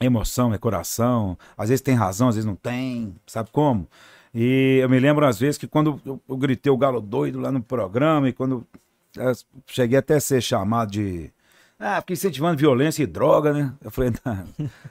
[0.00, 3.86] É emoção, é coração, às vezes tem razão, às vezes não tem, sabe como?
[4.34, 7.52] E eu me lembro às vezes que quando eu, eu gritei o galo doido lá
[7.52, 8.66] no programa e quando
[9.16, 9.32] eu
[9.66, 11.30] cheguei até a ser chamado de.
[11.78, 13.72] Ah, porque incentivando violência e droga, né?
[13.82, 14.46] Eu falei, não,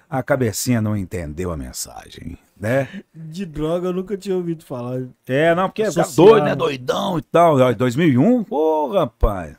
[0.09, 2.87] a cabecinha não entendeu a mensagem, né?
[3.13, 5.01] De droga eu nunca tinha ouvido falar.
[5.27, 6.27] É, não, porque é Social.
[6.27, 6.55] doido, né?
[6.55, 7.57] Doidão e tal.
[7.57, 9.55] Ó, 2001, pô, rapaz.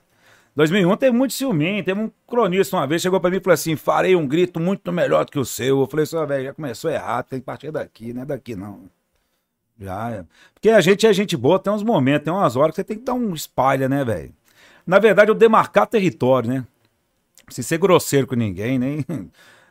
[0.55, 1.83] 2001 teve muito ciúminho.
[1.83, 4.93] Teve um cronista uma vez, chegou pra mim e falou assim: farei um grito muito
[4.93, 5.81] melhor do que o seu.
[5.81, 8.83] Eu falei, só, velho, já começou errado, tem que partir daqui, não é daqui não.
[9.81, 10.25] Já é.
[10.53, 12.99] Porque a gente é gente boa, tem uns momentos, tem umas horas que você tem
[12.99, 14.33] que dar um espalha, né, velho?
[14.87, 16.65] Na verdade, eu demarcar território, né?
[17.47, 19.05] Precisa ser grosseiro com ninguém, nem.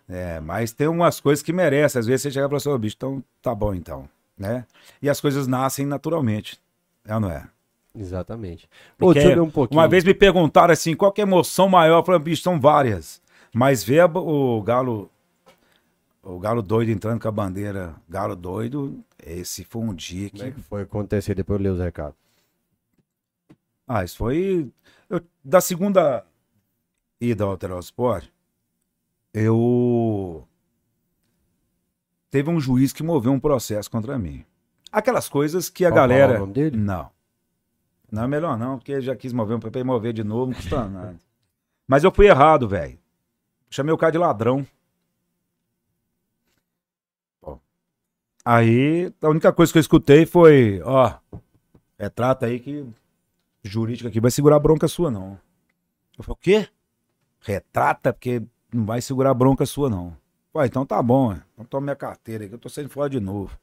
[0.09, 1.97] É, mas tem umas coisas que merecem.
[1.97, 4.65] Às vezes você chega e fala assim, ô bicho, então tá bom então, né?
[5.01, 6.59] E as coisas nascem naturalmente.
[7.05, 7.47] É ou não é?
[7.95, 8.69] Exatamente.
[8.97, 9.79] Pô, deixa eu ver um pouquinho.
[9.79, 11.99] Uma vez me perguntaram assim, qual que é a emoção maior?
[11.99, 13.21] Eu falei, bicho, são várias.
[13.53, 15.09] Mas ver o galo,
[16.21, 20.47] o galo doido entrando com a bandeira, galo doido, esse foi um dia Como é
[20.47, 20.55] que...
[20.55, 21.33] que foi acontecer?
[21.33, 22.15] Depois eu ler os recados.
[23.87, 24.69] Ah, isso foi...
[25.09, 26.25] eu- da segunda
[27.23, 28.27] ida ao Alterosa Sport,
[29.33, 30.47] eu...
[32.29, 34.43] Teve um juiz que moveu um processo contra mim.
[34.91, 36.37] Aquelas coisas que a Pode falar galera...
[36.37, 36.77] o nome dele?
[36.77, 37.11] Não.
[38.11, 40.87] Não é melhor não, porque já quis mover um PP mover de novo, não custa
[40.87, 41.19] nada.
[41.87, 42.99] Mas eu fui errado, velho.
[43.69, 44.65] Chamei o cara de ladrão.
[48.45, 51.15] Aí, a única coisa que eu escutei foi, ó,
[51.97, 52.85] retrata aí que
[53.63, 55.39] jurídica aqui vai segurar bronca sua, não.
[56.17, 56.69] Eu falei, o quê?
[57.43, 58.41] Retrata, porque
[58.73, 60.15] não vai segurar bronca sua, não.
[60.55, 63.19] Ué, então tá bom, então toma minha carteira aí, que eu tô saindo fora de
[63.19, 63.57] novo.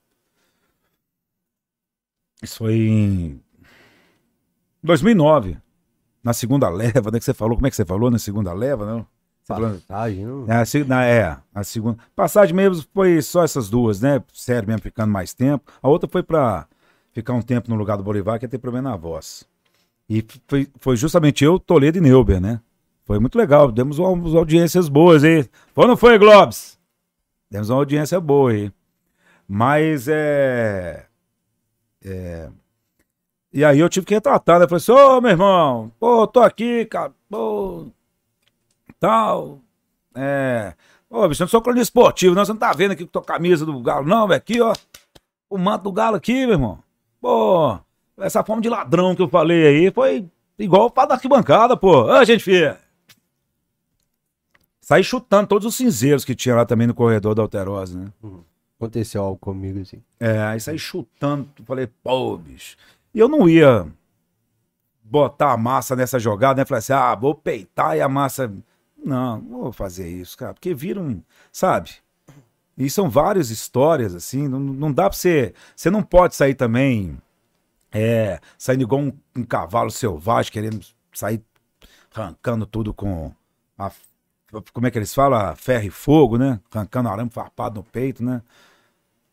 [2.42, 3.40] Isso foi em
[4.82, 5.56] 2009,
[6.22, 8.86] na segunda leva, né, que você falou, como é que você falou na segunda leva,
[8.86, 9.06] não?
[9.80, 10.46] Passagem, não?
[10.48, 11.98] é, a, na- é, a segunda.
[12.14, 14.22] Passagem mesmo foi só essas duas, né?
[14.32, 15.72] Sério mesmo, ficando mais tempo.
[15.82, 16.68] A outra foi pra
[17.12, 19.44] ficar um tempo no lugar do Bolivar, que ia ter problema na voz.
[20.08, 22.60] E foi, foi justamente eu, Toledo e Neuber, né?
[23.10, 23.72] Foi muito legal.
[23.72, 25.44] Demos umas audiências boas aí.
[25.74, 26.78] Foi não foi, Globes?
[27.50, 28.72] Demos uma audiência boa aí.
[29.48, 31.06] Mas é.
[32.04, 32.48] é,
[33.52, 34.68] E aí eu tive que retratar, né?
[34.68, 37.88] Falei assim, ô meu irmão, pô, tô aqui, cara, pô,
[39.00, 39.58] tal.
[40.14, 40.74] É.
[41.10, 42.44] Ô, bicho, eu não sou cronista esportivo, não.
[42.44, 44.38] Você não tá vendo aqui com tua camisa do Galo, não, velho.
[44.38, 44.72] Aqui, ó.
[45.50, 46.78] O manto do Galo aqui, meu irmão.
[47.20, 47.76] Pô,
[48.20, 52.04] essa forma de ladrão que eu falei aí foi igual o da arquibancada, pô.
[52.04, 52.78] Ô, gente fia.
[54.90, 58.12] Saí chutando todos os cinzeiros que tinha lá também no corredor da Alterosa, né?
[58.76, 60.02] Aconteceu algo comigo assim.
[60.18, 62.76] É, aí saí chutando, falei, pô, bicho.
[63.14, 63.86] E eu não ia
[65.00, 66.64] botar a massa nessa jogada, né?
[66.64, 68.52] Falei assim, ah, vou peitar e a massa.
[68.98, 71.22] Não, não vou fazer isso, cara, porque viram,
[71.52, 71.92] sabe?
[72.76, 75.54] E são várias histórias, assim, não, não dá pra você.
[75.76, 77.16] Você não pode sair também,
[77.92, 81.40] é, saindo igual um, um cavalo selvagem, querendo sair
[82.12, 83.32] arrancando tudo com
[83.78, 83.92] a.
[84.72, 85.38] Como é que eles falam?
[85.38, 86.60] A ferro e fogo, né?
[86.72, 88.42] Arrancando arame farpado no peito, né?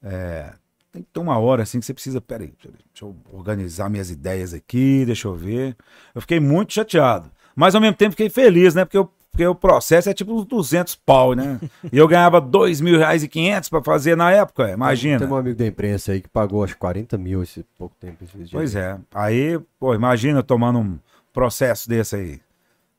[0.04, 0.54] É,
[0.92, 2.22] tem que ter uma hora assim que você precisa.
[2.22, 5.76] Peraí, deixa eu organizar minhas ideias aqui, deixa eu ver.
[6.14, 7.32] Eu fiquei muito chateado.
[7.56, 8.86] Mas ao mesmo tempo fiquei feliz, né?
[8.86, 11.60] Porque, eu, porque o processo é tipo uns 200 pau, né?
[11.92, 15.20] e eu ganhava 2 mil reais e 500 pra fazer na época, imagina.
[15.20, 18.26] Tem um amigo da imprensa aí que pagou acho 40 mil esse pouco tempo.
[18.26, 18.52] Dias.
[18.52, 18.98] Pois é.
[19.14, 21.00] Aí, pô, imagina tomando um
[21.34, 22.47] processo desse aí.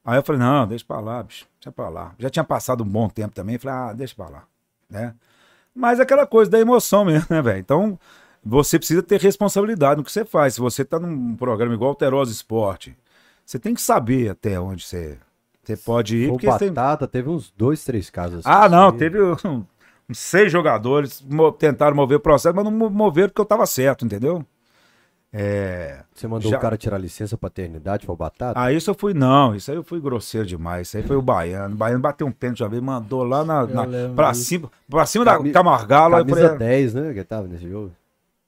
[0.08, 2.14] Aí eu falei, não, deixa pra lá, bicho, deixa pra lá.
[2.18, 4.44] Já tinha passado um bom tempo também, falei, ah, deixa pra lá,
[4.88, 5.14] né?
[5.74, 7.58] Mas é aquela coisa da emoção mesmo, né, velho?
[7.58, 7.98] Então,
[8.42, 10.54] você precisa ter responsabilidade no que você faz.
[10.54, 12.96] Se você tá num programa igual Alterosa Esporte,
[13.44, 15.18] você tem que saber até onde você,
[15.62, 16.30] você pode ir.
[16.30, 16.72] O você tem...
[16.72, 18.46] Batata teve uns dois, três casos.
[18.46, 18.96] Ah, não, assim.
[18.96, 19.62] teve um-
[20.08, 23.66] uns seis jogadores mo- tentaram mover o processo, mas não mo- moveram porque eu tava
[23.66, 24.42] certo, entendeu?
[25.32, 26.02] É...
[26.14, 28.58] Você mandou Já- o cara tirar licença paternidade, foi o Batata?
[28.58, 29.54] Ah, isso eu fui, não.
[29.54, 30.88] Isso aí eu fui grosseiro demais.
[30.88, 31.74] Isso aí foi o Baiano.
[31.74, 35.24] O Baiano bateu um pênalti uma vez, mandou lá na, na, pra cima, pra cima
[35.24, 36.18] Cami- da Camargala.
[36.18, 37.12] Camisa falei, 10, né?
[37.12, 37.92] Que tava nesse jogo.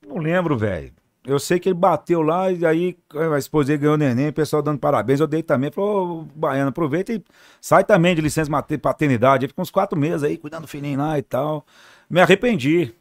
[0.07, 0.93] não lembro, velho.
[1.27, 2.97] Eu sei que ele bateu lá e aí
[3.35, 5.21] a esposa dele ganhou o neném, o pessoal dando parabéns.
[5.21, 5.71] Eu dei também.
[5.71, 7.23] Falou, ô, Baiano, aproveita e
[7.61, 8.51] sai também de licença
[8.81, 9.45] paternidade.
[9.45, 11.65] Aí fica uns quatro meses aí, cuidando do filhinho lá e tal.
[12.09, 12.95] Me arrependi.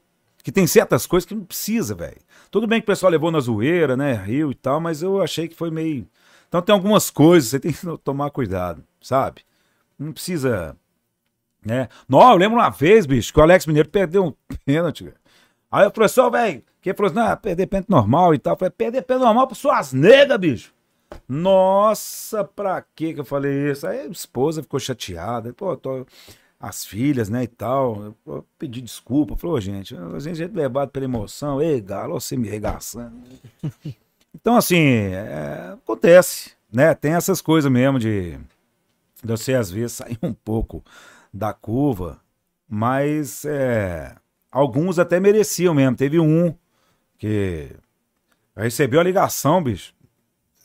[0.43, 2.17] Que tem certas coisas que não precisa, velho.
[2.51, 4.13] Tudo bem que o pessoal levou na zoeira, né?
[4.13, 6.07] Rio e tal, mas eu achei que foi meio.
[6.47, 9.41] Então tem algumas coisas, você tem que tomar cuidado, sabe?
[9.97, 10.75] Não precisa.
[11.63, 11.87] Né?
[12.07, 14.33] Não, eu lembro uma vez, bicho, que o Alex Mineiro perdeu um
[14.65, 15.13] pênalti.
[15.71, 18.53] Aí o professor, velho, que falou assim: não, perder pênalti normal e tal.
[18.53, 20.73] Eu falei, perder pênalti normal pra suas negas, bicho.
[21.27, 23.85] Nossa, pra que que eu falei isso?
[23.87, 25.53] Aí a esposa ficou chateada.
[25.53, 26.05] Pô, tô...
[26.59, 28.15] as filhas, né, e tal.
[28.25, 29.37] Eu, pedi desculpa.
[29.37, 31.61] Falei, ô, gente, a gente é levado pela emoção.
[31.61, 33.15] Ei, galo, você me regaçando.
[34.35, 36.93] então, assim, é, acontece, né?
[36.93, 38.37] Tem essas coisas mesmo de,
[39.23, 40.83] de você, às vezes, sair um pouco
[41.33, 42.19] da curva,
[42.67, 44.15] mas é,
[44.51, 45.95] alguns até mereciam mesmo.
[45.95, 46.53] Teve um
[47.17, 47.69] que
[48.55, 49.93] recebeu a ligação, bicho,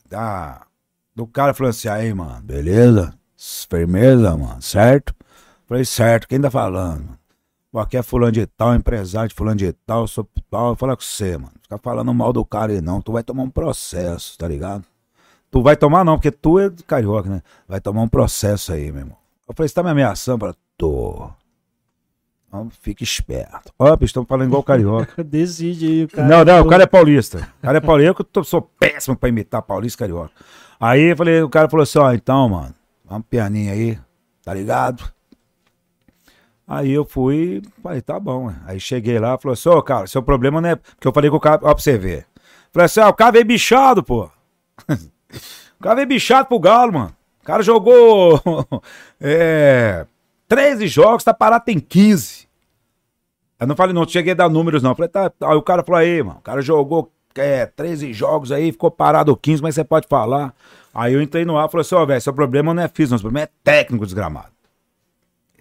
[0.09, 0.67] da,
[1.15, 3.15] do cara falando assim, aí, mano, beleza?
[3.69, 5.15] Firmeza, mano, certo?
[5.67, 7.19] Falei, certo, quem tá falando?
[7.73, 10.97] Pô, aqui é fulano de tal, empresário de fulano de tal, sou tal, eu falo
[10.97, 11.53] com você, mano.
[11.63, 14.85] Fica falando mal do cara aí não, tu vai tomar um processo, tá ligado?
[15.51, 17.43] Tu vai tomar não, porque tu é carioca, né?
[17.67, 19.17] Vai tomar um processo aí, meu irmão.
[19.49, 20.39] Eu falei, você tá me ameaçando?
[20.39, 20.55] Pra...
[20.77, 21.31] Tô.
[22.49, 23.73] Então, fica esperto.
[23.79, 25.23] Ó, estamos falando igual carioca.
[25.25, 26.29] Decide aí, o cara.
[26.29, 27.49] Não, não, o cara é paulista.
[27.59, 30.33] O cara é paulista, eu tô- sou péssimo pra imitar paulista e carioca.
[30.81, 32.75] Aí eu falei, o cara falou assim, ó, então, mano,
[33.05, 33.99] vamos pianinho aí,
[34.43, 35.05] tá ligado?
[36.67, 38.53] Aí eu fui, falei, tá bom.
[38.67, 40.77] Aí cheguei lá, falou assim, ô, cara, seu problema não é.
[40.77, 42.27] Porque eu falei com o cara, ó, pra você ver.
[42.73, 44.25] Falei assim, ó, o cara veio bichado, pô.
[44.89, 47.17] o cara veio bichado pro Galo, mano.
[47.43, 48.41] O cara jogou
[49.21, 50.07] é,
[50.49, 52.49] 13 jogos, tá parado, tem 15.
[53.61, 54.95] Eu não falei, não cheguei a dar números, não.
[54.95, 55.51] Falei, tá, tá.
[55.51, 59.37] Aí o cara falou, aí, mano, o cara jogou é, 13 jogos aí, ficou parado
[59.37, 60.55] 15, mas você pode falar.
[60.95, 63.19] Aí eu entrei no ar e falei assim, ó, velho, seu problema não é físico,
[63.19, 64.54] seu problema é técnico desgramado.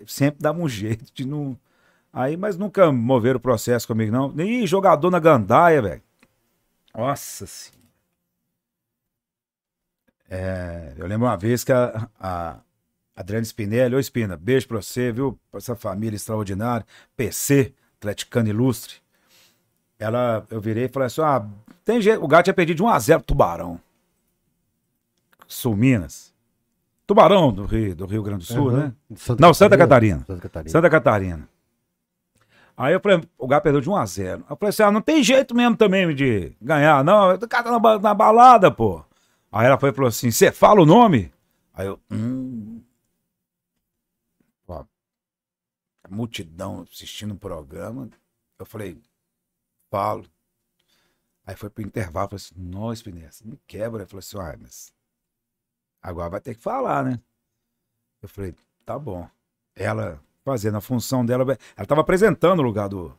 [0.07, 1.57] Sempre dava um jeito de não.
[2.11, 4.33] Aí, mas nunca moveram o processo comigo, não.
[4.39, 6.01] Ih, jogador na gandaia, velho.
[6.95, 7.83] Nossa senhora.
[10.29, 12.59] É, eu lembro uma vez que a, a
[13.15, 15.39] Adriana Spinelli, ô Espina, beijo pra você, viu?
[15.51, 16.85] Pra essa família extraordinária.
[17.15, 18.95] PC, atleticano ilustre.
[19.99, 21.47] Ela, eu virei e falei assim: ah,
[21.85, 22.23] tem jeito.
[22.23, 23.79] O gato tinha perdido de 1x0 pro Tubarão.
[25.47, 26.32] Sul Minas.
[27.05, 28.77] Tubarão do Rio, do Rio Grande do Sul, Uhum.
[28.77, 28.93] né?
[29.39, 30.23] Não, Santa Catarina.
[30.25, 30.69] Santa Catarina.
[30.71, 31.49] Santa Catarina.
[32.75, 35.01] Aí eu falei, o Galo perdeu de 1 a 0 Eu falei assim, ah, não
[35.01, 37.35] tem jeito mesmo também de ganhar, não.
[37.35, 39.03] O cara tá na, na balada, pô.
[39.51, 41.31] Aí ela foi e falou assim, você fala o nome?
[41.73, 42.81] Aí eu, hum.
[44.67, 44.83] Ó,
[46.03, 48.09] a multidão assistindo o programa.
[48.57, 48.97] Eu falei,
[49.91, 50.25] falo.
[51.45, 54.03] Aí foi pro intervalo, falei assim, nossa, Pinessa, me quebra.
[54.03, 54.91] Eu falei assim, ah, mas
[56.03, 57.19] agora vai ter que falar, né?
[58.21, 58.53] Eu falei,
[58.85, 59.27] tá bom.
[59.75, 63.15] Ela fazendo a função dela, ela estava apresentando o lugar do,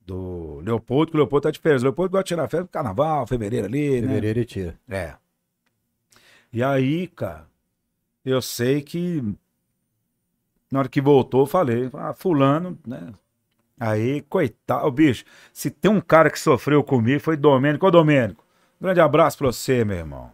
[0.00, 1.82] do Leopoldo, que o Leopoldo tá de férias.
[1.82, 4.08] O Leopoldo gosta de tirar férias carnaval, fevereiro ali, né?
[4.08, 4.80] Fevereiro e tira.
[4.88, 5.14] É.
[6.52, 7.46] E aí, cara,
[8.24, 9.22] eu sei que
[10.70, 13.12] na hora que voltou, eu falei, ah, fulano, né?
[13.78, 17.86] Aí, coitado, bicho, se tem um cara que sofreu comigo, foi Domênico.
[17.86, 18.44] Ô, Domênico,
[18.80, 20.33] grande abraço pra você, meu irmão.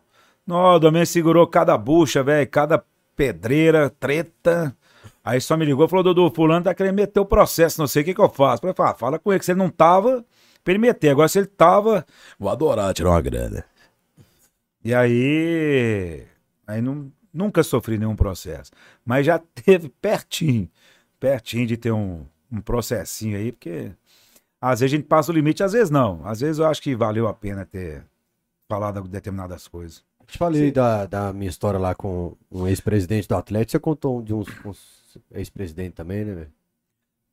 [0.50, 4.76] Não, o Domênico segurou cada bucha, velho, cada pedreira, treta.
[5.22, 8.02] Aí só me ligou e falou, Dudu, fulano tá querendo meter o processo, não sei
[8.02, 8.66] o que que eu faço.
[8.66, 10.24] Eu falei, fala com ele, que se ele não tava,
[10.64, 11.10] pra ele meter.
[11.10, 12.04] Agora, se ele tava,
[12.36, 13.64] vou adorar tirar uma grana.
[14.84, 16.26] E aí,
[16.66, 18.72] aí não, nunca sofri nenhum processo.
[19.04, 20.68] Mas já teve pertinho,
[21.20, 23.92] pertinho de ter um, um processinho aí, porque
[24.60, 26.26] às vezes a gente passa o limite, às vezes não.
[26.26, 28.04] Às vezes eu acho que valeu a pena ter
[28.68, 30.09] falado determinadas coisas.
[30.30, 33.72] Te falei da, da minha história lá com um ex-presidente do Atlético.
[33.72, 36.52] Você contou um de uns, uns ex-presidentes também, né, velho?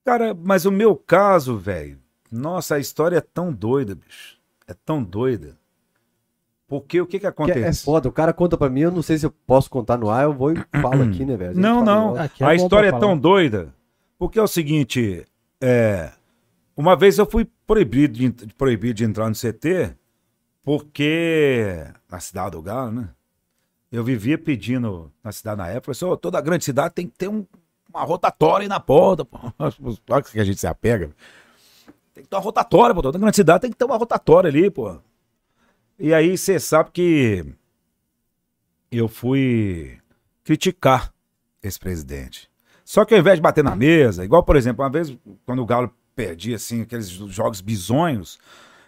[0.04, 2.00] Cara, mas o meu caso, velho,
[2.32, 4.38] nossa, a história é tão doida, bicho.
[4.68, 5.58] É tão doida.
[6.68, 7.82] Porque o que que Que acontece?
[7.82, 10.10] é foda, o cara conta pra mim, eu não sei se eu posso contar no
[10.10, 11.58] ar, eu vou e falo aqui, né, velho?
[11.58, 12.18] Não, não.
[12.18, 13.74] é a história é tão doida.
[14.20, 15.26] Porque é o seguinte,
[15.62, 16.12] é,
[16.76, 19.96] uma vez eu fui proibido de, proibido de entrar no CT,
[20.68, 23.10] porque na cidade do Galo, né?
[23.90, 27.30] Eu vivia pedindo na cidade na época, assim, "Ô, toda grande cidade tem que ter
[27.30, 27.46] um-
[27.90, 29.26] uma rotatória na porta.
[30.10, 31.10] Olha que a gente se apega.
[32.14, 33.02] Tem que ter uma rotatória, pô.
[33.02, 35.00] Toda grande cidade tem que ter uma rotatória ali, pô.
[35.98, 37.46] E aí você sabe que
[38.92, 39.98] eu fui
[40.44, 41.14] criticar
[41.64, 42.50] esse presidente.
[42.84, 45.66] Só que ao invés de bater na mesa, igual, por exemplo, uma vez, quando o
[45.66, 48.38] Galo perdia, assim, aqueles jogos bizonhos,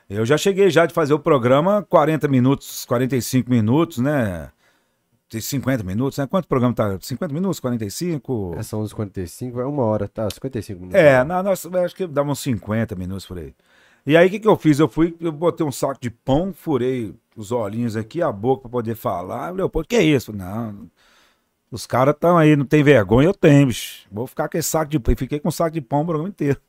[0.09, 4.51] eu já cheguei já de fazer o programa 40 minutos, 45 minutos, né?
[5.29, 6.25] De 50 minutos, né?
[6.25, 6.97] Quanto programa tá?
[6.99, 8.55] 50 minutos, 45?
[8.57, 10.27] É, São uns 55, é uma hora, tá?
[10.29, 10.99] 55 minutos.
[10.99, 13.53] É, na nossa, acho que dava uns 50 minutos por aí.
[14.05, 14.79] E aí, o que, que eu fiz?
[14.79, 18.71] Eu fui, eu botei um saco de pão, furei os olhinhos aqui, a boca pra
[18.71, 19.53] poder falar.
[19.69, 20.33] Pô, que é isso?
[20.33, 20.89] Não,
[21.71, 24.07] os caras estão aí, não tem vergonha, eu tenho, bicho.
[24.11, 25.15] Vou ficar com esse saco de pão.
[25.15, 26.59] Fiquei com um saco de pão o programa inteiro.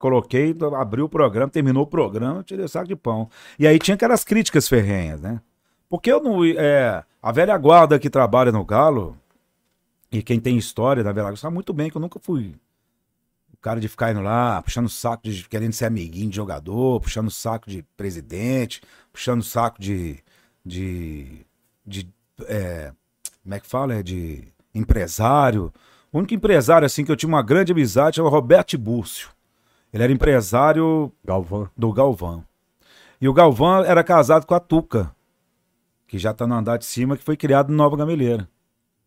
[0.00, 3.28] Coloquei, abri o programa, terminou o programa, tirei o saco de pão.
[3.58, 5.42] E aí tinha aquelas críticas ferrenhas, né?
[5.90, 6.42] Porque eu não.
[6.42, 9.14] É, a velha guarda que trabalha no Galo,
[10.10, 12.54] E quem tem história da Velagoa sabe muito bem que eu nunca fui
[13.52, 17.30] o cara de ficar indo lá, puxando saco de querendo ser amiguinho de jogador, puxando
[17.30, 18.80] saco de presidente,
[19.12, 20.18] puxando saco de.
[20.64, 21.44] de.
[21.86, 22.08] de
[22.46, 22.90] é,
[23.42, 23.96] como é que fala?
[23.96, 25.70] É de empresário.
[26.10, 29.28] O único empresário assim que eu tinha uma grande amizade era o Roberto Búrcio.
[29.92, 31.68] Ele era empresário Galvão.
[31.76, 32.44] do Galvão.
[33.20, 35.14] E o Galvão era casado com a Tuca,
[36.06, 38.48] que já tá no andar de cima, que foi criado no Nova Gameleira.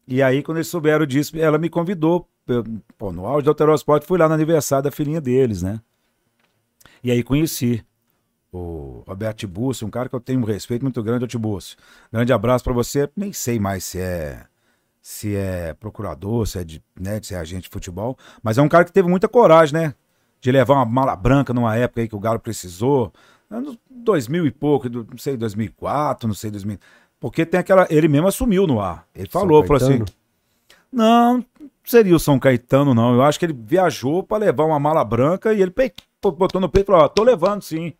[0.08, 2.28] E aí, quando eles souberam disso, ela me convidou.
[2.46, 2.64] eu-
[2.98, 5.80] pô, no auge do Alterosport, fui lá no aniversário da filhinha deles, né?
[7.02, 7.86] E aí conheci
[8.52, 11.78] o Roberto Tibúcio, um cara que eu tenho um respeito muito grande ao Tibúcio.
[12.12, 13.10] Grande abraço pra você.
[13.16, 14.46] Nem sei mais se é
[15.02, 18.70] se é procurador, se é de, né, se é agente de futebol, mas é um
[18.70, 19.94] cara que teve muita coragem, né?
[20.44, 23.14] De levar uma mala branca numa época aí que o Galo precisou,
[23.50, 26.78] anos 2000 e pouco, não sei, 2004, não sei, 2000.
[27.18, 27.88] Porque tem aquela.
[27.90, 29.08] Ele mesmo assumiu no ar.
[29.16, 30.04] Ele falou, falou assim:
[30.92, 31.46] não, não
[31.86, 33.14] seria o São Caetano, não.
[33.14, 35.74] Eu acho que ele viajou pra levar uma mala branca e ele
[36.22, 37.94] botou no peito e falou: ó, tô levando sim.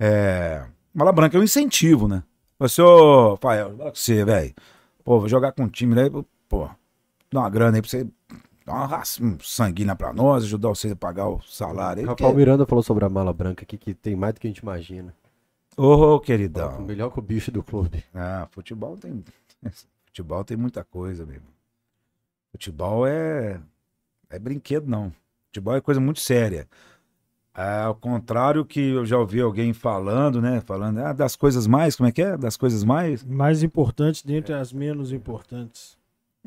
[0.00, 0.64] É.
[0.94, 2.22] Mala branca é um incentivo, né?
[2.58, 4.54] Falei assim, ô, Fael, você, velho.
[5.04, 6.08] Pô, vou jogar com um time, né?
[6.48, 6.66] Pô,
[7.30, 8.06] dá uma grana aí pra você
[8.66, 12.06] dar uma raça, um sanguínea pra nós, ajudar você a pagar o salário aí.
[12.06, 14.50] Rafael porque- Miranda falou sobre a mala branca aqui, que tem mais do que a
[14.50, 15.14] gente imagina.
[15.76, 16.80] Ô, queridão.
[16.80, 18.02] Melhor que o bicho do clube.
[18.12, 19.22] Ah, futebol tem.
[20.06, 21.46] Futebol tem muita coisa, mesmo.
[22.50, 23.60] Futebol é.
[24.30, 25.12] É brinquedo, não.
[25.48, 26.66] Futebol é coisa muito séria.
[27.54, 30.60] É, ao contrário que eu já ouvi alguém falando, né?
[30.62, 32.36] Falando ah, das coisas mais, como é que é?
[32.36, 33.22] Das coisas mais.
[33.24, 35.95] Mais importantes dentre as menos importantes.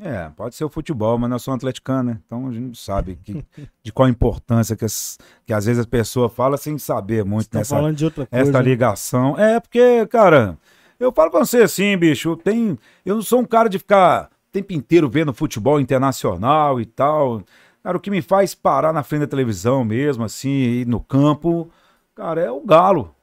[0.02, 2.20] É, pode ser o futebol, mas nós somos atleticanos, né?
[2.24, 3.44] Então a gente não sabe que,
[3.82, 7.60] de qual importância que, as- que às vezes a pessoa fala sem saber muito Estão
[7.60, 8.42] nessa, falando de outra coisa.
[8.50, 8.64] essa né?
[8.64, 9.38] ligação.
[9.38, 10.56] É, porque, cara,
[10.98, 14.52] eu falo pra você assim, bicho, tem, eu não sou um cara de ficar o
[14.52, 17.42] tempo inteiro vendo futebol internacional e tal.
[17.82, 21.70] Cara, o que me faz parar na frente da televisão mesmo, assim, ir no campo,
[22.14, 23.14] cara, é o Galo.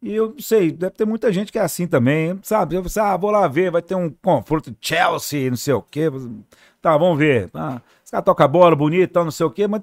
[0.00, 2.76] E eu sei, deve ter muita gente que é assim também, sabe?
[2.76, 6.04] Eu, ah, vou lá ver, vai ter um confronto Chelsea, não sei o quê.
[6.80, 7.50] Tá, vamos ver.
[7.52, 9.82] Ah, os caras tocam a bola bonita tal, não sei o quê, mas,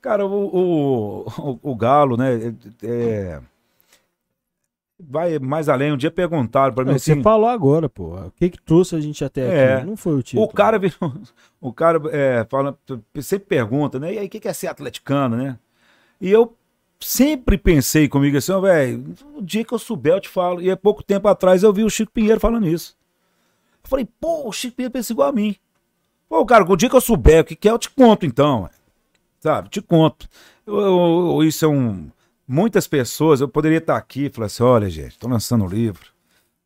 [0.00, 2.54] cara, o, o, o, Galo, né?
[2.84, 3.40] é-
[5.00, 5.92] vai mais além.
[5.92, 7.14] Um dia perguntaram pra mim Não, assim.
[7.14, 8.14] Você falou agora, pô.
[8.16, 9.74] O que que trouxe a gente até É.
[9.74, 9.86] aqui?
[9.86, 10.44] Não foi o título.
[10.46, 11.12] O cara virou.
[11.60, 12.78] O cara é, fala,
[13.20, 14.14] sempre pergunta, né?
[14.14, 15.58] E aí, o que que é ser atleticano, né?
[16.20, 16.56] E eu
[17.00, 20.60] sempre pensei comigo assim, ó, velho, o dia que eu souber eu te falo.
[20.60, 22.96] E há pouco tempo atrás eu vi o Chico Pinheiro falando isso.
[23.84, 25.54] Eu falei, pô, o Chico Pinheiro pensa igual a mim.
[26.28, 28.68] Pô, cara, o dia que eu souber o que que é, eu te conto então.
[29.40, 29.68] Sabe?
[29.68, 30.28] Te conto.
[30.66, 30.76] Eu-
[31.38, 32.10] eu- isso é um.
[32.46, 36.06] Muitas pessoas, eu poderia estar aqui e falar assim: olha, gente, estou lançando um livro.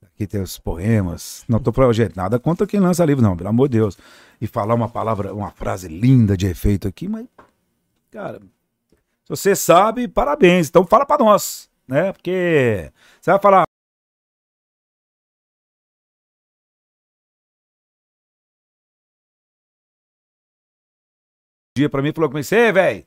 [0.03, 1.45] Aqui tem os poemas.
[1.49, 3.97] Não estou falando, gente, nada contra quem lança livro, não, pelo amor de Deus.
[4.41, 7.27] E falar uma palavra, uma frase linda de efeito aqui, mas,
[8.11, 8.41] cara,
[9.25, 10.69] se você sabe, parabéns.
[10.69, 12.13] Então fala para nós, né?
[12.13, 13.65] Porque você vai falar.
[21.77, 23.05] dia pra mim falou você, velho,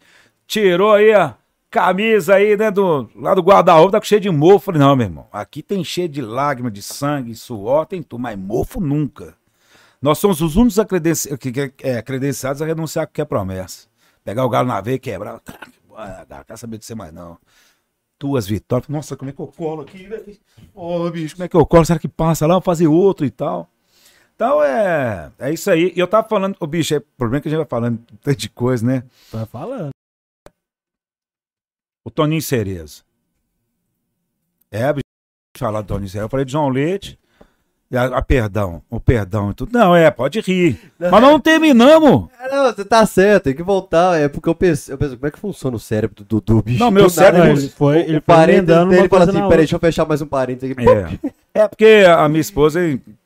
[0.47, 1.37] tirou aí a
[1.69, 4.65] camisa aí, né, do, lá do guarda-roupa, tá cheio de mofo.
[4.65, 8.37] Falei, não, meu irmão, aqui tem cheio de lágrima, de sangue, suor, tem tudo, mas
[8.37, 9.35] mofo nunca.
[10.01, 10.77] Nós somos os únicos
[11.39, 13.87] que- é, credenciados a renunciar a qualquer promessa.
[14.23, 15.41] Pegar o galo na veia e quebrar.
[15.95, 17.37] Ah, não quer saber de você mais não.
[18.19, 18.87] Duas vitórias.
[18.87, 20.37] Nossa, como é que eu colo aqui, velho?
[20.73, 21.85] Ô, bicho, como é que eu colo?
[21.85, 22.55] Será que passa lá?
[22.55, 23.69] Vou fazer outro e tal.
[24.35, 25.93] Então é, é isso aí.
[25.95, 28.49] E eu tava falando, o bicho, é problema que a gente vai falando tanto de
[28.49, 29.03] coisa, né?
[29.31, 29.91] Tá falando.
[32.03, 33.03] O Toninho Cerezo.
[34.69, 35.03] É, bicho,
[35.57, 36.25] falar do Toninho Cerezo.
[36.25, 37.17] Eu falei de João Leite.
[37.93, 39.71] A, a perdão, o perdão e tudo.
[39.71, 40.91] Não, é, pode rir.
[40.99, 42.27] Mas não terminamos.
[42.41, 44.19] É, não, você tá certo, tem que voltar.
[44.19, 46.79] É porque eu penso, eu penso como é que funciona o cérebro do Dudu, bicho?
[46.79, 49.57] Não, meu Do nada, cérebro- Não, ele foi, ele o emendando dele fala assim, peraí,
[49.57, 50.89] deixa eu fechar mais um parênteses aqui.
[50.89, 51.61] É.
[51.63, 52.79] É porque a minha esposa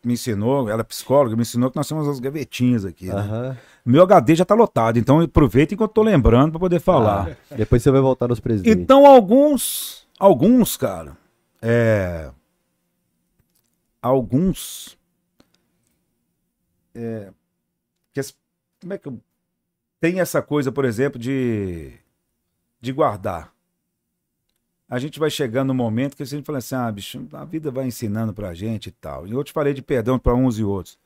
[0.03, 3.07] me ensinou, ela é psicóloga, me ensinou que nós temos as gavetinhas aqui.
[3.07, 3.56] né?
[3.86, 7.30] Meu HD já tá lotado, então aproveita enquanto eu tô lembrando pra poder falar.
[7.49, 8.80] Ah, depois você vai voltar nos presidentes.
[8.84, 11.14] Então, alguns, alguns, cara,
[11.61, 12.30] é,
[14.01, 14.97] alguns,
[16.95, 17.31] é,
[18.13, 18.21] que
[18.81, 19.19] como é que eu,
[19.99, 21.93] tem essa coisa, por exemplo, de,
[22.80, 23.53] de guardar.
[24.88, 27.69] A gente vai chegando no momento que a gente fala assim, ah, bicho, a vida
[27.69, 29.27] vai ensinando pra gente e tal.
[29.27, 30.97] E eu te falei de perdão pra uns e outros.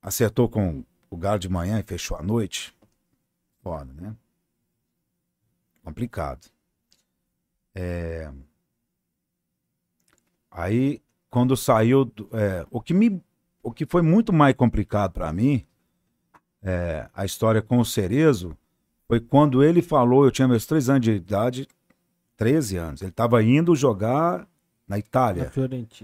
[0.00, 2.74] Acertou com o galo de manhã e fechou à noite.
[3.62, 4.16] Foda, né?
[5.82, 6.48] complicado.
[7.74, 8.32] É,
[10.56, 11.02] Aí,
[11.34, 13.20] quando saiu, é, o que me,
[13.60, 15.64] o que foi muito mais complicado para mim,
[16.62, 18.56] é, a história com o Cerezo,
[19.08, 21.66] foi quando ele falou, eu tinha meus três anos de idade,
[22.36, 23.02] 13 anos.
[23.02, 24.46] Ele estava indo jogar
[24.86, 25.42] na Itália.
[25.44, 25.50] Na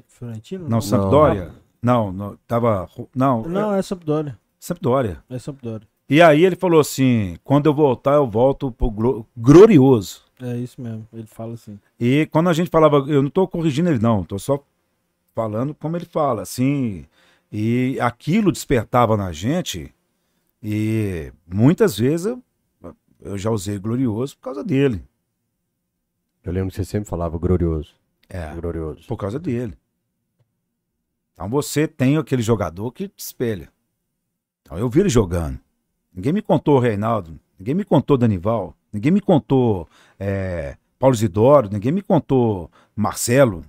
[0.08, 0.68] Fiorentino?
[0.68, 1.52] Não, Sampdoria.
[1.80, 2.88] Não, não, tava.
[3.14, 4.36] Não, Não, é Sampdoria.
[4.58, 5.22] Sampdoria.
[5.30, 5.86] É Sampdoria.
[6.08, 10.22] E aí ele falou assim: quando eu voltar, eu volto pro glo- glorioso.
[10.42, 11.06] É isso mesmo.
[11.12, 11.78] Ele fala assim.
[12.00, 14.58] E quando a gente falava, eu não tô corrigindo ele, não, tô só
[15.40, 17.06] falando como ele fala, assim.
[17.50, 19.94] E aquilo despertava na gente,
[20.62, 22.42] e muitas vezes eu,
[23.20, 25.02] eu já usei glorioso por causa dele.
[26.44, 27.94] Eu lembro que você sempre falava glorioso.
[28.28, 28.54] É.
[28.54, 29.06] Glorioso.
[29.08, 29.76] Por causa dele.
[31.32, 33.70] Então você tem aquele jogador que te espelha.
[34.60, 35.58] Então eu vi ele jogando.
[36.14, 39.88] Ninguém me contou o Reinaldo, ninguém me contou Danival, ninguém me contou
[40.18, 43.64] é, Paulo Isidoro, ninguém me contou Marcelo.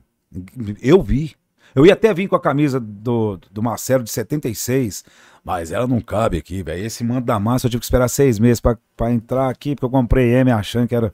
[0.82, 1.36] Eu vi.
[1.74, 5.06] Eu ia até vir com a camisa do, do Marcelo de 76,
[5.44, 6.86] mas ela não cabe aqui, velho.
[6.86, 9.90] Esse mando da massa eu tive que esperar seis meses pra entrar aqui, porque eu
[9.90, 11.14] comprei M achando que era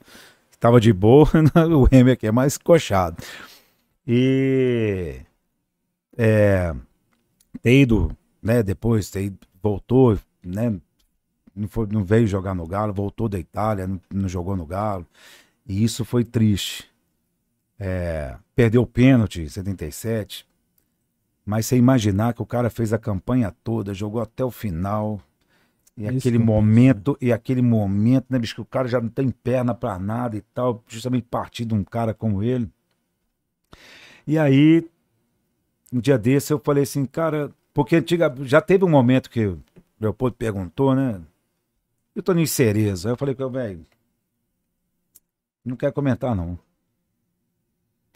[0.52, 1.30] que tava de boa,
[1.70, 3.18] o M aqui é mais coxado.
[4.08, 5.22] E
[6.18, 6.74] é,
[7.62, 10.76] ter ido, né, depois ter ido, voltou, né,
[11.56, 15.06] não, foi, não veio jogar no Galo, voltou da Itália, não, não jogou no Galo,
[15.68, 16.90] e isso foi triste.
[17.80, 20.48] É, perdeu o pênalti em 77,
[21.46, 25.22] mas você imaginar que o cara fez a campanha toda, jogou até o final,
[25.96, 29.00] e É isso aquele penso, momento, e aquele momento, né, bicho, que o cara já
[29.02, 32.70] não tem perna pra nada e tal, justamente partir de um cara como ele.
[34.26, 34.88] E aí,
[35.92, 39.64] um dia desse eu falei assim, cara, porque antiga, já teve um momento que o
[40.00, 41.22] Leopoldo perguntou, né?
[42.16, 43.08] Eu tô em Cerezo.
[43.08, 43.86] Aí eu falei, velho,
[45.64, 46.58] não quero comentar não.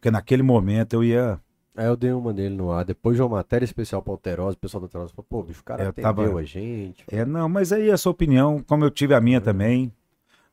[0.01, 1.39] Porque naquele momento eu ia.
[1.77, 2.83] Aí eu dei uma dele no ar.
[2.83, 5.63] Depois de uma matéria especial pra Alterosa, o pessoal da Alterosa falou, pô, bicho, o
[5.63, 7.03] cara Eu atendeu tava- a gente.
[7.09, 9.93] É, não, mas aí a sua opinião, como eu tive a minha também.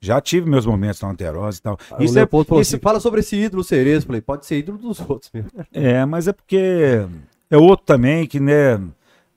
[0.01, 1.79] Já tive meus momentos na Alterosa e tal.
[1.99, 4.07] Isso é, falou isso- assim, fala sobre esse ídolo Cerezo.
[4.07, 5.51] Falei, pode ser ídolo dos outros mesmo.
[5.73, 7.07] É, mas é porque
[7.51, 8.75] é outro também que, né,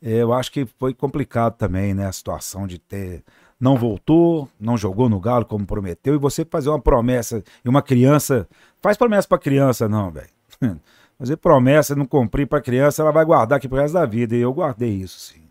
[0.04, 3.24] é, eu acho que foi complicado também, né, a situação de ter
[3.60, 7.82] não voltou, não jogou no Galo como prometeu e você fazer uma promessa e uma
[7.82, 8.48] criança,
[8.82, 10.30] faz promessa pra criança não, velho.
[11.18, 14.36] Fazer promessa e não cumprir pra criança, ela vai guardar aqui pro resto da vida
[14.36, 15.44] e eu guardei isso, sim.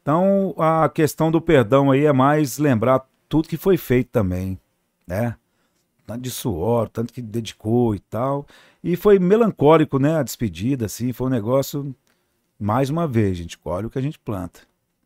[0.00, 4.58] Então, a questão do perdão aí é mais lembrar tudo que foi feito também,
[5.06, 5.36] né?
[6.06, 8.46] Tanto de suor, tanto que dedicou e tal.
[8.82, 10.18] E foi melancólico, né?
[10.18, 11.12] A despedida, assim.
[11.12, 11.94] Foi um negócio.
[12.58, 14.60] Mais uma vez, gente, colhe o que a gente planta.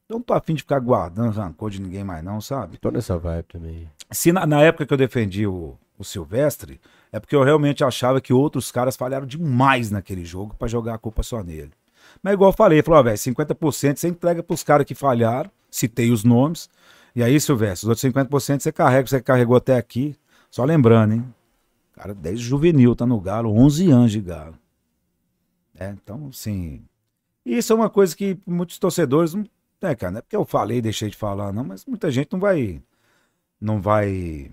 [0.09, 2.79] Não tô afim de ficar guardando rancor de ninguém mais, não, sabe?
[2.79, 3.91] Tô nessa vibe também.
[4.11, 6.81] Se na, na época que eu defendi o, o Silvestre,
[7.13, 10.99] é porque eu realmente achava que outros caras falharam demais naquele jogo pra jogar a
[10.99, 11.73] culpa só nele.
[12.23, 16.11] Mas igual eu falei, falou, ó, velho, 50% você entrega pros caras que falharam, citei
[16.11, 16.69] os nomes.
[17.15, 20.17] E aí, Silvestre, os outros 50% você carrega, você carregou até aqui.
[20.51, 21.35] Só lembrando, hein?
[21.93, 24.55] Cara, desde juvenil tá no Galo, 11 anos de Galo.
[25.79, 26.85] É, então, assim.
[27.45, 29.45] Isso é uma coisa que muitos torcedores não.
[29.81, 32.41] É, cara, não é porque eu falei deixei de falar, não, mas muita gente não
[32.41, 32.83] vai.
[33.61, 34.51] Não vai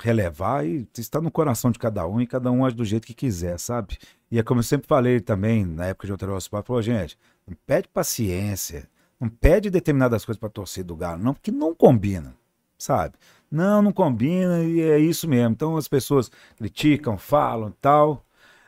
[0.00, 3.14] relevar e está no coração de cada um e cada um age do jeito que
[3.14, 3.98] quiser, sabe?
[4.30, 7.56] E é como eu sempre falei também, na época de Outeiro Sport, falou, gente, não
[7.66, 8.88] pede paciência,
[9.18, 12.34] não pede determinadas coisas para torcer do Galo, não, porque não combina,
[12.78, 13.14] sabe?
[13.50, 15.52] Não, não combina e é isso mesmo.
[15.52, 18.24] Então as pessoas criticam, falam tal.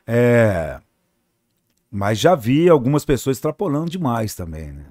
[0.07, 0.81] É...
[1.90, 4.86] Mas já vi algumas pessoas extrapolando demais também, né?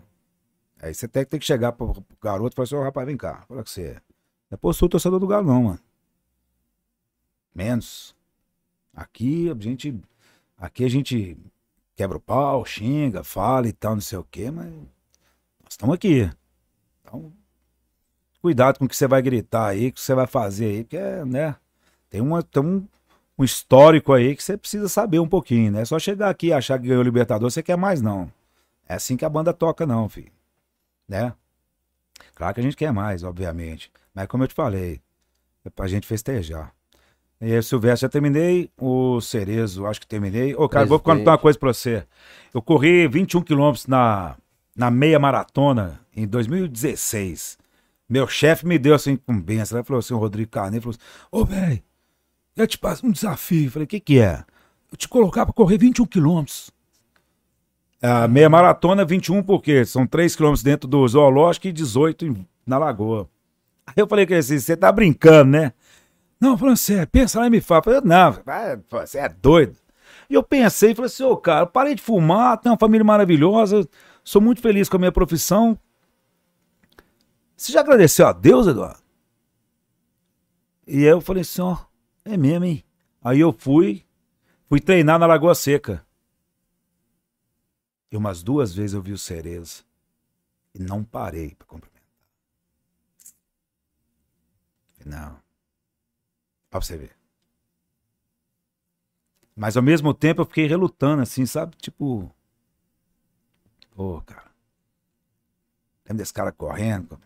[0.82, 3.44] Aí você tem, tem que chegar pro, garoto e falar assim, ô rapaz, vem cá,
[3.50, 4.02] olha que você é.
[4.52, 5.80] Não é torcedor do Galo, não, mano.
[7.60, 8.16] Menos.
[8.96, 10.00] Aqui a gente.
[10.58, 11.38] Aqui a gente
[11.94, 16.30] quebra o pau, xinga, fala e tal, não sei o quê, mas nós estamos aqui.
[17.02, 17.34] Então,
[18.42, 21.00] cuidado com o que você vai gritar aí, o que você vai fazer aí, porque,
[21.26, 21.58] né?
[22.10, 22.88] Tem, uma, tem um,
[23.38, 25.84] um histórico aí que você precisa saber um pouquinho, né?
[25.84, 28.32] Só chegar aqui e achar que ganhou o Libertador, você quer mais, não.
[28.88, 30.32] É assim que a banda toca, não, filho.
[31.06, 31.34] Né?
[32.36, 33.92] Claro que a gente quer mais, obviamente.
[34.14, 35.02] Mas como eu te falei,
[35.66, 36.74] é pra gente festejar.
[37.42, 38.70] E aí, Silvestre, já terminei.
[38.78, 40.54] O Cerezo, acho que terminei.
[40.56, 41.20] Ô, cara, vou Presidente.
[41.24, 42.06] contar uma coisa pra você.
[42.54, 44.36] Eu corri 21 quilômetros na,
[44.76, 47.58] na meia maratona em 2016.
[48.10, 49.78] Meu chefe me deu assim com benção.
[49.78, 51.82] Ele falou assim, o Rodrigo Carneiro, falou assim, ô, velho,
[52.58, 53.68] eu te passo um desafio.
[53.68, 54.44] Eu falei, o que que é?
[54.92, 56.72] Eu te colocar pra correr 21 quilômetros.
[58.02, 62.78] A meia maratona, 21 porque são 3 quilômetros dentro do zoológico e 18 em- na
[62.78, 63.30] lagoa.
[63.86, 65.74] Aí eu falei que assim, você tá brincando, né?
[66.40, 67.80] Não, sério, pensa lá e me fala.
[67.80, 68.44] Eu falei, não,
[68.90, 69.78] você é doido.
[70.30, 73.88] E eu pensei, falei assim, ô cara, parei de fumar, tenho uma família maravilhosa,
[74.24, 75.78] sou muito feliz com a minha profissão.
[77.58, 79.02] Você já agradeceu a Deus, Eduardo?
[80.88, 81.78] E aí eu falei assim, ó,
[82.24, 82.84] é mesmo, hein?
[83.22, 84.06] Aí eu fui,
[84.68, 86.06] fui treinar na Lagoa Seca.
[88.12, 89.84] E umas duas vezes eu vi o Cereza.
[90.74, 92.04] E não parei para cumprimentar.
[95.06, 95.49] Não.
[96.70, 97.16] Pra você ver.
[99.56, 101.76] Mas ao mesmo tempo eu fiquei relutando, assim, sabe?
[101.78, 102.34] Tipo.
[103.92, 104.50] Pô, cara.
[106.06, 107.20] Lembra desse cara correndo,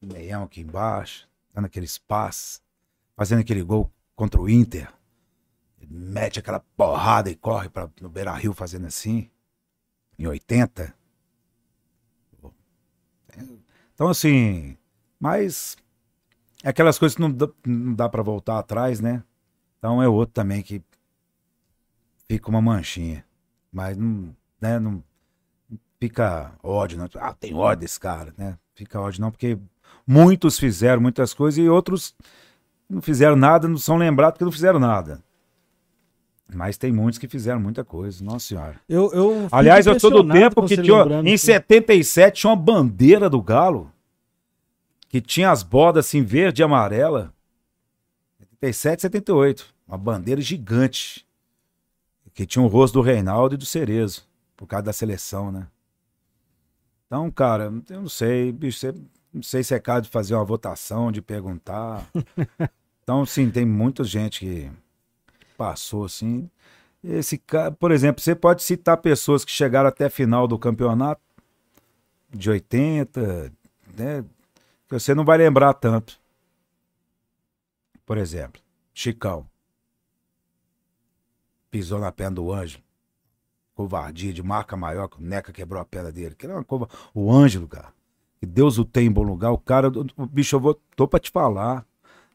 [0.00, 2.60] meião aqui embaixo, dando aquele espaço,
[3.16, 4.92] fazendo aquele gol contra o Inter.
[5.80, 9.30] Ele mete aquela porrada e corre pra, no Beira Rio fazendo assim.
[10.18, 10.94] Em 80.
[13.94, 14.76] Então, assim.
[15.18, 15.76] Mas.
[16.62, 19.22] É aquelas coisas que não dá, não dá para voltar atrás, né?
[19.78, 20.82] Então é outro também que
[22.28, 23.24] fica uma manchinha.
[23.72, 25.02] Mas não, né, não
[26.00, 27.08] fica ódio, não.
[27.16, 28.56] Ah, tem ódio desse cara, né?
[28.74, 29.58] Fica ódio não, porque
[30.06, 32.14] muitos fizeram muitas coisas e outros
[32.88, 35.22] não fizeram nada, não são lembrados porque não fizeram nada.
[36.54, 38.80] Mas tem muitos que fizeram muita coisa, nossa senhora.
[38.88, 43.28] Eu, eu Aliás, eu sou do tempo que tinha, em que- 77 tinha uma bandeira
[43.28, 43.92] do Galo
[45.08, 47.32] que tinha as bordas assim verde e amarela.
[48.38, 51.26] 77, 78, uma bandeira gigante
[52.34, 54.24] que tinha o rosto do Reinaldo e do Cerezo,
[54.56, 55.66] por causa da seleção, né?
[57.06, 58.94] Então, cara, eu não sei, bicho, você-
[59.32, 62.08] não sei se é caso de fazer uma votação, de perguntar.
[63.02, 64.70] então, sim, tem muita gente que
[65.56, 66.48] passou assim.
[67.02, 71.20] Esse cara, por exemplo, você pode citar pessoas que chegaram até a final do campeonato
[72.30, 73.52] de 80,
[73.96, 74.24] né?
[74.88, 76.18] Que você não vai lembrar tanto.
[78.06, 78.60] Por exemplo,
[78.94, 79.46] Chicão.
[81.70, 82.82] Pisou na perna do Ângelo.
[83.74, 86.34] Covardia de marca maior que o Neca quebrou a perna dele.
[86.34, 86.88] Que era uma cova...
[87.14, 87.92] O Ângelo, cara.
[88.40, 89.52] Que Deus o tem em bom lugar.
[89.52, 91.86] O cara, o bicho, eu vou, tô pra te falar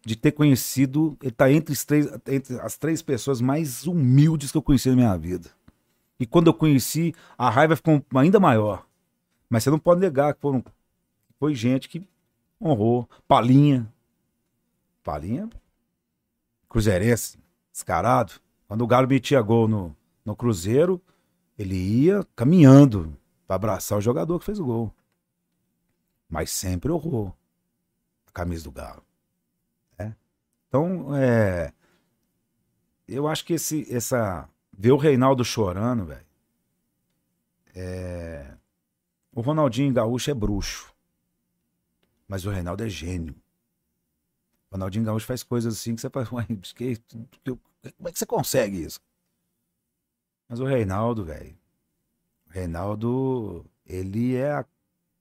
[0.06, 4.58] de ter conhecido, ele tá entre, os três, entre as três pessoas mais humildes que
[4.58, 5.50] eu conheci na minha vida.
[6.20, 8.86] E quando eu conheci, a raiva ficou ainda maior.
[9.50, 10.64] Mas você não pode negar que foram,
[11.40, 12.06] foi gente que
[12.64, 13.10] honrou.
[13.28, 13.92] Palinha.
[15.04, 15.50] Palinha,
[16.70, 17.38] cruzeirense,
[17.72, 18.34] descarado.
[18.68, 21.02] Quando o Galo metia gol no, no Cruzeiro,
[21.58, 24.94] ele ia caminhando para abraçar o jogador que fez o gol.
[26.30, 27.36] Mas sempre honrou
[28.28, 29.04] a camisa do Galo.
[30.74, 31.72] Então, é.
[33.08, 34.50] Eu acho que esse, essa.
[34.76, 36.26] Ver o Reinaldo chorando, velho.
[37.76, 38.56] É.
[39.32, 40.92] O Ronaldinho Gaúcho é bruxo.
[42.34, 43.36] Mas o Reinaldo é gênio.
[44.72, 46.10] O Ronaldinho Gaúcho faz coisas assim que você
[46.76, 47.00] que-
[47.46, 49.00] como é que você consegue isso?
[50.48, 51.56] Mas o Reinaldo, velho.
[52.48, 54.60] O Reinaldo, ele é a,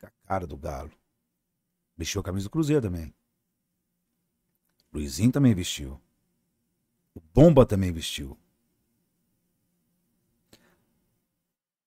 [0.02, 0.92] a cara do Galo.
[1.96, 3.14] Vestiu a camisa do Cruzeiro também.
[4.92, 6.00] Luizinho também vestiu.
[7.14, 8.36] O Bomba também vestiu.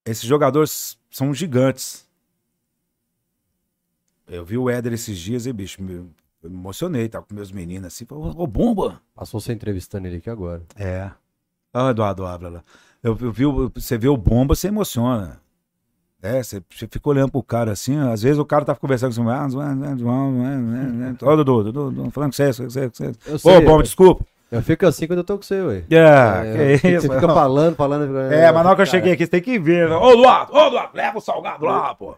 [0.05, 2.07] Esses jogadores são gigantes.
[4.27, 5.93] Eu vi o Éder esses dias e, bicho, me,
[6.43, 7.07] eu me emocionei.
[7.07, 8.05] Tava com meus meninos assim.
[8.05, 9.01] falei, Ô, Bomba!
[9.15, 10.61] Passou você entrevistando ele aqui agora.
[10.75, 11.09] É.
[11.73, 12.63] Ah, Eduardo Ávila.
[13.03, 13.43] Eu, eu vi,
[13.73, 15.39] você vê o Bomba, você emociona.
[16.23, 19.23] É, você, você fica olhando pro cara assim, às vezes o cara tá conversando com
[19.23, 19.29] você.
[19.29, 20.33] Ah, João, João,
[21.19, 23.11] João, Ô, Dudu, Dudu, falando com você, você, você, você.
[23.27, 24.25] Eu Ô, Bomba, desculpa.
[24.51, 25.83] eu fico assim quando eu tô com você, ué.
[25.91, 27.05] É, É, que isso.
[27.07, 28.17] Você fica falando, falando.
[28.17, 29.87] É, mas na hora que eu cheguei aqui, você tem que ver.
[29.87, 29.95] né?
[29.95, 32.15] Ô, Eduardo, ô, Eduardo, leva o salgado lá, pô.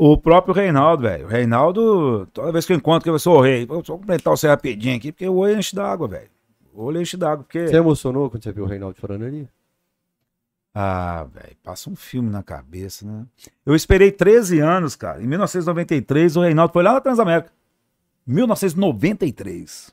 [0.00, 1.26] O próprio Reinaldo, velho.
[1.26, 4.30] O Reinaldo, toda vez que eu encontro, que eu sou o rei, vou só completar
[4.30, 6.30] você rapidinho aqui, porque o olho enche d'água, velho.
[6.72, 7.66] O olho enche d'água, porque.
[7.66, 9.48] Você emocionou quando você viu o Reinaldo chorando ali?
[10.72, 13.26] Ah, velho, passa um filme na cabeça, né?
[13.66, 15.20] Eu esperei 13 anos, cara.
[15.20, 17.50] Em 1993, o Reinaldo foi lá na Transamérica.
[18.24, 19.92] 1993.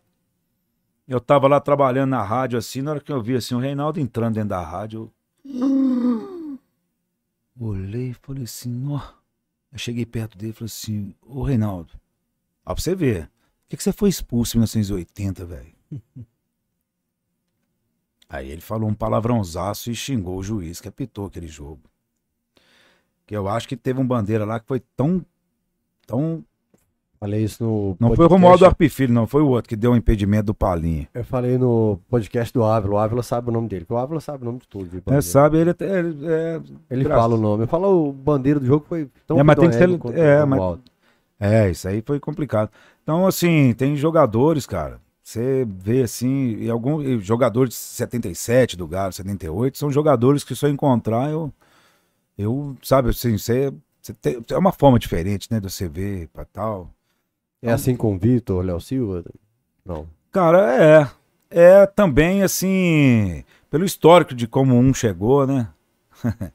[1.08, 4.00] Eu tava lá trabalhando na rádio, assim, na hora que eu vi assim, o Reinaldo
[4.00, 5.12] entrando dentro da rádio.
[5.44, 6.60] Eu...
[7.60, 9.25] Olhei e falei assim, ó.
[9.76, 12.00] Eu cheguei perto dele e falei assim, ô Reinaldo,
[12.66, 15.76] ó pra você ver, por que, que você foi expulso em 1980, velho?
[18.30, 21.82] Aí ele falou um palavrãozaço e xingou o juiz que apitou aquele jogo.
[23.26, 25.26] Que eu acho que teve um bandeira lá que foi tão.
[26.08, 26.42] tão.
[27.26, 27.98] Falei isso no.
[28.00, 28.34] Não foi o podcast.
[28.34, 31.08] Romualdo Arpifilho, não, foi o outro que deu um impedimento do Palinha.
[31.12, 32.94] Eu falei no podcast do Ávila.
[32.94, 33.82] O Ávila sabe o nome dele.
[33.84, 34.88] porque O Ávila sabe o nome de tudo.
[34.90, 36.00] de É, sabe, ele até.
[36.00, 37.24] Ele, é, Ele Graças.
[37.24, 37.64] fala o nome.
[37.64, 39.90] Eu falo o bandeira do jogo foi tão É, mas tem que ser-
[40.20, 40.80] é, o mas-
[41.40, 42.70] é, isso aí foi complicado.
[43.02, 49.12] Então, assim, tem jogadores, cara, Você vê assim, e alguns jogadores de 77 do Galo,
[49.12, 51.52] 78, são jogadores que se eu encontrar, eu,
[52.38, 53.74] eu sabe, assim, você,
[54.22, 56.92] tem, é uma forma diferente, né, de você ver pra tal.
[57.62, 59.24] É assim com o Vitor, Léo Silva?
[59.86, 60.08] Não.
[60.32, 61.10] Cara, é.
[61.50, 65.70] É também, assim, pelo histórico de como um chegou, né?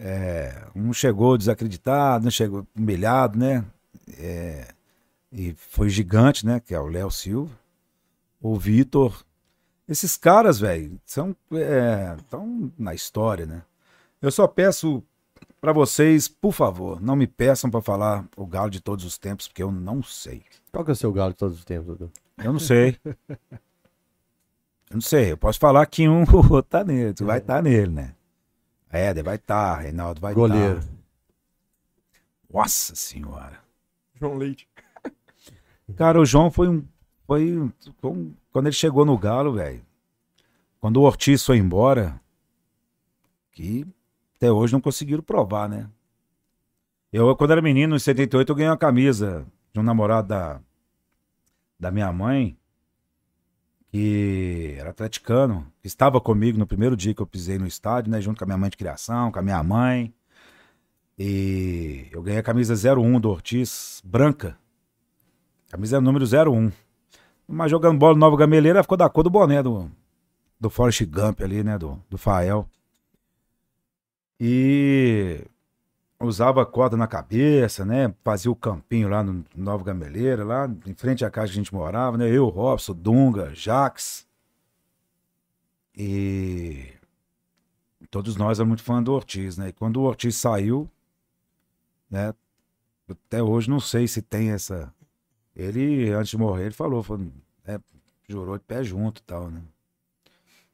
[0.00, 2.30] É, um chegou desacreditado, né?
[2.30, 3.64] chegou humilhado, né?
[4.16, 4.68] É,
[5.32, 6.60] e foi gigante, né?
[6.60, 7.50] Que é o Léo Silva.
[8.40, 9.24] O Vitor.
[9.88, 11.34] Esses caras, velho, são
[12.16, 13.62] estão na história, né?
[14.22, 15.02] Eu só peço
[15.60, 19.48] para vocês, por favor, não me peçam para falar o galo de todos os tempos,
[19.48, 20.42] porque eu não sei.
[20.72, 22.12] Qual que é o seu galo de todos os tempos, Dudu?
[22.36, 22.96] Eu não sei.
[23.04, 25.32] eu não sei.
[25.32, 26.24] Eu posso falar que um
[26.68, 28.14] tá nele, vai estar tá nele, né?
[28.90, 30.40] Éder vai estar, tá, Reinaldo vai estar.
[30.40, 30.80] Goleiro.
[30.80, 30.88] Tá.
[32.52, 33.60] Nossa senhora.
[34.14, 34.68] João Leite.
[35.96, 36.84] Cara, o João foi um.
[37.26, 39.84] Foi um, quando ele chegou no Galo, velho.
[40.80, 42.18] Quando o Ortiz foi embora,
[43.52, 43.86] que
[44.38, 45.90] até hoje não conseguiram provar, né?
[47.12, 50.60] Eu, quando era menino, em 78, eu ganhei uma camisa de um namorado da,
[51.78, 52.56] da minha mãe
[53.90, 58.20] que era atleticano, que estava comigo no primeiro dia que eu pisei no estádio, né,
[58.20, 60.14] junto com a minha mãe de criação, com a minha mãe.
[61.18, 64.56] E eu ganhei a camisa 01 do Ortiz, branca.
[65.70, 66.70] Camisa número 01.
[67.48, 69.90] Mas jogando bola no Nova Gameleira, ficou da cor do boné do,
[70.60, 72.68] do Forrest Gump ali, né, do, do Fael.
[74.40, 75.44] E
[76.20, 78.14] usava corda na cabeça, né?
[78.24, 81.74] Fazia o campinho lá no Nova Gameleira, lá em frente à casa que a gente
[81.74, 82.28] morava, né?
[82.28, 84.26] Eu, Robson, Dunga, Jax.
[85.96, 86.92] E
[88.10, 89.68] todos nós éramos muito fã do Ortiz, né?
[89.68, 90.88] E quando o Ortiz saiu,
[92.10, 92.34] né?
[93.08, 94.92] Até hoje não sei se tem essa.
[95.56, 97.26] Ele, antes de morrer, ele falou, falou
[97.66, 97.80] é,
[98.28, 99.62] jurou de pé junto e tal, né?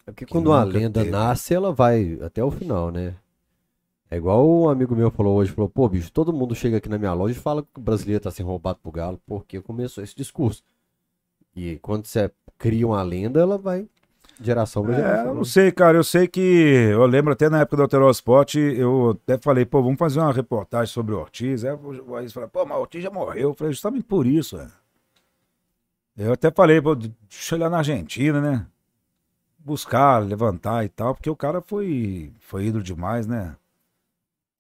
[0.07, 1.11] É porque quando uma lenda teve.
[1.11, 3.15] nasce, ela vai até o final, né?
[4.11, 6.99] É igual um amigo meu falou hoje, falou, pô, bicho, todo mundo chega aqui na
[6.99, 10.15] minha loja e fala que o brasileiro tá sendo roubado pro galo, porque começou esse
[10.15, 10.63] discurso.
[11.57, 13.89] E quando você cria uma lenda, ela vai
[14.41, 15.27] geração pra geração.
[15.27, 18.55] É, eu não sei, cara, eu sei que, eu lembro até na época do Alterosport,
[18.57, 21.65] eu até falei, pô, vamos fazer uma reportagem sobre o Ortiz.
[21.65, 23.51] Aí o Ortiz falou, pô, mas o Ortiz já morreu.
[23.51, 24.69] Eu falei, justamente por isso, é.
[26.17, 28.67] Eu até falei, pô, deixa eu olhar na Argentina, né?
[29.59, 33.57] Buscar, levantar e tal, porque o cara foi, foi ídolo demais, né?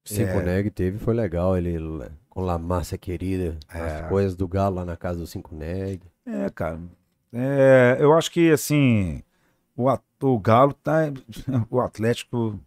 [0.04, 0.42] Cinco é.
[0.42, 1.56] Neg teve, foi legal.
[1.56, 1.78] Ele
[2.28, 3.80] com La Massa Querida, é.
[3.80, 6.02] as coisas do Galo lá na casa do Cinco Neg.
[6.26, 6.80] É, cara.
[7.32, 9.22] É, eu acho que assim,
[9.76, 9.88] o,
[10.20, 11.12] o Galo tá.
[11.70, 12.58] O Atlético,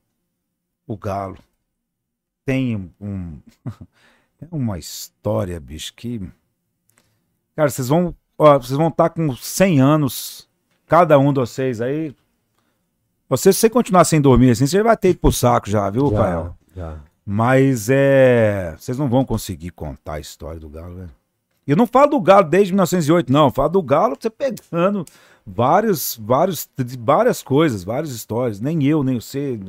[0.88, 1.38] o Galo,
[2.45, 3.39] tem um.
[4.39, 6.22] É uma história, bicho, que.
[7.55, 8.15] Cara, vocês vão.
[8.38, 10.47] Ó, vocês vão estar tá com 100 anos,
[10.85, 12.15] cada um de vocês aí.
[13.27, 16.11] Você, se você continuar sem dormir assim, você vai ter ido pro saco já, viu,
[16.11, 16.57] já, Caio?
[16.76, 16.99] Já.
[17.30, 18.74] Mas é.
[18.78, 21.12] Vocês não vão conseguir contar a história do Galo, velho.
[21.68, 23.48] Eu não falo do Galo desde 1908, não.
[23.48, 25.04] Eu falo do Galo você pegando
[25.45, 28.62] vários, vários, várias coisas, várias histórias.
[28.62, 29.60] Nem eu, nem você,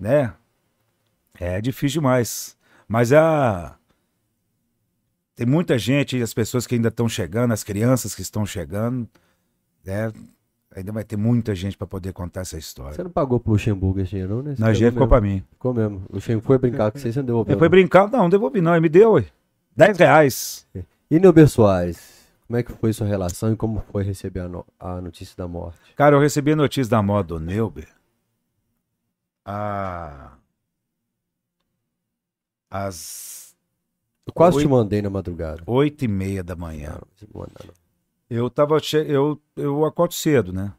[0.00, 0.32] né?
[1.38, 2.56] É difícil demais.
[2.88, 3.76] Mas a.
[5.34, 9.06] Tem muita gente, as pessoas que ainda estão chegando, as crianças que estão chegando,
[9.84, 10.10] né?
[10.76, 12.92] Ainda vai ter muita gente para poder contar essa história.
[12.92, 14.54] Você não pagou pro Luxemburgo esse dinheiro, não, né?
[14.58, 15.42] Não, dinheiro ficou pra mim.
[15.52, 16.02] Ficou mesmo.
[16.10, 17.52] O Luxemburgo foi brincar com você, você não devolveu.
[17.54, 18.10] Ele foi brincar?
[18.10, 18.72] Não, não devolvi não.
[18.72, 19.24] Ele me deu, ué.
[19.74, 20.66] 10 reais.
[21.10, 22.26] E Neuber Soares?
[22.46, 24.66] Como é que foi sua relação e como foi receber a, no...
[24.78, 25.80] a notícia da morte?
[25.96, 27.88] Cara, eu recebi a notícia da morte do Neuber.
[29.46, 30.32] A...
[32.70, 33.56] Às...
[34.26, 35.62] Eu quase te mandei na madrugada.
[35.66, 36.98] Oito e meia da manhã.
[37.32, 37.85] Não, não, não.
[38.28, 38.78] Eu tava.
[39.06, 40.72] Eu, eu acordo cedo, né?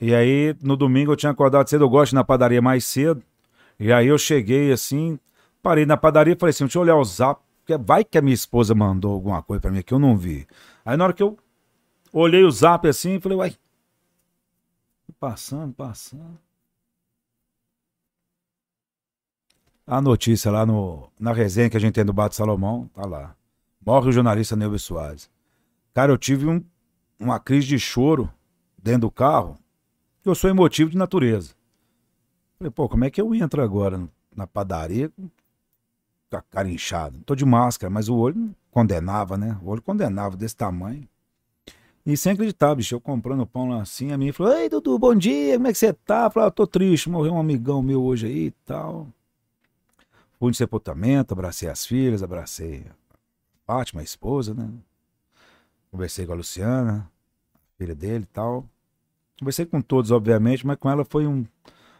[0.00, 1.84] E aí, no domingo, eu tinha acordado cedo.
[1.84, 3.22] Eu gosto de ir na padaria mais cedo.
[3.78, 5.18] E aí, eu cheguei assim,
[5.62, 7.40] parei na padaria e falei assim: deixa eu olhar o zap.
[7.64, 10.46] Porque vai que a minha esposa mandou alguma coisa para mim que eu não vi.
[10.84, 11.38] Aí, na hora que eu
[12.12, 13.56] olhei o zap assim, falei: uai.
[15.18, 16.38] Passando, passando.
[19.86, 23.34] A notícia lá no, na resenha que a gente tem do Bato Salomão, tá lá.
[23.84, 25.28] Morre o jornalista Neuber Soares.
[25.94, 26.64] Cara, eu tive um,
[27.18, 28.32] uma crise de choro
[28.82, 29.58] dentro do carro,
[30.24, 31.54] eu sou emotivo de natureza.
[32.58, 35.10] Falei, pô, como é que eu entro agora na padaria
[36.30, 37.18] com a cara inchada?
[37.26, 39.58] Tô de máscara, mas o olho condenava, né?
[39.62, 41.06] O olho condenava desse tamanho.
[42.06, 45.14] E sem acreditar, bicho, eu comprando pão lá assim, a minha falou, ei, Dudu, bom
[45.14, 46.28] dia, como é que você tá?
[46.30, 49.06] Falei, ah, tô triste, morreu um amigão meu hoje aí e tal.
[50.38, 52.94] Fui de sepultamento, abracei as filhas, abracei a
[53.64, 54.68] Fátima, a esposa, né?
[55.92, 57.06] Conversei com a Luciana,
[57.76, 58.64] filha dele e tal.
[59.38, 61.44] Conversei com todos, obviamente, mas com ela foi um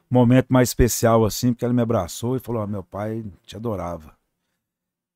[0.09, 4.17] momento mais especial, assim, porque ela me abraçou e falou: oh, meu pai te adorava.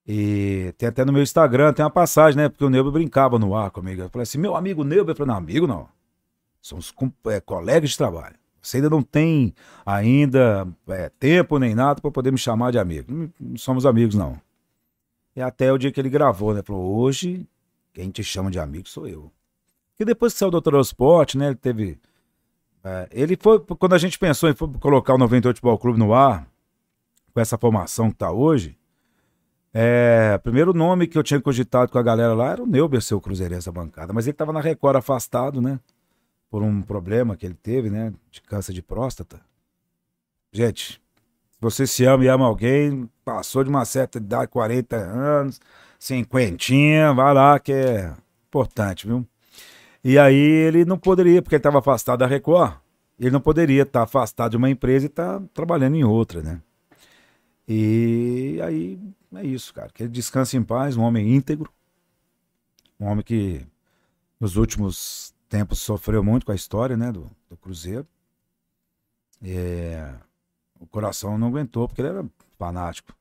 [0.07, 2.51] E tem até no meu Instagram, tem uma passagem, né?
[2.51, 4.03] Porque o Neuber brincava no ar comigo.
[4.03, 5.89] Eu falei assim: meu amigo Neuber, eu falei: não, amigo não.
[6.61, 6.93] Somos
[7.29, 8.37] é, colegas de trabalho.
[8.61, 9.55] Você ainda não tem
[9.87, 13.31] ainda é, tempo nem nada para poder me chamar de amigo.
[13.41, 14.39] Não somos amigos, não.
[15.35, 16.63] E até o dia que ele gravou, né?
[16.63, 17.47] Falou: hoje,
[17.97, 19.33] quem te chama de amigo sou eu.
[19.99, 21.47] E depois que saiu do Doutor Esporte, né?
[21.47, 21.99] Ele teve.
[22.85, 23.59] é, ele foi.
[23.59, 26.47] Quando a gente pensou em colocar o 98 Futebol Clube no ar,
[27.33, 28.77] com essa formação que tá hoje.
[29.73, 33.19] É, primeiro nome que eu tinha cogitado com a galera lá era o Neuber, seu
[33.19, 34.13] cruzeirense da bancada.
[34.13, 35.81] Mas ele tava na Record afastado, né?
[36.51, 38.13] Por um problema que ele teve, né?
[38.31, 39.41] De câncer de próstata.
[40.53, 41.01] Gente,
[41.59, 45.59] você se ama e ama alguém, passou de uma certa idade, 40 anos,
[45.99, 48.15] cinquentinha, vai lá que é
[48.49, 49.27] importante, viu?
[50.03, 52.79] E aí ele não poderia, porque ele estava afastado da Record,
[53.19, 56.61] ele não poderia estar afastado de uma empresa e estar trabalhando em outra, né?
[57.69, 58.99] E aí
[59.35, 59.91] é isso, cara.
[59.93, 61.73] Que ele descanse em paz, um homem íntegro,
[63.01, 63.67] um homem que
[64.39, 68.07] nos últimos tempos sofreu muito com a história, né, do, do Cruzeiro.
[69.43, 70.15] É,
[70.79, 72.27] o coração não aguentou, porque ele era
[72.59, 73.15] fanático.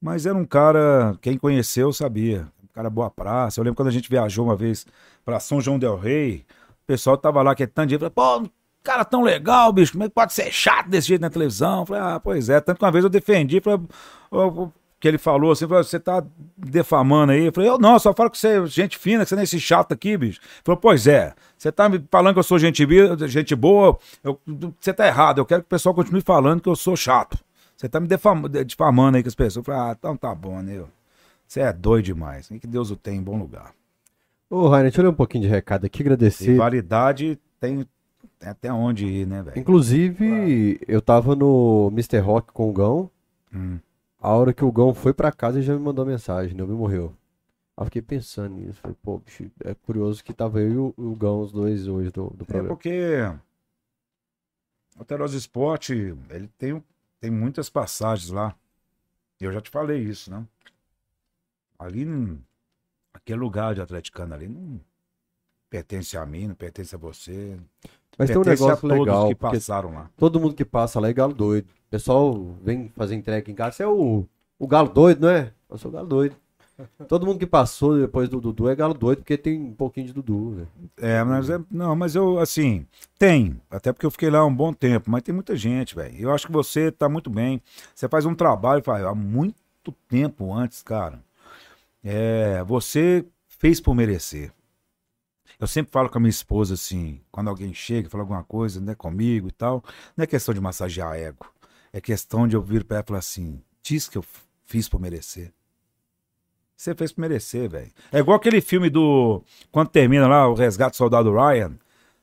[0.00, 3.58] Mas era um cara, quem conheceu sabia, um cara boa praça.
[3.60, 4.86] Eu lembro quando a gente viajou uma vez
[5.24, 6.44] para São João del Rei,
[6.84, 8.42] o pessoal tava lá que é tanto dia, pô,
[8.82, 11.80] cara tão legal, bicho, como é que pode ser chato desse jeito na televisão?
[11.80, 13.80] Eu falei, ah, pois é, tanto que uma vez eu defendi, falei,
[14.30, 16.24] "Ô, ô", que ele falou assim, falou, você tá
[16.56, 17.46] defamando aí?
[17.46, 19.44] Eu falei, eu não, só falo que você é gente fina, que você não é
[19.44, 20.40] esse chato aqui, bicho.
[20.40, 22.86] Ele falou, pois é, você tá me falando que eu sou gente,
[23.28, 24.40] gente boa, eu-
[24.80, 27.38] você tá errado, eu quero que o pessoal continue falando que eu sou chato.
[27.78, 28.08] Você tá me
[28.66, 29.56] difamando aí com as pessoas.
[29.56, 30.84] Eu falei, ah, então tá bom, né?
[31.46, 32.48] Você é doido demais.
[32.48, 33.72] Que Deus o tenha em bom lugar.
[34.50, 36.50] Ô, Rainer, deixa eu ler um pouquinho de recado aqui, agradecer.
[36.50, 37.86] Rivalidade tem,
[38.40, 39.56] tem até onde ir, né, velho?
[39.60, 42.18] Inclusive, eu tava no Mr.
[42.18, 43.08] Rock com o Gão.
[43.54, 43.78] Hum.
[44.20, 46.64] A hora que o Gão foi pra casa, ele já me mandou mensagem, né?
[46.64, 47.14] Me morreu.
[47.76, 48.80] Aí eu fiquei pensando nisso.
[48.80, 52.10] Falei, pô, bicho, é curioso que tava eu e o, o Gão, os dois hoje
[52.10, 52.68] do, do É programa.
[52.70, 53.20] porque
[54.98, 55.92] o Teroz Esporte,
[56.30, 56.82] ele tem,
[57.20, 58.54] tem muitas passagens lá.
[59.40, 60.44] Eu já te falei isso, né?
[61.78, 62.06] Ali,
[63.12, 64.80] aquele lugar de atleticano ali, não
[65.70, 67.56] pertence a mim, não pertence a você.
[68.18, 70.10] Mas tem um negócio legal, que passaram lá.
[70.16, 71.66] todo mundo que passa lá é galo doido.
[71.66, 74.26] O pessoal vem fazer entrega em casa, você é o,
[74.58, 75.52] o galo doido, não é?
[75.70, 76.36] Eu sou o galo doido.
[77.08, 80.12] Todo mundo que passou depois do Dudu é galo doido, porque tem um pouquinho de
[80.12, 80.66] Dudu, né?
[80.96, 82.86] É, mas é, não, mas eu, assim,
[83.18, 86.16] tem, até porque eu fiquei lá um bom tempo, mas tem muita gente, velho.
[86.16, 87.60] Eu acho que você tá muito bem.
[87.94, 91.20] Você faz um trabalho faz, há muito tempo antes, cara.
[92.04, 94.52] É, você fez por merecer.
[95.58, 98.94] Eu sempre falo com a minha esposa assim, quando alguém chega fala alguma coisa, né,
[98.94, 99.82] comigo e tal,
[100.16, 101.52] não é questão de massagear ego.
[101.92, 104.24] É questão de eu vir pra ela e falar assim: diz que eu
[104.64, 105.52] fiz por merecer.
[106.78, 107.90] Você fez por merecer, velho.
[108.12, 109.42] É igual aquele filme do.
[109.72, 111.76] Quando termina lá o Resgate do Soldado Ryan.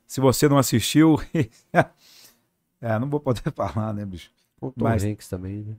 [0.06, 1.18] Se você não assistiu.
[2.80, 4.30] é, não vou poder falar, né, bicho?
[4.58, 5.76] O Tom Mas- Hanks também, né?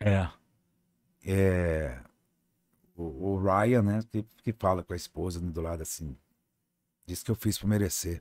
[0.00, 0.28] É.
[1.24, 2.00] É.
[2.96, 6.16] O, o Ryan, né, que, que fala com a esposa né, do lado assim.
[7.06, 8.20] Diz que eu fiz por merecer.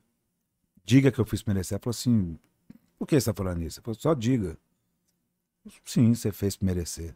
[0.85, 1.77] Diga que eu fiz por merecer.
[1.77, 2.37] Ela falou assim:
[2.99, 3.81] por que você tá falando isso?
[3.97, 4.55] Só diga.
[5.83, 7.15] Sim, você fez por merecer.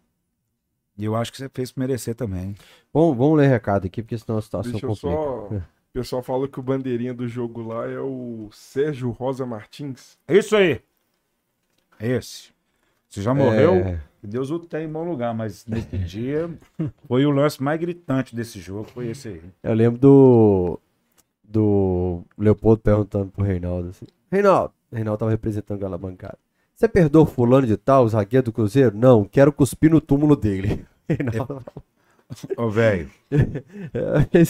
[0.97, 2.55] E eu acho que você fez por merecer também.
[2.93, 5.15] Bom, vamos ler recado aqui, porque senão a situação Deixa complica.
[5.15, 5.49] só.
[5.93, 10.17] O pessoal falou que o bandeirinha do jogo lá é o Sérgio Rosa Martins.
[10.27, 10.81] É isso aí.
[11.99, 12.49] É esse.
[13.07, 13.75] Você já morreu?
[13.75, 16.49] É, Deus o tenha em bom lugar, mas nesse dia
[17.07, 19.41] foi o lance mais gritante desse jogo, foi esse aí.
[19.61, 20.79] eu lembro do.
[21.43, 26.39] Do Leopoldo perguntando pro Reinaldo assim: Reinaldo, o Reinaldo tava representando na bancada.
[26.75, 28.95] Você perdoa fulano de tal, o zagueiro do Cruzeiro?
[28.95, 30.85] Não, quero cuspir no túmulo dele.
[31.07, 31.63] Reinaldo.
[32.57, 33.11] Ô, velho.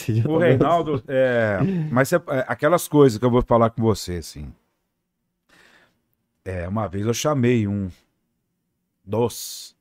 [0.06, 1.60] Dia O Reinaldo, é,
[1.92, 4.54] mas é, é, aquelas coisas que eu vou falar com você, assim.
[6.46, 7.90] É, uma vez eu chamei um
[9.04, 9.76] dos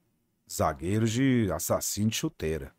[0.50, 2.72] zagueiros de assassino de chuteira.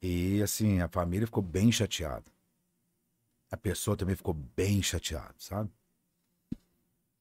[0.00, 2.24] E, assim, a família ficou bem chateada.
[3.50, 5.70] A pessoa também ficou bem chateada, sabe?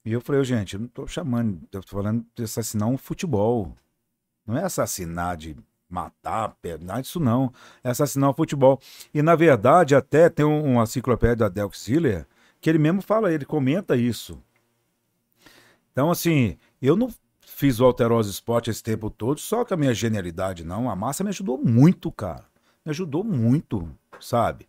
[0.03, 3.75] E eu falei, gente, eu não tô chamando, eu tô falando de assassinar um futebol.
[4.45, 5.55] Não é assassinar de
[5.89, 7.53] matar, pe- nada disso não
[7.83, 8.79] é assassinar o futebol.
[9.13, 12.27] E na verdade, até tem um, uma enciclopédia da Delk Ziller
[12.61, 14.39] que ele mesmo fala, ele comenta isso.
[15.91, 17.09] Então, assim, eu não
[17.41, 20.89] fiz o Alterosa Esporte esse tempo todo só com a minha genialidade, não.
[20.89, 22.45] A massa me ajudou muito, cara.
[22.85, 24.67] Me ajudou muito, sabe?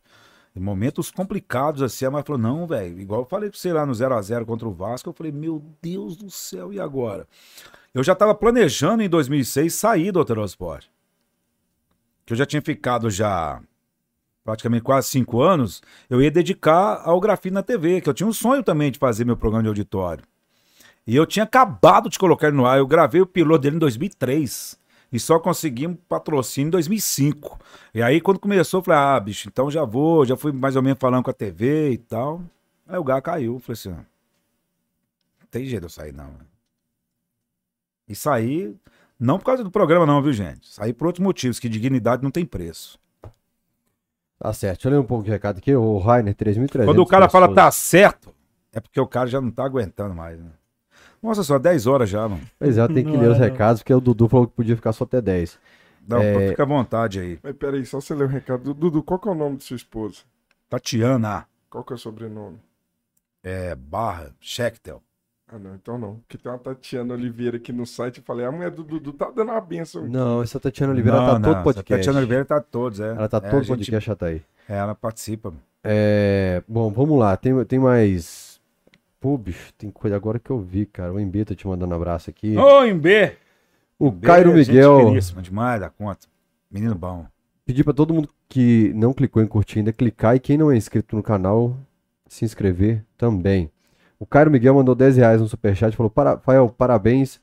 [0.55, 3.93] Momentos complicados assim, a mãe falou: não, velho, igual eu falei pra você lá no
[3.93, 7.27] 0x0 contra o Vasco, eu falei: meu Deus do céu, e agora?
[7.95, 10.87] Eu já tava planejando em 2006 sair do Alterosport.
[12.27, 13.63] Que eu já tinha ficado já
[14.45, 18.33] praticamente quase cinco anos, eu ia dedicar ao grafite na TV, que eu tinha um
[18.33, 20.25] sonho também de fazer meu programa de auditório.
[21.07, 23.79] E eu tinha acabado de colocar ele no ar, eu gravei o piloto dele em
[23.79, 24.82] 2003
[25.13, 27.59] e só conseguimos patrocínio em 2005.
[27.93, 30.83] E aí, quando começou, eu falei, ah, bicho, então já vou, já fui mais ou
[30.83, 32.41] menos falando com a TV e tal.
[32.89, 33.59] Aí o gar caiu.
[33.59, 36.31] Falei assim, não tem jeito de eu sair, não.
[38.09, 38.75] E saí,
[39.21, 40.67] não por causa do programa, não, viu, gente?
[40.73, 42.99] Saí por outros motivos, que dignidade não tem preço.
[44.39, 44.79] Tá certo.
[44.79, 45.75] Deixa eu ler um pouco de recado aqui.
[45.75, 46.87] O Rainer, 3.300.
[46.87, 48.35] Quando o cara fala tá certo,
[48.73, 50.51] é porque o cara já não tá aguentando mais, né?
[51.23, 52.41] Nossa, só 10 horas já, mano.
[52.59, 53.45] Pois é, eu tenho que Não ler é, os não.
[53.45, 55.59] recados, porque o Dudu falou que podia ficar só até 10.
[56.09, 56.49] Não, É.
[56.49, 57.39] fica à vontade aí.
[57.43, 58.75] Mas peraí, só você ler o recado.
[58.75, 60.19] Dudu, qual que é o nome de sua esposa?
[60.69, 62.59] Tatiana, Qual que é o sobrenome?
[63.45, 65.03] é, barra, Schechtel.
[65.49, 66.15] Ah, não, então não.
[66.17, 68.19] Porque tem uma Tatiana Oliveira aqui no site.
[68.19, 70.07] Eu falei, a mulher do Dudu tá dando uma benção.
[70.09, 72.01] Não, essa Tatiana Oliveira Não, tá não, todo essa podcast.
[72.01, 73.11] Tatiana Oliveira tá todos, é.
[73.11, 74.43] Ela tá É, todo gente- podcast, já tá aí.
[74.69, 75.53] É, ela participa.
[75.85, 77.37] É, bom, vamos lá.
[77.37, 78.52] Tem, tem mais.
[79.23, 81.13] Pô, bicho, tem coisa agora que eu vi, cara.
[81.13, 82.57] O Embi tá te mandando abraço aqui.
[82.57, 83.37] Ô, Imbê!
[83.97, 86.27] o Imbê, Cairo gente Miguel finíssima demais da conta.
[86.69, 87.25] Menino bom.
[87.65, 90.77] pediu pra todo mundo que não clicou em curtir ainda clicar e quem não é
[90.77, 91.77] inscrito no canal
[92.27, 93.71] se inscrever também.
[94.19, 97.41] O Cairo Miguel mandou 10 reais no superchat e falou: para, Fael, parabéns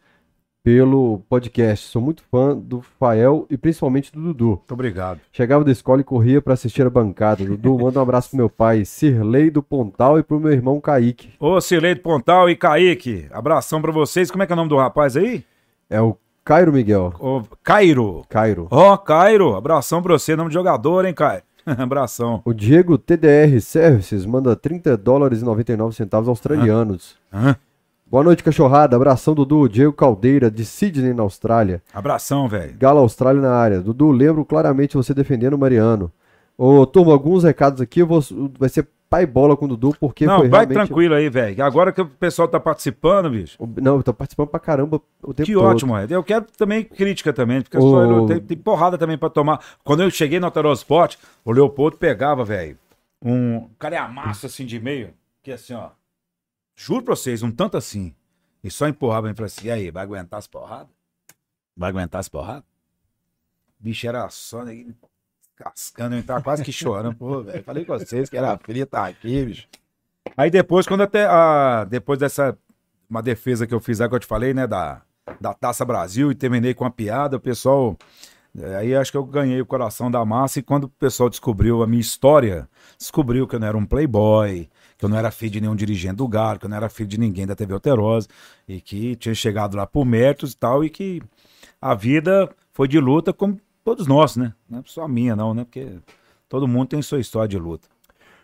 [0.64, 1.88] pelo podcast.
[1.88, 4.48] Sou muito fã do Fael e principalmente do Dudu.
[4.48, 5.20] Muito obrigado.
[5.32, 7.44] Chegava da escola e corria pra assistir a bancada.
[7.44, 11.34] Dudu, manda um abraço pro meu pai, Sirlei do Pontal, e pro meu irmão Kaique.
[11.40, 14.30] Ô, Cileide Pontal e Kaique, abração pra vocês.
[14.30, 15.44] Como é que é o nome do rapaz aí?
[15.90, 17.14] É o Cairo Miguel.
[17.20, 18.24] Ô, Cairo.
[18.28, 18.68] Cairo.
[18.72, 21.44] Ó, Cairo, abração pra você, nome de jogador, hein, Cairo?
[21.78, 22.42] abração.
[22.46, 27.16] O Diego TDR Services manda 30 dólares e 99 centavos australianos.
[27.32, 27.56] Hã?
[28.10, 28.96] Boa noite, cachorrada.
[28.96, 29.70] Abração, Dudu.
[29.70, 31.82] Diego Caldeira, de Sydney, na Austrália.
[31.94, 32.76] Abração, velho.
[32.78, 33.82] Galo Austrália na área.
[33.82, 36.12] Dudu, lembro claramente você defendendo o Mariano.
[36.58, 38.00] Ô, turma, alguns recados aqui.
[38.00, 38.20] Eu vou,
[38.58, 40.74] vai ser pai bola com o Dudu, porque Não, vai realmente...
[40.74, 41.64] tranquilo aí, velho.
[41.64, 43.56] Agora que o pessoal tá participando, bicho.
[43.60, 45.66] O- Não, eu tô participando pra caramba o tempo Que todo.
[45.66, 46.06] ótimo, é.
[46.10, 49.60] Eu quero também crítica também, porque eu- tem, tem porrada também pra tomar.
[49.84, 51.16] Quando eu cheguei no Alterosport,
[51.46, 52.76] o Leopoldo pegava, velho,
[53.24, 55.10] um careamaço assim de meio,
[55.44, 55.90] que assim, ó.
[56.82, 58.16] Juro pra vocês, um tanto assim.
[58.64, 60.88] E só empurrava e falava assim: e aí, vai aguentar as porradas?
[61.76, 62.64] Vai aguentar as porradas?
[63.78, 64.86] Bicho era só, né,
[65.58, 67.16] cascando, eu entrava quase que chorando.
[67.16, 69.68] Pô, velho, falei com vocês que era fria, tá aqui, bicho.
[70.38, 71.26] Aí depois, quando até.
[71.26, 72.58] A, depois dessa.
[73.10, 74.66] Uma defesa que eu fiz aí que eu te falei, né?
[74.66, 75.02] Da,
[75.42, 77.98] da Taça Brasil e terminei com uma piada, o pessoal.
[78.58, 81.84] eh, Aí acho que eu ganhei o coração da massa e quando o pessoal descobriu
[81.84, 84.70] a minha história, descobriu que eu não era um playboy,
[85.00, 87.08] que eu não era filho de nenhum dirigente do Galo, que eu não era filho
[87.08, 88.28] de ninguém da TV Alterosa
[88.68, 91.24] e que tinha chegado lá por méritos e tal e que
[91.82, 94.54] a vida foi de luta como todos nós, né?
[94.70, 95.64] Não é só a minha não, né?
[95.64, 95.88] Porque
[96.50, 97.88] todo mundo tem sua história de luta.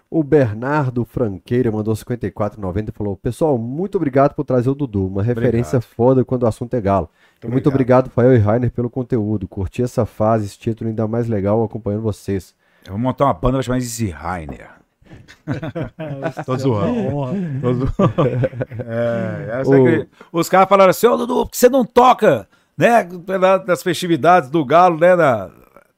[0.09, 5.23] O Bernardo Franqueira mandou 54,90 e falou: Pessoal, muito obrigado por trazer o Dudu, uma
[5.23, 7.09] referência foda quando o assunto é galo.
[7.43, 9.45] E muito obrigado, Fael e Rainer, pelo conteúdo.
[9.45, 12.55] Curti essa fase, esse título ainda mais legal acompanhando vocês.
[12.85, 14.84] Eu vou montar uma banda, vai chamar Easy Rainer.
[16.45, 17.11] Tô zoando.
[17.61, 18.13] Tô zoando.
[18.87, 22.47] É, é O- que- os caras falaram assim, ô Dudu, por que você não toca,
[22.77, 23.03] né,
[23.65, 25.49] das festividades do Galo, né, na,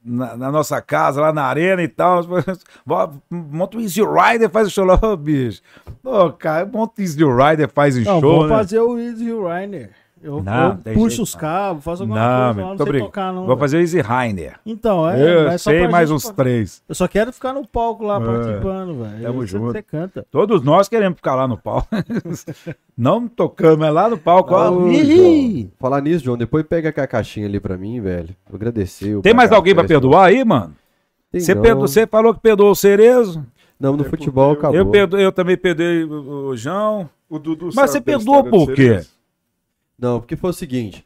[0.04, 2.22] na, na nossa casa, lá na arena e tal.
[3.30, 5.62] Monta o Easy Rider, faz o show lá, ô bicho.
[6.04, 8.56] Ô, cara, monta o Easy Rider, faz um Não, show, vou né?
[8.56, 9.92] fazer o Easy Rainer.
[10.22, 12.92] Eu, Não, eu puxo jeito, os cabos, faço alguma Não, coisa meu, não tô sei
[12.92, 13.10] brincando.
[13.12, 13.46] tocar não.
[13.46, 14.60] Vou fazer o Easy Rainer.
[14.66, 16.84] Então, é, Eu sei mais gente uns três.
[16.90, 18.26] Eu só quero ficar no palco lá É.
[18.26, 19.22] participando, velho.
[19.24, 19.72] Tamo Você- junto.
[19.72, 20.26] Você canta.
[20.32, 21.88] Todos nós queremos ficar lá no palco.
[22.98, 24.54] Não tocando, mas lá no palco.
[24.54, 24.70] ó.
[24.72, 25.62] Ô, Ih!
[25.62, 28.30] João, Falar nisso, João, depois pega aquela caixinha ali pra mim, velho.
[28.50, 29.20] Vou agradecer.
[29.22, 30.74] Tem mais alguém pra perdoar aí, mano?
[31.32, 33.46] Tem Você, perdo- você falou que perdoou o Cerezo.
[33.80, 34.78] Não, no É, futebol porque acabou.
[34.80, 37.08] Eu, perdo- eu também perdoei o, o João.
[37.30, 38.76] O Dudu Mas você perdoou por quê?
[38.88, 39.17] Cerezo?
[40.00, 41.06] Não, porque foi o seguinte.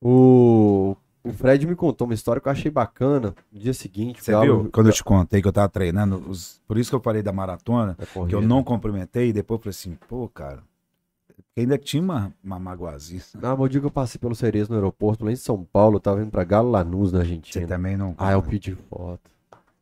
[0.00, 3.34] O, o Fred me contou uma história que eu achei bacana.
[3.52, 4.68] No dia seguinte, Você viu?
[4.72, 7.32] Quando eu te contei que eu tava treinando, os- por isso que eu falei da
[7.32, 10.62] maratona, da que eu não cumprimentei, e depois eu falei assim, pô, cara,
[11.36, 13.22] porque ainda tinha uma, uma magoazinha.
[13.42, 15.96] Ah, mas o dia que eu passei pelo Cerezo no aeroporto, lá em São Paulo,
[15.96, 17.66] eu tava indo pra Galo Lanús, na Você Argentina.
[17.66, 18.14] também não.
[18.18, 19.30] Ah, eu pedi foto.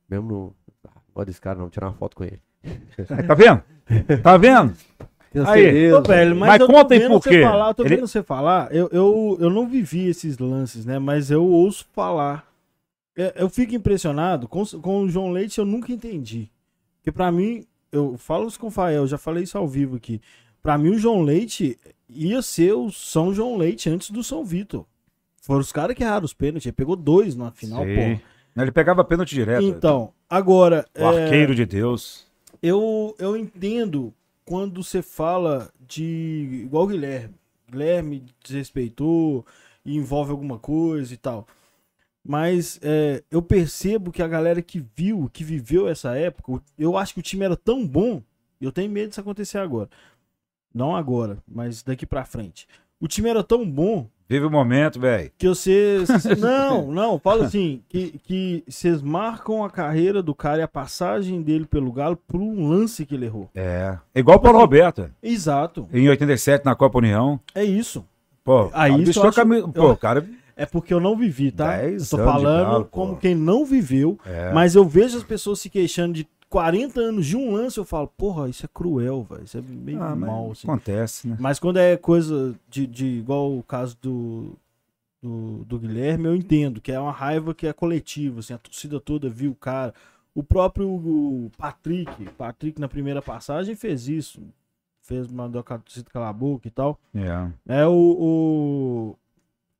[0.09, 0.55] Mesmo no...
[0.85, 2.41] Ah, não pode esse cara não, tirar uma foto com ele.
[3.27, 3.63] Tá vendo?
[4.23, 4.75] Tá vendo?
[5.47, 5.93] Aí.
[5.93, 7.43] Ô, velho, mas, Mas eu vendo por você quê.
[7.43, 8.75] Falar, eu tô Ele- vendo você falar.
[8.75, 10.99] Eu, eu, eu não vivi esses lances, né?
[10.99, 12.45] Mas eu ouço falar.
[13.17, 14.49] É, Eu fico impressionado.
[14.49, 16.51] Com, com o João Leite eu nunca entendi.
[16.99, 20.21] Porque pra mim, eu falo isso com o Fael, já falei isso ao vivo aqui.
[20.63, 21.79] Pra mim, o João Leite
[22.09, 24.85] ia ser o São João Leite antes do São Vitor.
[25.41, 26.67] Foram os caras que erraram os pênaltis.
[26.67, 27.95] Ele pegou dois na final, Sim.
[28.55, 28.61] pô.
[28.63, 29.63] Ele pegava pênalti direto.
[29.63, 30.85] Então, agora.
[30.99, 32.27] o é, arqueiro de Deus.
[32.63, 34.13] eu, eu entendo
[34.45, 36.63] quando você fala de.
[36.65, 37.35] igual o Guilherme.
[37.71, 39.47] Guilherme desrespeitou
[39.85, 41.47] envolve alguma coisa e tal.
[42.23, 47.15] Mas é, eu percebo que a galera que viu, que viveu essa época, eu acho
[47.15, 48.23] que o time era tão bom.
[48.61, 49.89] Eu tenho medo disso acontecer agora.
[50.73, 52.69] Não agora, mas daqui pra frente.
[53.01, 55.29] O time era tão bom Vive o momento, velho.
[55.37, 56.09] que vocês.
[56.39, 61.43] Não, não, falo assim, que, que vocês marcam a carreira do cara e a passagem
[61.43, 63.51] dele pelo Galo por um lance que ele errou.
[63.57, 63.99] É.
[64.15, 65.11] Igual o Paulo Roberto.
[65.21, 65.89] Exato.
[65.93, 67.41] Em 87, na Copa União.
[67.53, 68.05] É isso.
[68.45, 70.25] Pô, Aí isso acho- eu- Pô, cara.
[70.57, 71.83] É porque eu não vivi, tá?
[71.83, 73.19] Eu tô de falando Galo, como pô.
[73.19, 74.53] quem não viveu, É.
[74.53, 78.09] mas eu vejo as pessoas se queixando de 40 anos de um lance, eu falo,
[78.09, 79.45] porra, isso é cruel, velho.
[79.45, 80.67] Isso é meio Ah, mas mal, assim.
[80.67, 81.37] Acontece, né?
[81.39, 84.59] Mas quando é coisa de, de igual o caso do,
[85.23, 88.99] do, do Guilherme, eu entendo que é uma raiva que é coletiva, assim, a torcida
[88.99, 89.95] toda viu o cara.
[90.35, 94.43] O próprio Patrick, Patrick na primeira passagem fez isso.
[95.03, 96.99] Fez, mandou a torcida calar a boca e tal.
[97.15, 97.81] É.
[97.81, 99.17] É, o, o,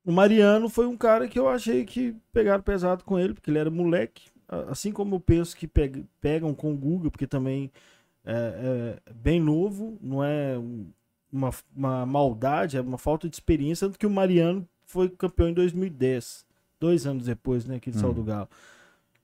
[0.05, 3.59] o Mariano foi um cara que eu achei que pegaram pesado com ele, porque ele
[3.59, 4.30] era moleque.
[4.69, 7.71] Assim como eu penso que peg- pegam com o Guga, porque também
[8.25, 10.87] é, é bem novo, não é um-
[11.31, 15.53] uma, uma maldade, é uma falta de experiência, tanto que o Mariano foi campeão em
[15.53, 16.45] 2010,
[16.79, 18.15] dois anos depois, né, que ele saiu Hum.
[18.15, 18.49] do Galo.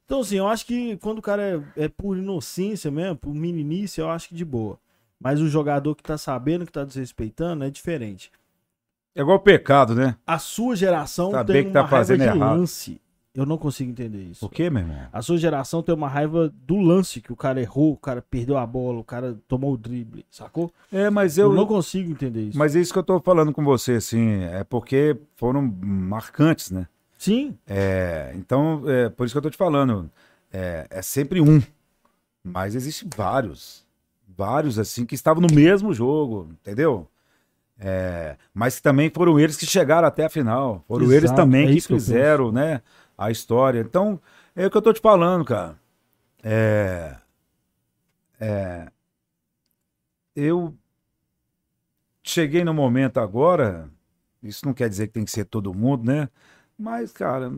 [0.06, 1.44] Então, assim, eu acho que quando o cara
[1.76, 4.80] é, é por inocência mesmo, por meninice, eu acho que de boa.
[5.20, 8.32] Mas o jogador que tá sabendo que tá desrespeitando é diferente.
[9.16, 10.16] É igual o pecado, né?
[10.26, 12.58] A sua geração Saber tem que tá uma fazendo de errado.
[12.58, 13.02] lance.
[13.38, 14.44] Eu não consigo entender isso.
[14.44, 14.98] O quê, meu irmão?
[15.14, 18.58] A sua geração tem uma raiva do lance, que o cara errou, o cara perdeu
[18.58, 20.74] a bola, o cara tomou o drible, sacou?
[20.92, 21.54] É, mas Eu, eu.
[21.56, 22.58] não consigo entender isso.
[22.58, 24.42] Mas é isso que eu tô falando com você, assim.
[24.46, 26.88] É porque foram marcantes, né?
[27.16, 30.10] Sim, É, então, é por isso que eu tô te falando.
[30.52, 31.62] É, é sempre um.
[32.44, 33.86] Mas existem vários.
[34.36, 37.08] Vários, assim, que estavam no mesmo jogo, entendeu?
[37.80, 40.84] É, mas também foram eles que chegaram até a final.
[40.88, 42.82] Foram Exato, eles também é que que fizeram, né?
[43.18, 43.80] A história.
[43.82, 44.20] Então,
[44.56, 45.76] é o que eu tô te falando, cara.
[46.44, 47.16] É.
[48.40, 48.88] É.
[50.36, 50.74] Eu
[52.24, 53.90] cheguei no momento agora.
[54.44, 56.30] Isso não quer dizer que tem que ser todo mundo, né?
[56.78, 57.52] Mas, cara,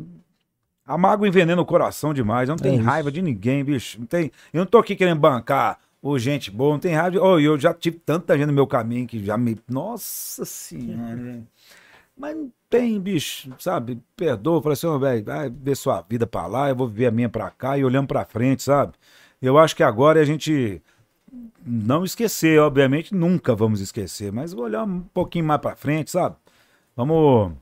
[0.85, 2.47] a mágoa envenena o coração demais.
[2.47, 2.89] Eu não É tenho isso.
[2.89, 3.99] raiva de ninguém, bicho.
[3.99, 7.11] Não tem, eu não tô aqui querendo bancar ô, gente boa, não tem raiva.
[7.11, 9.59] de- Ô, eu já tive tanta gente no meu caminho que já me.
[9.67, 11.43] Nossa senhora.
[12.19, 13.97] Mas não tem, bicho, sabe?
[14.17, 17.11] Perdoa, fala assim, ô, velho, vai ver sua vida pra lá, eu vou viver a
[17.11, 18.91] minha pra cá e olhando pra frente, sabe?
[19.41, 20.81] Eu acho que agora é a gente
[21.65, 26.35] não esquecer, obviamente, nunca vamos esquecer, mas vou olhar um pouquinho mais pra frente, sabe?
[26.93, 27.53] Vamos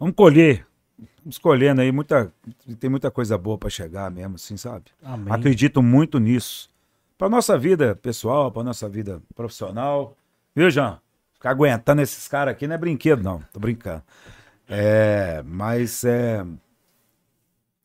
[0.00, 0.66] vamos colher,
[1.18, 2.32] vamos escolhendo aí muita
[2.80, 4.86] tem muita coisa boa pra chegar mesmo, assim, sabe?
[5.04, 5.30] amém.
[5.30, 6.70] Acredito muito nisso.
[7.18, 10.16] Pra nossa vida pessoal, pra nossa vida profissional.
[10.56, 10.98] Viu, Jean?
[11.42, 13.42] Ficar aguentando esses caras aqui não é brinquedo, não.
[13.52, 14.00] Tô brincando.
[14.68, 16.46] É, mas é,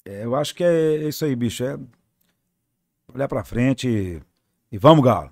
[0.05, 1.63] é, eu acho que é isso aí, bicho.
[1.63, 1.75] É
[3.11, 4.21] olhar pra frente e,
[4.71, 5.31] e vamos, Galo.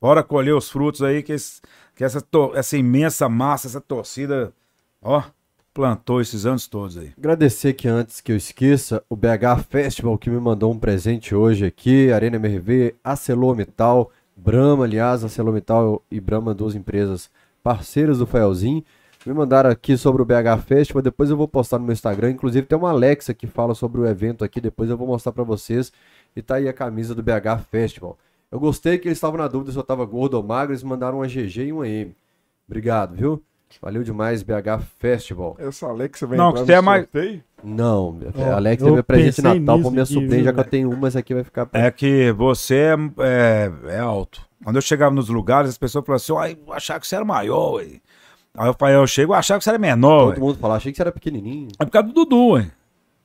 [0.00, 1.60] Bora colher os frutos aí que, esse-
[1.94, 4.54] que essa, essa imensa massa, essa torcida,
[5.02, 5.22] ó,
[5.74, 7.12] plantou esses anos todos aí.
[7.18, 11.66] Agradecer que antes que eu esqueça, o BH Festival que me mandou um presente hoje
[11.66, 17.28] aqui, Arena MRV, ArcelorMittal, Brahma, aliás, ArcelorMittal e Brahma, duas empresas
[17.70, 18.84] parceiras do Faelzinho.
[19.26, 22.64] Me mandaram aqui sobre o BH Festival, depois eu vou postar no meu Instagram, inclusive
[22.64, 25.92] tem uma Alexa que fala sobre o evento aqui, depois eu vou mostrar pra vocês.
[26.36, 28.16] E tá aí a camisa do BH Festival.
[28.52, 31.18] Eu gostei que eles estavam na dúvida se eu tava gordo ou magro, eles mandaram
[31.18, 32.14] uma GG e uma M.
[32.68, 33.42] Obrigado, viu?
[33.82, 35.56] Valeu demais, BH Festival.
[35.58, 37.42] Essa Alexa vai Não, entrar que você é mais- sorteio?
[37.64, 40.64] Não, Ó, Alex é meu presente de Natal pra nisso minha sobrinha, já que eu
[40.64, 41.80] tenho uma, essa aqui vai ficar pra...
[41.80, 44.42] É que você é, é, é alto.
[44.62, 47.74] Quando eu chegava nos lugares, as pessoas falavam assim, eu achava que você era maior,
[47.76, 48.00] ué.
[48.56, 50.38] Aí eu falei, eu chego, eu achava que você era menor, Todo ué.
[50.40, 51.68] mundo fala, achei que você era pequenininho.
[51.78, 52.70] É por causa do Dudu, ué.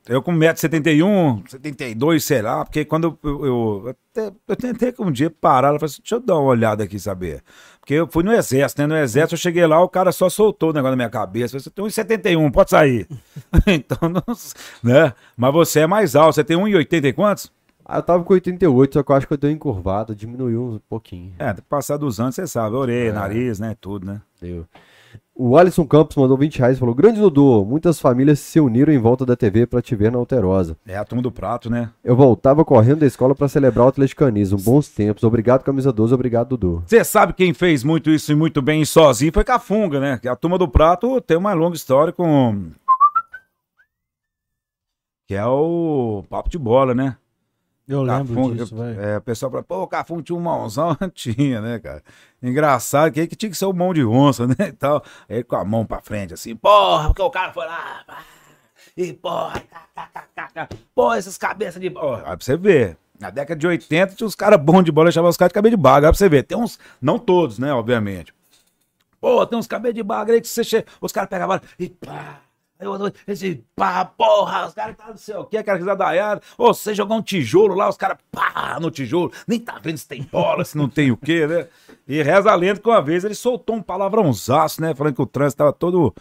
[0.08, 5.02] Eu com 1,71m, 72, sei lá, porque quando eu, eu, eu até, eu tentei que
[5.02, 7.44] um dia parar, e falei assim, deixa eu dar uma olhada aqui, saber.
[7.82, 8.88] Porque eu fui no exército, né?
[8.88, 11.60] No exército eu cheguei lá, o cara só soltou o negócio na minha cabeça.
[11.60, 13.08] Você tem 1,71, pode sair.
[13.68, 14.24] então, não,
[14.84, 15.14] né?
[15.36, 17.52] Mas você é mais alto, você tem 1,80 e quantos?
[17.84, 20.64] Ah, eu tava com 88, só que eu acho que eu dei uma encurvada, diminuiu
[20.64, 21.34] um pouquinho.
[21.40, 23.12] É, passar dos anos, você sabe, orelha, É.
[23.12, 23.76] nariz, né?
[23.82, 24.22] Tudo, né?
[24.40, 24.66] Deu.
[25.34, 29.00] O Alisson Campos mandou 20 reais e falou: Grande Dudu, muitas famílias se uniram em
[29.00, 30.78] volta da TV pra te ver na Alterosa.
[30.86, 31.90] É a turma do prato, né?
[32.04, 34.60] Eu voltava correndo da escola pra celebrar o atleticanismo.
[34.60, 35.24] Bons tempos.
[35.24, 36.14] Obrigado, camisa 12.
[36.14, 36.84] Obrigado, Dudu.
[36.86, 40.20] Você sabe quem fez muito isso e muito bem sozinho foi Cafunga, né?
[40.22, 42.68] Que a turma do prato tem uma longa história com.
[45.28, 47.16] Que é o papo de bola, né?
[47.92, 48.96] Eu lembro disso, vai.
[48.98, 52.02] É, o pessoal fala, pô, o Cafunga tinha um mãozão, tinha, né, cara?
[52.42, 55.04] Engraçado, que que tinha que ser o mão de onça, né, e tal.
[55.28, 58.06] Aí com a mão pra frente, assim, porra, porque o cara foi lá,
[58.96, 60.70] e porra, tá, tá, tá, tá, tá.
[60.96, 61.92] pô, essas cabeças de...
[61.94, 65.10] Ó, aí pra você ver, na década de 80 tinha uns caras bons de bola,
[65.10, 67.20] eu chamava os caras de cabelo de baga, aí pra você ver, tem uns, não
[67.20, 68.34] todos, né, obviamente.
[69.20, 72.40] Pô, tem uns cabelos de baga aí que você chega, os caras pegavam e pá...
[73.28, 76.42] Esse pá, porra, os caras tá não sei o que, aquela risadaiada.
[76.58, 79.32] Ô, você jogou um tijolo lá, os caras pá no tijolo.
[79.48, 81.68] Nem tá vendo se tem bola, se não tem o quê, né?
[82.08, 84.94] E reza a lenda que uma vez ele soltou um palavrãozaço, né?
[84.96, 86.14] Falando que o trânsito tava todo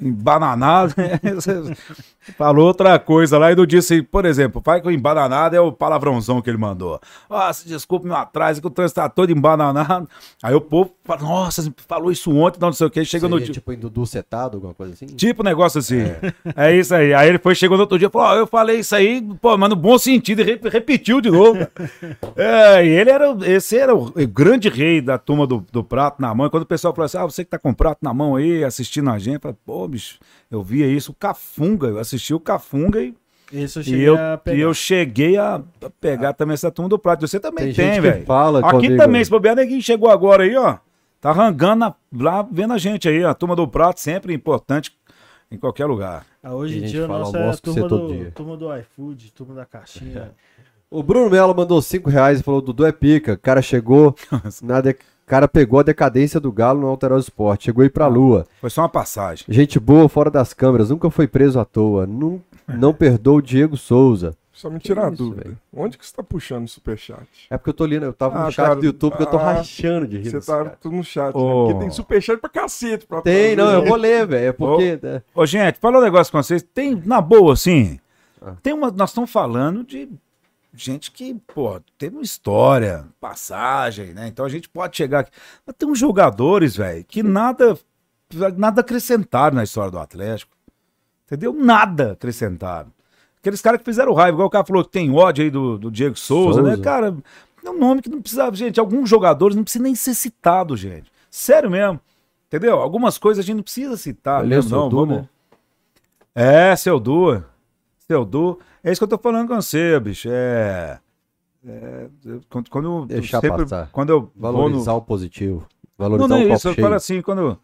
[0.00, 0.94] embananado.
[2.36, 5.70] Falou outra coisa lá e não disse, por exemplo, faz que o embananado é o
[5.70, 6.98] palavrãozão que ele mandou.
[7.30, 10.08] Ah, se desculpe meu atraso, que o trânsito tá todo embananado.
[10.42, 13.04] Aí o povo fala, nossa, falou isso ontem, não sei o que.
[13.04, 13.52] Chega no dia.
[13.52, 15.06] tipo em Dudu setado, alguma coisa assim?
[15.06, 15.96] Tipo negócio assim.
[16.56, 16.74] É.
[16.74, 17.12] isso aí.
[17.14, 19.56] Aí ele foi, chegou no outro dia e falou: Ó, eu falei isso aí, pô,
[19.56, 21.58] mas no bom sentido, e re- repetiu de novo.
[22.36, 26.20] é, e ele era, o- esse era o, grande rei da turma do, do prato
[26.20, 26.46] na mão.
[26.46, 28.36] E quando o pessoal falou assim: ah, você que tá com o prato na mão
[28.36, 30.18] aí, assistindo a gente, eu falei, pô, bicho,
[30.50, 33.14] eu via isso, o Cafunga, eu assisti o Cafunga e,
[33.52, 34.56] Esse eu e, cheguei eu, a pegar.
[34.56, 35.62] e eu cheguei a
[36.00, 37.26] pegar também essa turma do prato.
[37.26, 38.24] Você também Tem tem, velho.
[38.26, 38.96] fala Aqui comigo.
[38.96, 40.78] também, se bobear, neguinho chegou agora aí, ó.
[41.20, 43.24] Tá rangando na- lá, vendo a gente aí.
[43.24, 44.92] A turma do prato sempre importante
[45.50, 46.24] em qualquer lugar.
[46.42, 48.32] Ah, hoje A em gente dia a fala nossa é a turma todo do, dia.
[48.32, 50.30] turma do iFood, turma da caixinha.
[50.88, 53.36] O Bruno Melo mandou 5 reais e falou: Dudu é pica.
[53.36, 54.14] Cara chegou.
[54.62, 54.96] na de-
[55.26, 57.64] Cara pegou a decadência do Galo no Alterosa Esporte.
[57.64, 58.46] Chegou aí pra lua.
[58.60, 59.44] Foi só uma passagem.
[59.48, 60.90] Gente boa fora das câmeras.
[60.90, 62.06] Nunca foi preso à toa.
[62.06, 64.36] Não, não perdoa o Diego Souza.
[64.52, 65.42] Só me tirar a isso, dúvida.
[65.44, 65.58] velho?
[65.76, 67.26] Onde que você tá puxando o superchat?
[67.50, 68.04] É porque eu tô lendo.
[68.06, 70.30] Eu tava no Ah, chat cara, do YouTube que eu tô ah, rachando de rir.
[70.30, 70.78] Você tá cara.
[70.80, 71.40] tudo no chat, Ô.
[71.40, 71.64] né?
[71.72, 73.04] Porque tem superchat pra cacete.
[73.06, 74.46] Pra Tem, não, eu vou ler, velho.
[74.46, 74.98] É porque.
[75.02, 75.22] né?
[75.34, 76.62] Ô, gente, falar um negócio com vocês.
[76.62, 77.98] Tem, na boa, assim.
[78.40, 78.54] Ah.
[78.62, 78.90] Tem uma.
[78.90, 80.08] Nós estamos falando de
[80.76, 84.28] gente que, pô, tem uma história, passagem, né?
[84.28, 85.30] Então a gente pode chegar aqui.
[85.64, 87.78] Mas tem uns jogadores, velho, que nada.
[88.56, 90.50] Nada acrescentaram na história do Atlético.
[91.26, 91.52] Entendeu?
[91.52, 92.92] Nada acrescentaram.
[93.38, 95.90] Aqueles caras que fizeram raiva, igual o cara falou que tem ódio aí do, do
[95.90, 96.70] Diego Souza, né?
[96.70, 96.82] Souza.
[96.82, 97.16] Cara,
[97.64, 98.54] é um nome que não precisava.
[98.56, 101.10] Gente, alguns jogadores não precisam nem ser citado, gente.
[101.30, 102.00] Sério mesmo.
[102.48, 102.80] Entendeu?
[102.80, 104.44] Algumas coisas a gente não precisa citar.
[104.44, 104.88] Mesmo, seu não.
[104.88, 105.16] Du, Vamos...
[105.18, 105.28] né?
[106.34, 107.42] É, seu Du.
[108.10, 108.58] Seu Du.
[108.82, 110.28] É isso que eu tô falando com você, bicho.
[110.30, 111.00] É.
[111.66, 113.90] é, eu- quando, eu Deixar sempre, passar.
[113.90, 115.66] Quando eu vou no, Valorizar o positivo.
[115.98, 116.68] não, Valorizar não o é copo isso.
[116.68, 116.84] Eu cheio.
[116.84, 117.58] falo assim, quando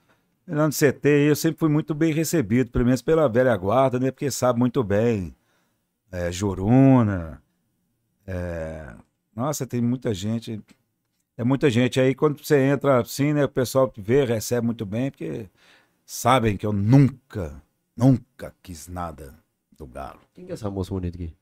[0.48, 4.10] lá no CT, eu sempre fui muito bem recebido, pelo menos pela velha guarda, né?
[4.10, 5.34] Porque sabe muito bem.
[6.10, 7.40] É, Joruna.
[8.26, 8.94] é,
[9.34, 10.60] nossa, tem muita gente.
[11.36, 12.00] É muita gente.
[12.00, 13.44] Aí quando você entra assim, né?
[13.44, 15.48] O pessoal vê, recebe muito bem, porque
[16.04, 17.62] sabem que eu nunca,
[17.96, 19.34] nunca quis nada
[19.86, 20.18] do Galo.
[20.34, 21.32] Quem que é essa moça bonita aqui?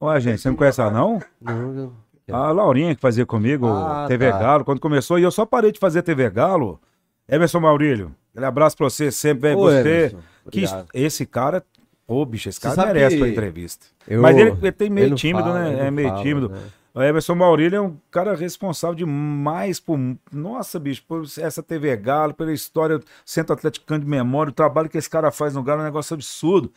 [0.00, 1.20] Ué, gente, você não conhece ela, não?
[1.40, 1.92] Não, não.
[2.30, 4.38] A Laurinha que fazia comigo Ah, TV tá.
[4.38, 6.78] Galo, quando começou, e eu só parei de fazer TV Galo.
[7.26, 9.80] Emerson Maurílio, aquele abraço pra você, sempre Ô, você.
[9.80, 10.18] Emerson,
[10.50, 10.64] Que
[10.94, 11.62] esse cara,
[12.06, 13.86] ô bicho, esse cara merece que pra entrevista.
[14.06, 15.86] Eu- Mas ele, ele tem meio ele tímido, fala, né?
[15.86, 16.48] É meio fala, tímido.
[16.50, 16.58] né?
[16.94, 19.98] O Emerson Maurílio é um cara responsável demais por.
[20.32, 24.88] Nossa, bicho, por essa TV Galo, pela história do Centro Atleticano de Memória, o trabalho
[24.88, 26.72] que esse cara faz no Galo é um negócio absurdo.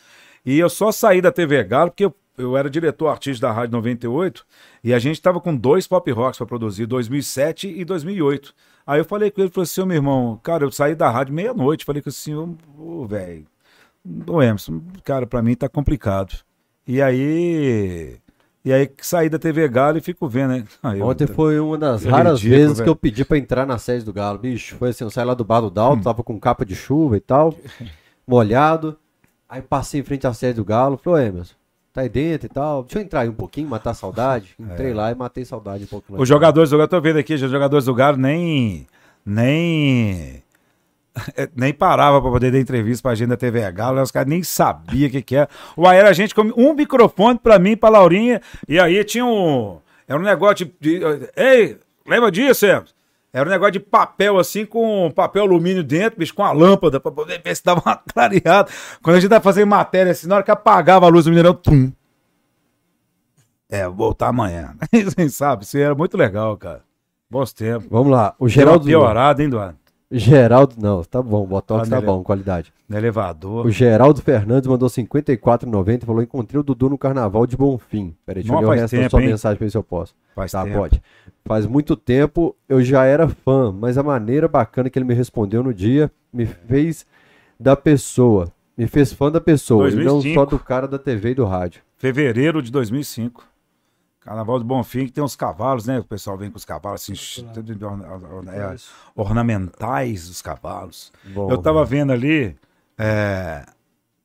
[0.45, 3.73] E eu só saí da TV Galo porque eu, eu era diretor artista da Rádio
[3.73, 4.43] 98
[4.83, 8.53] e a gente tava com dois pop rocks para produzir, 2007 e 2008.
[8.85, 11.85] Aí eu falei com ele, falei assim, meu irmão, cara, eu saí da rádio meia-noite,
[11.85, 13.45] falei com assim, ô, ô, velho,
[14.27, 16.33] ô Emerson, cara, pra mim tá complicado.
[16.87, 18.17] E aí.
[18.65, 20.63] E aí saí da TV Galo e fico vendo, né?
[20.83, 22.91] Aí eu- Ontem foi uma das raras ridículo, vezes que velho.
[22.91, 24.37] eu pedi pra entrar na sede do Galo.
[24.37, 26.03] Bicho, foi assim, eu saí lá do bar do Dalton, Hum.
[26.03, 27.55] tava com capa de chuva e tal,
[28.27, 28.97] molhado.
[29.51, 31.53] Aí passei em frente à sede do Galo, falei, ô Emerson,
[31.91, 32.83] tá aí dentro e tal.
[32.83, 34.55] Deixa eu entrar aí um pouquinho, matar saudade.
[34.57, 36.05] Entrei lá e matei saudade um pouco.
[36.15, 38.87] Os jogadores do Galo, tô vendo aqui, os jogadores do Galo nem.
[39.25, 40.41] Nem.
[41.53, 44.01] Nem parava pra poder dar entrevista pra gente da TV Galo, né?
[44.01, 45.49] os caras nem sabiam o que, que era.
[45.77, 49.79] Uai, era a gente com um microfone pra mim, pra Laurinha, e aí tinha um.
[50.07, 50.99] Era um negócio de.
[50.99, 52.93] de- ei, lembra disso, Emerson?
[53.33, 57.11] Era um negócio de papel assim, com papel alumínio dentro, bicho, com a lâmpada, pra
[57.11, 58.69] poder ver se dava uma clareada.
[59.01, 61.53] Quando a gente tava fazendo matéria assim, na hora que apagava a luz do Mineirão,
[61.53, 61.91] tum.
[63.69, 64.75] É, vou voltar amanhã.
[64.91, 66.81] Você sabe, isso era muito legal, cara.
[67.29, 67.87] Bons tempos.
[67.89, 69.81] Vamos lá, o Geraldo piorado, hein, Eduardo?
[70.13, 72.73] Geraldo, não, tá bom, Botox Ah, tá bom, qualidade.
[72.89, 73.65] No elevador.
[73.65, 78.13] O Geraldo Fernandes mandou 54,90 e falou: encontrei o Dudu no carnaval de Bonfim.
[78.25, 79.29] Peraí, deixa eu Não, ler o resto da tempo, sua hein?
[79.29, 80.13] mensagem pra ver se eu posso.
[80.35, 80.77] Faz tá, tempo.
[80.77, 81.01] pode.
[81.45, 85.63] Faz muito tempo eu já era fã, mas a maneira bacana que ele me respondeu
[85.63, 87.05] no dia me fez
[87.59, 88.51] da pessoa.
[88.77, 90.39] Me fez fã da pessoa, e não 2005.
[90.39, 91.81] só do cara da TV e do rádio.
[91.97, 93.45] Fevereiro de 2005.
[94.21, 95.99] Carnaval do Bonfim, que tem uns cavalos, né?
[95.99, 97.43] O pessoal vem com os cavalos assim,
[98.49, 98.75] é,
[99.15, 101.11] ornamentais os cavalos.
[101.25, 102.55] Bom, Eu tava vendo ali
[102.97, 103.65] é,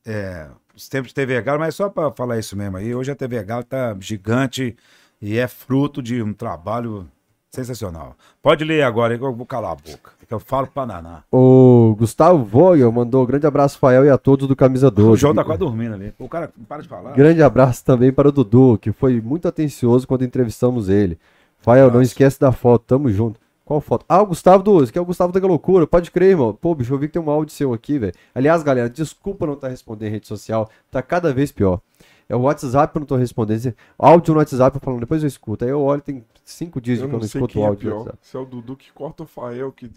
[0.05, 3.15] é, os tempos de TV Galo, mas só para falar isso mesmo aí, hoje a
[3.15, 4.77] TV Galo tá gigante
[5.21, 7.07] e é fruto de um trabalho
[7.51, 8.15] sensacional.
[8.41, 11.23] Pode ler agora que eu vou calar a boca, que eu falo pra Naná.
[11.31, 15.09] O Gustavo Vogel mandou um grande abraço, Fael, e a todos do Camisa 12.
[15.09, 16.13] O João tá quase dormindo ali.
[16.19, 17.13] O cara para de falar.
[17.13, 21.17] Grande abraço também para o Dudu, que foi muito atencioso quando entrevistamos ele.
[21.59, 23.39] Fael, não esquece da foto, tamo junto.
[23.65, 24.05] Qual foto?
[24.07, 26.53] Ah, o Gustavo do esse que é o Gustavo da Loucura, pode crer, irmão.
[26.53, 28.13] Pô, bicho, eu vi que tem um áudio seu aqui, velho.
[28.33, 31.81] Aliás, galera, desculpa não estar respondendo em rede social, tá cada vez pior.
[32.29, 33.73] É o WhatsApp que eu não tô respondendo.
[33.97, 35.63] Áudio no WhatsApp eu falando, depois eu escuto.
[35.63, 37.97] Aí eu olho, tem cinco dias Eu que eu não escuto o é áudio pior.
[37.99, 38.17] WhatsApp.
[38.21, 39.89] Se é o Dudu que corta o Fael, que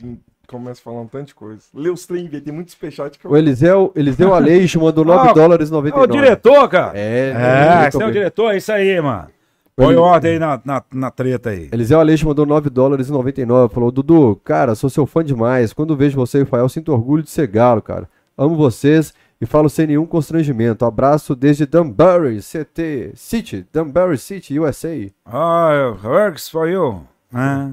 [0.46, 1.62] começa falando tanta de coisa.
[1.74, 2.28] Lê os trem.
[2.28, 3.30] Tem muito superchat que eu...
[3.30, 6.04] O Eliseu, Eliseu Aleixo mandou 9 Ah, dólares e É 99.
[6.04, 6.98] o diretor, cara.
[6.98, 9.28] É, É, eu esse é o diretor, é isso aí, mano.
[9.76, 11.68] Põe ordem aí na, na, na treta aí.
[11.72, 13.72] Eliseu Aleixo mandou 9 dólares e 99.
[13.72, 15.72] Falou, Dudu, cara, sou seu fã demais.
[15.72, 18.08] Quando vejo você e o Fael, sinto orgulho de ser galo, cara.
[18.36, 20.84] Amo vocês e falo sem nenhum constrangimento.
[20.84, 25.10] Abraço desde Dunbury, CT, City, Dunbury City, USA.
[25.24, 27.02] Ah, works for you.
[27.32, 27.70] Ah,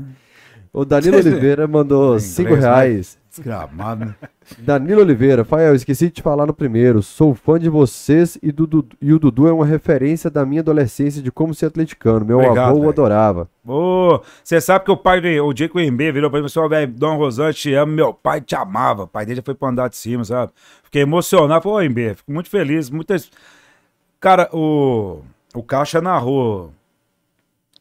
[0.71, 2.69] O Danilo Oliveira mandou Em 5 inglês, né?
[2.69, 3.17] reais.
[3.37, 4.15] Desgramado, né?
[4.59, 7.01] Danilo Oliveira, Fael, esqueci de te falar no primeiro.
[7.01, 11.21] Sou fã de vocês e, do e o Dudu é uma referência da minha adolescência
[11.21, 12.25] de como ser atleticano.
[12.25, 12.89] Meu Obrigado, avô o velho.
[12.89, 13.49] adorava.
[14.43, 16.69] Você sabe que o pai, de, o dia que o MB virou pra mim, falou,
[16.69, 19.03] velho, Dom Rosante, te amo, meu pai te amava.
[19.03, 20.51] O pai dele já foi pro andar de cima, sabe?
[20.83, 22.89] Fiquei emocionado, falei, ô MB, fico muito feliz.
[22.89, 23.29] Muitas...
[24.19, 25.21] Cara, o,
[25.53, 26.71] o Caixa narrou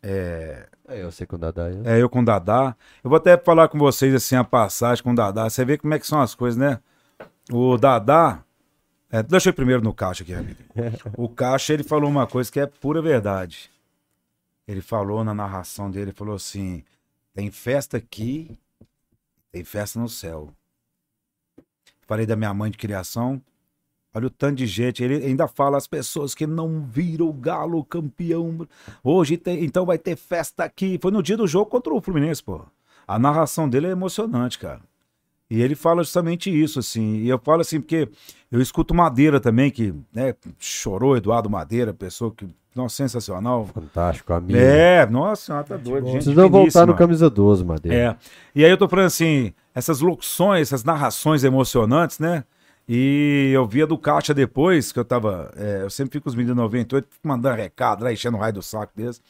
[0.02, 1.96] É, eu sei que o Dadá é.
[1.96, 2.76] É, eu com o Dadá.
[3.02, 5.48] Eu vou até falar com vocês assim a passagem com o Dadá.
[5.48, 6.80] Você vê como é que são as coisas, né?
[7.50, 8.42] O Dadá.
[9.10, 10.58] É, deixa eu ir primeiro no Caixa aqui, amigo.
[11.16, 13.70] O Caixa, ele falou uma coisa que é pura verdade.
[14.66, 16.84] Ele falou na narração dele, ele falou assim:
[17.34, 18.58] tem festa aqui,
[19.52, 20.52] tem festa no céu.
[22.06, 23.40] Falei da minha mãe de criação.
[24.16, 25.04] Olha o tanto de gente.
[25.04, 28.66] Ele ainda fala as pessoas que não viram o Galo campeão.
[29.04, 30.98] Hoje tem, então vai ter festa aqui.
[31.02, 32.62] Foi no dia do jogo contra o Fluminense, pô.
[33.06, 34.80] A narração dele é emocionante, cara.
[35.50, 37.16] E ele fala justamente isso, assim.
[37.16, 38.08] E eu falo assim, porque
[38.50, 42.48] eu escuto Madeira também, que né, chorou, Eduardo Madeira, pessoa que.
[42.74, 43.66] Nossa, sensacional.
[43.66, 44.58] Fantástico, amigo.
[44.58, 46.06] É, nossa, senhora, tá doido.
[46.06, 46.86] Gente Precisam voltar finíssima.
[46.86, 47.98] no camisa 12, Madeira.
[47.98, 48.16] É.
[48.54, 52.44] E aí eu tô falando assim, essas locuções, essas narrações emocionantes, né?
[52.88, 55.52] E eu via do Caixa depois, que eu tava.
[55.56, 58.52] é, eu sempre fico com os meninos 98, fico mandando recado lá, enchendo o raio
[58.54, 59.20] do saco deles.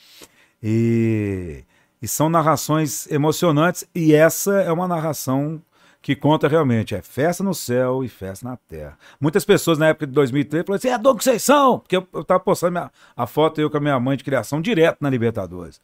[0.62, 1.64] E,
[2.00, 5.60] e são narrações emocionantes, e essa é uma narração
[6.02, 6.94] que conta realmente.
[6.94, 8.98] É festa no céu e festa na terra.
[9.20, 11.78] Muitas pessoas na época de 2003 falaram assim: é Dom Conceição!
[11.78, 14.60] Porque eu, eu tava postando minha- a foto eu com a minha mãe de criação
[14.60, 15.80] direto na Libertadores.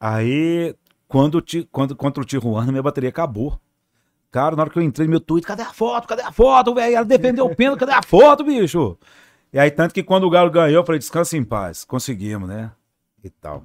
[0.00, 0.74] Aí,
[1.06, 3.58] quando, quando contra o Tijuana, minha bateria acabou.
[4.30, 6.06] Cara, na hora que eu entrei no meu Twitter, cadê a foto?
[6.06, 6.96] Cadê a foto, velho?
[6.96, 8.98] Ela defendeu o pênalti, cadê a foto, bicho?
[9.52, 11.84] E aí, tanto que quando o Galo ganhou, eu falei, descansa em paz.
[11.84, 12.70] Conseguimos, né?
[13.24, 13.64] E tal.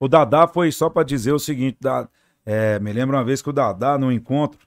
[0.00, 2.08] O Dadá foi só pra dizer o seguinte, da,
[2.44, 4.58] é, me lembro uma vez que o Dadá, num encontro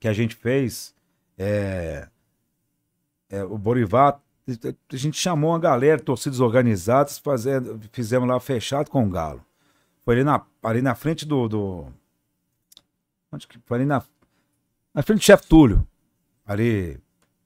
[0.00, 0.94] que a gente fez,
[1.38, 2.08] é,
[3.28, 9.06] é, o Borivar, a gente chamou uma galera, torcidas organizadas, fazendo, fizemos lá fechado com
[9.06, 9.44] o Galo.
[10.04, 11.86] Foi ali na, ali na frente do, do
[13.32, 14.02] Onde que foi ali na,
[14.92, 15.86] na frente do chefe Túlio,
[16.44, 17.00] ali,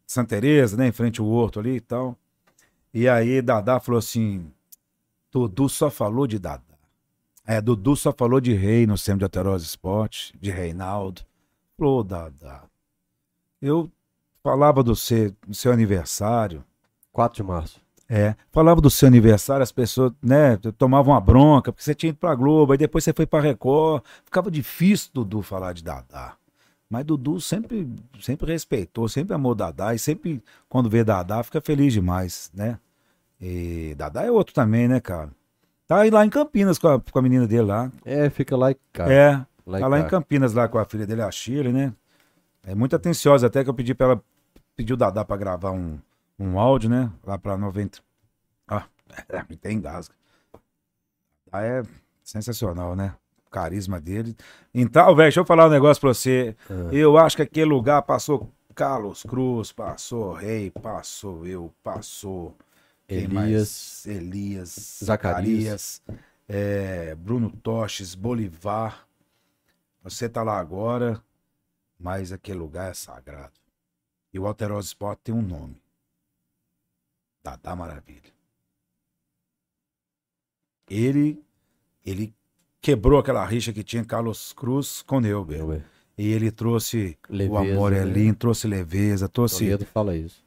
[0.07, 2.17] Santa Teresa, né, em frente ao Horto ali e tal.
[2.93, 4.51] E aí Dadá falou assim,
[5.31, 6.63] Dudu só falou de Dadá.
[7.47, 11.23] É, Dudu só falou de Rei no Centro de Aterose Esporte, de Reinaldo.
[11.77, 12.65] Falou, Dadá,
[13.61, 13.91] eu
[14.43, 16.65] falava do seu, do seu aniversário,
[17.13, 17.84] 4 de março.
[18.09, 22.19] É, falava do seu aniversário, as pessoas, né, tomavam uma bronca, porque você tinha ido
[22.19, 26.35] pra Globo, aí depois você foi pra Record, ficava difícil Dudu falar de Dadá.
[26.89, 27.89] Mas Dudu sempre,
[28.21, 32.79] sempre respeitou, sempre amou Dadá, e sempre, quando vê Dadá, fica feliz demais, né?
[33.41, 35.31] E Dadá é outro também, né, cara?
[35.87, 37.91] Tá aí lá em Campinas com a, com a menina dele lá.
[38.05, 39.11] É, fica lá e cá.
[39.11, 40.07] é, lá tá lá em.
[40.07, 41.93] Campinas lá com a filha dele, a Shirley, né?
[42.67, 44.23] É muito atenciosa, até que eu pedi pra ela,
[44.77, 45.99] pediu o Dadá pra gravar um,
[46.39, 47.13] um áudio, né?
[47.25, 48.01] Lá pra 90.
[48.69, 48.87] Ah,
[49.49, 50.15] me tem engasga.
[51.53, 51.83] Ah, é
[52.23, 53.15] sensacional, né?
[53.55, 54.37] carisma dele.
[54.75, 56.57] Então, velho, deixa eu falar um negócio pra você.
[56.69, 56.93] Ah.
[56.93, 62.57] Eu acho que aquele lugar passou Carlos Cruz, passou Rei, passou eu, passou.
[63.09, 64.05] Elias.
[64.07, 64.99] Elias.
[65.05, 66.03] Zacarias.
[66.49, 69.07] é, Bruno Toches, Bolivar.
[70.03, 71.23] Você tá lá agora,
[71.99, 73.53] mas aquele lugar é sagrado.
[74.33, 75.81] E o Alterosa Sport tem um nome.
[77.45, 78.33] Dadá Maravilha.
[80.89, 81.43] Ele,
[82.05, 82.35] ele
[82.81, 85.85] quebrou aquela rixa que tinha Carlos Cruz com Neuber.
[86.17, 88.13] E ele trouxe o Leveza, amor é né?
[88.13, 89.65] lindo, trouxe leveza, trouxe.
[89.65, 90.43] Toledo fala isso.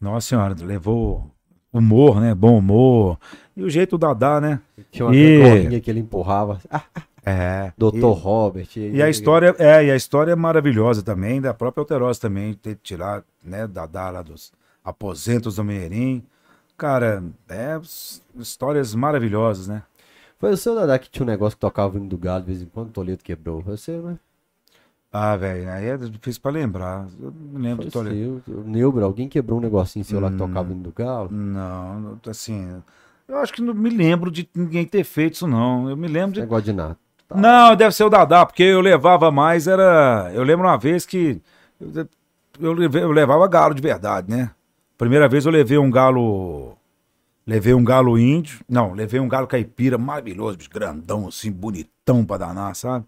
[0.00, 1.30] Nossa senhora, levou
[1.72, 2.34] humor, né?
[2.34, 3.18] Bom humor.
[3.56, 4.60] E o jeito da Dadá, né?
[4.90, 6.60] Tinha uma E- corrinha que ele empurrava.
[7.26, 7.72] É.
[7.76, 8.68] Doutor Robert.
[8.76, 12.54] E, e a história é, e a história é maravilhosa também, da própria Alterosa também,
[12.54, 14.52] ter tirar, né, Dadá lá dos
[14.84, 16.24] aposentos do Meirim.
[16.78, 17.78] Cara, é
[18.36, 19.82] histórias maravilhosas, né?
[20.38, 22.46] Foi o seu Dadá que tinha um negócio que tocava o hino do galo de
[22.46, 23.60] vez em quando o Toledo quebrou.
[23.62, 24.16] Foi você, né?
[25.12, 27.06] Ah, velho, aí é difícil pra lembrar.
[27.20, 28.42] Eu não lembro do Toledo.
[28.46, 28.54] seu.
[28.58, 30.38] O Neubra, alguém quebrou um negocinho seu lá que Hum.
[30.38, 31.28] tocava o hino do galo?
[31.32, 32.80] Não, assim,
[33.26, 35.90] eu acho que não me lembro de ninguém ter feito isso, não.
[35.90, 36.96] Eu me lembro de Negócio de nada.
[37.26, 37.36] Tá.
[37.36, 40.30] Não, deve ser o Dadá, porque eu levava mais, era.
[40.32, 41.42] Eu lembro uma vez que.
[41.80, 42.08] Eu,
[42.60, 44.50] eu levava galo de verdade, né?
[44.98, 46.76] Primeira vez eu levei um galo.
[47.46, 48.60] Levei um galo índio.
[48.68, 53.06] Não, levei um galo caipira maravilhoso, grandão, assim, bonitão pra danar, sabe?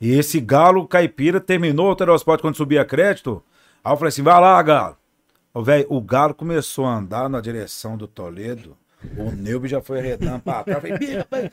[0.00, 3.42] E esse galo caipira terminou o Terosport quando subia crédito.
[3.84, 4.96] Aí eu falei assim: vai lá, galo.
[5.52, 8.76] Ô, velho, o galo começou a andar na direção do Toledo.
[9.16, 10.80] O Neubi já foi arredando pra trás.
[10.80, 11.52] Falei, bica.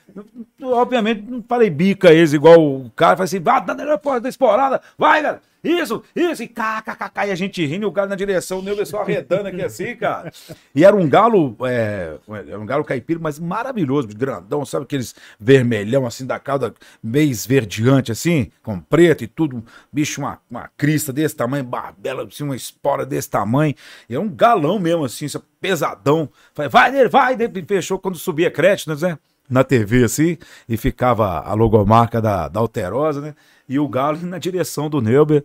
[0.62, 3.18] Obviamente, não falei bica eles igual o cara.
[3.18, 4.82] Falei assim, vai, dá na porta da esporada.
[4.98, 5.42] Vai, cara.
[5.64, 6.44] Isso, isso.
[6.44, 7.28] E kkk.
[7.28, 8.60] E a gente rindo e o galo na direção.
[8.60, 10.32] O Neubi só arredando aqui assim, cara.
[10.76, 12.18] E era um galo, é,
[12.48, 14.66] era um galo caipira, mas maravilhoso, grandão.
[14.66, 19.64] Sabe aqueles vermelhão assim da cauda, meio esverdeante assim, com preto e tudo.
[19.92, 23.74] Bicho, uma, uma crista desse tamanho, barbela, assim, uma espora desse tamanho.
[24.10, 25.28] E era um galão mesmo assim,
[25.62, 26.30] pesadão.
[26.54, 27.38] Falei, vai nele, vai.
[27.38, 29.18] Daí fechou quando subia crédito, né?
[29.50, 30.38] Na TV assim,
[30.68, 33.36] e ficava a logomarca da, da Alterosa, né?
[33.68, 35.44] E o galo na direção do Neuber.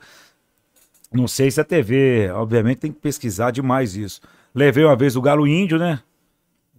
[1.13, 4.21] Não sei se a TV, obviamente, tem que pesquisar demais isso.
[4.55, 6.01] Levei uma vez o galo índio, né?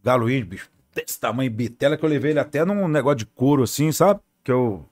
[0.03, 3.63] Galo índio, bicho, desse tamanho, bitela, que eu levei ele até num negócio de couro
[3.63, 4.19] assim, sabe?
[4.43, 4.85] Que eu.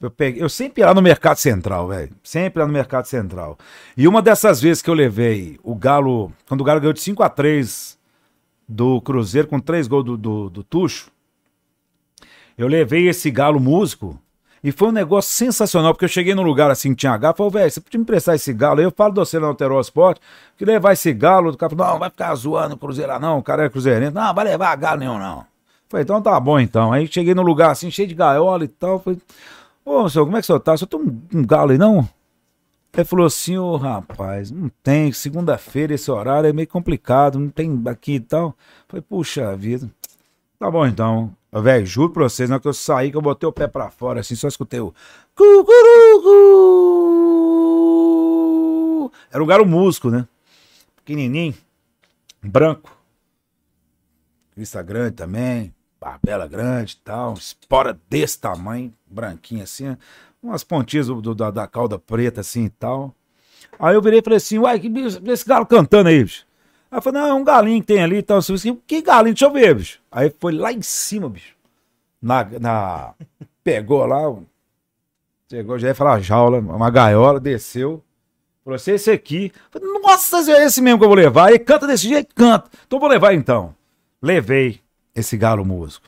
[0.00, 2.12] Eu, peguei, eu sempre ia lá no Mercado Central, velho.
[2.22, 3.58] Sempre lá no Mercado Central.
[3.96, 6.32] E uma dessas vezes que eu levei o Galo.
[6.46, 7.98] Quando o Galo ganhou de 5 a 3
[8.68, 11.10] do Cruzeiro, com três gols do, do, do Tuxo,
[12.56, 14.20] eu levei esse Galo músico.
[14.62, 17.52] E foi um negócio sensacional, porque eu cheguei num lugar assim que tinha galo, falei,
[17.52, 18.84] velho, você podia me emprestar esse galo aí?
[18.84, 20.20] Eu falo de você no Alteró Esporte,
[20.56, 23.42] que levar esse galo, o cara falou, não, vai ficar zoando o Cruzeiro não, o
[23.42, 25.44] cara é cruzeirense, não, vai levar galo nenhum não.
[25.88, 26.92] Falei, então tá bom então.
[26.92, 29.18] Aí cheguei num lugar assim, cheio de gaiola e tal, falei,
[29.84, 30.74] ô, senhor, como é que o senhor tá?
[30.74, 32.08] O senhor tem um, um galo aí não?
[32.92, 37.80] Ele falou assim, ô rapaz, não tem, segunda-feira esse horário é meio complicado, não tem
[37.86, 38.56] aqui e tal.
[38.88, 39.88] Falei, puxa vida,
[40.58, 41.32] tá bom então.
[41.50, 43.90] Velho, juro pra vocês, na hora que eu saí, que eu botei o pé pra
[43.90, 44.94] fora, assim, só escutei o.
[49.30, 50.26] Era um galo músico, né?
[50.96, 51.54] Pequenininho,
[52.42, 52.94] branco.
[54.54, 59.96] Crista grande também, barbela grande e tal, espora desse tamanho, branquinha assim,
[60.42, 63.14] umas pontinhas do- da, da cauda preta assim e tal.
[63.78, 66.46] Aí eu virei e falei assim, uai, que bicho, esse galo cantando aí, bicho.
[66.90, 69.34] Aí falei, não, é um galinho que tem ali e falei assim, que galinho?
[69.34, 70.00] Deixa eu ver, bicho.
[70.10, 71.54] Aí foi lá em cima, bicho.
[72.20, 73.14] Na, na...
[73.62, 74.34] Pegou lá,
[75.50, 78.02] chegou, já ia falar jaula, uma gaiola, desceu.
[78.64, 79.52] Falou esse aqui.
[79.70, 81.50] Falei, Nossa, é esse mesmo que eu vou levar.
[81.50, 82.70] Ele canta desse jeito, canta.
[82.86, 83.74] Então vou levar então.
[84.20, 84.80] Levei
[85.14, 86.06] esse galo músico.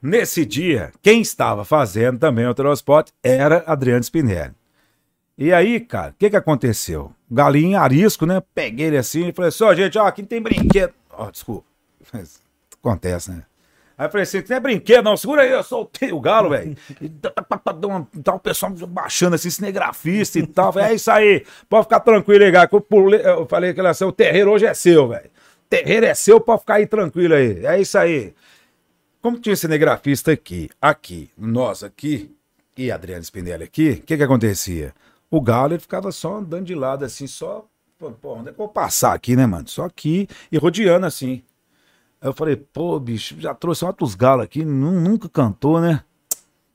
[0.00, 4.54] Nesse dia, quem estava fazendo também o transporte era Adriano Spinelli.
[5.36, 7.12] E aí, cara, o que que aconteceu?
[7.30, 8.40] Galinho arisco, né?
[8.54, 10.92] Peguei ele assim e falei assim, ó, gente, ó, aqui não tem brinquedo.
[11.10, 11.66] Ó, desculpa.
[12.82, 13.42] Acontece, né?
[13.96, 16.76] Aí eu falei assim, não é brinquedo não, segura aí, eu soltei o galo, velho.
[18.22, 20.72] Tá, o pessoal baixando assim, cinegrafista e tal.
[20.72, 22.68] Falei, é isso aí, pode ficar tranquilo aí, cara.
[22.70, 25.30] Eu, pulei- eu falei que assim, o terreiro hoje é seu, velho.
[25.70, 27.64] Terreiro é seu, pode ficar aí tranquilo aí.
[27.64, 28.34] É isso aí.
[29.22, 32.30] Como tinha cinegrafista aqui, aqui, nós aqui,
[32.76, 34.92] e Adriano Spinelli aqui, o que que acontecia?
[35.34, 37.66] O galo ele ficava só andando de lado assim, só.
[37.98, 39.66] Pô, onde é que eu vou passar aqui, né, mano?
[39.66, 41.42] Só aqui e rodeando assim.
[42.20, 46.04] Aí eu falei, pô, bicho, já trouxe outros galos aqui, nu- nunca cantou, né?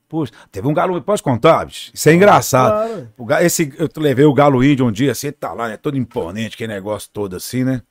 [0.10, 1.90] Poxa, teve um galo, pode contar, bicho?
[1.94, 2.74] Isso é engraçado.
[3.18, 5.78] O ga- esse, eu levei o galo índio um dia, assim, ele tá lá, né?
[5.78, 7.82] Todo imponente, aquele negócio todo assim, né?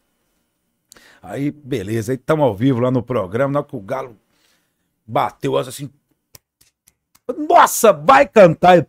[1.23, 4.15] Aí, beleza, aí estamos ao vivo lá no programa, na hora que o galo
[5.07, 5.89] bateu assim.
[7.49, 8.86] Nossa, vai cantar!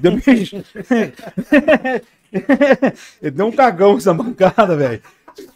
[0.00, 0.12] Deu.
[3.22, 5.00] Ele deu um cagão essa bancada, velho.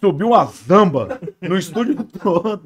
[0.00, 2.62] Subiu uma zamba no estúdio todo.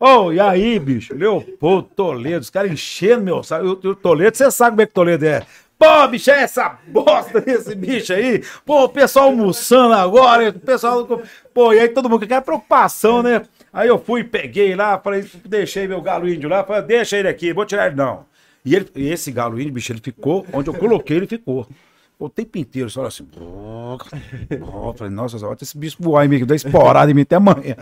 [0.00, 1.14] Ô, e aí, bicho?
[1.14, 3.66] Leopoldo, Toledo, os caras enchendo meu saco.
[3.66, 5.44] O, Toledo, você sabe como é que Toledo é.
[5.78, 8.42] Pô, bicho, é essa bosta desse bicho aí.
[8.64, 11.06] Pô, o pessoal almoçando agora, o pessoal.
[11.52, 13.42] Pô, e aí todo mundo, aquela preocupação, né?
[13.72, 17.52] Aí eu fui, peguei lá, falei, deixei meu galo índio lá, falei, deixa ele aqui,
[17.52, 18.24] vou tirar ele não.
[18.64, 21.66] E ele, e esse galo índio, bicho, ele ficou, onde eu coloquei, ele ficou.
[22.18, 23.26] O tempo inteiro, só assim.
[24.96, 27.76] Falei, nossa, olha esse bicho voar em mim, que dá esporada em mim até amanhã.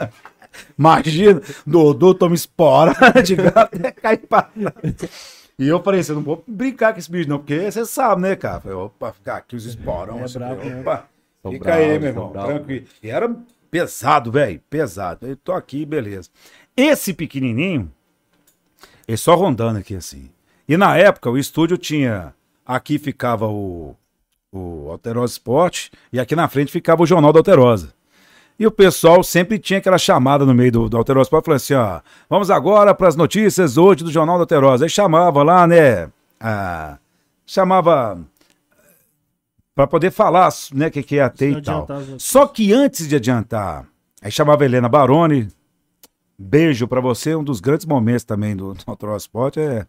[0.78, 5.46] Imagina, Dodô toma esporada de gato até cair pra trás.
[5.58, 8.20] E eu falei assim, eu não vou brincar com esse bicho, não, porque você sabe,
[8.20, 8.60] né, cara?
[8.60, 10.18] Falei, opa, ficar aqui os esporão.
[10.18, 11.08] É assim, brabo, falei, opa,
[11.42, 12.50] São fica bravos, aí, meu irmão, bravos.
[12.54, 12.86] tranquilo.
[13.02, 13.36] E era
[13.70, 15.26] pesado, velho, pesado.
[15.26, 16.28] Eu tô aqui, beleza.
[16.76, 17.90] Esse pequenininho,
[19.08, 20.28] ele só rondando aqui assim.
[20.68, 22.34] E na época, o estúdio tinha.
[22.64, 23.94] Aqui ficava o,
[24.51, 27.94] o Alterosa Esporte e aqui na frente ficava o Jornal da Alterosa.
[28.59, 31.74] E o pessoal sempre tinha aquela chamada no meio do, do Alterosa Esporte, falando assim,
[31.74, 34.84] ó, vamos agora para as notícias hoje do Jornal da Alterosa.
[34.84, 36.10] Aí chamava lá, né,
[36.40, 36.98] ah,
[37.47, 38.18] chamava
[39.74, 41.86] para poder falar, né, o que, que ia ter e tal.
[42.18, 43.86] Só que antes de adiantar,
[44.22, 45.48] aí chamava a Helena Baroni,
[46.38, 49.86] beijo pra você, um dos grandes momentos também do, do Sport é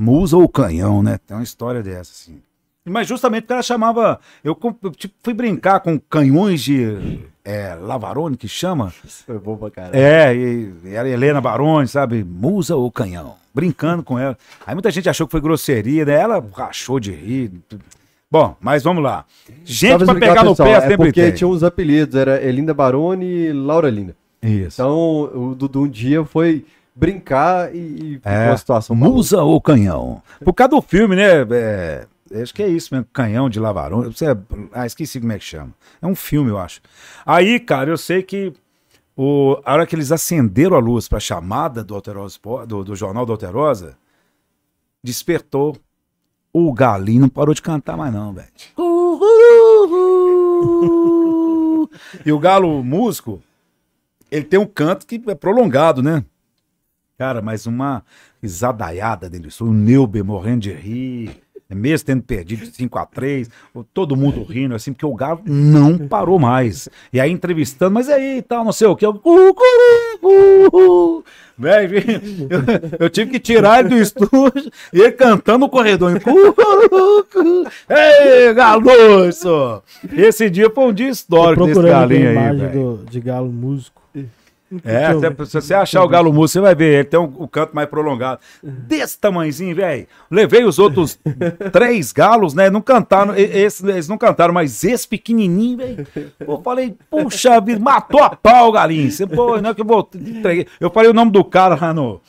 [0.00, 1.18] Musa ou Canhão, né?
[1.26, 2.40] Tem uma história dessa, assim.
[2.86, 4.18] Mas justamente porque ela chamava.
[4.42, 8.90] Eu, eu, tipo, fui brincar com canhões de é, Lavarone, que chama.
[9.26, 9.94] Foi bom pra caralho.
[9.94, 12.24] É, e era Helena Baroni, sabe?
[12.24, 13.34] Musa ou Canhão.
[13.52, 14.38] Brincando com ela.
[14.66, 16.14] Aí muita gente achou que foi grosseria, né?
[16.14, 17.52] Ela rachou de rir.
[18.30, 19.26] Bom, mas vamos lá.
[19.64, 21.32] Gente pra pegar no pé é sempre porque tem.
[21.32, 24.16] tinha uns apelidos, era Elinda Baroni e Laura Linda.
[24.42, 24.80] Isso.
[24.80, 26.64] Então, o Dudu um dia foi
[26.94, 30.22] brincar e, e É, uma situação Musa ou canhão?
[30.44, 31.42] Por causa do filme, né?
[31.50, 32.06] é,
[32.42, 34.02] acho que é isso mesmo, canhão de Lavarão.
[34.04, 34.26] Você,
[34.72, 35.72] ah, esqueci como é que chama.
[36.00, 36.80] É um filme, eu acho.
[37.24, 38.52] Aí, cara, eu sei que
[39.16, 42.96] o, a hora que eles acenderam a luz para a chamada do, Alterosa, do, do
[42.96, 43.96] jornal do Alterosa,
[45.02, 45.76] despertou.
[46.52, 48.48] O galinho não parou de cantar mais, não, velho.
[52.26, 53.40] e o galo músico,
[54.30, 56.24] ele tem um canto que é prolongado, né?
[57.20, 58.02] Cara, mas uma
[59.28, 61.30] dentro do estúdio, o Neuber morrendo de rir,
[61.68, 63.50] mesmo tendo perdido de 5 a 3
[63.92, 66.88] todo mundo rindo, assim, porque o Galo não parou mais.
[67.12, 69.62] E aí entrevistando, mas aí e tal, não sei o que, eu, Cucuricu.
[71.58, 71.98] Velho,
[72.48, 72.62] eu,
[73.00, 76.18] eu tive que tirar ele do estúdio e ele cantando no corredor.
[77.86, 79.82] Ei, Galoso!
[80.10, 82.96] Esse dia foi um dia histórico desse galinho aí, velho.
[82.96, 83.99] do, de galo músico.
[84.84, 85.46] É, eu até ver.
[85.46, 86.94] se você achar o Galo Músico, você vai ver.
[86.94, 88.40] Ele tem um, um canto mais prolongado.
[88.62, 90.06] Desse tamanhozinho, velho.
[90.30, 91.18] Levei os outros
[91.72, 92.70] três galos, né?
[92.70, 93.34] Não cantaram.
[93.36, 96.06] Esse, eles não cantaram, mas esse pequenininho, velho.
[96.38, 99.10] Eu falei, puxa vida, matou a pau, galinho.
[99.10, 100.08] Você, pô, não é que eu vou.
[100.14, 100.66] entreguei.
[100.78, 102.20] Eu falei o nome do cara lá no.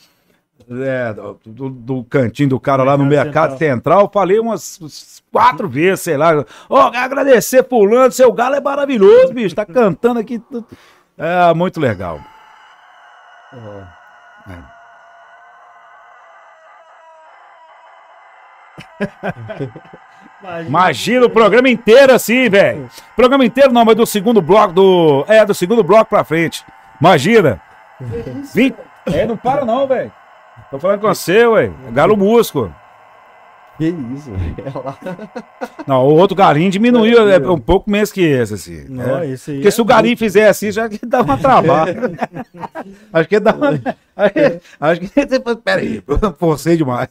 [0.68, 1.13] é,
[1.45, 6.18] do, do- cantinho do cara lá no Mercado Mercado Central, falei umas quatro vezes, sei
[6.18, 6.43] lá.
[6.68, 9.53] Ó, quero agradecer pulando, seu galo é maravilhoso, bicho.
[9.53, 10.41] Tá cantando aqui.
[11.18, 12.19] É, muito legal.
[20.68, 22.90] Imagina o programa inteiro assim, velho.
[23.15, 25.26] Programa inteiro não, mas do segundo bloco do.
[25.28, 26.65] É, do segundo bloco pra frente.
[26.99, 27.61] Imagina.
[28.53, 28.73] Vim...
[29.06, 30.11] É, não para não, velho.
[30.69, 31.72] Tô falando com você, ué.
[31.91, 32.73] Galo músico.
[33.82, 34.84] Que isso, velho.
[34.86, 34.95] lá.
[35.88, 38.86] Não, o outro galinho diminuiu é, um pouco menos que esse, assim.
[38.88, 39.30] Não, É.
[39.30, 42.12] esse aí Porque é se o galinho fizer assim, já que dá uma travada.
[43.12, 43.72] acho que dá uma.
[44.80, 45.10] Acho que.
[45.66, 46.03] Pera aí,
[46.38, 47.10] forcei demais.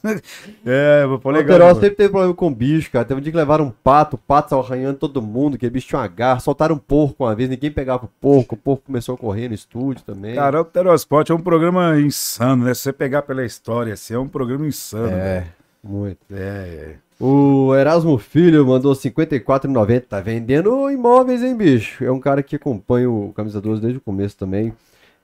[0.64, 1.54] É, foi O legal.
[1.56, 3.04] Alterosa sempre teve problema com bicho, cara.
[3.04, 5.88] Teve um dia que levaram um pato, o pato saiu arranhando todo mundo, que bicho
[5.88, 6.38] tinha uma garra.
[6.38, 9.54] Soltaram um porco uma vez, ninguém pegava o porco, o porco começou a correr no
[9.54, 10.36] estúdio também.
[10.36, 12.74] Cara, o Pterosport é um programa insano, né?
[12.74, 15.08] Se você pegar pela história, assim, é um programa insano.
[15.08, 15.10] é,
[15.40, 15.59] velho.
[15.82, 16.18] Muito.
[16.30, 16.96] É, é.
[17.22, 20.00] O Erasmo Filho mandou 54,90.
[20.06, 22.02] Tá vendendo imóveis, hein, bicho?
[22.04, 24.72] É um cara que acompanha o Camisa 12 desde o começo também.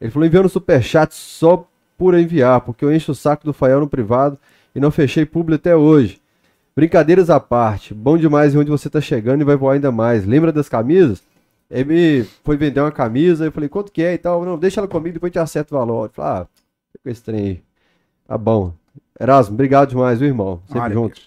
[0.01, 1.67] Ele falou enviando superchat só
[1.97, 4.39] por enviar, porque eu encho o saco do Fael no privado
[4.75, 6.21] e não fechei público até hoje.
[6.75, 10.27] Brincadeiras à parte, bom demais onde você tá chegando e vai voar ainda mais.
[10.27, 11.23] Lembra das camisas?
[11.71, 14.45] Ele me foi vender uma camisa, eu falei, quanto que é e tal?
[14.45, 16.07] Não, deixa ela comigo, depois gente acerta o valor.
[16.07, 16.47] Eu falei, ah,
[16.93, 17.63] fica esse trem aí.
[18.29, 18.75] Tá bom.
[19.19, 20.61] Erasmo, obrigado demais, viu, irmão?
[20.67, 21.21] Sempre Olha, junto.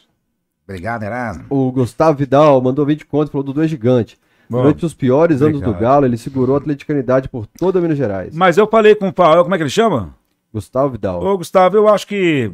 [0.64, 1.46] Obrigado, Erasmo.
[1.50, 4.18] O Gustavo Vidal mandou 20 conto e falou: Dudu é gigante.
[4.50, 5.82] Bom, Durante os piores anos do obrigado.
[5.82, 8.36] Galo, ele segurou a atleticanidade por toda Minas Gerais.
[8.36, 10.16] Mas eu falei com o Fael, como é que ele chama?
[10.52, 11.24] Gustavo Vidal.
[11.24, 12.52] Ô, Gustavo, eu acho que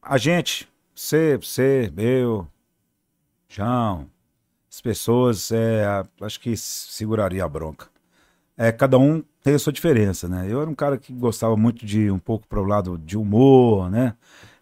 [0.00, 0.68] a gente
[1.00, 2.44] você, você, eu,
[3.48, 4.10] João,
[4.68, 5.84] as pessoas, é,
[6.20, 7.86] acho que seguraria a bronca.
[8.60, 10.46] É, cada um tem a sua diferença, né?
[10.50, 13.88] Eu era um cara que gostava muito de um pouco para o lado de humor,
[13.88, 14.14] né?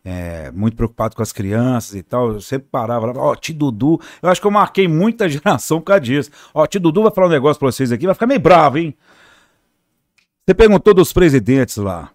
[0.05, 2.35] É, muito preocupado com as crianças e tal.
[2.35, 3.99] Eu sempre parava lá, ó, oh, Tio Dudu.
[4.21, 6.31] Eu acho que eu marquei muita geração por causa disso.
[6.53, 8.77] Ó, oh, Tio Dudu vai falar um negócio pra vocês aqui, vai ficar meio bravo,
[8.77, 8.95] hein?
[10.47, 12.11] Você perguntou dos presidentes lá.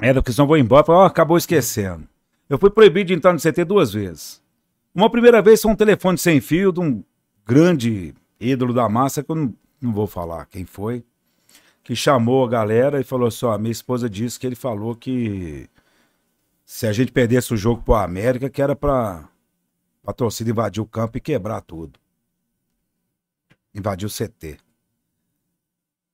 [0.00, 2.08] Era porque senão vou embora, falou, oh, acabou esquecendo.
[2.48, 4.42] Eu fui proibido de entrar no CT duas vezes.
[4.94, 7.04] Uma primeira vez foi um telefone sem fio de um
[7.46, 11.04] grande ídolo da massa, que eu não, não vou falar quem foi,
[11.82, 15.68] que chamou a galera e falou assim: ó, minha esposa disse que ele falou que
[16.64, 19.28] se a gente perdesse o jogo pro América, que era pra,
[20.02, 21.98] pra torcida invadir o campo e quebrar tudo.
[23.72, 24.58] Invadir o CT.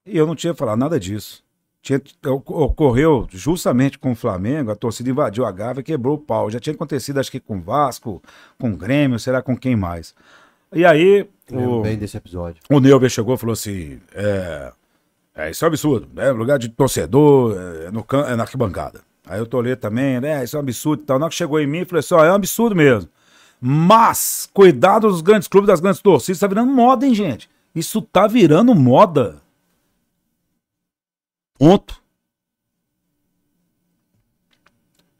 [0.05, 1.43] E eu não tinha falado nada disso.
[1.80, 6.51] Tinha, ocorreu justamente com o Flamengo, a torcida invadiu a Gávea e quebrou o pau.
[6.51, 8.22] Já tinha acontecido, acho que com o Vasco,
[8.59, 10.14] com o Grêmio, será com quem mais.
[10.72, 11.28] E aí.
[11.50, 12.62] o, bem desse episódio.
[12.70, 14.72] O Neuber chegou e falou assim: é,
[15.34, 16.30] é, isso é um absurdo, né?
[16.30, 19.00] Lugar de torcedor, é, no, é na arquibancada.
[19.26, 20.42] Aí eu tô ali também, né?
[20.42, 21.18] Isso é um absurdo e tal.
[21.18, 23.08] Na que chegou em mim, falei assim: ó, é um absurdo mesmo.
[23.60, 27.48] Mas, cuidado dos grandes clubes, das grandes torcidas, tá virando moda, hein, gente?
[27.74, 29.40] Isso tá virando moda.
[31.56, 32.01] Ponto.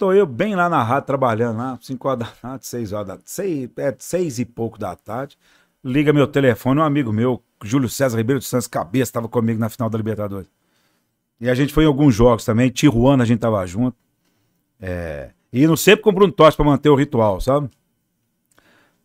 [0.03, 3.13] Tô eu bem lá na rádio trabalhando lá, 5 horas da tarde, 6 horas da
[3.15, 5.39] tarde, 6, é, 6 e pouco da tarde.
[5.85, 9.69] Liga meu telefone, um amigo meu, Júlio César Ribeiro dos Santos Cabeça, estava comigo na
[9.69, 10.51] final da Libertadores.
[11.41, 13.97] E a gente foi em alguns jogos também, Tijuana a gente tava junto.
[14.81, 17.71] É, e não sempre comprou um tosse pra manter o ritual, sabe?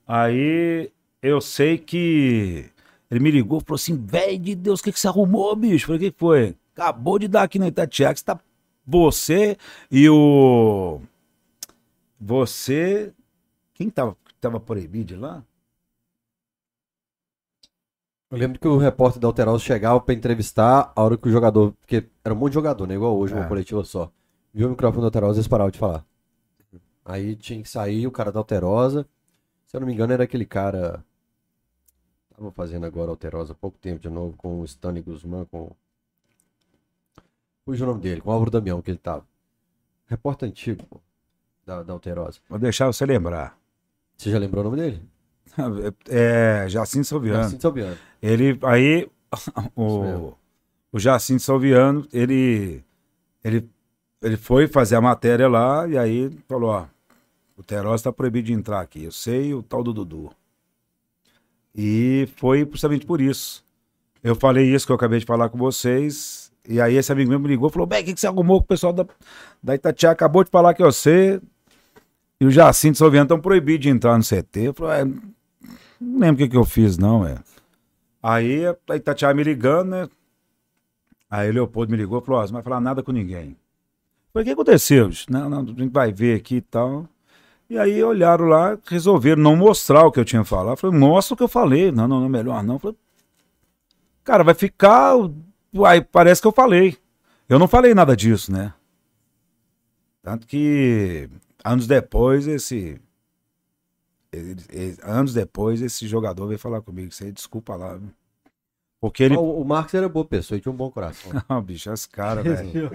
[0.07, 0.91] Aí
[1.21, 2.71] eu sei que
[3.11, 5.83] ele me ligou e falou assim: velho de Deus, o que, que você arrumou, bicho?
[5.83, 6.55] Eu falei: o que foi?
[6.75, 8.39] Acabou de dar aqui na Itatiaia que está
[8.88, 9.57] você
[9.91, 11.01] e o.
[12.19, 13.14] Você.
[13.73, 15.43] Quem tava, tava proibido lá?
[18.31, 21.73] Eu lembro que o repórter da Alterosa chegava para entrevistar a hora que o jogador.
[21.73, 22.95] Porque era um monte de jogador, né?
[22.95, 23.38] Igual hoje, é.
[23.38, 24.11] uma coletiva só.
[24.53, 26.05] Viu o microfone da Alterosa e eles paravam de falar.
[27.05, 29.05] Aí tinha que sair o cara da Alterosa.
[29.65, 31.03] Se eu não me engano, era aquele cara.
[32.35, 35.72] Tava fazendo agora Alterosa há pouco tempo de novo com o Stanley Guzman, com
[37.68, 39.26] Fugiu o nome dele, com o Álvaro Damião que ele tava.
[40.05, 41.02] Repórter antigo, pô,
[41.65, 42.39] da, da Alterosa.
[42.47, 43.60] Vou deixar você lembrar.
[44.15, 45.02] Você já lembrou o nome dele?
[46.07, 47.44] É, Jacinto Salviano.
[47.44, 47.97] Jacinto Salviano.
[48.21, 49.10] Ele, aí,
[49.76, 50.31] o,
[50.94, 52.81] o Jacinto Salviano, ele,
[53.44, 53.70] ele,
[54.21, 56.86] ele foi fazer a matéria lá e aí falou, ó,
[57.57, 59.04] o Teroz tá proibido de entrar aqui.
[59.04, 60.31] Eu sei o tal do Dudu.
[61.76, 63.62] E foi justamente por isso.
[64.23, 67.39] Eu falei isso que eu acabei de falar com vocês e aí esse amigo meu
[67.39, 69.05] me ligou e falou: Bem, o que, que você arrumou com o pessoal da,
[69.63, 70.12] da Itatiaia?
[70.12, 71.41] Acabou de falar que você
[72.39, 74.60] e o Jacinto Soviano estão proibidos de entrar no CT.
[74.60, 75.05] Eu falei, é,
[75.99, 77.37] não lembro o que, que eu fiz, não, é.
[78.21, 80.10] Aí a Itatiaia me ligando, né?
[81.29, 83.55] Aí o Leopoldo me ligou e falou: Ó, você não vai falar nada com ninguém.
[84.34, 85.10] Falei, o que aconteceu?
[85.29, 87.07] Não, não, a gente vai ver aqui e tal.
[87.70, 90.73] E aí olharam lá, resolveram não mostrar o que eu tinha falado.
[90.73, 91.91] Eu falei, mostra o que eu falei.
[91.91, 92.79] Não, não, não, melhor não.
[92.79, 92.96] Falei,
[94.23, 95.15] cara, vai ficar
[95.73, 96.97] Uai, parece que eu falei.
[97.47, 98.73] Eu não falei nada disso, né?
[100.21, 101.29] Tanto que
[101.63, 102.99] anos depois esse.
[105.04, 107.12] anos depois esse jogador veio falar comigo.
[107.12, 107.99] Você desculpa lá.
[108.99, 109.37] Porque ele.
[109.37, 111.31] O, o Marcos era boa pessoa e tinha um bom coração.
[111.49, 112.89] não, bicho, esse cara, velho.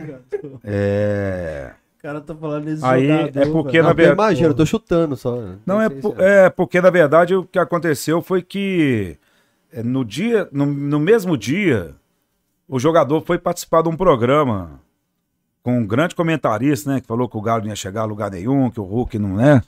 [0.65, 1.75] é.
[1.99, 3.84] O cara tá falando desse Aí jogador, é porque velho.
[3.84, 4.20] na verdade.
[4.20, 5.41] Imagina, eu tô chutando só.
[5.65, 9.17] Não, é, é porque na verdade o que aconteceu foi que
[9.73, 11.94] é, no dia, no, no mesmo dia,
[12.73, 14.81] o jogador foi participar de um programa
[15.62, 17.02] com um grande comentarista, né?
[17.02, 19.39] Que falou que o Galo não ia chegar a lugar nenhum, que o Hulk não
[19.39, 19.60] é.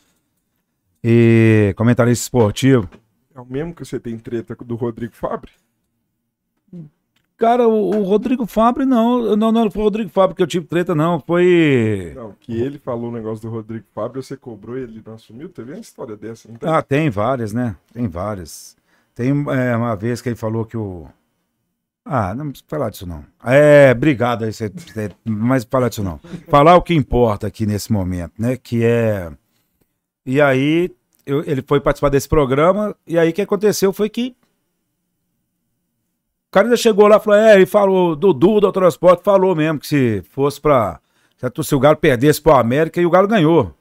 [1.05, 2.89] E comentarista esportivo.
[3.35, 5.51] É o mesmo que você tem treta do Rodrigo Fabre?
[7.37, 10.65] Cara, o, o Rodrigo Fabre, não, não, não foi o Rodrigo Fabre que eu tive
[10.65, 11.21] treta, não.
[11.21, 12.13] Foi.
[12.17, 15.51] Não, que ele falou o negócio do Rodrigo Fabre, você cobrou ele não assumiu?
[15.51, 16.71] Teve uma história dessa, não tem?
[16.71, 17.77] Ah, tem várias, né?
[17.93, 18.75] Tem várias.
[19.15, 21.07] Tem é, uma vez que ele falou que o
[22.05, 23.25] ah, não precisa falar disso não.
[23.43, 24.71] É, obrigado aí, você,
[25.25, 26.21] mas falar disso não.
[26.49, 28.57] Falar o que importa aqui nesse momento, né?
[28.59, 29.33] Que é.
[30.27, 34.37] E aí, eu, ele foi participar desse programa, e aí o que aconteceu foi que.
[36.49, 39.81] O cara ainda chegou lá e falou: é, ele falou, Dudu do transporte falou mesmo
[39.81, 41.01] que se fosse pra.
[41.63, 43.75] Se o Galo perdesse pro América, e o Galo ganhou.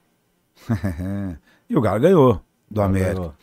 [1.68, 3.14] e o Galo ganhou do América.
[3.14, 3.34] Ganhou.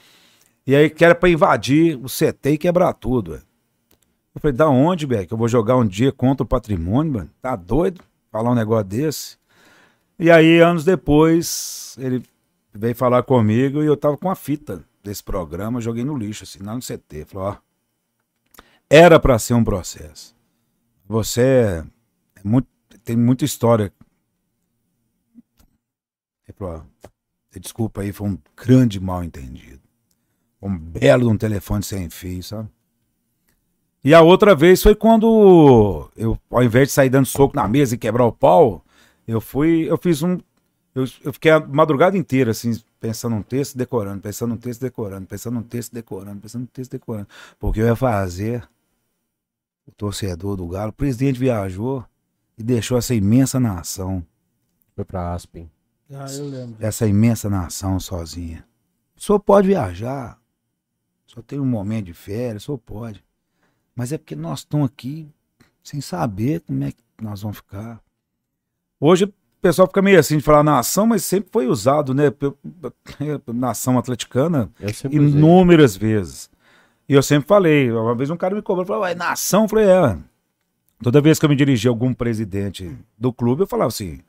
[0.66, 3.51] E aí que era pra invadir o CT e quebrar tudo, velho.
[4.34, 5.32] Eu falei, da onde, Beck?
[5.32, 7.30] Eu vou jogar um dia contra o patrimônio, mano?
[7.42, 8.02] Tá doido?
[8.32, 9.38] Falar um negócio desse?
[10.18, 12.24] E aí, anos depois, ele
[12.74, 16.60] veio falar comigo e eu tava com a fita desse programa, joguei no lixo, assim,
[16.60, 17.26] lá no CT.
[17.26, 17.58] Falou, ó,
[18.90, 20.36] era para ser um processo.
[21.06, 21.84] Você
[22.36, 22.68] é muito,
[23.04, 23.92] tem muita história.
[26.48, 27.10] Ele falou, ó,
[27.60, 29.82] desculpa aí, foi um grande mal entendido.
[30.62, 32.70] Um belo de um telefone sem fio, sabe?
[34.04, 37.94] E a outra vez foi quando eu, ao invés de sair dando soco na mesa
[37.94, 38.84] e quebrar o pau,
[39.28, 40.40] eu fui, eu fiz um.
[40.94, 45.28] Eu, eu fiquei a madrugada inteira, assim, pensando num texto, decorando, pensando num texto, decorando,
[45.28, 47.28] pensando num texto, decorando, pensando num texto, decorando.
[47.60, 48.68] Porque eu ia fazer
[49.86, 50.90] o torcedor do Galo.
[50.90, 52.04] O presidente viajou
[52.58, 54.26] e deixou essa imensa nação,
[54.96, 55.70] Foi pra Aspen.
[56.14, 56.76] Ah, eu lembro.
[56.80, 58.66] essa imensa nação sozinha.
[59.16, 60.38] O senhor pode viajar,
[61.26, 63.24] só tem um momento de férias, o senhor pode.
[63.96, 65.28] Mas é porque nós estamos aqui
[65.84, 68.02] sem saber como é que nós vamos ficar.
[69.00, 72.26] Hoje o pessoal fica meio assim de falar nação, mas sempre foi usado, né?
[73.48, 75.40] Nação atleticana, sempre usei.
[75.40, 76.50] inúmeras vezes.
[77.08, 79.64] E eu sempre falei, uma vez um cara me cobrou, falou, ué, nação?
[79.64, 80.18] Eu falei, é.
[81.04, 84.20] Toda vez que eu me dirigia a algum presidente do clube, eu falava assim,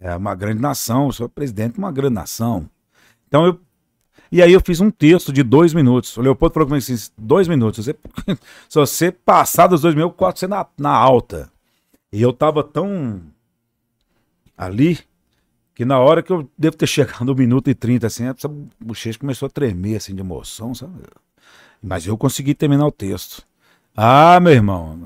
[0.00, 2.68] é uma grande nação, eu sou presidente de uma grande nação.
[3.28, 3.60] Então eu.
[4.34, 6.16] E aí eu fiz um texto de dois minutos.
[6.16, 7.84] O Leopoldo falou comigo assim: dois minutos.
[7.84, 7.96] Você-
[8.68, 11.48] se você passar dos dois minutos, corto você na, na alta.
[12.12, 13.22] E eu tava tão
[14.58, 14.98] ali
[15.72, 19.20] que na hora que eu devo ter chegado no minuto e trinta, assim, essa bochecha
[19.20, 20.94] começou a tremer, assim, de emoção, sabe?
[21.80, 23.46] Mas eu consegui terminar o texto.
[23.96, 24.98] Ah, meu irmão,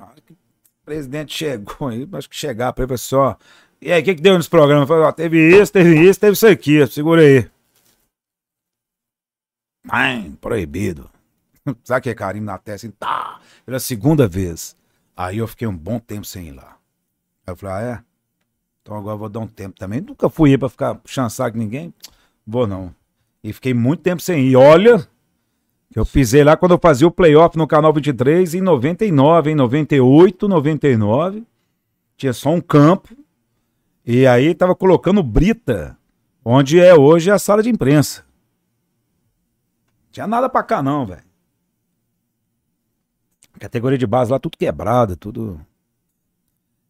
[0.83, 3.35] o presidente chegou aí, acho que chegar para ele, ó,
[3.81, 4.87] e aí, o que, que deu nesse programa?
[4.87, 7.47] Falei, ó, teve isso, teve isso, teve isso aqui, segura aí.
[10.41, 11.11] Proibido.
[11.85, 14.77] Sabe que é carinho na testa, assim, tá, pela segunda vez.
[15.17, 16.77] Aí eu fiquei um bom tempo sem ir lá.
[17.47, 18.09] Aí eu falei, ah, é?
[18.83, 20.01] Então agora eu vou dar um tempo também.
[20.01, 21.93] Nunca fui ir pra ficar saco de ninguém.
[22.47, 22.95] Vou não.
[23.43, 24.57] E fiquei muito tempo sem ir.
[24.57, 25.07] Olha,
[25.95, 30.49] eu pisei lá quando eu fazia o playoff no Canal 23 em 99, em 98,
[30.49, 31.45] 99.
[32.17, 33.15] Tinha só um campo.
[34.07, 35.97] E aí tava colocando brita,
[36.45, 38.25] onde é hoje a sala de imprensa.
[40.19, 41.23] Tinha nada pra cá não, velho.
[43.61, 45.65] Categoria de base lá tudo quebrada, tudo.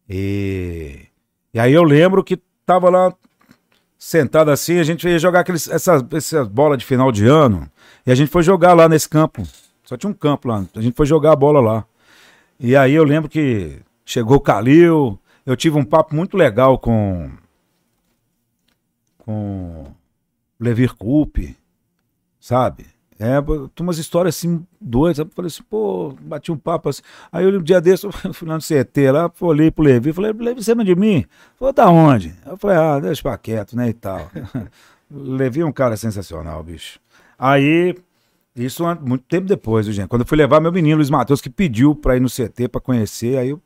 [0.09, 1.05] E
[1.53, 3.13] e aí eu lembro que tava lá
[3.99, 7.69] sentado assim, a gente ia jogar aqueles, essas, essas bolas de final de ano.
[8.03, 9.43] E a gente foi jogar lá nesse campo.
[9.83, 10.65] Só tinha um campo lá.
[10.75, 11.85] A gente foi jogar a bola lá.
[12.59, 15.19] E aí eu lembro que chegou o Calil.
[15.45, 17.29] Eu tive um papo muito legal com.
[19.19, 19.85] Com.
[20.59, 21.55] Levir Coupe,
[22.39, 22.87] sabe?
[23.21, 25.17] É, tinha umas histórias assim doidas.
[25.17, 25.29] sabe?
[25.31, 27.01] Eu falei assim, pô, bati um papo assim.
[27.29, 30.31] Aí eu, um dia desse, eu fui lá no CT lá, olhei pro Levi, falei,
[30.31, 31.25] Levi, você lembra de mim?
[31.57, 32.33] Falou, da onde?
[32.45, 34.31] Eu falei, ah, deixa pra quieto, né, e tal.
[35.11, 36.97] Levi é um cara sensacional, bicho.
[37.37, 37.93] Aí,
[38.55, 40.07] isso muito tempo depois, viu, gente?
[40.07, 42.79] Quando eu fui levar meu menino, Luiz Matheus, que pediu pra ir no CT pra
[42.79, 43.61] conhecer, aí eu,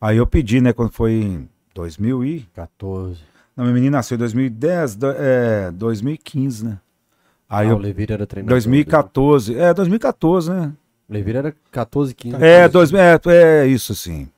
[0.00, 2.40] aí eu pedi, né, quando foi em 2000 e...
[2.54, 3.18] 14.
[3.56, 6.78] Não, meu menino nasceu em 2010, do- é, 2015, né?
[7.50, 7.76] Aí ah, eu...
[7.76, 8.54] o Levir era treinador.
[8.54, 10.72] 2014, é, 2014, né?
[11.08, 12.36] O Levir era 14, 15.
[12.36, 14.28] É, dois, é, é isso sim.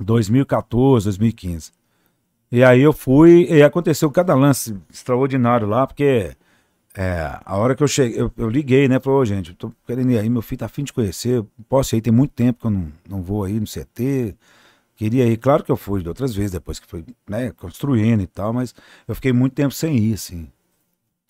[0.00, 1.70] 2014, 2015.
[2.50, 6.34] E aí eu fui, e aconteceu cada lance extraordinário lá, porque
[6.96, 8.98] é, a hora que eu cheguei, eu, eu liguei, né?
[8.98, 12.00] Falei, ô gente, tô querendo ir aí, meu filho tá afim de conhecer, posso ir,
[12.00, 14.34] tem muito tempo que eu não, não vou aí no CT.
[14.96, 18.26] Queria ir, claro que eu fui de outras vezes, depois que foi, né, construindo e
[18.26, 18.74] tal, mas
[19.06, 20.48] eu fiquei muito tempo sem ir, assim.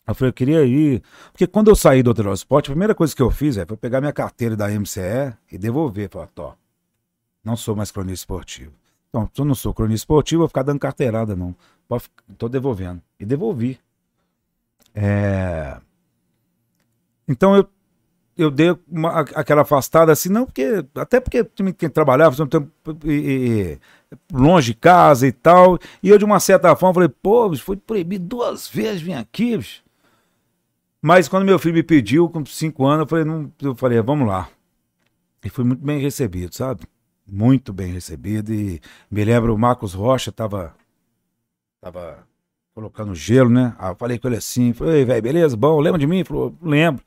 [0.06, 1.02] Eu falei, eu queria ir.
[1.32, 3.76] Porque quando eu saí do Hotel Sport, a primeira coisa que eu fiz é, foi
[3.76, 6.08] pegar minha carteira da MCE e devolver.
[6.10, 6.52] Falar, ó,
[7.44, 8.72] não sou mais cronista esportivo.
[9.08, 11.54] Então, se eu não sou cronista esportivo, eu vou ficar dando carteirada, não.
[12.38, 13.00] Tô devolvendo.
[13.20, 13.78] E devolvi.
[14.94, 15.76] É...
[17.28, 17.68] Então eu,
[18.36, 20.84] eu dei uma- aquela afastada assim, não, porque.
[20.94, 21.44] Até porque
[21.78, 22.70] quem trabalhava, um tempo,
[23.04, 23.78] e-
[24.12, 25.78] e- longe de casa e tal.
[26.02, 29.81] E eu, de uma certa forma, falei, pô, foi proibido duas vezes vir aqui, bicho.
[31.02, 34.28] Mas quando meu filho me pediu, com cinco anos, eu falei, não, eu falei, vamos
[34.28, 34.48] lá.
[35.44, 36.82] E fui muito bem recebido, sabe?
[37.26, 38.54] Muito bem recebido.
[38.54, 40.72] E me lembro, o Marcos Rocha tava,
[41.80, 42.24] tava
[42.72, 43.74] colocando gelo, né?
[43.82, 46.18] Eu falei com ele assim, falei, velho, beleza, bom, lembra de mim?
[46.18, 47.02] Ele falou, lembro.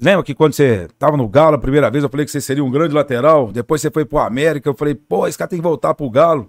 [0.00, 2.64] Lembra que quando você tava no Galo a primeira vez, eu falei que você seria
[2.64, 5.62] um grande lateral, depois você foi pro América, eu falei, pô, esse cara tem que
[5.62, 6.48] voltar pro Galo.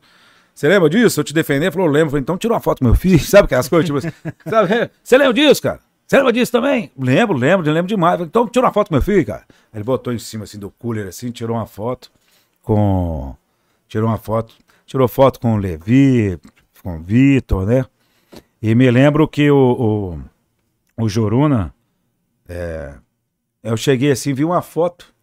[0.53, 1.19] Você lembra disso?
[1.19, 1.71] Eu te defender?
[1.71, 2.07] Falou, lembro.
[2.07, 3.85] Eu falei, então tira uma foto com meu filho, sabe aquelas coisas?
[3.85, 4.11] Tipo assim,
[4.47, 4.91] sabe?
[5.03, 5.79] Você lembra disso, cara?
[6.09, 6.91] Você lembra disso também?
[6.97, 8.13] Lembro, lembro, lembro demais.
[8.13, 9.43] Falei, então tira uma foto com meu filho, cara.
[9.71, 12.11] Ele botou em cima assim do cooler assim, tirou uma foto
[12.63, 13.35] com.
[13.87, 14.55] Tirou uma foto.
[14.87, 16.39] Tirou foto com o Levi,
[16.81, 17.85] com o Vitor, né?
[18.59, 20.19] E me lembro que o,
[20.97, 21.71] o, o Joruna,
[22.47, 22.95] é,
[23.61, 25.13] eu cheguei assim, vi uma foto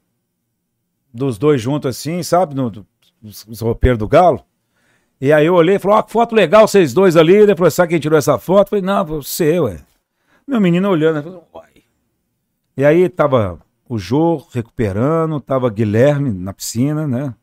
[1.13, 2.55] dos dois juntos assim, sabe?
[2.55, 2.87] No, do-
[3.21, 4.41] os, os roupeiros do Galo.
[5.21, 7.35] E aí eu olhei e falei, ó, que foto legal vocês dois ali.
[7.35, 8.69] Ele falou, sabe quem tirou essa foto?
[8.69, 9.81] Eu falei, não, você, ué.
[10.47, 11.83] Meu menino olhando, uai.
[12.77, 13.59] E aí tava
[13.89, 17.35] o Jô recuperando, tava Guilherme na piscina, né?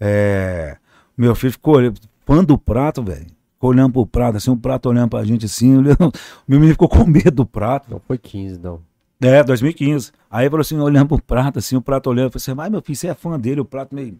[0.00, 0.76] É,
[1.16, 3.26] meu filho ficou olhando, pano do prato, velho.
[3.54, 6.12] Ficou olhando pro prato, assim, um prato olhando pra gente assim, olhando.
[6.46, 7.90] Meu menino ficou com medo do prato.
[7.90, 8.82] Não foi 15, não.
[9.20, 10.12] É, 2015.
[10.30, 12.82] Aí falou assim, olhando pro prato, assim, o prato olhando, eu falei assim, mas meu
[12.82, 14.18] filho, você é fã dele, o prato meio.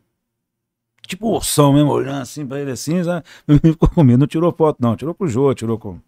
[1.06, 3.26] Tipo ursão mesmo, olhando assim pra ele assim, sabe?
[3.46, 5.98] Meu menino ficou com medo, não tirou foto, não, tirou pro Jô, tirou com.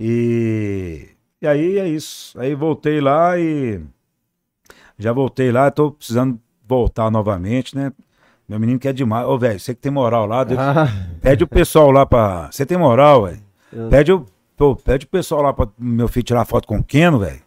[0.00, 1.15] E.
[1.40, 2.38] E aí é isso.
[2.40, 3.80] Aí voltei lá e.
[4.98, 7.92] Já voltei lá, tô precisando voltar novamente, né?
[8.48, 9.26] Meu menino quer demais.
[9.26, 10.88] Ô, velho, você que tem moral lá, Ah,
[11.20, 12.48] pede o pessoal lá pra.
[12.50, 13.40] Você tem moral, velho?
[13.72, 14.24] eu- Pede o,
[14.56, 17.40] pô, pede o pessoal lá pra meu filho tirar foto com o Keno, velho.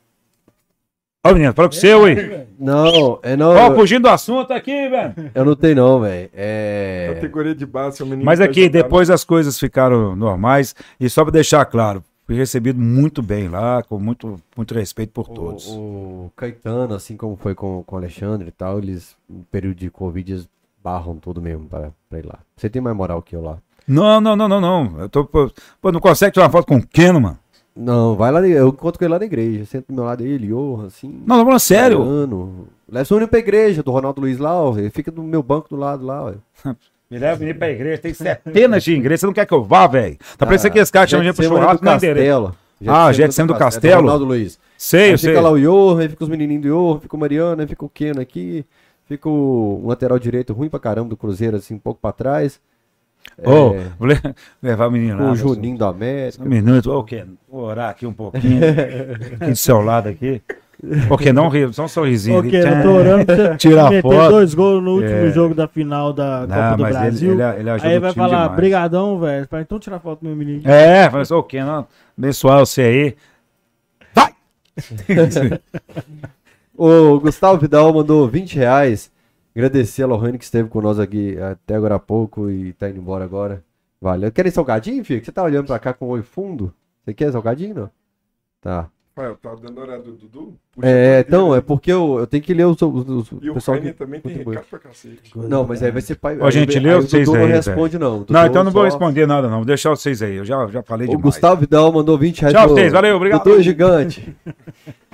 [1.25, 2.47] Ó, menino, fala com você, ué.
[2.57, 3.51] Não, é não.
[3.53, 5.13] Ó, fugindo do assunto aqui, velho.
[5.33, 6.29] eu não tenho, não, velho.
[6.33, 7.11] É.
[7.15, 8.23] Categoria de base, seu menino.
[8.25, 10.75] Mas vai aqui, depois as coisas ficaram normais.
[10.99, 15.27] E só pra deixar claro, fui recebido muito bem lá, com muito, muito respeito por
[15.27, 15.65] todos.
[15.69, 19.77] O, o Caetano, assim como foi com, com o Alexandre e tal, eles, no período
[19.77, 20.47] de Covid, eles
[20.83, 22.37] barram tudo mesmo pra ir lá.
[22.55, 23.57] Você tem mais moral que eu lá.
[23.87, 24.99] Não, não, não, não, não.
[24.99, 25.51] Eu tô, pô,
[25.91, 27.39] não consegue tirar uma foto com o Keno, mano?
[27.75, 29.65] Não, vai lá, eu encontro com ele lá na igreja.
[29.65, 31.07] Sento do meu lado ele, Johan, assim.
[31.25, 31.99] Não, não, falando sério.
[32.87, 34.77] Leva seu menino pra igreja, do Ronaldo Luiz lá, ó.
[34.77, 36.33] Ele fica do meu banco do lado lá, ó.
[37.09, 39.21] Me leva o menino pra igreja, tem centenas de igrejas.
[39.21, 40.15] Você não quer que eu vá, velho?
[40.37, 42.53] Tá parecendo que esse cara chama a gente pro churrasco, do não é endereço.
[42.87, 44.01] Ah, Getsêmani do Castelo?
[44.01, 44.59] Ronaldo Luiz.
[44.77, 45.29] Sei, Aí sei.
[45.31, 47.83] fica lá o Johan, aí fica os menininhos do Johan, fica o Mariano, aí fica
[47.83, 48.63] o Keno aqui,
[49.07, 52.61] fica o, lateral direito ruim pra caramba do Cruzeiro, assim, um pouco pra trás.
[53.43, 54.21] Ô, É, vou le-
[54.61, 55.25] levar o menino lá.
[55.25, 55.35] o né?
[55.35, 56.43] Juninho da América.
[56.43, 58.61] Um minuto, ô, Ken, vou orar aqui um pouquinho.
[59.41, 60.41] aqui do seu lado aqui.
[61.09, 62.39] Porque não ri, só um sorrisinho.
[62.39, 64.29] Ok, eu tô orando pra você Tirar meter foto.
[64.29, 65.31] dois gols no último É.
[65.31, 67.31] jogo da final da Copa Não, do mas ele, Brasil.
[67.33, 68.55] ele, ele ajuda Aí o vai falar, demais.
[68.55, 69.47] brigadão, velho.
[69.59, 70.61] Então tirar foto do meu menino.
[70.65, 71.83] É, fala assim, ô, Ken, ó,
[72.17, 73.15] abençoar você aí.
[74.15, 74.33] Vai!
[76.81, 79.11] O Gustavo Vidal mandou 20 reais.
[79.53, 82.99] Agradecer a Lohane que esteve com nós aqui até agora há pouco e tá indo
[82.99, 83.61] embora agora.
[84.01, 84.31] Valeu.
[84.31, 85.19] Querem salgadinho, filho?
[85.19, 86.73] Que Você tá olhando pra cá com o olho fundo?
[87.03, 87.89] Você quer salgadinho, não?
[88.61, 88.87] Tá.
[89.19, 90.53] Rafael, tá dando hora do Dudu?
[90.73, 91.57] Puxa É, pra então, ele.
[91.57, 94.21] é porque eu, eu tenho que ler os, os, os E o pessoal que também
[94.21, 95.31] tem recado pra cacete.
[95.35, 96.37] Não, mas aí vai ser pai.
[96.39, 98.19] Ó, aí- gente, aí lê o vocês Dudu não aí, responde, não.
[98.19, 99.57] Dudu Não, então não vou só- responder nada, não.
[99.57, 100.35] Vou deixar vocês aí.
[100.37, 101.23] Eu já, já falei O demais.
[101.23, 102.53] Gustavo Vidal mandou 20 reais.
[102.55, 102.91] Tchau, vocês.
[102.93, 103.43] Valeu, obrigado.
[103.43, 104.35] Dudu Gigante.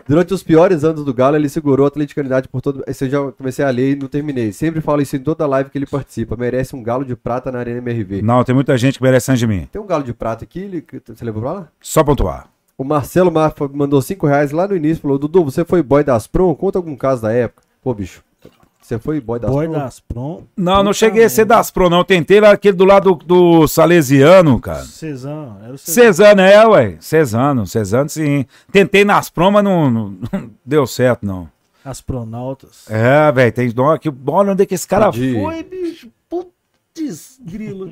[0.07, 2.83] Durante os piores anos do Galo, ele segurou a atleticalidade por todo.
[2.85, 4.51] Esse eu já comecei a ler e não terminei.
[4.51, 6.35] Sempre falo isso em toda live que ele participa.
[6.35, 8.21] Merece um galo de prata na Arena MRV.
[8.21, 9.67] Não, tem muita gente que merece antes de mim.
[9.71, 11.67] Tem um galo de prata aqui, ele- você levou pra lá?
[11.81, 12.47] Só pontuar.
[12.77, 15.01] O Marcelo Marfa mandou 5 reais lá no início.
[15.01, 16.53] Falou: Dudu, você foi boy das Prom?
[16.55, 17.63] Conta algum caso da época.
[17.81, 18.21] Pô, bicho,
[18.81, 19.79] você foi boy das Boy Prom?
[19.79, 20.43] das Prom.
[20.57, 22.03] Não, não cheguei a ser das Pro, não.
[22.03, 23.25] Tentei lá aquele do lado do,
[23.61, 24.83] do Salesiano, cara.
[24.83, 25.57] Cezano.
[25.63, 26.13] Era o Cezano.
[26.13, 26.97] Cesano, é, ué.
[26.99, 28.45] Cesano, Cesano sim.
[28.71, 31.49] Tentei nas Pro, mas não, não- não deu certo, não.
[31.83, 32.89] Astronautas.
[32.89, 36.09] É, velho, tem dó que Olha onde é que esse cara Pode foi, bicho.
[36.27, 37.91] Putz, grilo.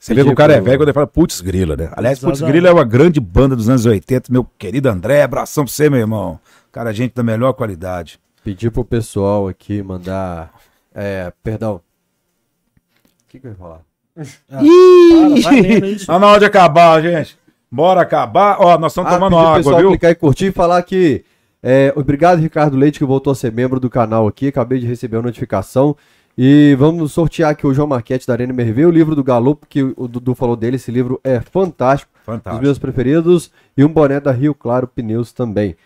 [0.00, 1.90] Você vê que o cara é Tipo- velho quando ele fala putz grila, né?
[1.92, 5.72] Aliás, putz grila é uma grande banda dos anos 80, meu querido André, abração pra
[5.72, 6.40] você, meu irmão.
[6.72, 8.18] Cara, gente da melhor qualidade.
[8.42, 10.52] Pedir pro pessoal aqui mandar.
[10.94, 11.74] É, perdão.
[11.76, 13.80] O que, que eu ia falar?
[14.16, 16.06] Lendo isso.
[16.06, 17.38] Tá na hora de acabar, gente.
[17.70, 18.56] Bora acabar.
[18.58, 19.90] Ó, nós estamos tomando pedir pro água, pessoal viu?
[19.90, 21.24] clicar e curtir e falar que.
[21.62, 24.48] é, obrigado, Ricardo Leite, que voltou a ser membro do canal aqui.
[24.48, 25.94] Acabei de receber a notificação.
[26.38, 29.82] E vamos sortear aqui o João Marquete da Arena MRV, o livro do Galo, que
[29.82, 30.76] o Dudu falou dele.
[30.76, 32.10] Esse livro é fantástico.
[32.14, 32.64] Dos Fantástico.
[32.64, 33.50] meus preferidos.
[33.76, 35.76] E um boné da Rio Claro Pneus também.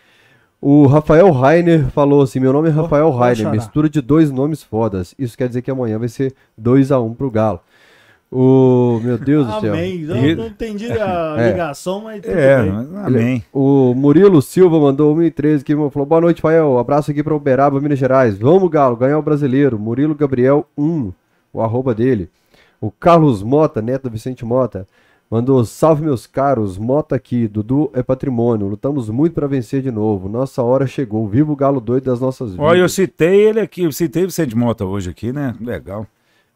[0.61, 5.13] O Rafael Rainer falou assim: Meu nome é Rafael Rainer, mistura de dois nomes fodas.
[5.17, 7.59] Isso quer dizer que amanhã vai ser 2x1 pro Galo.
[8.31, 8.99] O.
[9.03, 9.73] Meu Deus do céu.
[9.73, 9.95] Amém.
[10.01, 11.51] E- não entendi a É.
[11.51, 12.71] ligação, mas tudo É, bem.
[12.71, 13.43] mas- amém.
[13.53, 16.77] O Murilo Silva mandou 1,13 aqui, falou: Boa noite, Fael.
[16.77, 18.37] Abraço aqui para Uberaba, Minas Gerais.
[18.37, 19.79] Vamos, Galo, ganhar o brasileiro.
[19.79, 21.13] Murilo Gabriel 1,
[21.53, 22.29] o arroba dele.
[22.81, 24.85] O Carlos Mota, neto do Vicente Mota,
[25.31, 26.77] mandou: Salve, meus caros.
[26.77, 27.47] Mota aqui.
[27.47, 28.67] Dudu é patrimônio.
[28.67, 30.27] Lutamos muito para vencer de novo.
[30.27, 31.25] Nossa hora chegou.
[31.27, 32.65] Viva o Galo doido das nossas vidas.
[32.65, 35.55] Olha, eu citei ele aqui, eu citei o Vicente Mota hoje aqui, né?
[35.61, 36.05] Legal.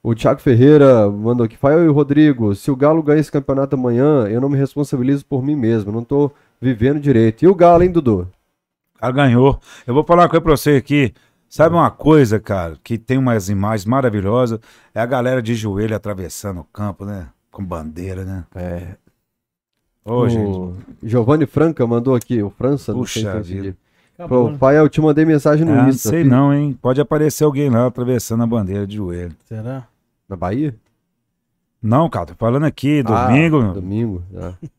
[0.01, 1.57] O Thiago Ferreira mandou aqui.
[1.57, 5.25] Fael e o Rodrigo, se o Galo ganha esse campeonato amanhã, eu não me responsabilizo
[5.25, 5.91] por mim mesmo.
[5.91, 7.43] Não tô vivendo direito.
[7.43, 8.27] E o Galo, hein, Dudu?
[8.95, 9.59] O cara ganhou.
[9.85, 11.13] Eu vou falar uma coisa pra você aqui.
[11.49, 14.59] Sabe uma coisa, cara, que tem umas imagens maravilhosas?
[14.93, 17.27] É a galera de joelho atravessando o campo, né?
[17.51, 18.43] Com bandeira, né?
[18.55, 18.95] É.
[20.05, 20.57] Ô, gente.
[20.57, 23.61] O Giovanni Franca mandou aqui, o França, não sei se Puxa eu entendi.
[23.61, 23.77] vida.
[24.27, 24.57] Falou, né?
[24.59, 26.09] pai, eu te mandei mensagem no Ah, não Insta.
[26.09, 26.77] sei Fiz- não, hein?
[26.81, 29.33] Pode aparecer alguém lá atravessando a bandeira de joelho.
[29.45, 29.87] Será?
[30.30, 30.75] Na Bahia?
[31.82, 33.74] Não, cara, tô falando aqui, Ah, domingo.
[33.74, 34.24] domingo.
[34.38, 34.53] ah.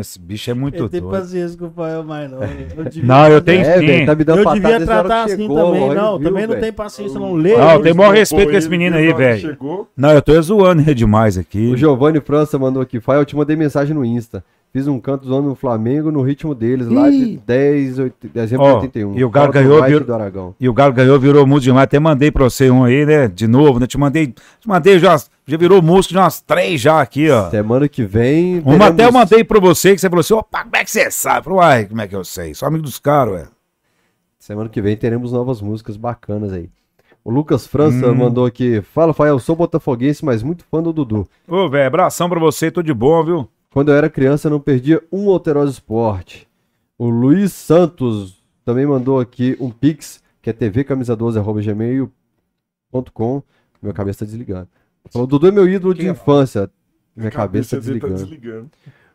[0.00, 1.18] Esse bicho é muito Eu tenho doido.
[1.18, 2.40] paciência com o pai mais não.
[2.42, 3.86] Eu devia Não, eu tenho É, sim.
[3.86, 5.94] velho, tá me dando Eu devia tratar assim chegou, também.
[5.94, 6.60] Não, viu, também não velho?
[6.60, 7.56] tem paciência, não lê.
[7.56, 7.82] Não, ele.
[7.84, 9.58] tem maior respeito com esse menino na aí, velho.
[9.96, 11.72] Não, eu tô zoando ele demais aqui.
[11.72, 14.44] O Giovanni França mandou aqui, pai, eu te mandei mensagem no Insta.
[14.70, 17.40] Fiz um canto zoando o Flamengo no ritmo deles, lá de Ih.
[17.46, 19.16] 10 oit- dezembro Ó, de 81.
[19.18, 20.00] e o Galo ganhou, viu?
[20.04, 20.54] do Aragão.
[20.60, 21.84] E o Galo ganhou, virou músico demais.
[21.84, 23.28] Até mandei pra você um aí, né?
[23.28, 23.86] De novo, né?
[23.86, 25.16] Te mandei, te mandei já,
[25.46, 27.48] já virou músico de umas três já aqui, ó.
[27.48, 28.60] Semana que vem.
[28.64, 31.10] Uma até eu mandei pra você, que você falou assim, opa, como é que você
[31.10, 31.38] sabe?
[31.38, 32.52] Eu falei, uai, como é que eu sei?
[32.54, 33.46] Sou amigo dos caras, ué.
[34.38, 36.68] Semana que vem teremos novas músicas bacanas aí.
[37.24, 38.14] O Lucas França Hum.
[38.14, 38.80] mandou aqui.
[38.82, 41.26] Fala, Fael, sou botafoguense, mas muito fã do Dudu.
[41.46, 43.48] Ô, velho, abração pra você, tudo de bom, viu?
[43.70, 46.48] Quando eu era criança, eu não perdia um Alterosa Esporte.
[46.96, 53.42] O Luiz Santos também mandou aqui um pix, que é tvcamisa12.gmail.com.
[53.80, 54.68] Minha cabeça tá desligando.
[55.10, 56.70] Falou, Dudu é meu ídolo de infância.
[57.14, 58.30] Minha cabeça tá dele tá desligando.
[58.30, 58.70] desligando.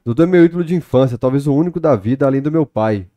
[0.05, 3.07] Dudu é meu ídolo de infância, talvez o único da vida, além do meu pai.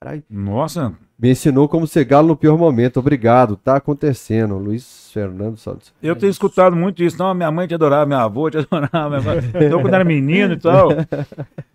[0.00, 0.22] Caralho.
[0.30, 3.00] Nossa, Me ensinou como ser galo no pior momento.
[3.00, 4.56] Obrigado, tá acontecendo.
[4.56, 5.92] Luiz Fernando Santos.
[6.00, 7.18] eu tenho escutado muito isso.
[7.18, 9.20] Não, minha mãe te adorava, minha avó te adorava.
[9.20, 9.48] Minha avó...
[9.60, 10.90] Então, quando era menino e tal.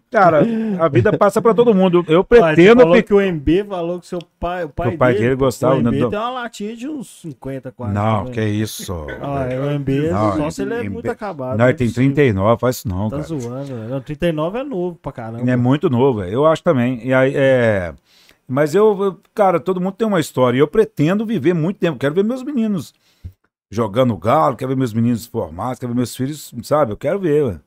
[0.10, 0.46] Cara,
[0.80, 2.06] a vida passa pra todo mundo.
[2.08, 3.08] Eu pretendo falou ficar.
[3.08, 5.90] que o MB falou que seu pai, o pai, o pai dele gostava, O MB
[5.90, 6.10] né?
[6.10, 7.94] tem uma latinha de uns 50 quase.
[7.96, 8.32] Não, né?
[8.32, 9.08] que isso.
[9.20, 11.58] Ah, é, o MB, Não, nossa, ele é MB muito acabado.
[11.58, 12.14] Não, ele tem possível.
[12.14, 13.28] 39, faz isso não, Tá cara.
[13.28, 13.90] zoando, velho.
[13.90, 15.52] Não, 39 é novo pra caramba.
[15.52, 16.32] É muito novo, velho.
[16.32, 17.04] eu acho também.
[17.04, 17.92] E aí, é...
[18.48, 20.58] Mas eu, eu- cara, todo mundo tem uma história.
[20.58, 21.98] E eu pretendo viver muito tempo.
[21.98, 22.94] Quero ver meus meninos
[23.70, 26.92] jogando galo, quero ver meus meninos formados, quero ver meus filhos, sabe?
[26.92, 27.60] Eu quero ver, ué.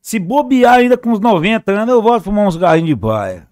[0.00, 3.46] Se bobear ainda com uns 90 anos, eu volto fumar uns garrinhos de baia.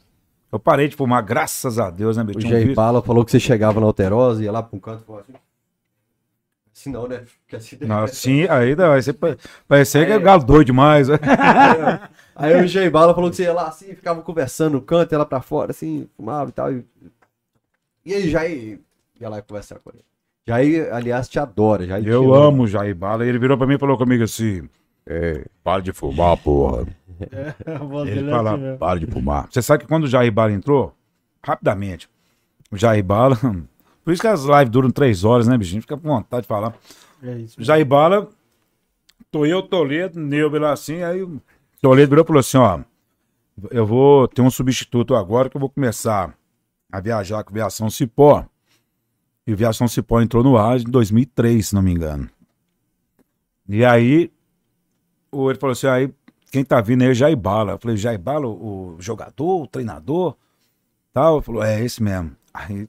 [0.50, 2.39] Eu parei de fumar, graças a Deus, né, bicho?
[2.39, 5.02] O um Jair Bala falou que você chegava na Alterosa, ia lá pra um canto
[5.02, 5.39] e falava assim.
[6.74, 7.24] Assim não, né?
[7.42, 11.08] Porque assim Não, sim, aí não, aí você que é galo doido demais.
[11.08, 11.18] né?
[12.39, 15.18] Aí o Jair Bala falou que você ia lá assim, ficava conversando no canto, ia
[15.18, 16.73] lá pra fora, assim, fumava e tal.
[16.73, 16.84] E,
[18.07, 18.81] e aí, Jair,
[19.20, 20.05] ia lá conversar com ele.
[20.47, 21.84] Jair, aliás, te adora.
[21.86, 22.47] Jair te Eu ama.
[22.47, 23.26] amo o Jair Bala.
[23.26, 24.68] Ele virou pra mim e falou comigo assim:
[25.05, 26.86] É, para de fumar, porra.
[27.89, 29.49] Voz Ele é fala, assim para de fumar.
[29.50, 30.94] Você sabe que quando o Jair Bala entrou,
[31.44, 32.08] rapidamente,
[32.70, 33.36] o Jair Bala.
[34.05, 35.83] Por isso que as lives duram três horas, né, bichinho?
[35.83, 36.73] Fica com vontade de falar.
[37.23, 37.62] É isso.
[37.62, 38.26] Jair Bala,
[39.31, 41.26] tô eu, Toledo, Neuber lá assim, aí
[41.81, 42.81] Toledo virou e falou assim: ó,
[43.70, 46.36] eu vou ter um substituto agora que eu vou começar
[46.90, 48.44] a viajar com Viação Cipó.
[49.47, 52.28] E Viação Cipó entrou no ar em 2003, se não me engano.
[53.68, 54.31] E aí,
[55.32, 56.12] ele falou assim: aí,
[56.50, 57.73] quem tá vindo aí é Jair Bala.
[57.73, 60.36] Eu falei: Jair Bala, o, o jogador, o treinador?
[61.12, 61.36] Tal.
[61.36, 62.36] Ele falou: é esse mesmo.
[62.52, 62.89] Aí,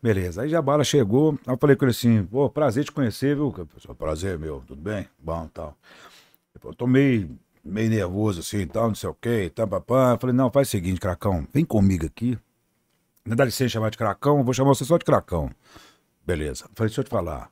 [0.00, 0.42] beleza.
[0.42, 1.38] Aí Jair Bala chegou.
[1.46, 3.52] Eu falei com ele assim: pô, prazer te conhecer, viu?
[3.86, 5.08] Eu Prazer, meu, tudo bem?
[5.18, 5.76] Bom, tal.
[6.54, 9.52] Ele falou, tô meio, meio nervoso assim, tal, não sei o quê.
[9.56, 12.38] Eu falei: não, faz o seguinte, Cracão, vem comigo aqui.
[13.24, 15.50] Não dá licença chamar de Cracão, vou chamar você só de Cracão.
[16.26, 16.66] Beleza.
[16.74, 17.50] Falei, deixa eu te falar.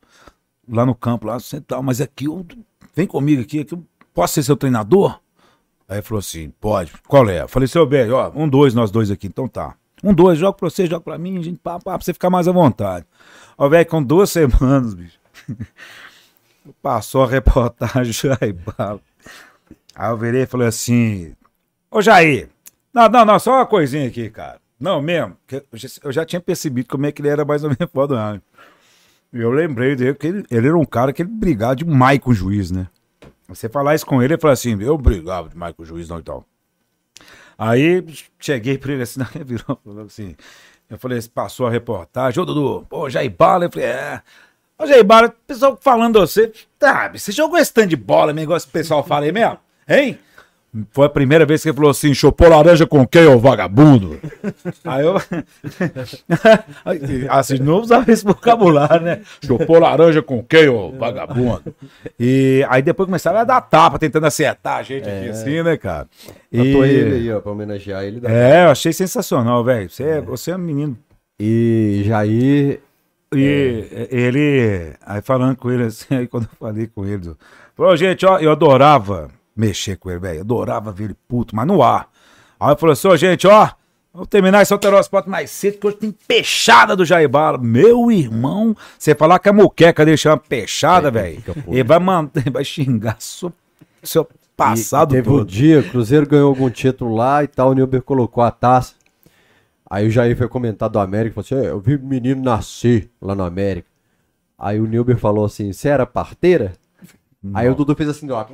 [0.68, 2.44] Lá no campo, lá, você tal, mas aqui, eu,
[2.94, 5.20] vem comigo aqui, aqui, eu posso ser seu treinador?
[5.88, 6.92] Aí falou assim, pode.
[7.06, 7.46] Qual é?
[7.46, 9.76] Falei, seu bem, ó, um, dois, nós dois aqui, então tá.
[10.02, 12.48] Um, dois, joga pra você, joga pra mim, gente, pá, pá, pra você ficar mais
[12.48, 13.06] à vontade.
[13.56, 15.18] Ó, velho, com duas semanas, bicho.
[16.82, 19.00] Passou a reportagem, Jair Bala.
[19.96, 21.34] Aí eu virei e falei assim,
[21.90, 22.50] ô Jair,
[22.92, 24.60] não, não, não, só uma coisinha aqui, cara.
[24.78, 25.64] Não, mesmo, que
[26.04, 28.40] eu já- tinha percebido como é que ele era mais ou menos foda, né?
[29.32, 32.30] E eu lembrei dele que ele, ele era um cara que ele brigava demais com
[32.30, 32.86] o juiz, né?
[33.48, 36.18] Você falar isso com ele, ele fala assim, eu brigava demais com o juiz, não
[36.18, 36.44] e tal.
[37.58, 38.04] Aí
[38.38, 40.36] cheguei pra ele assim, ele virou falou assim.
[40.88, 44.22] Eu falei, passou a reportagem, ô Dudu, pô, Jair Bala, eu falei, é.
[44.78, 48.44] Ô Jair Bala, o pessoal falando você, tá, você jogou esse tanto de bola, mesmo,
[48.44, 49.58] igual esse pessoal fala aí mesmo?
[49.88, 50.18] Hein?
[50.90, 54.20] Foi a primeira vez que ele falou assim, chupou laranja com quem, ô vagabundo?
[54.84, 55.16] Aí eu.
[57.30, 59.20] assim, de novo usava esse vocabulário, né?
[59.42, 61.74] Chupou laranja com quem, ô vagabundo?
[62.20, 66.08] E aí depois começaram a dar tapa, tentando acertar a gente aqui assim, né, cara?
[66.52, 68.20] Botou ele aí, ó, pra homenagear ele.
[68.24, 69.88] É, eu achei sensacional, velho.
[69.88, 70.98] Você, é, você é um menino.
[71.40, 72.80] E Jair,
[73.32, 77.34] E ele, aí falando com ele assim, aí quando eu falei com ele,
[77.74, 81.82] falou, gente, ó, eu adorava mexer com ele, velho, adorava ver ele puto, mas no
[81.82, 82.08] ar.
[82.60, 83.70] Aí eu falei assim, ó, gente, ó,
[84.12, 87.58] vamos terminar esse alterospot mais cedo, que hoje tem peixada do Jair Bala.
[87.58, 92.64] Meu irmão, você falar que a muqueca dele chama peixada, velho, ele vai mandar, vai
[92.64, 93.52] xingar seu,
[94.02, 95.48] seu passado e teve um todo.
[95.48, 98.94] dia, o Cruzeiro ganhou algum título lá e tal, o Nilber colocou a taça.
[99.88, 103.34] Aí o Jair foi comentar do América, falou assim, "É, eu vi menino nascer lá
[103.34, 103.88] no América.
[104.58, 106.72] Aí o Nilber falou assim, você era parteira?
[107.54, 108.44] Aí o Dudu fez assim, ó.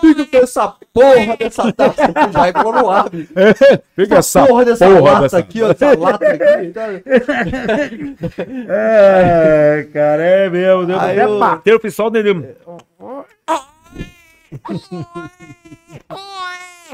[0.00, 3.32] Fica com essa porra dessa taça aqui, Jair falou no ar, bicho.
[3.96, 6.70] Fica essa porra dessa porra lata dessa- aqui, ó, essa lata aqui.
[6.72, 6.86] tá?
[8.68, 10.86] É, cara, é mesmo.
[10.86, 12.54] Deus Aí até eu- bateu o pessoal dele.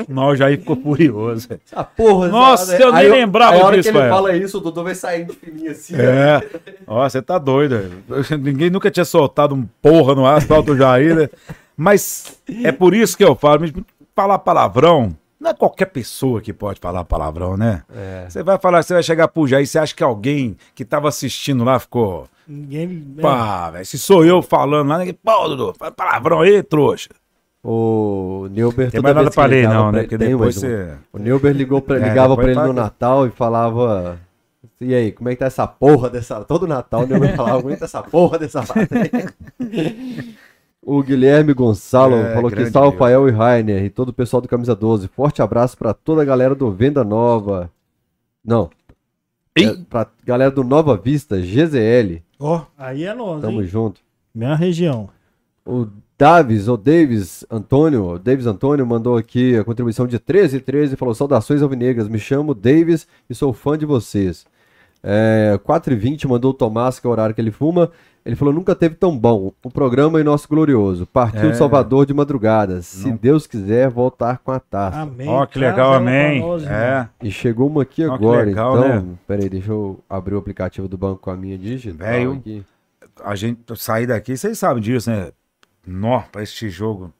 [0.08, 1.48] Não, já ficou furioso.
[1.66, 4.14] Essa porra Nossa, eu nem Aí lembrava aí a hora disso, que ele velho.
[4.14, 5.94] fala isso, o Dudu vai saindo de fininho assim.
[5.96, 6.40] É.
[6.86, 7.90] Ó, você tá doido.
[8.40, 11.28] Ninguém nunca tinha soltado um porra no asfalto Jair, né?
[11.76, 13.66] Mas é por isso que eu falo,
[14.14, 17.82] falar palavrão, não é qualquer pessoa que pode falar palavrão, né?
[17.94, 18.26] É.
[18.28, 21.64] Você vai falar, você vai chegar pro Jair, você acha que alguém que tava assistindo
[21.64, 22.28] lá ficou.
[22.46, 23.14] Ninguém.
[23.16, 25.14] é, Pá, velho, se sou eu falando lá, ninguém.
[25.14, 27.08] Pô, Dudu, fala palavrão aí, trouxa.
[27.62, 30.00] O Nilber Tem mais nada pra ler, não, pra né?
[30.02, 30.94] Porque tem depois você.
[31.12, 34.18] O Nilber ligou pra, É, ligava pra depois ele no fala- Natal e falava.
[34.80, 36.42] E aí, como é que tá essa porra dessa.
[36.44, 38.88] Todo Natal o Nilber falava, como é que tá essa porra dessa lata
[39.60, 40.34] aí?"
[40.82, 42.98] O Guilherme Gonçalo É, falou que grande está o Nilber.
[43.00, 45.08] Rafael e Rainer e todo o pessoal do Camisa 12.
[45.08, 47.70] Forte abraço pra toda a galera do Venda Nova.
[48.42, 48.70] Não.
[49.58, 52.22] É, pra galera do Nova Vista, GZL.
[52.38, 53.66] Ó, aí é nós, Tamo hein?
[53.68, 54.00] junto.
[54.34, 55.10] Minha região.
[55.66, 55.86] O
[56.20, 60.94] Davis, ou Davis Antônio, o Davis Antônio mandou aqui a contribuição de 13 e 13
[60.94, 64.44] e falou: Saudações alvinegras, me chamo Davis e sou fã de vocês.
[65.02, 67.90] É, 4 e 20 mandou o Tomás, que é o horário que ele fuma.
[68.22, 69.50] Ele falou: Nunca teve tão bom.
[69.64, 71.06] O programa e nosso glorioso.
[71.06, 71.52] Partiu É.
[71.52, 72.82] de Salvador de madrugada.
[72.82, 73.16] Se Não.
[73.16, 75.00] Deus quiser, voltar com a taça.
[75.00, 75.26] Amém.
[75.26, 76.40] Ó, que Traz legal, amém.
[76.42, 76.76] nós, irmão.
[76.78, 77.08] É.
[77.22, 78.44] E chegou uma aqui que agora.
[78.44, 79.04] legal, então, né?
[79.26, 82.32] peraí, deixa eu abrir o aplicativo do banco com a minha digital Velho.
[82.32, 82.62] aqui.
[83.24, 85.30] A gente sair daqui, vocês sabem disso, né?
[85.90, 87.12] Nó, pra este jogo.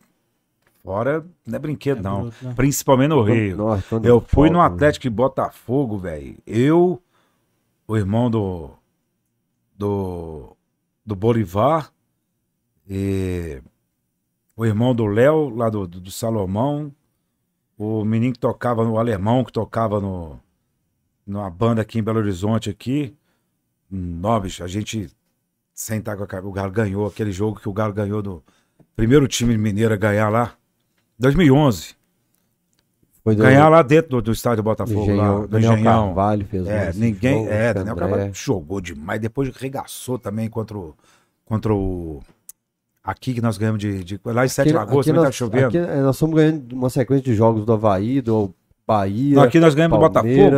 [0.83, 2.23] Fora não é brinquedo, É não.
[2.23, 2.55] bruto, né?
[2.55, 3.57] Principalmente no Rio.
[3.57, 6.39] Nossa, Eu fui no falta, Atlético de Botafogo, velho.
[6.47, 7.03] Eu,
[7.87, 8.71] o irmão do.
[9.77, 10.57] do.
[11.05, 11.93] do Bolivar,
[12.89, 13.63] e
[14.57, 16.93] o irmão do Léo, lá do, do, do Salomão,
[17.77, 20.41] o menino que tocava no o alemão, que tocava no.
[21.27, 23.15] numa banda aqui em Belo Horizonte aqui.
[23.91, 25.11] Nó, bicho, a gente
[25.75, 26.47] sentar com a cara.
[26.47, 28.43] O Galo ganhou aquele jogo que o Galo ganhou do
[29.01, 30.53] primeiro time mineiro a ganhar lá.
[31.19, 31.95] 2011.
[33.23, 36.07] Foi do- Ganhar lá dentro do, do estádio Botafogo, Engenhão, lá, do Daniel Engenhão.
[36.07, 37.39] Carvalho fez É, esse ninguém.
[37.45, 37.97] jogo, É, Daniel.
[37.97, 39.21] Carvalho jogou demais.
[39.21, 40.95] Depois regaçou também contra o.
[41.45, 42.21] Contra o.
[43.03, 44.05] Aqui que nós ganhamos de.
[44.05, 45.67] de lá em Sete Lagoas, também tá chovendo.
[45.69, 48.55] aqui, é, nós estamos ganhando uma sequência de jogos do Havaí, do
[48.87, 50.51] Bahia, Não, aqui nós ganhamos do Botafogo.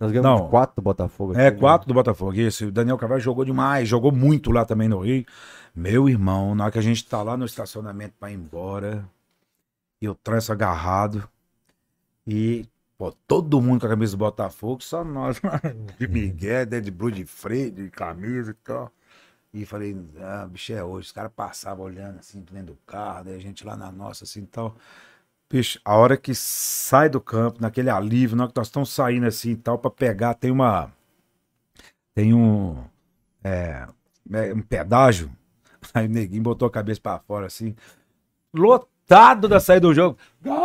[0.00, 0.48] Nós ganhamos Não.
[0.48, 1.34] quatro do Botafogo.
[1.38, 1.60] É, aqui, né?
[1.60, 2.34] quatro do Botafogo.
[2.34, 2.66] Isso.
[2.66, 5.24] O Daniel Carvalho jogou demais, jogou muito lá também no Rio.
[5.74, 9.08] Meu irmão, na hora que a gente tá lá no estacionamento pra ir embora,
[10.00, 11.28] e o trânsito agarrado,
[12.26, 15.40] e pô, todo mundo com a camisa do Botafogo, só nós
[15.98, 18.92] de Miguel, de Blue de freio, de camisa e tal.
[19.52, 21.06] E falei, ah, bicho, é hoje.
[21.06, 24.42] Os caras passavam olhando assim dentro do carro, daí a gente lá na nossa assim
[24.42, 24.76] e tal.
[25.48, 29.26] Bicho, a hora que sai do campo, naquele alívio, na hora que nós estamos saindo
[29.26, 30.92] assim e tal, pra pegar, tem uma.
[32.14, 32.84] Tem um.
[33.44, 33.86] É,
[34.32, 35.30] é, um pedágio.
[35.94, 37.74] Aí o neguinho botou a cabeça pra fora assim.
[38.52, 40.18] Lotado da saída do jogo.
[40.42, 40.64] Gol!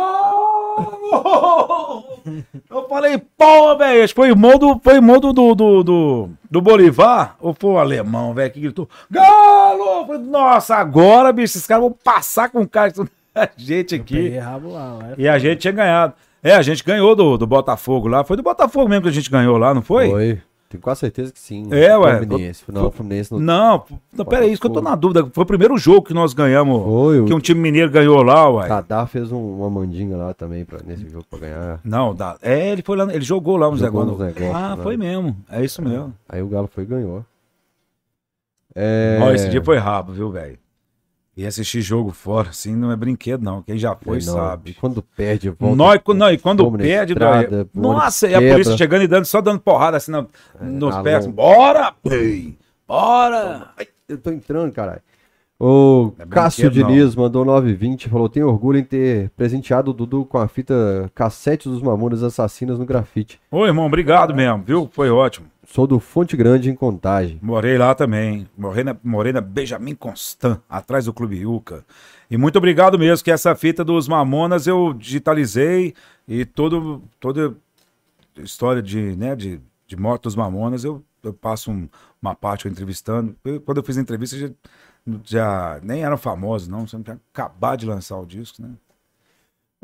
[2.70, 6.30] Eu falei, pô, velho, acho que foi irmão do, foi irmão do, do, do, do,
[6.50, 10.06] do Bolivar, ou foi o alemão, velho, que gritou, Galo!
[10.06, 12.92] Falei, Nossa, agora, bicho, esses caras vão passar com o cara,
[13.34, 14.14] a gente aqui.
[14.14, 16.14] Peguei rabo lá, lá é E a gente tinha ganhado.
[16.42, 18.24] É, a gente ganhou do, do Botafogo lá.
[18.24, 20.08] Foi do Botafogo mesmo que a gente ganhou lá, não foi?
[20.08, 20.42] Foi.
[20.70, 21.66] Tenho quase certeza que sim.
[21.72, 22.18] É, ué.
[22.18, 22.62] Fluminense.
[22.68, 23.40] Não, o Fluminense não.
[23.40, 23.84] Não,
[24.16, 25.28] não peraí, isso que eu tô na dúvida.
[25.32, 26.80] Foi o primeiro jogo que nós ganhamos.
[26.84, 27.24] Foi.
[27.24, 28.68] Que um time mineiro ganhou lá, ué.
[28.68, 31.80] Kadar fez um- uma mandinga lá também pra, nesse jogo pra ganhar.
[31.82, 32.36] Não, dá.
[32.40, 34.54] É, ele foi lá, ele jogou lá uns Jogou negócios.
[34.54, 34.82] ah, né?
[34.84, 35.36] foi mesmo.
[35.50, 36.14] É isso mesmo.
[36.28, 37.24] Aí o Galo foi e ganhou.
[38.72, 39.18] É...
[39.20, 40.56] Ó, esse dia foi rabo, viu, velho?
[41.36, 43.62] E assistir jogo fora, assim, não é brinquedo, não.
[43.62, 44.34] Quem já foi, não.
[44.34, 44.74] sabe.
[44.74, 45.74] Quando perde, volta.
[45.74, 49.40] E, não, e quando perde, estrada, ônibus nossa, e a polícia chegando e dando, só
[49.40, 50.26] dando porrada assim na-
[50.60, 51.26] nos na pés.
[51.26, 51.94] Bora!
[52.10, 53.70] Ei, Bora!
[54.08, 55.00] Eu tô entrando, caralho.
[55.62, 60.38] O é Cássio Diniz mandou 920 falou: Tenho orgulho em ter presenteado o Dudu com
[60.38, 63.38] a fita cassete dos Mamonas Assassinas no grafite.
[63.50, 64.88] Ô, irmão, obrigado mesmo, viu?
[64.90, 65.46] Foi ótimo.
[65.72, 67.38] Sou do Fonte Grande em Contagem.
[67.40, 68.48] Morei lá também.
[68.58, 71.84] Morei na, morei na Benjamin Constant, atrás do Clube Yuca.
[72.28, 75.94] E muito obrigado mesmo, que essa fita dos Mamonas eu digitalizei
[76.26, 77.56] e todo, toda
[78.38, 81.88] história de, né, de, de morte dos Mamonas eu, eu passo um-
[82.20, 83.36] uma parte eu entrevistando.
[83.44, 84.50] Eu- quando eu fiz a entrevista, já-
[85.24, 86.84] já nem eram famosos, não.
[86.84, 88.70] Você não tinha acabado de lançar o disco, né?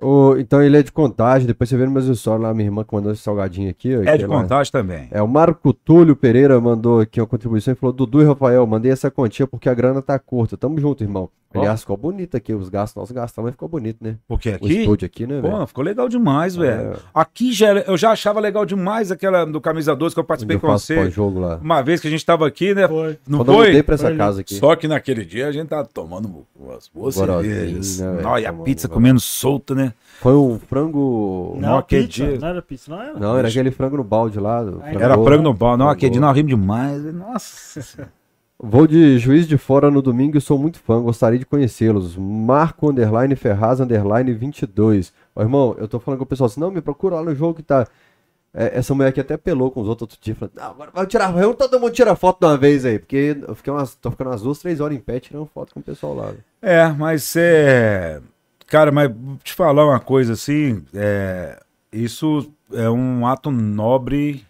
[0.01, 2.85] O- então ele é de contagem, depois você vê no meus stories lá, minha irmã
[2.85, 3.97] que mandou esse salgadinho aqui.
[3.97, 5.09] ó, É de ela- contagem também.
[5.11, 8.93] É, o Marco Túlio Pereira mandou aqui uma contribuição e falou: Dudu e Rafael, mandei
[8.93, 10.57] essa quantia porque a grana tá curta.
[10.57, 11.31] Tamo junto, irmão.
[11.55, 14.17] Aliás, ficou bonito aqui, os gastos, nós gastamos, mas ficou bonito, né?
[14.29, 14.81] Porque O aqui.
[14.81, 15.57] estúdio aqui, né, velho?
[15.57, 16.93] Pô, ficou legal demais, velho.
[16.93, 16.97] É.
[17.15, 20.61] Aqui já, eu já achava legal demais aquela do Camisa 12 que eu participei eu
[20.61, 20.97] com você.
[20.97, 21.57] pós-jogo lá.
[21.63, 22.87] Uma vez que a gente tava aqui, né?
[22.87, 23.19] Foi.
[23.27, 23.67] Não Quando eu foi?
[23.69, 24.55] mudei pra essa Foi casa aqui.
[24.57, 28.01] Só que naquele dia a gente tava tomando umas boas cervejas.
[28.01, 29.95] né, e a pizza comendo solta, né?
[30.21, 31.57] Foi um frango.
[31.59, 32.27] Não, aquele pizza.
[32.27, 33.19] dia- Não era pizza, não era?
[33.19, 34.63] Não, era aquele frango no balde lá.
[34.63, 35.25] do Era Era frango.
[35.25, 35.71] frango no pau.
[35.77, 35.93] Não, Frango.
[35.93, 37.03] aquele dia nós rimos demais.
[37.15, 38.09] Nossa.
[38.59, 42.17] Vou de Juiz de Fora no domingo e sou muito fã, gostaria de conhecê-los.
[42.17, 45.13] Marco Underline Ferraz Underline 22.
[45.35, 47.55] Ó, irmão, eu tô falando com o pessoal assim, não, me procura lá no jogo
[47.55, 47.87] que tá.
[48.55, 51.31] É, essa mulher aqui até pelou com os outros outro dia, não, agora vai tirar,
[51.31, 54.31] vamos todo mundo tira foto de uma vez aí, porque eu fiquei umas, tô ficando
[54.31, 56.27] umas duas, três horas em pé tirando foto com o pessoal lá.
[56.29, 56.45] velho.
[56.63, 58.23] É, mas é.
[58.67, 59.13] Cara, mas
[59.45, 61.61] te falar uma coisa assim, é,
[61.93, 64.47] isso é um ato nobre.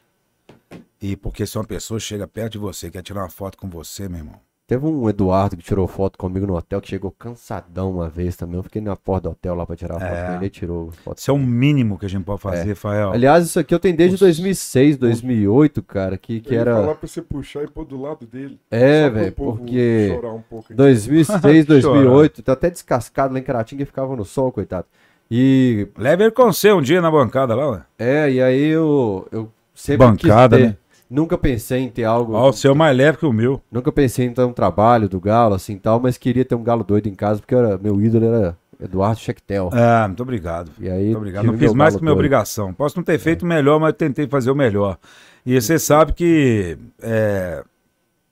[1.13, 4.09] E porque se uma pessoa chega perto de você, quer tirar uma foto com você,
[4.09, 4.35] meu irmão.
[4.67, 8.57] Teve um Eduardo que tirou foto comigo no hotel, que chegou cansadão uma vez também,
[8.57, 10.23] eu fiquei na porta do hotel lá pra tirar foto É.
[10.25, 11.19] com ele, ele tirou foto.
[11.19, 13.13] Isso é o mínimo que a gente pode fazer, Fael.
[13.13, 16.79] Aliás, isso aqui eu tenho desde Os- 2006, 2008, cara, que, que Eu ia falar
[16.83, 16.95] era...
[16.97, 18.59] pra você puxar e pôr do lado dele.
[18.69, 20.09] É, velho, povo porque...
[20.13, 20.65] chorar um pouco.
[20.65, 20.75] aqui.
[20.75, 24.89] 2006, 2008, tá até descascado lá em Caratinga e ficava no sol, coitado.
[25.31, 27.83] E Leve ele com você um dia na bancada lá, ué.
[28.01, 30.77] é, e aí eu, eu sempre Bancada, quis ter, né?
[31.09, 33.61] Nunca pensei em ter algo, Ó, o seu é mais leve que o meu.
[33.71, 36.85] nunca pensei em ter um trabalho do Galo assim tal, mas queria ter um Galo
[36.85, 39.71] doido em casa porque era, meu ídolo era Eduardo Schectel.
[39.73, 40.71] Ah, muito obrigado.
[40.79, 41.47] E aí Muito obrigado.
[41.47, 42.19] Não fiz mais que minha doido.
[42.19, 42.75] obrigação.
[42.75, 44.99] Posso não ter feito o melhor, mas tentei fazer o melhor.
[45.45, 47.65] E você sabe que é,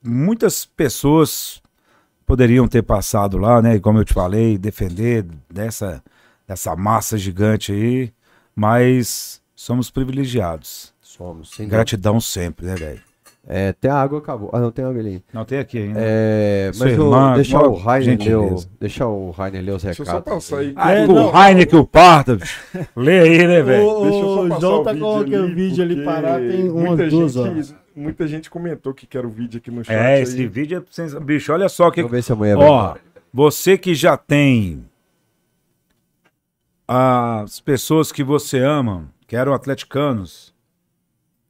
[0.03, 1.61] muitas pessoas
[2.25, 3.79] poderiam ter passado lá, né?
[3.79, 6.03] Como eu te falei, defender dessa,
[6.47, 8.11] dessa massa gigante aí,
[8.55, 10.93] mas somos privilegiados.
[11.17, 11.77] Somos, sem dúvida.
[11.77, 13.01] Gratidão sempre, né, velho?
[13.47, 14.49] É, até a água acabou.
[14.51, 15.23] Ah, não tem água ali.
[15.31, 15.99] Não tem aqui ainda.
[16.01, 20.01] É, mas irmã, eu, deixa o Rainer ler, o- deixa o Rainer ler os Deixa
[20.01, 20.33] eu só recados.
[20.49, 20.73] passar aí.
[20.75, 21.47] Ah, É, o não.
[21.47, 21.85] Heineken, o
[22.39, 22.59] bicho.
[22.97, 23.87] Lê aí, né, velho?
[23.87, 26.69] O, Deixa eu só o passar João o tá aquele ali, vídeo ali parado tem
[26.69, 27.75] umas muita duas gente- horas.
[27.95, 29.93] Muita gente comentou que quer o vídeo aqui no chat.
[29.95, 30.21] É, aí.
[30.23, 32.01] esse vídeo é sens- Bicho, olha só o que.
[32.01, 32.67] Vamos ver se amanhã vai.
[32.67, 32.95] Ó,
[33.31, 34.83] você que já tem
[36.87, 40.53] as pessoas que você ama, que eram atleticanos,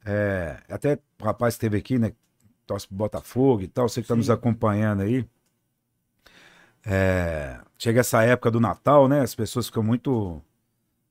[0.05, 2.13] é, até o rapaz que esteve aqui, né?
[2.67, 5.27] Torce pro Botafogo e tal, você que tá nos acompanhando aí.
[6.85, 9.21] É, chega essa época do Natal, né?
[9.21, 10.41] As pessoas ficam muito.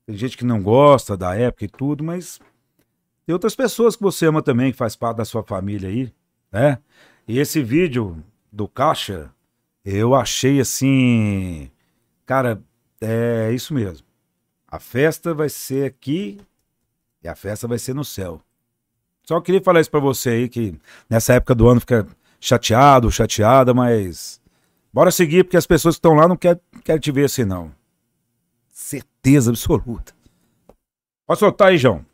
[0.05, 2.39] Tem gente que não gosta da época e tudo, mas
[3.25, 6.13] tem outras pessoas que você ama também, que faz parte da sua família aí,
[6.51, 6.79] né?
[7.27, 9.33] E esse vídeo do Caixa,
[9.83, 11.69] eu achei assim.
[12.25, 12.61] Cara,
[13.01, 14.05] é isso mesmo.
[14.67, 16.39] A festa vai ser aqui
[17.23, 18.41] e a festa vai ser no céu.
[19.25, 20.75] Só queria falar isso pra você aí, que
[21.09, 22.07] nessa época do ano fica
[22.39, 24.39] chateado, chateada, mas.
[24.93, 27.71] Bora seguir, porque as pessoas que estão lá não querem, querem te ver assim, não.
[28.69, 30.13] Certeza absoluta.
[31.25, 32.05] Pode soltar aí, João.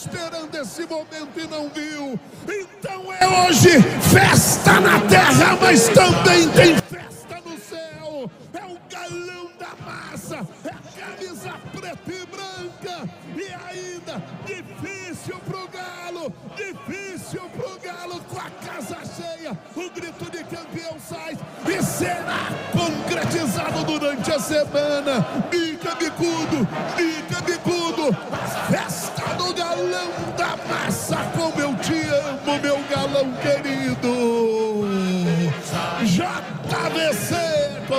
[0.00, 2.18] Esperando esse momento e não viu!
[2.48, 8.30] Então é hoje festa na terra, mas também tem festa no céu!
[8.54, 15.68] É o galão da massa, é a camisa preta e branca, e ainda difícil pro
[15.68, 21.36] Galo, difícil pro Galo com a casa cheia, o grito de campeão sai
[21.68, 25.20] e será concretizado durante a semana.
[25.50, 27.29] Bica bicudo, bica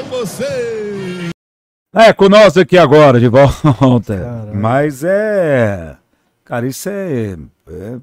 [0.04, 1.32] com você.
[1.94, 4.18] É, com nós aqui agora, de volta.
[4.18, 4.56] Caralho.
[4.56, 5.98] Mas é.
[6.46, 8.00] Cara, isso é, é.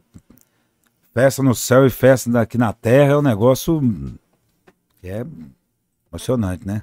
[1.14, 3.80] Festa no céu e festa aqui na terra é um negócio.
[5.00, 5.24] que é
[6.12, 6.82] emocionante, né?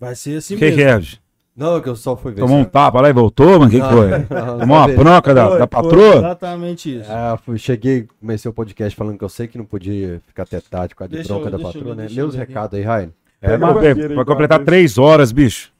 [0.00, 0.78] Vai ser assim O que, mesmo.
[0.78, 1.18] que é?
[1.54, 2.40] Não, que eu só fui ver.
[2.40, 3.66] Tomou um tapa lá e voltou, mano?
[3.66, 4.08] O que, que foi?
[4.10, 6.16] não, Tomou uma bronca da, da foi patroa?
[6.16, 7.12] Exatamente isso.
[7.12, 10.60] Ah, fui, cheguei, comecei o podcast falando que eu sei que não podia ficar até
[10.60, 12.08] tarde com a de bronca da eu patroa, né?
[12.10, 13.10] Meus recados aí, Ryan.
[13.42, 15.72] É, Pega mas, vai completar três horas, bicho.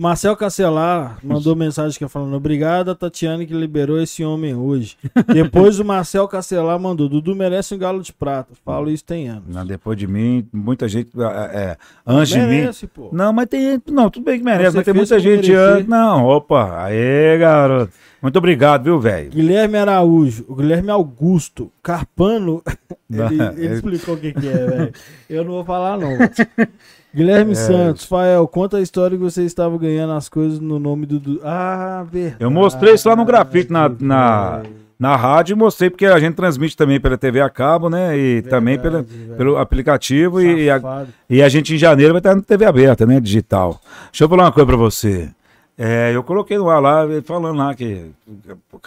[0.00, 4.96] Marcel Cacelar mandou mensagem que é falando: Obrigado a Tatiane que liberou esse homem hoje.
[5.30, 8.54] Depois o Marcel Cacelar mandou: Dudu merece um galo de prata.
[8.64, 9.54] Falo isso tem anos.
[9.54, 11.10] Não, depois de mim, muita gente.
[11.20, 12.46] É, é, antes de mim.
[12.46, 13.10] merece, pô.
[13.12, 13.78] Não, mas tem.
[13.90, 15.76] Não, tudo bem que merece, Você mas tem muita gente merecer.
[15.76, 15.86] antes.
[15.86, 16.84] Não, opa.
[16.84, 17.92] Aê, garoto.
[18.22, 19.30] Muito obrigado, viu, velho?
[19.30, 22.62] Guilherme Araújo, o Guilherme Augusto, Carpano,
[23.10, 24.92] ele, ele ele- explicou o que, que é, velho.
[25.28, 26.10] Eu não vou falar, não.
[27.12, 27.16] É.
[27.16, 31.18] Guilherme Santos, Fael, conta a história que você estava ganhando as coisas no nome do.
[31.18, 31.40] do...
[31.44, 32.42] Ah, verdade.
[32.42, 34.62] Eu mostrei isso lá no grafite na, na,
[34.98, 38.16] na rádio e mostrei porque a gente transmite também pela TV a cabo, né?
[38.16, 39.36] E também pela, velho.
[39.36, 43.18] pelo aplicativo e a, e a gente em janeiro vai estar na TV aberta, né?
[43.18, 43.80] Digital.
[44.10, 45.30] Deixa eu falar uma coisa pra você.
[45.76, 48.10] É, eu coloquei no ar lá, falando lá que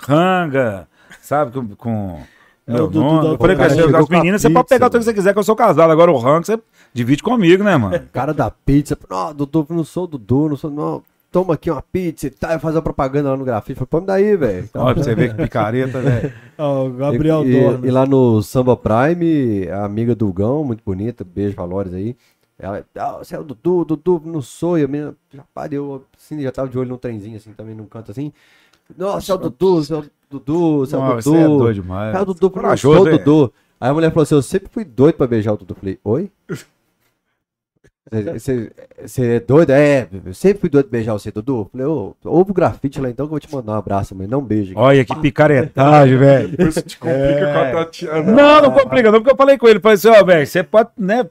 [0.08, 0.88] ranga,
[1.22, 2.33] sabe, com, com É
[2.67, 3.24] meu o Dudu nome.
[3.24, 5.40] da Eu falei pra você, as meninas, você pode pegar o que você quiser, que
[5.40, 5.92] eu sou casado.
[5.92, 6.59] Agora o rango você
[6.93, 8.00] divide comigo, né, mano?
[8.14, 8.98] Cara da pizza.
[9.09, 10.72] Não, Dudu, não sou o Dudu, não sou.
[10.72, 11.03] Não.
[11.32, 12.59] Toma aqui uma pizza e tal.
[12.59, 13.75] Faz a propaganda lá no grafite.
[13.75, 14.69] Falei, pô, me daí, velho.
[14.75, 16.32] Olha pra você ver que picareta, velho.
[16.59, 20.83] Ó, o Gabriel e, e, e lá no Samba Prime, a amiga do Gão, muito
[20.85, 22.16] bonita, beijo Valores aí.
[22.58, 24.77] Ela, ah, você é o Dudu, Dudu, não sou.
[24.77, 27.85] E a menina já pariu, assim, já tava de olho num trenzinho, assim, também num
[27.85, 28.32] canto assim.
[28.98, 30.06] Nossa, é o Dudu, é o
[30.40, 31.38] Dudu, você é o Nossa, Dudu.
[31.38, 32.22] você é doido demais.
[32.22, 33.18] O Dudu, não Corajoso, o.
[33.18, 33.53] Dudu.
[33.80, 35.74] Aí a mulher falou assim: Eu sempre fui doido pra beijar o Dudu.
[35.74, 36.32] Eu falei: Oi?
[38.33, 38.72] Você
[39.06, 39.72] você é doido?
[39.72, 41.67] É, eu sempre fui doido pra beijar você, Dudu.
[41.72, 44.30] Falei: Ô, ouve o grafite lá então que eu vou te mandar um abraço, mas
[44.30, 44.74] não um beijo.
[44.75, 46.48] Olha que picaretagem, velho.
[46.50, 48.32] Depois te complica com a Tatiana.
[48.32, 49.80] Não, não complica, não, porque eu falei com ele.
[49.80, 51.25] Falei assim, ó, velho, você pode, né?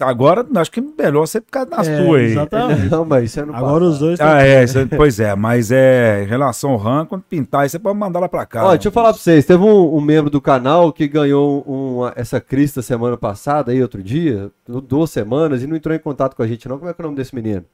[0.00, 2.24] Agora, acho que melhor você ficar na É, sua aí.
[2.26, 2.88] Exatamente.
[2.90, 4.64] Não, mas isso é no Agora os dois Ah, é,
[4.96, 8.28] pois é, mas é, em relação ao RAM, quando pintar, aí você pode mandar lá
[8.28, 8.64] pra cá.
[8.66, 12.12] Ó, deixa eu falar pra vocês, teve um, um membro do canal que ganhou uma-
[12.16, 16.34] essa crista semana passada, aí outro dia, du- duas semanas, e não entrou em contato
[16.34, 16.78] com a gente não.
[16.78, 17.64] Como é que é o nome desse menino?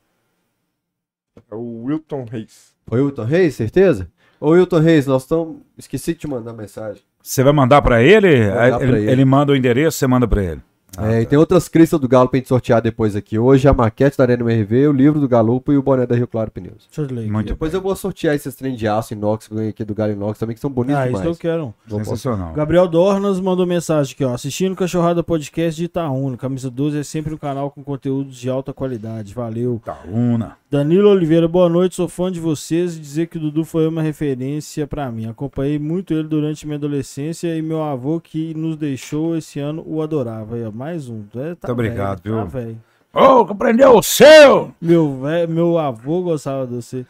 [1.50, 2.72] É o Wilton Reis.
[2.86, 4.10] Foi o Wilton Reis, certeza?
[4.40, 5.58] Ô Wilton Reis, nós estamos...
[5.76, 7.02] Esqueci de te mandar mensagem.
[7.22, 8.48] Você vai mandar pra ele?
[8.48, 9.10] Mandar ele, pra ele.
[9.10, 10.62] ele manda o endereço, você manda pra ele.
[10.96, 13.38] Ah, é, e tem outras cristas do Galo pra gente sortear depois aqui.
[13.38, 16.26] Hoje a maquete da Arena MRV, o livro do Galupo e o boné da Rio
[16.28, 16.86] Claro Pneus.
[16.88, 17.22] Deixa eu ler.
[17.22, 17.30] aqui.
[17.32, 19.94] Muito Depois eu vou sortear esses trem de aço inox que eu ganhei aqui do
[19.94, 21.38] Galo Inox também, que são bonitos Ah, isso eu demais.
[21.38, 21.74] quero.
[21.88, 22.52] Sensacional.
[22.54, 24.34] Gabriel Dornas mandou mensagem aqui, ó.
[24.34, 26.36] Assistindo Cachorrada Podcast de Itaúna.
[26.36, 29.34] Camisa 12 é sempre um canal com conteúdos de alta qualidade.
[29.34, 29.80] Valeu.
[29.84, 30.56] Taúna.
[30.74, 31.94] Danilo Oliveira, boa noite.
[31.94, 35.26] Sou fã de vocês e dizer que o Dudu foi uma referência pra mim.
[35.26, 40.02] Acompanhei muito ele durante minha adolescência e meu avô que nos deixou esse ano o
[40.02, 40.56] adorava.
[40.56, 41.20] Aí, ó, mais um.
[41.36, 42.50] É, tá Muito obrigado, velho, Tá viu?
[42.50, 42.78] velho.
[43.14, 44.72] Ô, compreendeu o seu?
[44.82, 47.06] Meu, vé- meu avô gostava de você.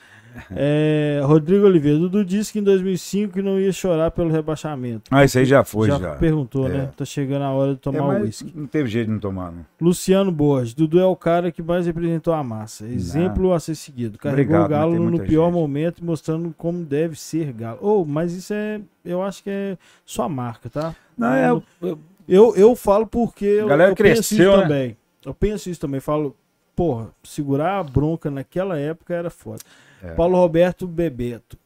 [0.51, 5.03] É, Rodrigo Oliveira, Dudu disse que em 2005 que não ia chorar pelo rebaixamento.
[5.11, 5.99] Ah, isso aí já foi, já.
[5.99, 6.71] já, perguntou, É.
[6.73, 6.91] né?
[6.97, 8.53] Tá chegando a hora de É, tomar o mas uísque.
[8.55, 9.65] não teve jeito de não tomar, não.
[9.81, 12.85] Luciano Borges, Dudu é o cara que mais representou a massa.
[12.87, 14.19] Exemplo a ser seguido.
[14.19, 15.55] Carregou Obrigado, o Galo no pior gente.
[15.55, 17.79] momento, mostrando como deve ser Galo.
[17.81, 18.81] Oh, mas isso é.
[19.05, 20.95] Eu acho que é sua marca, tá?
[21.17, 21.51] Não, é.
[21.51, 24.63] eu- Eu, eu falo porque eu, galera eu penso cresceu, isso né?
[24.63, 24.97] também.
[25.27, 26.01] Eu penso isso também.
[26.01, 26.35] Falo,
[26.75, 29.61] porra, segurar a bronca naquela época era foda.
[30.05, 30.15] É.
[30.15, 31.59] Paulo Roberto Bebeto.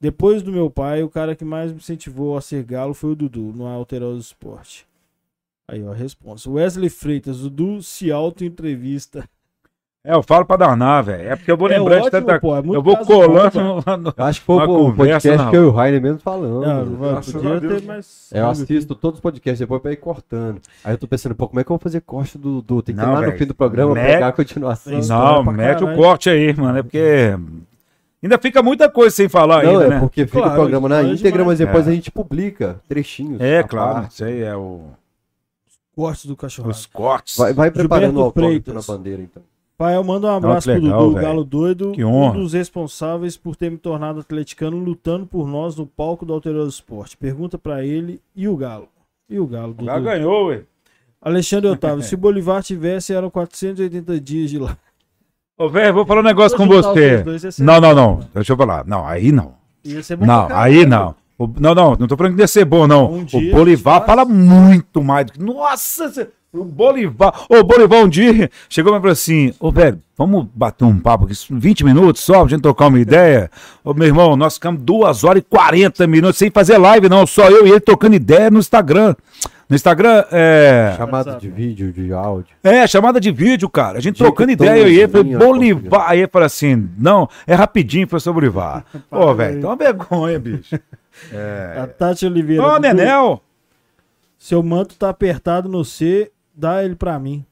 [0.00, 3.16] Depois do meu pai, o cara que mais me incentivou a ser galo foi o
[3.16, 4.86] Dudu, no Alterosa Esporte.
[5.66, 6.50] Aí, ó, a resposta.
[6.50, 9.28] Wesley Freitas, Dudu se auto-entrevista.
[10.06, 11.28] É, eu falo pra danar, velho.
[11.30, 13.58] É porque eu vou É lembrando de ótimo, tanta pô, é Eu vou colando
[13.98, 14.96] no- acho que foi o conversa
[15.30, 16.60] podcast que eu e o Rainer mesmo falando.
[16.60, 18.28] Não, a podia ter mais.
[18.30, 20.60] É, Eu assisto todos os podcasts depois pra ir cortando.
[20.84, 22.82] Aí eu tô pensando, pô, como é que eu vou fazer corte do Dudu?
[22.82, 23.38] Tem que ir Não, lá no velho.
[23.38, 24.92] fim do programa Mete- pegar a continuação.
[25.08, 25.94] Não, mete caralho.
[25.94, 26.78] o corte aí, mano.
[26.78, 27.38] É porque.
[28.22, 30.00] Ainda fica muita coisa sem falar Não, ainda, é né?
[30.00, 31.46] porque fica Claro, o programa na é íntegra, demais.
[31.46, 31.90] mas depois É.
[31.90, 33.40] a gente publica trechinhos.
[33.40, 33.94] É, claro.
[33.94, 34.12] parte.
[34.12, 34.82] Isso aí é o.
[35.96, 36.68] Cortes do cachorro.
[36.70, 37.36] Os cortes.
[37.38, 39.42] Vai, vai preparando o autógrafo na bandeira, então.
[39.76, 41.26] Pai, eu mando um abraço que pro legal, Dudu, velho.
[41.26, 42.34] Galo Doido, Que um honra.
[42.38, 47.16] dos responsáveis por ter me tornado atleticano lutando por nós no palco do Alteroso Esporte.
[47.16, 48.88] Pergunta pra ele e o Galo.
[49.28, 49.86] E o Galo, Dudu?
[49.86, 50.62] Já ganhou, ué.
[51.20, 54.76] Alexandre Otávio, se Bolivar tivesse, eram 480 dias de lá.
[55.58, 57.22] Ô, velho, vou falar um negócio com você.
[57.22, 58.20] dois, ser Não, não, não.
[58.34, 58.84] Deixa eu falar.
[58.86, 59.54] Não, aí não.
[59.84, 61.14] Ia ser bom Não, aí não.
[61.38, 63.10] O- não, não, não tô falando que ia ser bom, não.
[63.12, 65.42] Um o Bolivar fala muito mais do que.
[65.42, 66.28] Nossa!
[66.54, 67.46] O Bolivar.
[67.48, 71.34] Ô, Bolivar, um dia chegou e falou assim: Ô, velho, vamos bater um papo aqui,
[71.50, 73.50] 20 minutos só, pra gente trocar uma ideia.
[73.82, 77.26] Ô, meu irmão, nós ficamos 2 horas e 40 minutos sem fazer live, não.
[77.26, 79.16] Só eu e ele trocando ideia no Instagram.
[79.68, 80.94] No Instagram, é.
[80.96, 82.54] Chamada de vídeo, de áudio.
[82.62, 83.98] É, chamada de vídeo, cara.
[83.98, 86.08] A gente Jeito trocando ideia, eu e ele, falei, Bolivar.
[86.08, 88.84] Aí ele falou assim: não, é rapidinho, professor Bolivar.
[89.10, 90.78] Pô, velho, é uma vergonha, bicho.
[91.82, 92.62] A Tati Oliveira.
[92.62, 93.40] Ô, Nenel!
[94.38, 97.44] Seu manto tá apertado no C, dá ele pra mim.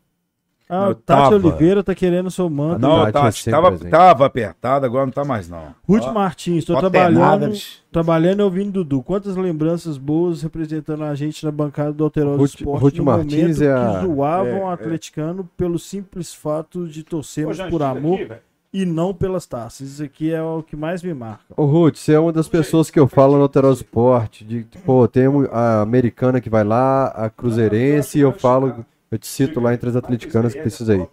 [0.74, 1.34] Ah, Tati tava.
[1.34, 2.80] Oliveira tá querendo seu manto.
[2.80, 3.90] Não, Tati é Tati, tava, presente.
[3.90, 5.74] tava apertado, agora não tá mais, não.
[5.86, 7.52] Ruth Ó, Martins, tô trabalhando,
[7.90, 9.02] trabalhando e ouvindo Dudu.
[9.02, 13.58] Quantas lembranças boas representando a gente na bancada do Alterosa Ruth- Esporte Ruth no Martins
[13.58, 14.72] momento é a- que zoavam é, o é.
[14.72, 18.32] atleticano pelo simples fato de Ô, torcermos Jean, por amor aqui.
[18.72, 19.92] E não pelas taças.
[19.92, 21.44] Isso aqui é o que mais me marca.
[21.56, 24.44] Ô, Ruth, você é uma das pessoas que eu falo no Alterosa Esporte.
[24.44, 29.26] De, pô, tem a americana que vai lá, a cruzeirense, e eu falo, eu te
[29.26, 31.08] cito lá entre as atleticanas que precisa ir.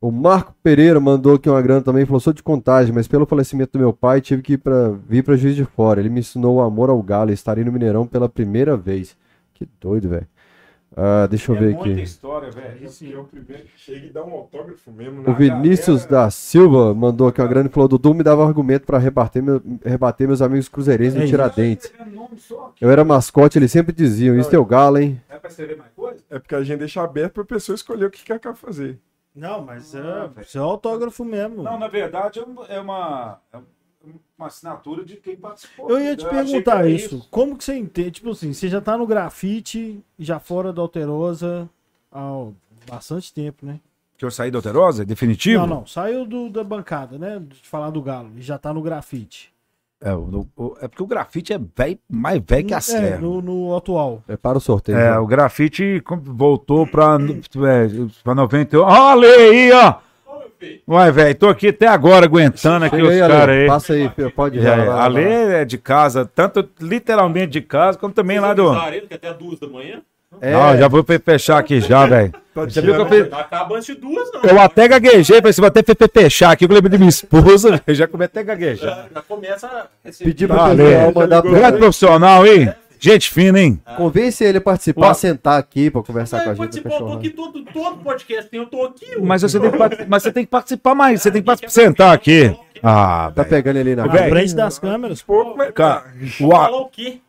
[0.00, 3.74] O Marco Pereira mandou aqui uma grana também, falou, sou de contagem, mas pelo falecimento
[3.74, 6.00] do meu pai tive que ir pra, vir pra Juiz de Fora.
[6.00, 9.16] Ele me ensinou o amor ao galo e estarei no Mineirão pela primeira vez.
[9.54, 10.26] Que doido, velho.
[10.96, 12.02] Ah, deixa eu É ver muita aqui.
[12.02, 12.50] história.
[12.80, 12.88] Eu,
[13.88, 15.20] eu e dá um autógrafo mesmo.
[15.20, 18.84] O Na Vinícius da Silva mandou aqui uma grana e falou: Dudu me dava argumento
[18.86, 21.26] pra rebater, meu- rebater meus amigos cruzeirenses É no.
[21.26, 21.92] Tiradentes.
[22.80, 25.20] Eu era mascote, eles sempre diziam: Isso é o galo, hein?
[25.28, 26.20] É pra escrever mais coisa?
[26.30, 28.98] É porque a gente deixa aberto pra pessoa escolher o que quer fazer.
[29.34, 31.62] Não, mas é, isso é autógrafo mesmo.
[31.62, 33.56] Não, na verdade é um- é uma, é
[34.38, 35.90] uma assinatura de quem participou.
[35.90, 37.26] Eu ia te que perguntar era isso.
[37.30, 38.12] Como que você entende?
[38.12, 41.68] Tipo assim, você já tá no grafite, já fora da Alterosa
[42.10, 42.46] há
[42.90, 43.78] bastante tempo, né?
[44.18, 45.04] Que eu saí da Alterosa?
[45.04, 45.60] Definitivo?
[45.66, 45.86] Não, não.
[45.86, 47.40] Saiu do- da bancada, né?
[47.40, 48.30] De falar do Galo.
[48.36, 49.52] E já tá no grafite.
[50.00, 53.18] É, o- o- é porque o grafite é velho, mais velho que a é, serra.
[53.20, 54.20] no, no atual.
[54.26, 54.98] É para o sorteio.
[54.98, 55.18] É, né?
[55.18, 57.88] o grafite voltou pra, é,
[58.24, 58.82] pra 91.
[58.82, 59.94] Olha aí, ó!
[60.88, 63.66] Ué, velho, tô aqui até agora aguentando aqui Chega os caras aí.
[63.66, 64.66] Passa aí, filho, pode ir.
[64.66, 65.30] É, vai lá, vai Ale lá.
[65.58, 68.72] é de casa, tanto literalmente de casa, como também lá do.
[68.88, 70.00] Ele que até duas da manhã.
[70.40, 72.32] É, Não, já vou fe- fechar aqui já, velho.
[72.54, 73.28] Você viu que eu fiz.
[73.28, 74.40] Tá acabando antes de duas, não.
[74.42, 77.08] Eu até gaguejei, falei assim, vou até fe- fe- fechar aqui, eu lembrei de minha
[77.10, 78.90] esposa, já comecei até a gaguejar.
[78.96, 80.30] Já, já começa a receber.
[80.30, 80.82] Pedir Ale.
[80.84, 81.78] pessoal mandar Grande pro...
[81.78, 82.72] profissional, hein?
[83.04, 83.82] Gente fina, hein?
[83.96, 85.14] Convence ele a participar, Ó.
[85.14, 86.76] sentar aqui pra conversar com a gente.
[86.76, 89.20] eu tô aqui todo, todo podcast tem, eu tô aqui.
[89.20, 92.14] Mas você tem que, mas você tem que participar mais, você tem que participar, sentar
[92.14, 92.56] aqui.
[92.82, 94.30] Ah, Tá pegando ele na Na Velho.
[94.30, 95.22] frente das câmeras.
[95.22, 96.04] Pouco, mas Cara,
[96.40, 96.70] o, A-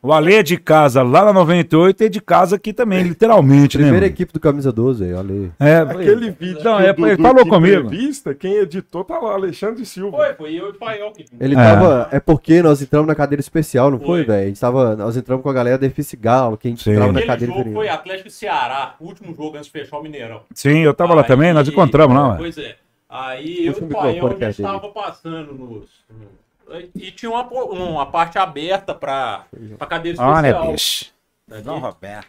[0.01, 3.77] o Ale é de casa lá na 98 e é de casa aqui também, literalmente,
[3.77, 3.83] né?
[3.83, 5.51] Primeira equipe do Camisa 12 aí, olha aí.
[5.59, 7.87] É, aquele vídeo Não, é, o Dudu ele falou comigo.
[7.87, 10.17] entrevista, quem editou tá lá, Alexandre Silva.
[10.17, 11.25] Foi, foi eu e o Fael que.
[11.39, 11.57] Ele É.
[11.57, 12.07] tava.
[12.11, 14.43] É porque nós entramos na cadeira especial, não foi, velho?
[14.43, 14.95] A gente tava.
[14.95, 16.91] Nós entramos com a galera da Efice Galo, que a gente Sim.
[16.91, 17.89] entrava na Aquele cadeira jogo foi.
[17.89, 20.41] Atlético e Ceará, o último jogo antes de fechar o Mineirão.
[20.53, 22.37] Sim, eu tava lá também, nós encontramos lá, ué.
[22.37, 22.75] Pois é.
[23.15, 24.49] Aí eu Puxa e o o já perto dele.
[24.51, 25.87] estava passando nos.
[26.09, 29.43] no- E tinha uma, uma parte aberta pra,
[29.77, 30.71] pra cadeira Olha, especial.
[30.71, 31.05] bicho.
[31.51, 31.63] Aqui.
[31.63, 32.27] Não, Roberto.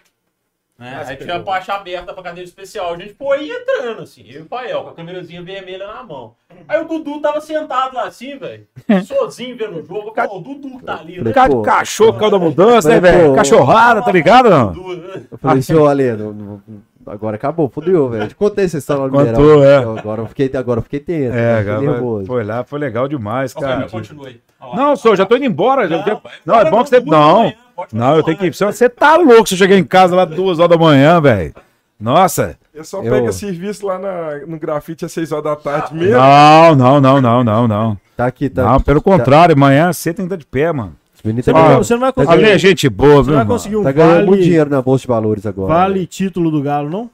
[0.79, 1.03] né?
[1.07, 2.93] Aí tinha a parte aberta pra cadeira especial.
[2.93, 6.35] A gente foi entrando, assim, eu e o Fael, com a câmerazinha vermelha na mão.
[6.69, 8.67] Aí o Dudu tava sentado lá assim, velho,
[9.07, 10.13] sozinho vendo o jogo.
[10.15, 11.33] Eu "Ó, o Dudu que tá ali, né?
[11.33, 11.61] Cara Pô.
[11.63, 13.31] de cachorro por causa da mudança, né, velho?
[13.31, 14.51] pô, Cachorrada, tá ligado?
[14.51, 14.73] Não?
[14.73, 15.25] Dudu, né?
[15.31, 16.63] Eu falei, senhor Ale, não- não-
[17.07, 18.29] agora acabou, fudeu, velho.
[18.29, 19.83] Te contei essa história lá no Contou, é.
[19.83, 22.27] Eu- Agora eu fiquei, agora eu fiquei tenso, É, nervoso.
[22.27, 23.89] foi lá, foi legal demais, cara.
[23.89, 24.41] continue.
[24.75, 25.87] Não, senhor, já tô indo embora.
[25.89, 27.01] Não, já- Não, é bom que você.
[27.01, 27.55] Não, manhã,
[27.93, 28.47] não, eu tenho que.
[28.47, 28.73] continuar.
[28.73, 31.55] Você tá louco se eu cheguei em casa lá duas horas da manhã, velho.
[32.01, 32.57] Nossa.
[32.75, 36.17] Eu só Eu- pega serviço lá na- no grafite às 6 horas da tarde mesmo.
[36.17, 37.99] Não, não, não, não, não, não.
[38.17, 38.65] Tá aqui, tá.
[38.65, 40.97] Não, pelo contrário, amanhã você tem que estar de pé, mano.
[41.25, 43.31] Meninos Você, tá não, você não vai tá conseguir, Ali é gente boa, você viu?
[43.31, 45.73] não vai conseguir um Tá ganhando muito vale, dinheiro na Bolsa de Valores agora.
[45.75, 47.11] vale título do Galo, não?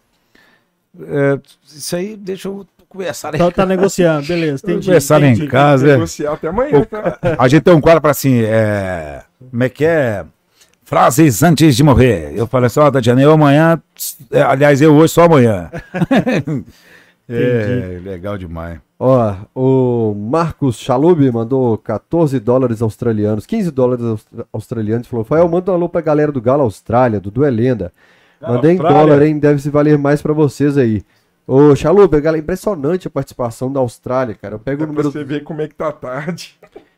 [1.00, 4.62] É, isso aí, deixa eu conversar Tá, tá negociando, beleza.
[4.64, 5.92] Entendi, Conversar em casa, é.
[5.92, 7.18] Negociar até amanhã, tá?
[7.38, 10.24] A gente tem um quadro para assim, é, como é que é?
[10.84, 12.32] Frases antes de morrer.
[12.34, 13.80] Eu falei assim, ó, Tatiana, eu amanhã,
[14.32, 15.70] é, aliás, eu hoje só amanhã.
[17.34, 18.78] é, legal demais.
[18.98, 25.06] Ó, o Marcos Chalub mandou 14 dólares australianos, 15 dólares austra- australianos.
[25.06, 27.92] Falou: Fael, manda um alô pra galera do Galo Austrália, Dudu é lenda.
[28.40, 29.38] Mandei em dólar, hein?
[29.38, 31.02] Deve se valer mais pra vocês aí.
[31.46, 34.54] Ô, Chalub, galera, impressionante a participação da Austrália, cara.
[34.54, 35.10] Eu pego É o pra número.
[35.10, 36.54] você ver como é que tá tarde.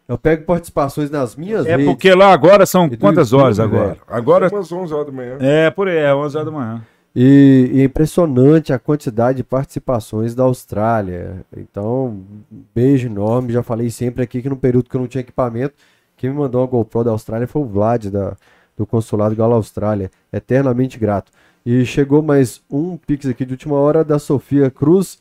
[0.08, 1.86] Eu pego participações nas minhas É redes.
[1.86, 3.86] porque lá agora são do quantas YouTube, horas agora?
[3.88, 4.00] velho.
[4.08, 5.36] Agora, Umas 11 horas da manhã.
[5.40, 6.82] é, por aí, é 11 horas da manhã.
[7.14, 11.44] E, e é impressionante a quantidade de participações da Austrália.
[11.54, 12.06] Então,
[12.50, 13.52] um beijo enorme.
[13.52, 15.74] Já falei sempre aqui que no período que eu não tinha equipamento,
[16.16, 18.36] quem me mandou uma GoPro da Austrália foi o Vlad, da,
[18.76, 20.10] do Consulado Galo Austrália.
[20.32, 21.30] Eternamente grato.
[21.64, 25.20] E chegou mais um pix aqui de última hora da Sofia Cruz,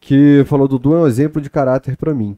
[0.00, 2.36] que falou: Dudu é um exemplo de caráter pra mim.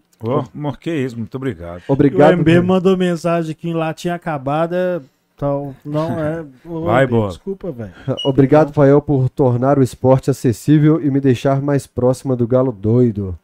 [0.55, 1.83] Amor, que isso, muito obrigado.
[1.89, 2.37] O Obrigado.
[2.39, 4.75] MB mandou mensagem que lá tinha acabado.
[4.75, 5.01] é,
[5.39, 6.45] Então, não é.
[6.67, 7.29] Ô, Vai, boa.
[7.29, 7.93] Desculpa, velho.
[8.25, 13.39] Obrigado, Fael, por tornar o esporte acessível e me deixar mais próxima do Galo Doido.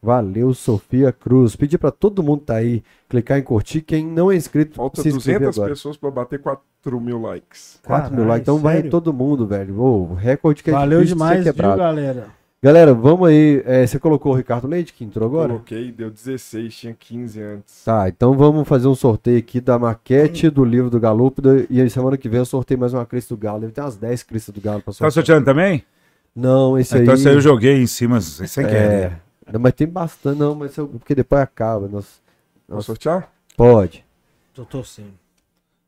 [0.00, 1.56] Valeu, Sofia Cruz.
[1.56, 3.82] Pedi pra todo mundo tá aí clicar em curtir.
[3.82, 5.72] Quem não é inscrito, Falta se inscrever 200 agora.
[5.74, 7.80] pessoas pra bater 4 mil likes.
[7.84, 8.42] 4 mil Caralho, likes.
[8.42, 8.90] Então vai sério?
[8.90, 9.78] todo mundo, velho.
[9.78, 11.78] Ô, recorde que é Valeu difícil de ser demais, viu, quebrado.
[11.78, 12.26] galera?
[12.62, 13.62] Galera, vamos aí.
[13.64, 15.48] É, você colocou o Ricardo Leite que entrou agora?
[15.48, 17.84] Coloquei, deu 16, tinha 15 antes.
[17.84, 21.66] Tá, então vamos fazer um sorteio aqui da maquete do livro do Galúpido.
[21.70, 23.60] E aí, semana que vem eu sorteio mais uma crista do Galo.
[23.60, 25.12] Deve ter umas 10 cristas do Galo pra Tá sortear.
[25.12, 25.82] sorteando também?
[26.36, 27.02] Não, esse aí.
[27.02, 28.76] Então esse aí eu joguei em cima sem querer.
[28.76, 29.20] É.
[29.50, 31.88] Não, mas tem bastante, não, mas eu- porque depois acaba.
[31.88, 32.20] Nós,
[32.68, 33.32] Vamos sortear?
[33.56, 34.04] pode.
[34.52, 35.14] Tô torcendo.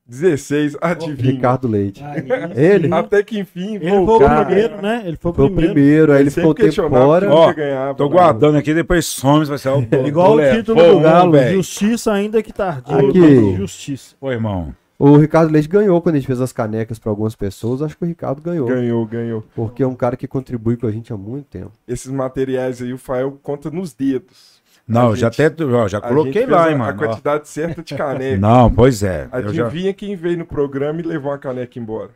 [0.07, 1.33] 16, adivinha.
[1.33, 2.03] Ricardo Leite.
[2.03, 2.25] Aí,
[2.57, 2.93] Ele?
[2.93, 5.03] Até que enfim, Ele foi o primeiro, né?
[5.07, 5.73] Ele foi o Foi o primeiro.
[5.75, 7.33] primeiro, aí ele ficou tempo fora.
[7.33, 8.11] Ó, ganhava, Tô né?
[8.11, 11.39] guardando aqui, depois some, vai ser o Igual o título do Galo.
[11.53, 13.11] Justiça ainda que tardio.
[13.11, 13.57] Aqui.
[13.57, 14.17] Justiça.
[14.21, 14.75] Ô, irmão.
[14.99, 17.83] O Ricardo Leite ganhou quando a gente fez as canecas pra algumas pessoas.
[17.83, 18.69] Acho que o Ricardo ganhou.
[18.69, 19.45] Ganhou, ganhou.
[19.55, 21.73] Porque é um cara que contribui com a gente há muito tempo.
[21.89, 24.52] Esses materiais aí o Fael conta nos dedos.
[24.87, 27.03] Não, A já gente- até ó, já A coloquei gente lá, a- hein, A mano.
[27.03, 27.07] ó.
[27.07, 28.37] quantidade certa de caneca.
[28.41, 29.29] Não, pois é.
[29.33, 29.67] Eu já...
[29.67, 32.11] Adivinha quem veio no programa e levou uma caneca embora.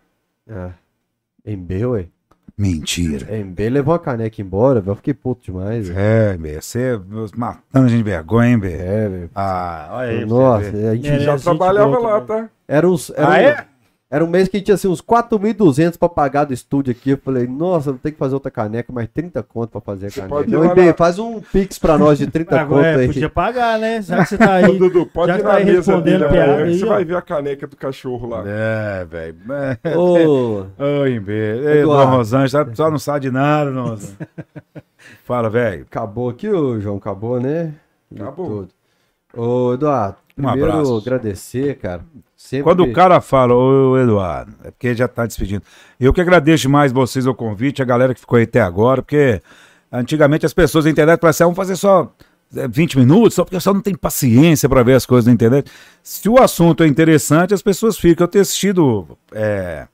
[0.48, 0.70] É.
[1.44, 2.06] MB, ué.
[2.58, 3.26] Mentira.
[3.36, 4.92] MB levou a caneca embora, velho.
[4.92, 5.90] Eu fiquei puto demais.
[5.90, 6.98] É, Bê, você
[7.36, 8.72] matando a gente de vergonha, hein, Bê?
[8.72, 9.30] É, velho.
[9.34, 10.24] Ah, olha aí.
[10.24, 12.44] Nossa, a gente É, Já gente trabalhava lá, também.
[12.44, 12.50] tá?
[12.66, 13.66] Era, uns, era, Ah, um, é?
[14.08, 17.10] Era um mês que a gente tinha assim, uns 4.200 pra pagar do estúdio aqui.
[17.10, 20.10] Eu falei, nossa, vou ter que fazer outra caneca, mais 30 conto pra fazer a
[20.10, 20.36] Você caneca.
[20.60, 23.06] Ô, MB, na- faz um pix pra nós de 30 conto Agora, é, aí.
[23.08, 24.00] podia pagar, né?
[24.00, 24.78] Já que você tá Ô, aí.
[24.78, 26.84] Dudu, pode já ir tá na aí mesa respondendo dele piada amanhã que aí, você
[26.84, 26.88] ó.
[26.88, 28.44] vai ver a caneca do cachorro lá.
[28.46, 29.36] É, velho.
[29.96, 30.66] Ô,
[31.02, 31.78] Oi, Bê.
[31.78, 34.16] Ei, Rosângela, só não sabe de nada, Rosângela.
[35.24, 35.82] Fala, velho.
[35.82, 37.74] acabou aqui, ô João, acabou, né?
[38.14, 38.46] Acabou.
[38.46, 38.68] tudo.
[39.36, 40.96] Ô, Eduardo, Um primeiro abraço.
[40.98, 42.02] agradecer, cara.
[42.36, 45.62] Sempre Quando o cara fala, ô Eduardo, é porque já tá despedindo.
[45.98, 49.40] Eu que agradeço demais vocês o convite, a galera que ficou aí até agora, porque
[49.90, 52.12] antigamente as pessoas da internet falavam assim, ah, vamos fazer só
[52.54, 55.70] é, 20 minutos, só porque só não tem paciência para ver as coisas na internet.
[56.02, 58.24] Se o assunto é interessante, as pessoas ficam.
[58.24, 59.88] Eu tenho assistido é,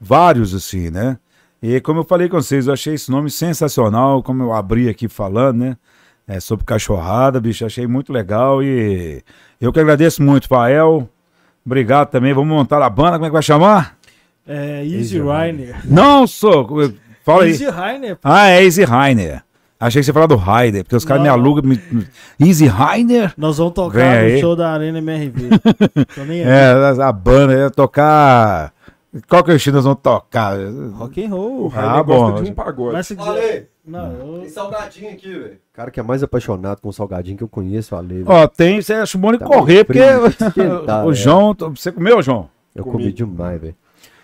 [0.00, 1.18] vários, assim, né?
[1.60, 5.08] E como eu falei com vocês, eu achei esse nome sensacional, como eu abri aqui
[5.08, 5.76] falando, né?
[6.28, 9.22] É, sobre cachorrada, bicho, achei muito legal e
[9.60, 11.08] eu que agradeço muito, Fael.
[11.68, 12.32] Obrigado também.
[12.32, 13.98] Vamos montar a banda, como é que vai chamar?
[14.46, 15.76] É, Easy Easy Rainer.
[15.84, 16.66] Não, sou.
[17.22, 17.50] Fala aí.
[17.50, 18.16] Easy Rainer.
[18.24, 19.42] Ah, é Easy Rainer.
[19.78, 21.62] Achei que você ia falar do Raider, porque os caras me alugam.
[21.62, 21.78] Me...
[22.40, 23.34] Easy Rainer?
[23.36, 25.50] Nós vamos tocar no show da Arena MRV.
[26.16, 26.48] Tô nem aí.
[26.48, 28.72] É, a, banda ia tocar.
[29.28, 30.56] Qual que é o estilo que nós vamos tocar?
[30.94, 31.70] Rock and roll.
[31.76, 32.30] Ah, Rainer bom.
[32.30, 32.92] gosta de um pagode.
[32.94, 33.68] Mas se quiser...
[33.88, 34.48] Não, eu...
[34.50, 35.54] salgadinho aqui, velho.
[35.54, 38.22] O cara que é mais apaixonado com salgadinho que eu conheço, Ale.
[38.26, 38.82] Ó, tem.
[38.82, 39.98] Você acha bom de Tá correr, porque.
[41.06, 41.14] o é.
[41.14, 41.56] João.
[41.74, 42.50] Você comeu, João?
[42.74, 43.04] eu comi.
[43.04, 43.76] comi demais, velho.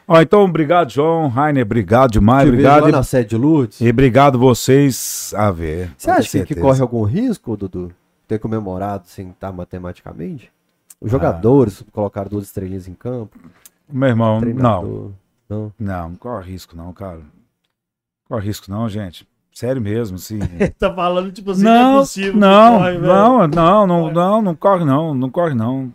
[0.07, 1.29] Ó, então, obrigado, João.
[1.29, 2.45] Rainer, obrigado demais.
[2.45, 2.83] Te vejo obrigado.
[2.83, 3.81] lá E, na sede de Lourdes.
[3.81, 5.91] e obrigado vocês a ver.
[5.97, 7.91] Você acha que, corre algum risco, Dudu?
[8.29, 10.51] Ter comemorado sem estar matematicamente?
[10.53, 10.97] Ah.
[11.01, 13.39] Os jogadores colocaram duas estrelinhas em campo.
[13.91, 15.15] Meu irmão, não.
[15.49, 15.73] Não.
[15.79, 17.21] Não, não corre risco, não, cara.
[18.29, 19.27] Corre risco, não, gente.
[19.55, 20.41] Sério mesmo, assim.
[20.77, 22.37] tá falando tipo assim, não, é não, possível.
[22.37, 23.07] não, que corre, velho.
[23.07, 25.93] não, não, não, não, não corre, não, não corre, não.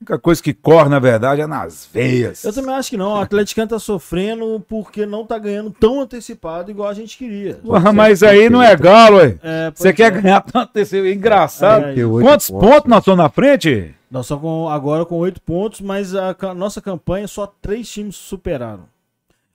[0.00, 2.44] única coisa que corre, na verdade, é nas veias.
[2.44, 3.14] Eu também acho que não.
[3.14, 7.54] O Atlético tá sofrendo porque não tá ganhando tão antecipado igual a gente queria.
[7.54, 9.36] Porra, mas aí não é galo, ué.
[9.42, 10.20] É, Você pois quer é.
[10.22, 11.86] ganhar tanto esse engraçado.
[11.86, 13.92] É, oito Quantos pontos nós estamos na frente?
[14.08, 18.84] Nós estamos agora com oito pontos, mas a nossa campanha só três times superaram.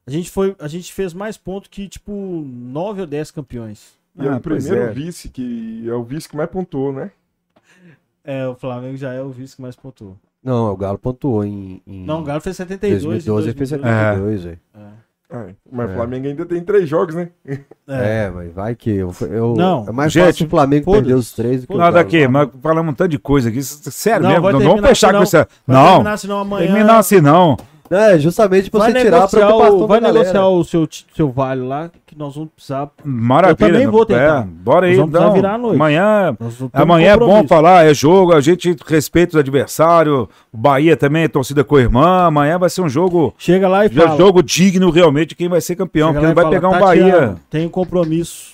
[0.06, 2.12] A gente, foi, a gente fez mais pontos que, tipo,
[2.46, 3.94] nove ou dez campeões.
[4.20, 4.94] E é Ah, o pois primeiro é.
[4.94, 7.12] vice, que é o vice que mais pontuou, né?
[8.26, 10.16] É, o Flamengo já é o vice que mais pontuou.
[10.42, 13.04] Não, o Galo pontuou em, em Não, o Galo fez 72.
[13.04, 14.08] 2012 ele fez em 2012.
[14.08, 14.60] 72, velho.
[14.74, 15.92] Ah, mas É.
[15.92, 17.30] o Flamengo ainda tem três jogos, né?
[17.86, 18.26] É.
[18.28, 21.34] É, mas vai que eu, eu Não, é mais gente, fácil o Flamengo perder os
[21.34, 23.62] três do que o Nada aqui, mas falamos um tanto de coisa aqui.
[23.62, 25.24] Sério Não, mesmo, não, vamos fechar assim, com não.
[25.24, 25.48] isso.
[25.68, 26.68] Não, terminar, senão amanhã...
[26.68, 27.58] terminar assim não.
[27.90, 30.26] É, justamente pra Vai você tirar a preocupação o, vai da galera.
[30.26, 32.90] negociar o seu, seu vale lá, que nós vamos precisar.
[33.04, 33.68] Maravilha.
[33.68, 34.42] Eu também vou tentar.
[34.42, 35.34] É, bora aí, Nós vamos então.
[35.34, 35.76] virar à noite.
[35.76, 36.38] Amanhã
[36.72, 41.28] Amanhã é bom falar, é jogo, a gente respeita os adversários, o Bahia também é
[41.28, 44.18] torcida com a irmã, amanhã vai ser um jogo, Chega lá e já fala.
[44.18, 46.72] jogo digno realmente de quem vai ser campeão, Chega porque ele vai fala, pegar um
[46.80, 47.36] "Tatiana, Bahia.
[47.50, 48.54] Tenho compromisso.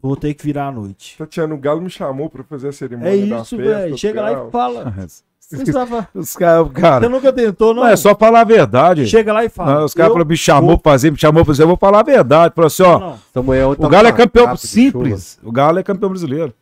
[0.00, 1.16] Vou ter que virar à noite.
[1.16, 3.72] Tatiana, o Galo me chamou pra fazer a cerimônia É da isso, festa.
[3.78, 3.96] velho.
[3.98, 4.94] Chega lá e fala.
[5.56, 7.82] Você, tava- Os caras, você cara, nunca tentou, não?
[7.82, 9.06] não é só falar a verdade.
[9.06, 9.74] Chega lá e fala.
[9.76, 11.76] Não, os caras eu falaram, me chamou pra fazer, me chamou pra fazer, eu vou
[11.76, 12.54] falar a verdade.
[12.54, 13.18] Falou assim, ó, Não.
[13.34, 15.38] Samuel o Galo é campeão simples.
[15.42, 16.52] O Galo é campeão brasileiro.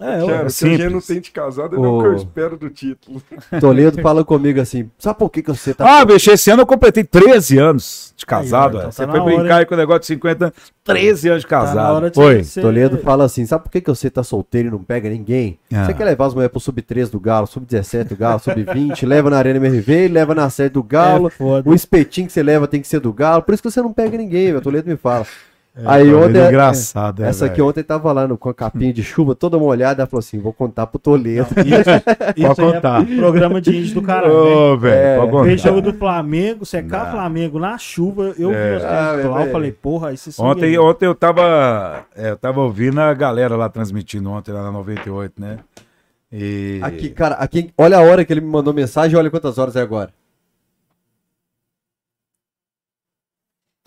[0.00, 0.78] É, eu, Cara, que simples.
[0.78, 3.20] a gente não tem de casado é o que eu espero do título.
[3.60, 5.98] Toledo fala comigo assim, sabe por que, que você tá...
[6.00, 8.76] Ah, bicho, esse ano eu completei 13 anos de casado.
[8.78, 8.88] Aí, é.
[8.88, 9.58] então Você tá foi na hora, brincar hein?
[9.60, 10.56] aí com o negócio de 50 anos.
[10.84, 11.94] 13 anos de tá casado.
[11.96, 12.44] hora de Foi.
[12.44, 15.58] ser- Toledo fala assim, sabe por que, que você tá solteiro e não pega ninguém?
[15.74, 15.84] Ah.
[15.84, 19.38] Você quer levar as mulheres pro sub-13 do Galo, sub-17 do Galo, sub-20, leva na
[19.38, 22.86] Arena MRV, leva na sede do Galo, É o espetinho que você leva tem que
[22.86, 25.26] ser do Galo, por isso que você não pega ninguém, meu, Toledo me fala.
[25.86, 27.68] Aí Toledo ontem, é engraçado, é, essa aqui velho.
[27.68, 30.52] ontem tava lá no- com a capinha de chuva, toda molhada, ela falou assim, vou
[30.52, 31.46] contar pro Toledo.
[32.36, 33.02] Isso Pode aí contar.
[33.02, 34.32] É programa de índio do caralho.
[34.34, 35.56] Ô, velho, É, pode contar.
[35.56, 37.12] Jogo do Flamengo, secar Não.
[37.12, 38.34] Flamengo na chuva.
[38.38, 38.76] Eu vi É.
[38.76, 42.04] as Ah, coisas lá, é, eu falei, porra, aí você Ontem, ontem eu tava.
[42.16, 45.58] é, eu tava ouvindo a galera lá transmitindo ontem lá na 98, né?
[46.32, 46.78] E.
[46.82, 49.80] Aqui, cara, aqui, olha a hora que ele me mandou mensagem, olha quantas horas é
[49.80, 50.10] agora.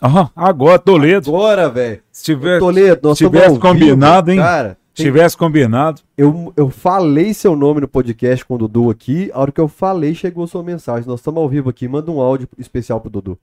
[0.01, 1.29] Aham, agora, Toledo.
[1.35, 2.01] Agora, velho.
[2.11, 4.37] Se tivesse, Toledo, se tivesse ao vivo, combinado, hein?
[4.39, 6.01] Cara, se tivesse combinado.
[6.17, 9.29] Eu, eu falei seu nome no podcast com o Dudu aqui.
[9.33, 11.07] A hora que eu falei, chegou sua mensagem.
[11.07, 11.87] Nós estamos ao vivo aqui.
[11.87, 13.37] Manda um áudio especial pro Dudu.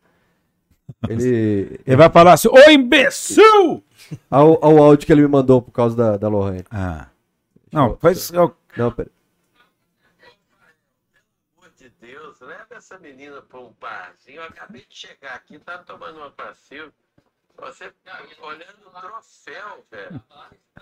[1.09, 1.79] Ele.
[1.87, 3.83] Ele vai falar assim: Ô imbecil!
[4.31, 6.65] ao, ao áudio que ele me mandou por causa da, da Lohane.
[6.71, 7.07] Ah.
[7.71, 8.31] Não, faz.
[8.33, 9.11] eu- Não, pera.
[11.57, 14.39] amor de Deus, leva essa menina para um barzinho.
[14.39, 16.93] Eu acabei de chegar aqui, tá tomando uma passeio.
[17.59, 20.23] Você tá olhando o troféu, velho.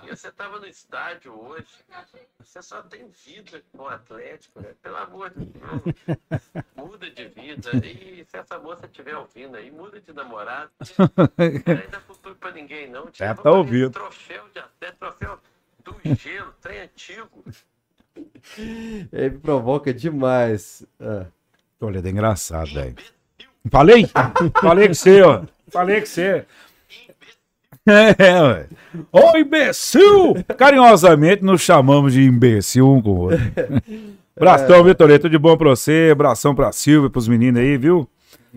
[0.03, 1.67] E você tava no estádio hoje.
[2.39, 4.77] Você só tem vida com o Atlético, velho.
[4.77, 5.83] Pelo amor de Deus.
[6.77, 7.71] Muda de vida.
[7.79, 10.71] E se essa moça estiver ouvindo aí, muda de namorado.
[11.67, 13.11] Não ainda futuro pra ninguém, não.
[13.19, 13.91] É, tá ouvindo.
[13.91, 15.41] Troféu de até troféu
[15.83, 17.43] do gelo, trem antigo.
[19.13, 20.87] Ele provoca demais.
[21.01, 21.27] Ah.
[21.79, 22.95] Toledo é engraçado, velho.
[23.71, 24.09] Falei?
[24.61, 25.43] Falei com você, ó.
[25.71, 26.45] Falei com você.
[27.89, 28.67] É, ué.
[29.13, 30.35] Ô imbecil!
[30.57, 33.39] Carinhosamente nos chamamos de imbecil um com o outro.
[34.37, 35.23] Abração, viu, Toledo?
[35.23, 36.09] Tudo de bom pra você.
[36.13, 38.09] Abração pra Silvia, pros meninos aí, viu?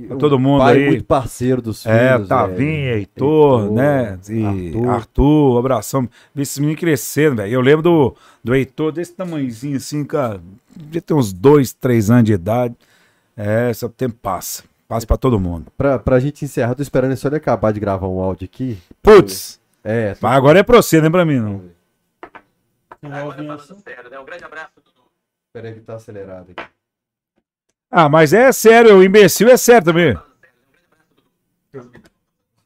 [0.07, 0.85] Pra todo mundo Pai aí.
[0.88, 2.27] muito parceiro dos É, filhos.
[2.30, 2.95] Tavinho, velho.
[2.98, 4.19] Heitor, Heitor, né?
[4.30, 4.89] E Arthur.
[4.89, 5.59] Arthur.
[5.59, 6.09] abração.
[6.33, 7.53] Vi esses meninos crescendo, velho.
[7.53, 10.41] Eu lembro do, do Heitor desse tamanhozinho assim, cara.
[10.75, 12.73] Devia ter uns dois, três anos de idade.
[13.41, 14.65] É, só o tempo passa.
[14.85, 15.71] Passa pra todo mundo.
[15.77, 18.77] Pra, pra gente encerrar, tô esperando só ele acabar de gravar um áudio aqui.
[19.01, 19.61] Putz!
[19.81, 21.71] É, Mas agora é pra você, não é pra mim, não.
[23.01, 24.19] Agora falando sério, né?
[24.19, 25.03] Um grande abraço, Dudu.
[25.53, 26.69] Peraí que tá acelerado aqui.
[27.89, 30.19] Ah, mas é sério, o imbecil é sério também.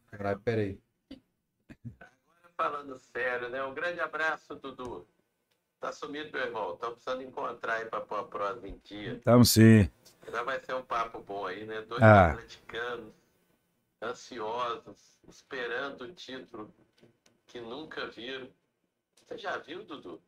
[0.10, 0.80] Caralho, peraí.
[2.58, 3.64] Falando sério, né?
[3.64, 5.06] Um grande abraço, Dudu.
[5.80, 6.74] Tá sumido, meu irmão.
[6.74, 9.22] Estamos precisando encontrar aí pra pôr a prosa em dia.
[9.24, 9.88] Tamo sim.
[10.32, 11.82] Já vai ser um papo bom aí, né?
[11.82, 12.32] Dois Ah.
[12.32, 13.14] atleticanos,
[14.02, 16.74] ansiosos, esperando o título
[17.48, 18.48] que nunca viram.
[19.28, 20.22] Você já viu, Dudu?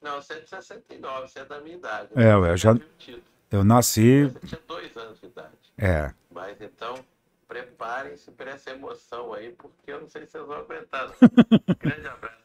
[0.00, 2.10] Não, você é de 69, você é da minha idade.
[2.14, 3.24] É, ué, eu já- viu o título.
[3.50, 4.24] Eu nasci.
[4.24, 5.72] Você tinha dois anos de idade.
[5.78, 6.12] É.
[6.30, 7.04] Mas então,
[7.46, 11.08] preparem-se para essa emoção aí, porque eu não sei se vocês vão aguentar.
[11.78, 12.43] Grande abraço.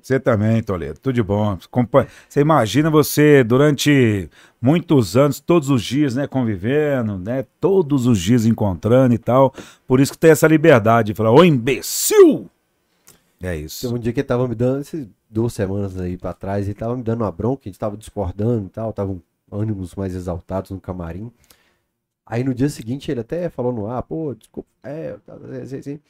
[0.00, 0.98] Você também, Toledo.
[1.00, 1.58] Tudo de bom.
[2.28, 4.30] Você imagina você durante
[4.60, 9.52] muitos anos, todos os dias, né, convivendo, né, todos os dias encontrando e tal.
[9.86, 12.48] Por isso que tem essa liberdade de falar, ô imbecil!
[13.42, 13.94] É isso.
[13.94, 16.96] um dia que ele tava me dando, esses duas semanas aí pra trás, ele tava
[16.96, 19.16] me dando uma bronca, a gente tava discordando e tal, tava
[19.50, 21.30] ânimos mais exaltados no camarim.
[22.26, 25.16] Aí no dia seguinte ele até falou no ar, pô, desculpa, é,
[25.62, 26.00] assim, assim.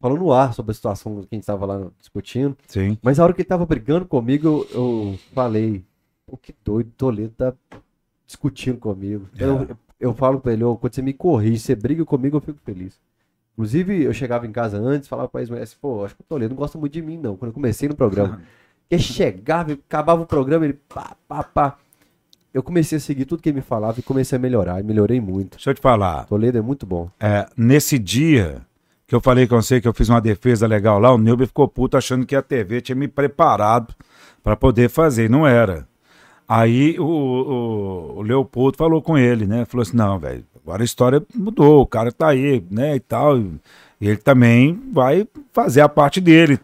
[0.00, 2.56] Falou no ar sobre a situação que a gente tava lá discutindo.
[2.66, 2.98] Sim.
[3.02, 5.84] Mas a hora que ele tava brigando comigo, eu, eu falei,
[6.26, 7.52] pô, que doido, Toledo tá
[8.26, 9.28] discutindo comigo.
[9.38, 9.44] É.
[9.44, 12.58] Eu, eu falo pra ele, ô, quando você me corrige, você briga comigo, eu fico
[12.64, 12.98] feliz.
[13.54, 16.58] Inclusive, eu chegava em casa antes, falava pra ex pô, acho que o Toledo não
[16.58, 17.36] gosta muito de mim, não.
[17.36, 18.42] Quando eu comecei no programa.
[18.90, 21.78] Ele chegava, acabava o programa, ele pá, pá, pá.
[22.52, 24.80] Eu comecei a seguir tudo que ele me falava e comecei a melhorar.
[24.80, 25.52] E melhorei muito.
[25.52, 26.24] Deixa eu te falar.
[26.26, 27.10] Toledo é muito bom.
[27.18, 28.62] É, nesse dia
[29.06, 31.68] que eu falei com você que eu fiz uma defesa legal lá, o Neuber ficou
[31.68, 33.94] puto achando que a TV tinha me preparado
[34.42, 35.30] para poder fazer.
[35.30, 35.86] Não era.
[36.48, 39.64] Aí o, o, o Leopoldo falou com ele, né?
[39.64, 42.96] Falou assim: não, velho, agora a história mudou, o cara tá aí, né?
[42.96, 43.38] E tal.
[43.38, 46.58] E ele também vai fazer a parte dele.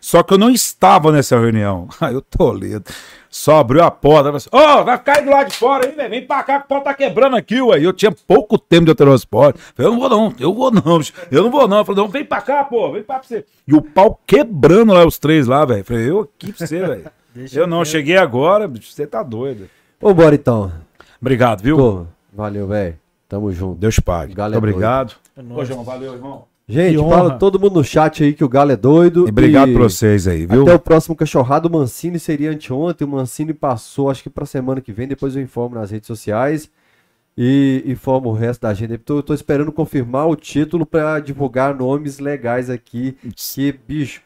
[0.00, 1.88] Só que eu não estava nessa reunião.
[2.00, 2.84] Aí o Toledo
[3.30, 4.30] só abriu a porta.
[4.34, 6.10] assim, Ô, vai ficar aí do lado de fora aí, velho.
[6.10, 7.78] Vem pra cá que o pau tá quebrando aqui, ué.
[7.78, 9.60] E Eu tinha pouco tempo de transporte.
[9.74, 11.12] Falei, eu não vou não, eu vou não, bicho.
[11.30, 11.78] eu não vou não.
[11.78, 13.44] Eu Falei, não, vem pra cá, pô, vem pra você.
[13.66, 15.84] E o pau quebrando lá, os três lá, velho.
[15.84, 17.04] Falei, eu aqui pra você, velho.
[17.52, 19.70] Eu não, cheguei agora, bicho, você tá doido.
[20.00, 20.72] Vambora então.
[21.20, 22.08] Obrigado, viu?
[22.32, 22.98] Valeu, velho.
[23.28, 23.78] Tamo junto.
[23.78, 24.34] Deus pague.
[24.34, 25.14] Galo é Muito obrigado.
[25.36, 25.64] É Ô.
[25.64, 26.46] João, valeu, irmão.
[26.68, 29.26] Gente, fala todo mundo no chat aí que o Galo é doido.
[29.26, 30.62] E obrigado e pra vocês aí, viu?
[30.62, 31.66] Até o próximo cachorrado.
[31.66, 33.06] O Mancini seria anteontem.
[33.06, 35.08] O Mancini passou, acho que pra semana que vem.
[35.08, 36.70] Depois eu informo nas redes sociais.
[37.36, 38.98] E informo o resto da agenda.
[38.98, 43.16] Tô, tô esperando confirmar o título pra divulgar nomes legais aqui.
[43.34, 44.20] Que bicho.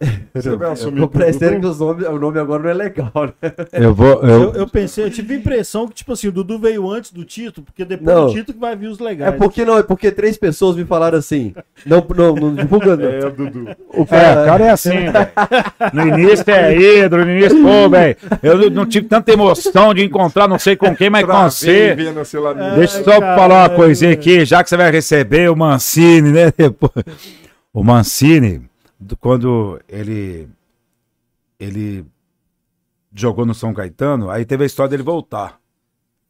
[0.32, 0.58] Você Eu tô
[1.08, 1.60] parecendo tudo?
[1.60, 3.10] que os nomes- o nome agora não é legal,
[3.42, 3.50] né?
[3.72, 4.22] Eu vou.
[4.22, 7.24] Eu, eu pensei, eu tive a impressão que, tipo assim, o Dudu veio antes do
[7.24, 8.26] título, porque depois Não.
[8.26, 9.34] do título que vai vir os É legais.
[9.36, 11.52] porque não, é porque três pessoas me falaram assim.
[11.84, 12.96] Não, não, não divulga.
[12.96, 13.08] não.
[13.10, 13.68] É, Dudu.
[13.92, 14.90] O É, cara, o cara é assim.
[15.92, 18.16] No início é ídolo, no início, pô, velho.
[18.42, 21.94] Eu não- tive tanta emoção de encontrar não sei com quem, mas com Travei você.
[21.96, 24.92] vendo você no- Deixa eu só Ai, falar uma coisinha aqui, já que você vai
[24.92, 26.52] receber o Mancini, né?
[26.56, 26.92] depois.
[27.72, 28.62] O Mancini,
[28.98, 30.48] do- quando ele
[31.58, 32.04] ele
[33.12, 35.58] jogou no São Caetano, aí teve a história dele voltar.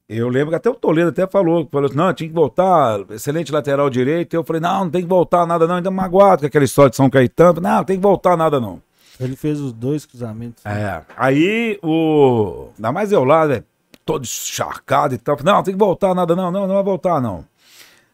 [0.09, 3.53] Eu lembro que até o Toledo até falou, falou assim, não, tinha que voltar, excelente
[3.53, 4.33] lateral direito.
[4.33, 6.97] Eu falei, não, não tem que voltar nada não, ainda magoado com aquela história de
[6.97, 7.61] São Caetano.
[7.61, 8.81] Não, não tem que voltar nada não.
[9.21, 10.65] Ele fez os dois cruzamentos.
[10.65, 11.03] É.
[11.17, 12.69] Aí o.
[12.77, 13.63] Ainda mais eu lá, né?
[14.07, 15.37] Todo encharcado e tal.
[15.45, 17.45] Não, não tem que voltar nada, não, não, não vai voltar, não.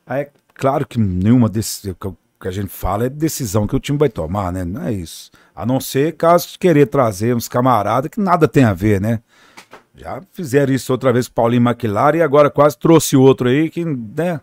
[0.05, 1.49] Aí claro que nenhuma
[1.85, 4.67] eu- que a gente fala é decisão que o time vai tomar, né?
[4.67, 5.31] Não é isso.
[5.57, 9.23] A não ser caso de querer trazer uns camaradas que nada tem a ver, né?
[9.97, 13.71] Já fizeram isso outra vez com o Paulinho McLaren e agora quase trouxe outro aí
[13.71, 14.43] que, né?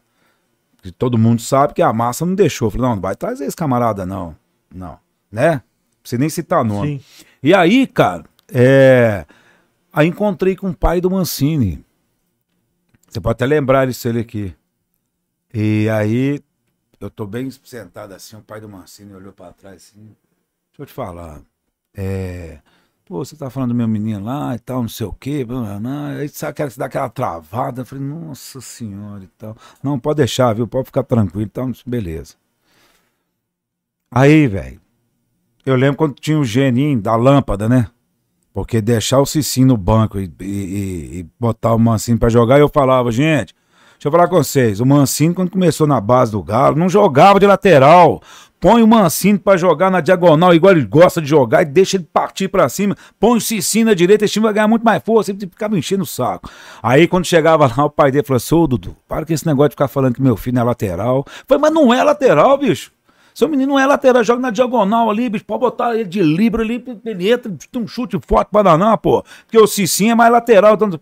[0.82, 2.72] Que todo mundo sabe que a massa não deixou.
[2.72, 4.36] Falei, não, não vai trazer esse camarada, não.
[4.74, 4.98] Não.
[5.32, 5.52] Né?
[5.52, 5.62] Não
[6.02, 6.98] precisa nem citar nome.
[6.98, 7.26] Sim.
[7.44, 9.28] E aí, cara, é...
[9.94, 11.86] aí encontrei com o pai do Mancini.
[13.08, 14.56] Você pode até lembrar isso ele aqui.
[15.54, 16.40] E aí,
[17.02, 20.16] eu tô bem sentado assim, o pai do Mancini olhou pra trás assim.
[20.70, 21.42] Deixa eu te falar.
[21.96, 22.60] É.
[23.04, 25.44] Pô, você tá falando do meu menino lá e tal, não sei o quê.
[25.44, 26.08] blá, blá, blá.
[26.12, 27.82] Aí sabe que dá aquela travada.
[27.82, 29.58] Eu falei, nossa senhora e tal.
[29.84, 30.68] Não, pode deixar, viu?
[30.68, 31.44] Pode ficar tranquilo.
[31.44, 32.36] Então, beleza.
[34.14, 34.80] Aí, velho.
[35.66, 37.90] Eu lembro quando tinha o geninho da lâmpada, né?
[38.54, 42.60] Porque deixar o Cicinho no banco e, e- e- e botar o Mancini pra jogar,
[42.60, 43.56] eu falava, gente,
[44.02, 47.40] deixa eu falar com vocês, o Mancini, quando começou na base do Galo, não jogava
[47.40, 48.20] de lateral.
[48.60, 52.08] Põe o Mancini pra jogar na diagonal, igual ele gosta de jogar, e deixa ele
[52.12, 52.96] partir pra cima.
[53.20, 55.30] Põe o Cicinho na direita, esse time vai ganhar muito mais força.
[55.30, 56.50] Ele ficava enchendo o saco.
[56.82, 59.70] Aí, quando chegava lá, o pai dele falou assim: Ô, Dudu, para com esse negócio
[59.70, 61.18] de ficar falando que meu filho não é lateral.
[61.28, 62.92] Eu falei, mas não é lateral, bicho.
[63.36, 65.46] Seu menino não é lateral, joga na diagonal ali, bicho.
[65.46, 69.24] Pode botar ele de libra ali, ele entra, tem um chute forte pra danar, pô.
[69.46, 70.74] Porque o Cicinho é mais lateral.
[70.74, 71.00] Então...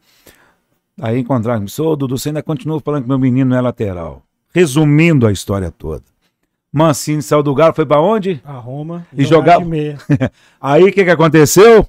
[1.01, 4.21] Aí encontraram, ô Dudu, você ainda continua falando que meu menino não é lateral.
[4.53, 6.03] Resumindo a história toda.
[6.71, 8.41] Mancini saiu do Galo, foi pra onde?
[8.45, 9.05] A Roma.
[9.15, 9.97] E jogava- de meia.
[10.61, 11.87] Aí o que que aconteceu?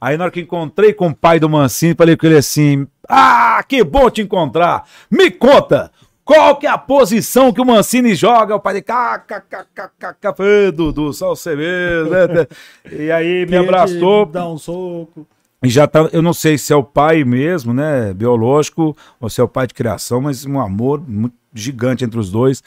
[0.00, 3.62] Aí na hora que encontrei com o pai do Mancini, falei com ele assim: Ah,
[3.68, 4.84] que bom te encontrar!
[5.10, 5.90] Me conta!
[6.24, 8.54] Qual que é a posição que o Mancini joga?
[8.54, 12.46] O pai dele, kkkkkk, Dudu, só você mesmo, né?
[12.90, 14.26] E aí me Queria abraçou.
[14.26, 15.26] Dar um soco.
[15.62, 19.40] E já tá, eu não sei se é o pai mesmo, né, biológico, ou se
[19.40, 22.62] é o pai de criação, mas um amor muito gigante entre os dois.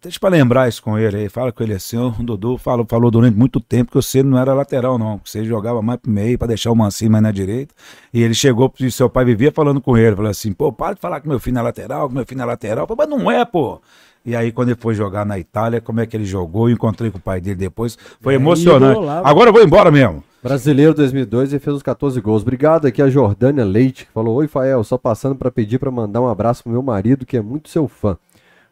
[0.00, 3.10] Deixa pra lembrar isso com ele aí, fala com ele assim, o Dudu falou, falou
[3.10, 6.38] durante muito tempo que você não era lateral não, que você jogava mais pro meio
[6.38, 7.74] pra deixar o Mancini mais na direita,
[8.12, 11.00] e ele chegou, e seu pai vivia falando com ele, falou assim, pô, para de
[11.00, 13.44] falar que meu filho é lateral, que meu filho é lateral, falei, mas não é,
[13.44, 13.82] pô.
[14.26, 16.68] E aí, quando ele foi jogar na Itália, como é que ele jogou?
[16.68, 17.96] Eu encontrei com o pai dele depois.
[18.20, 19.00] Foi É, emocionante.
[19.24, 20.22] Agora eu vou embora mesmo.
[20.42, 22.42] Brasileiro 2002 e fez os 14 gols.
[22.42, 26.20] Obrigado aqui a Jordânia Leite, que falou: Oi, Fael, só passando pra pedir pra mandar
[26.20, 28.18] um abraço pro meu marido, que é muito seu fã.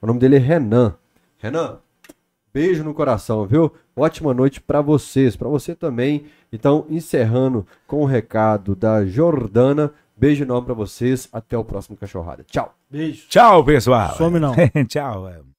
[0.02, 0.94] O nome dele é Renan.
[1.39, 1.78] Renan,
[2.52, 3.73] beijo no coração, viu?
[3.97, 6.24] Ótima noite pra vocês, pra você também.
[6.52, 9.92] Então, encerrando com o recado da Jordana.
[10.16, 11.28] Beijo enorme pra vocês.
[11.33, 12.44] Até o próximo Cachorrada.
[12.44, 12.73] Tchau.
[12.94, 13.26] Beijo.
[13.28, 14.14] Tchau, pessoal.
[14.16, 14.55] Some não.
[14.86, 15.28] Tchau.
[15.28, 15.53] é.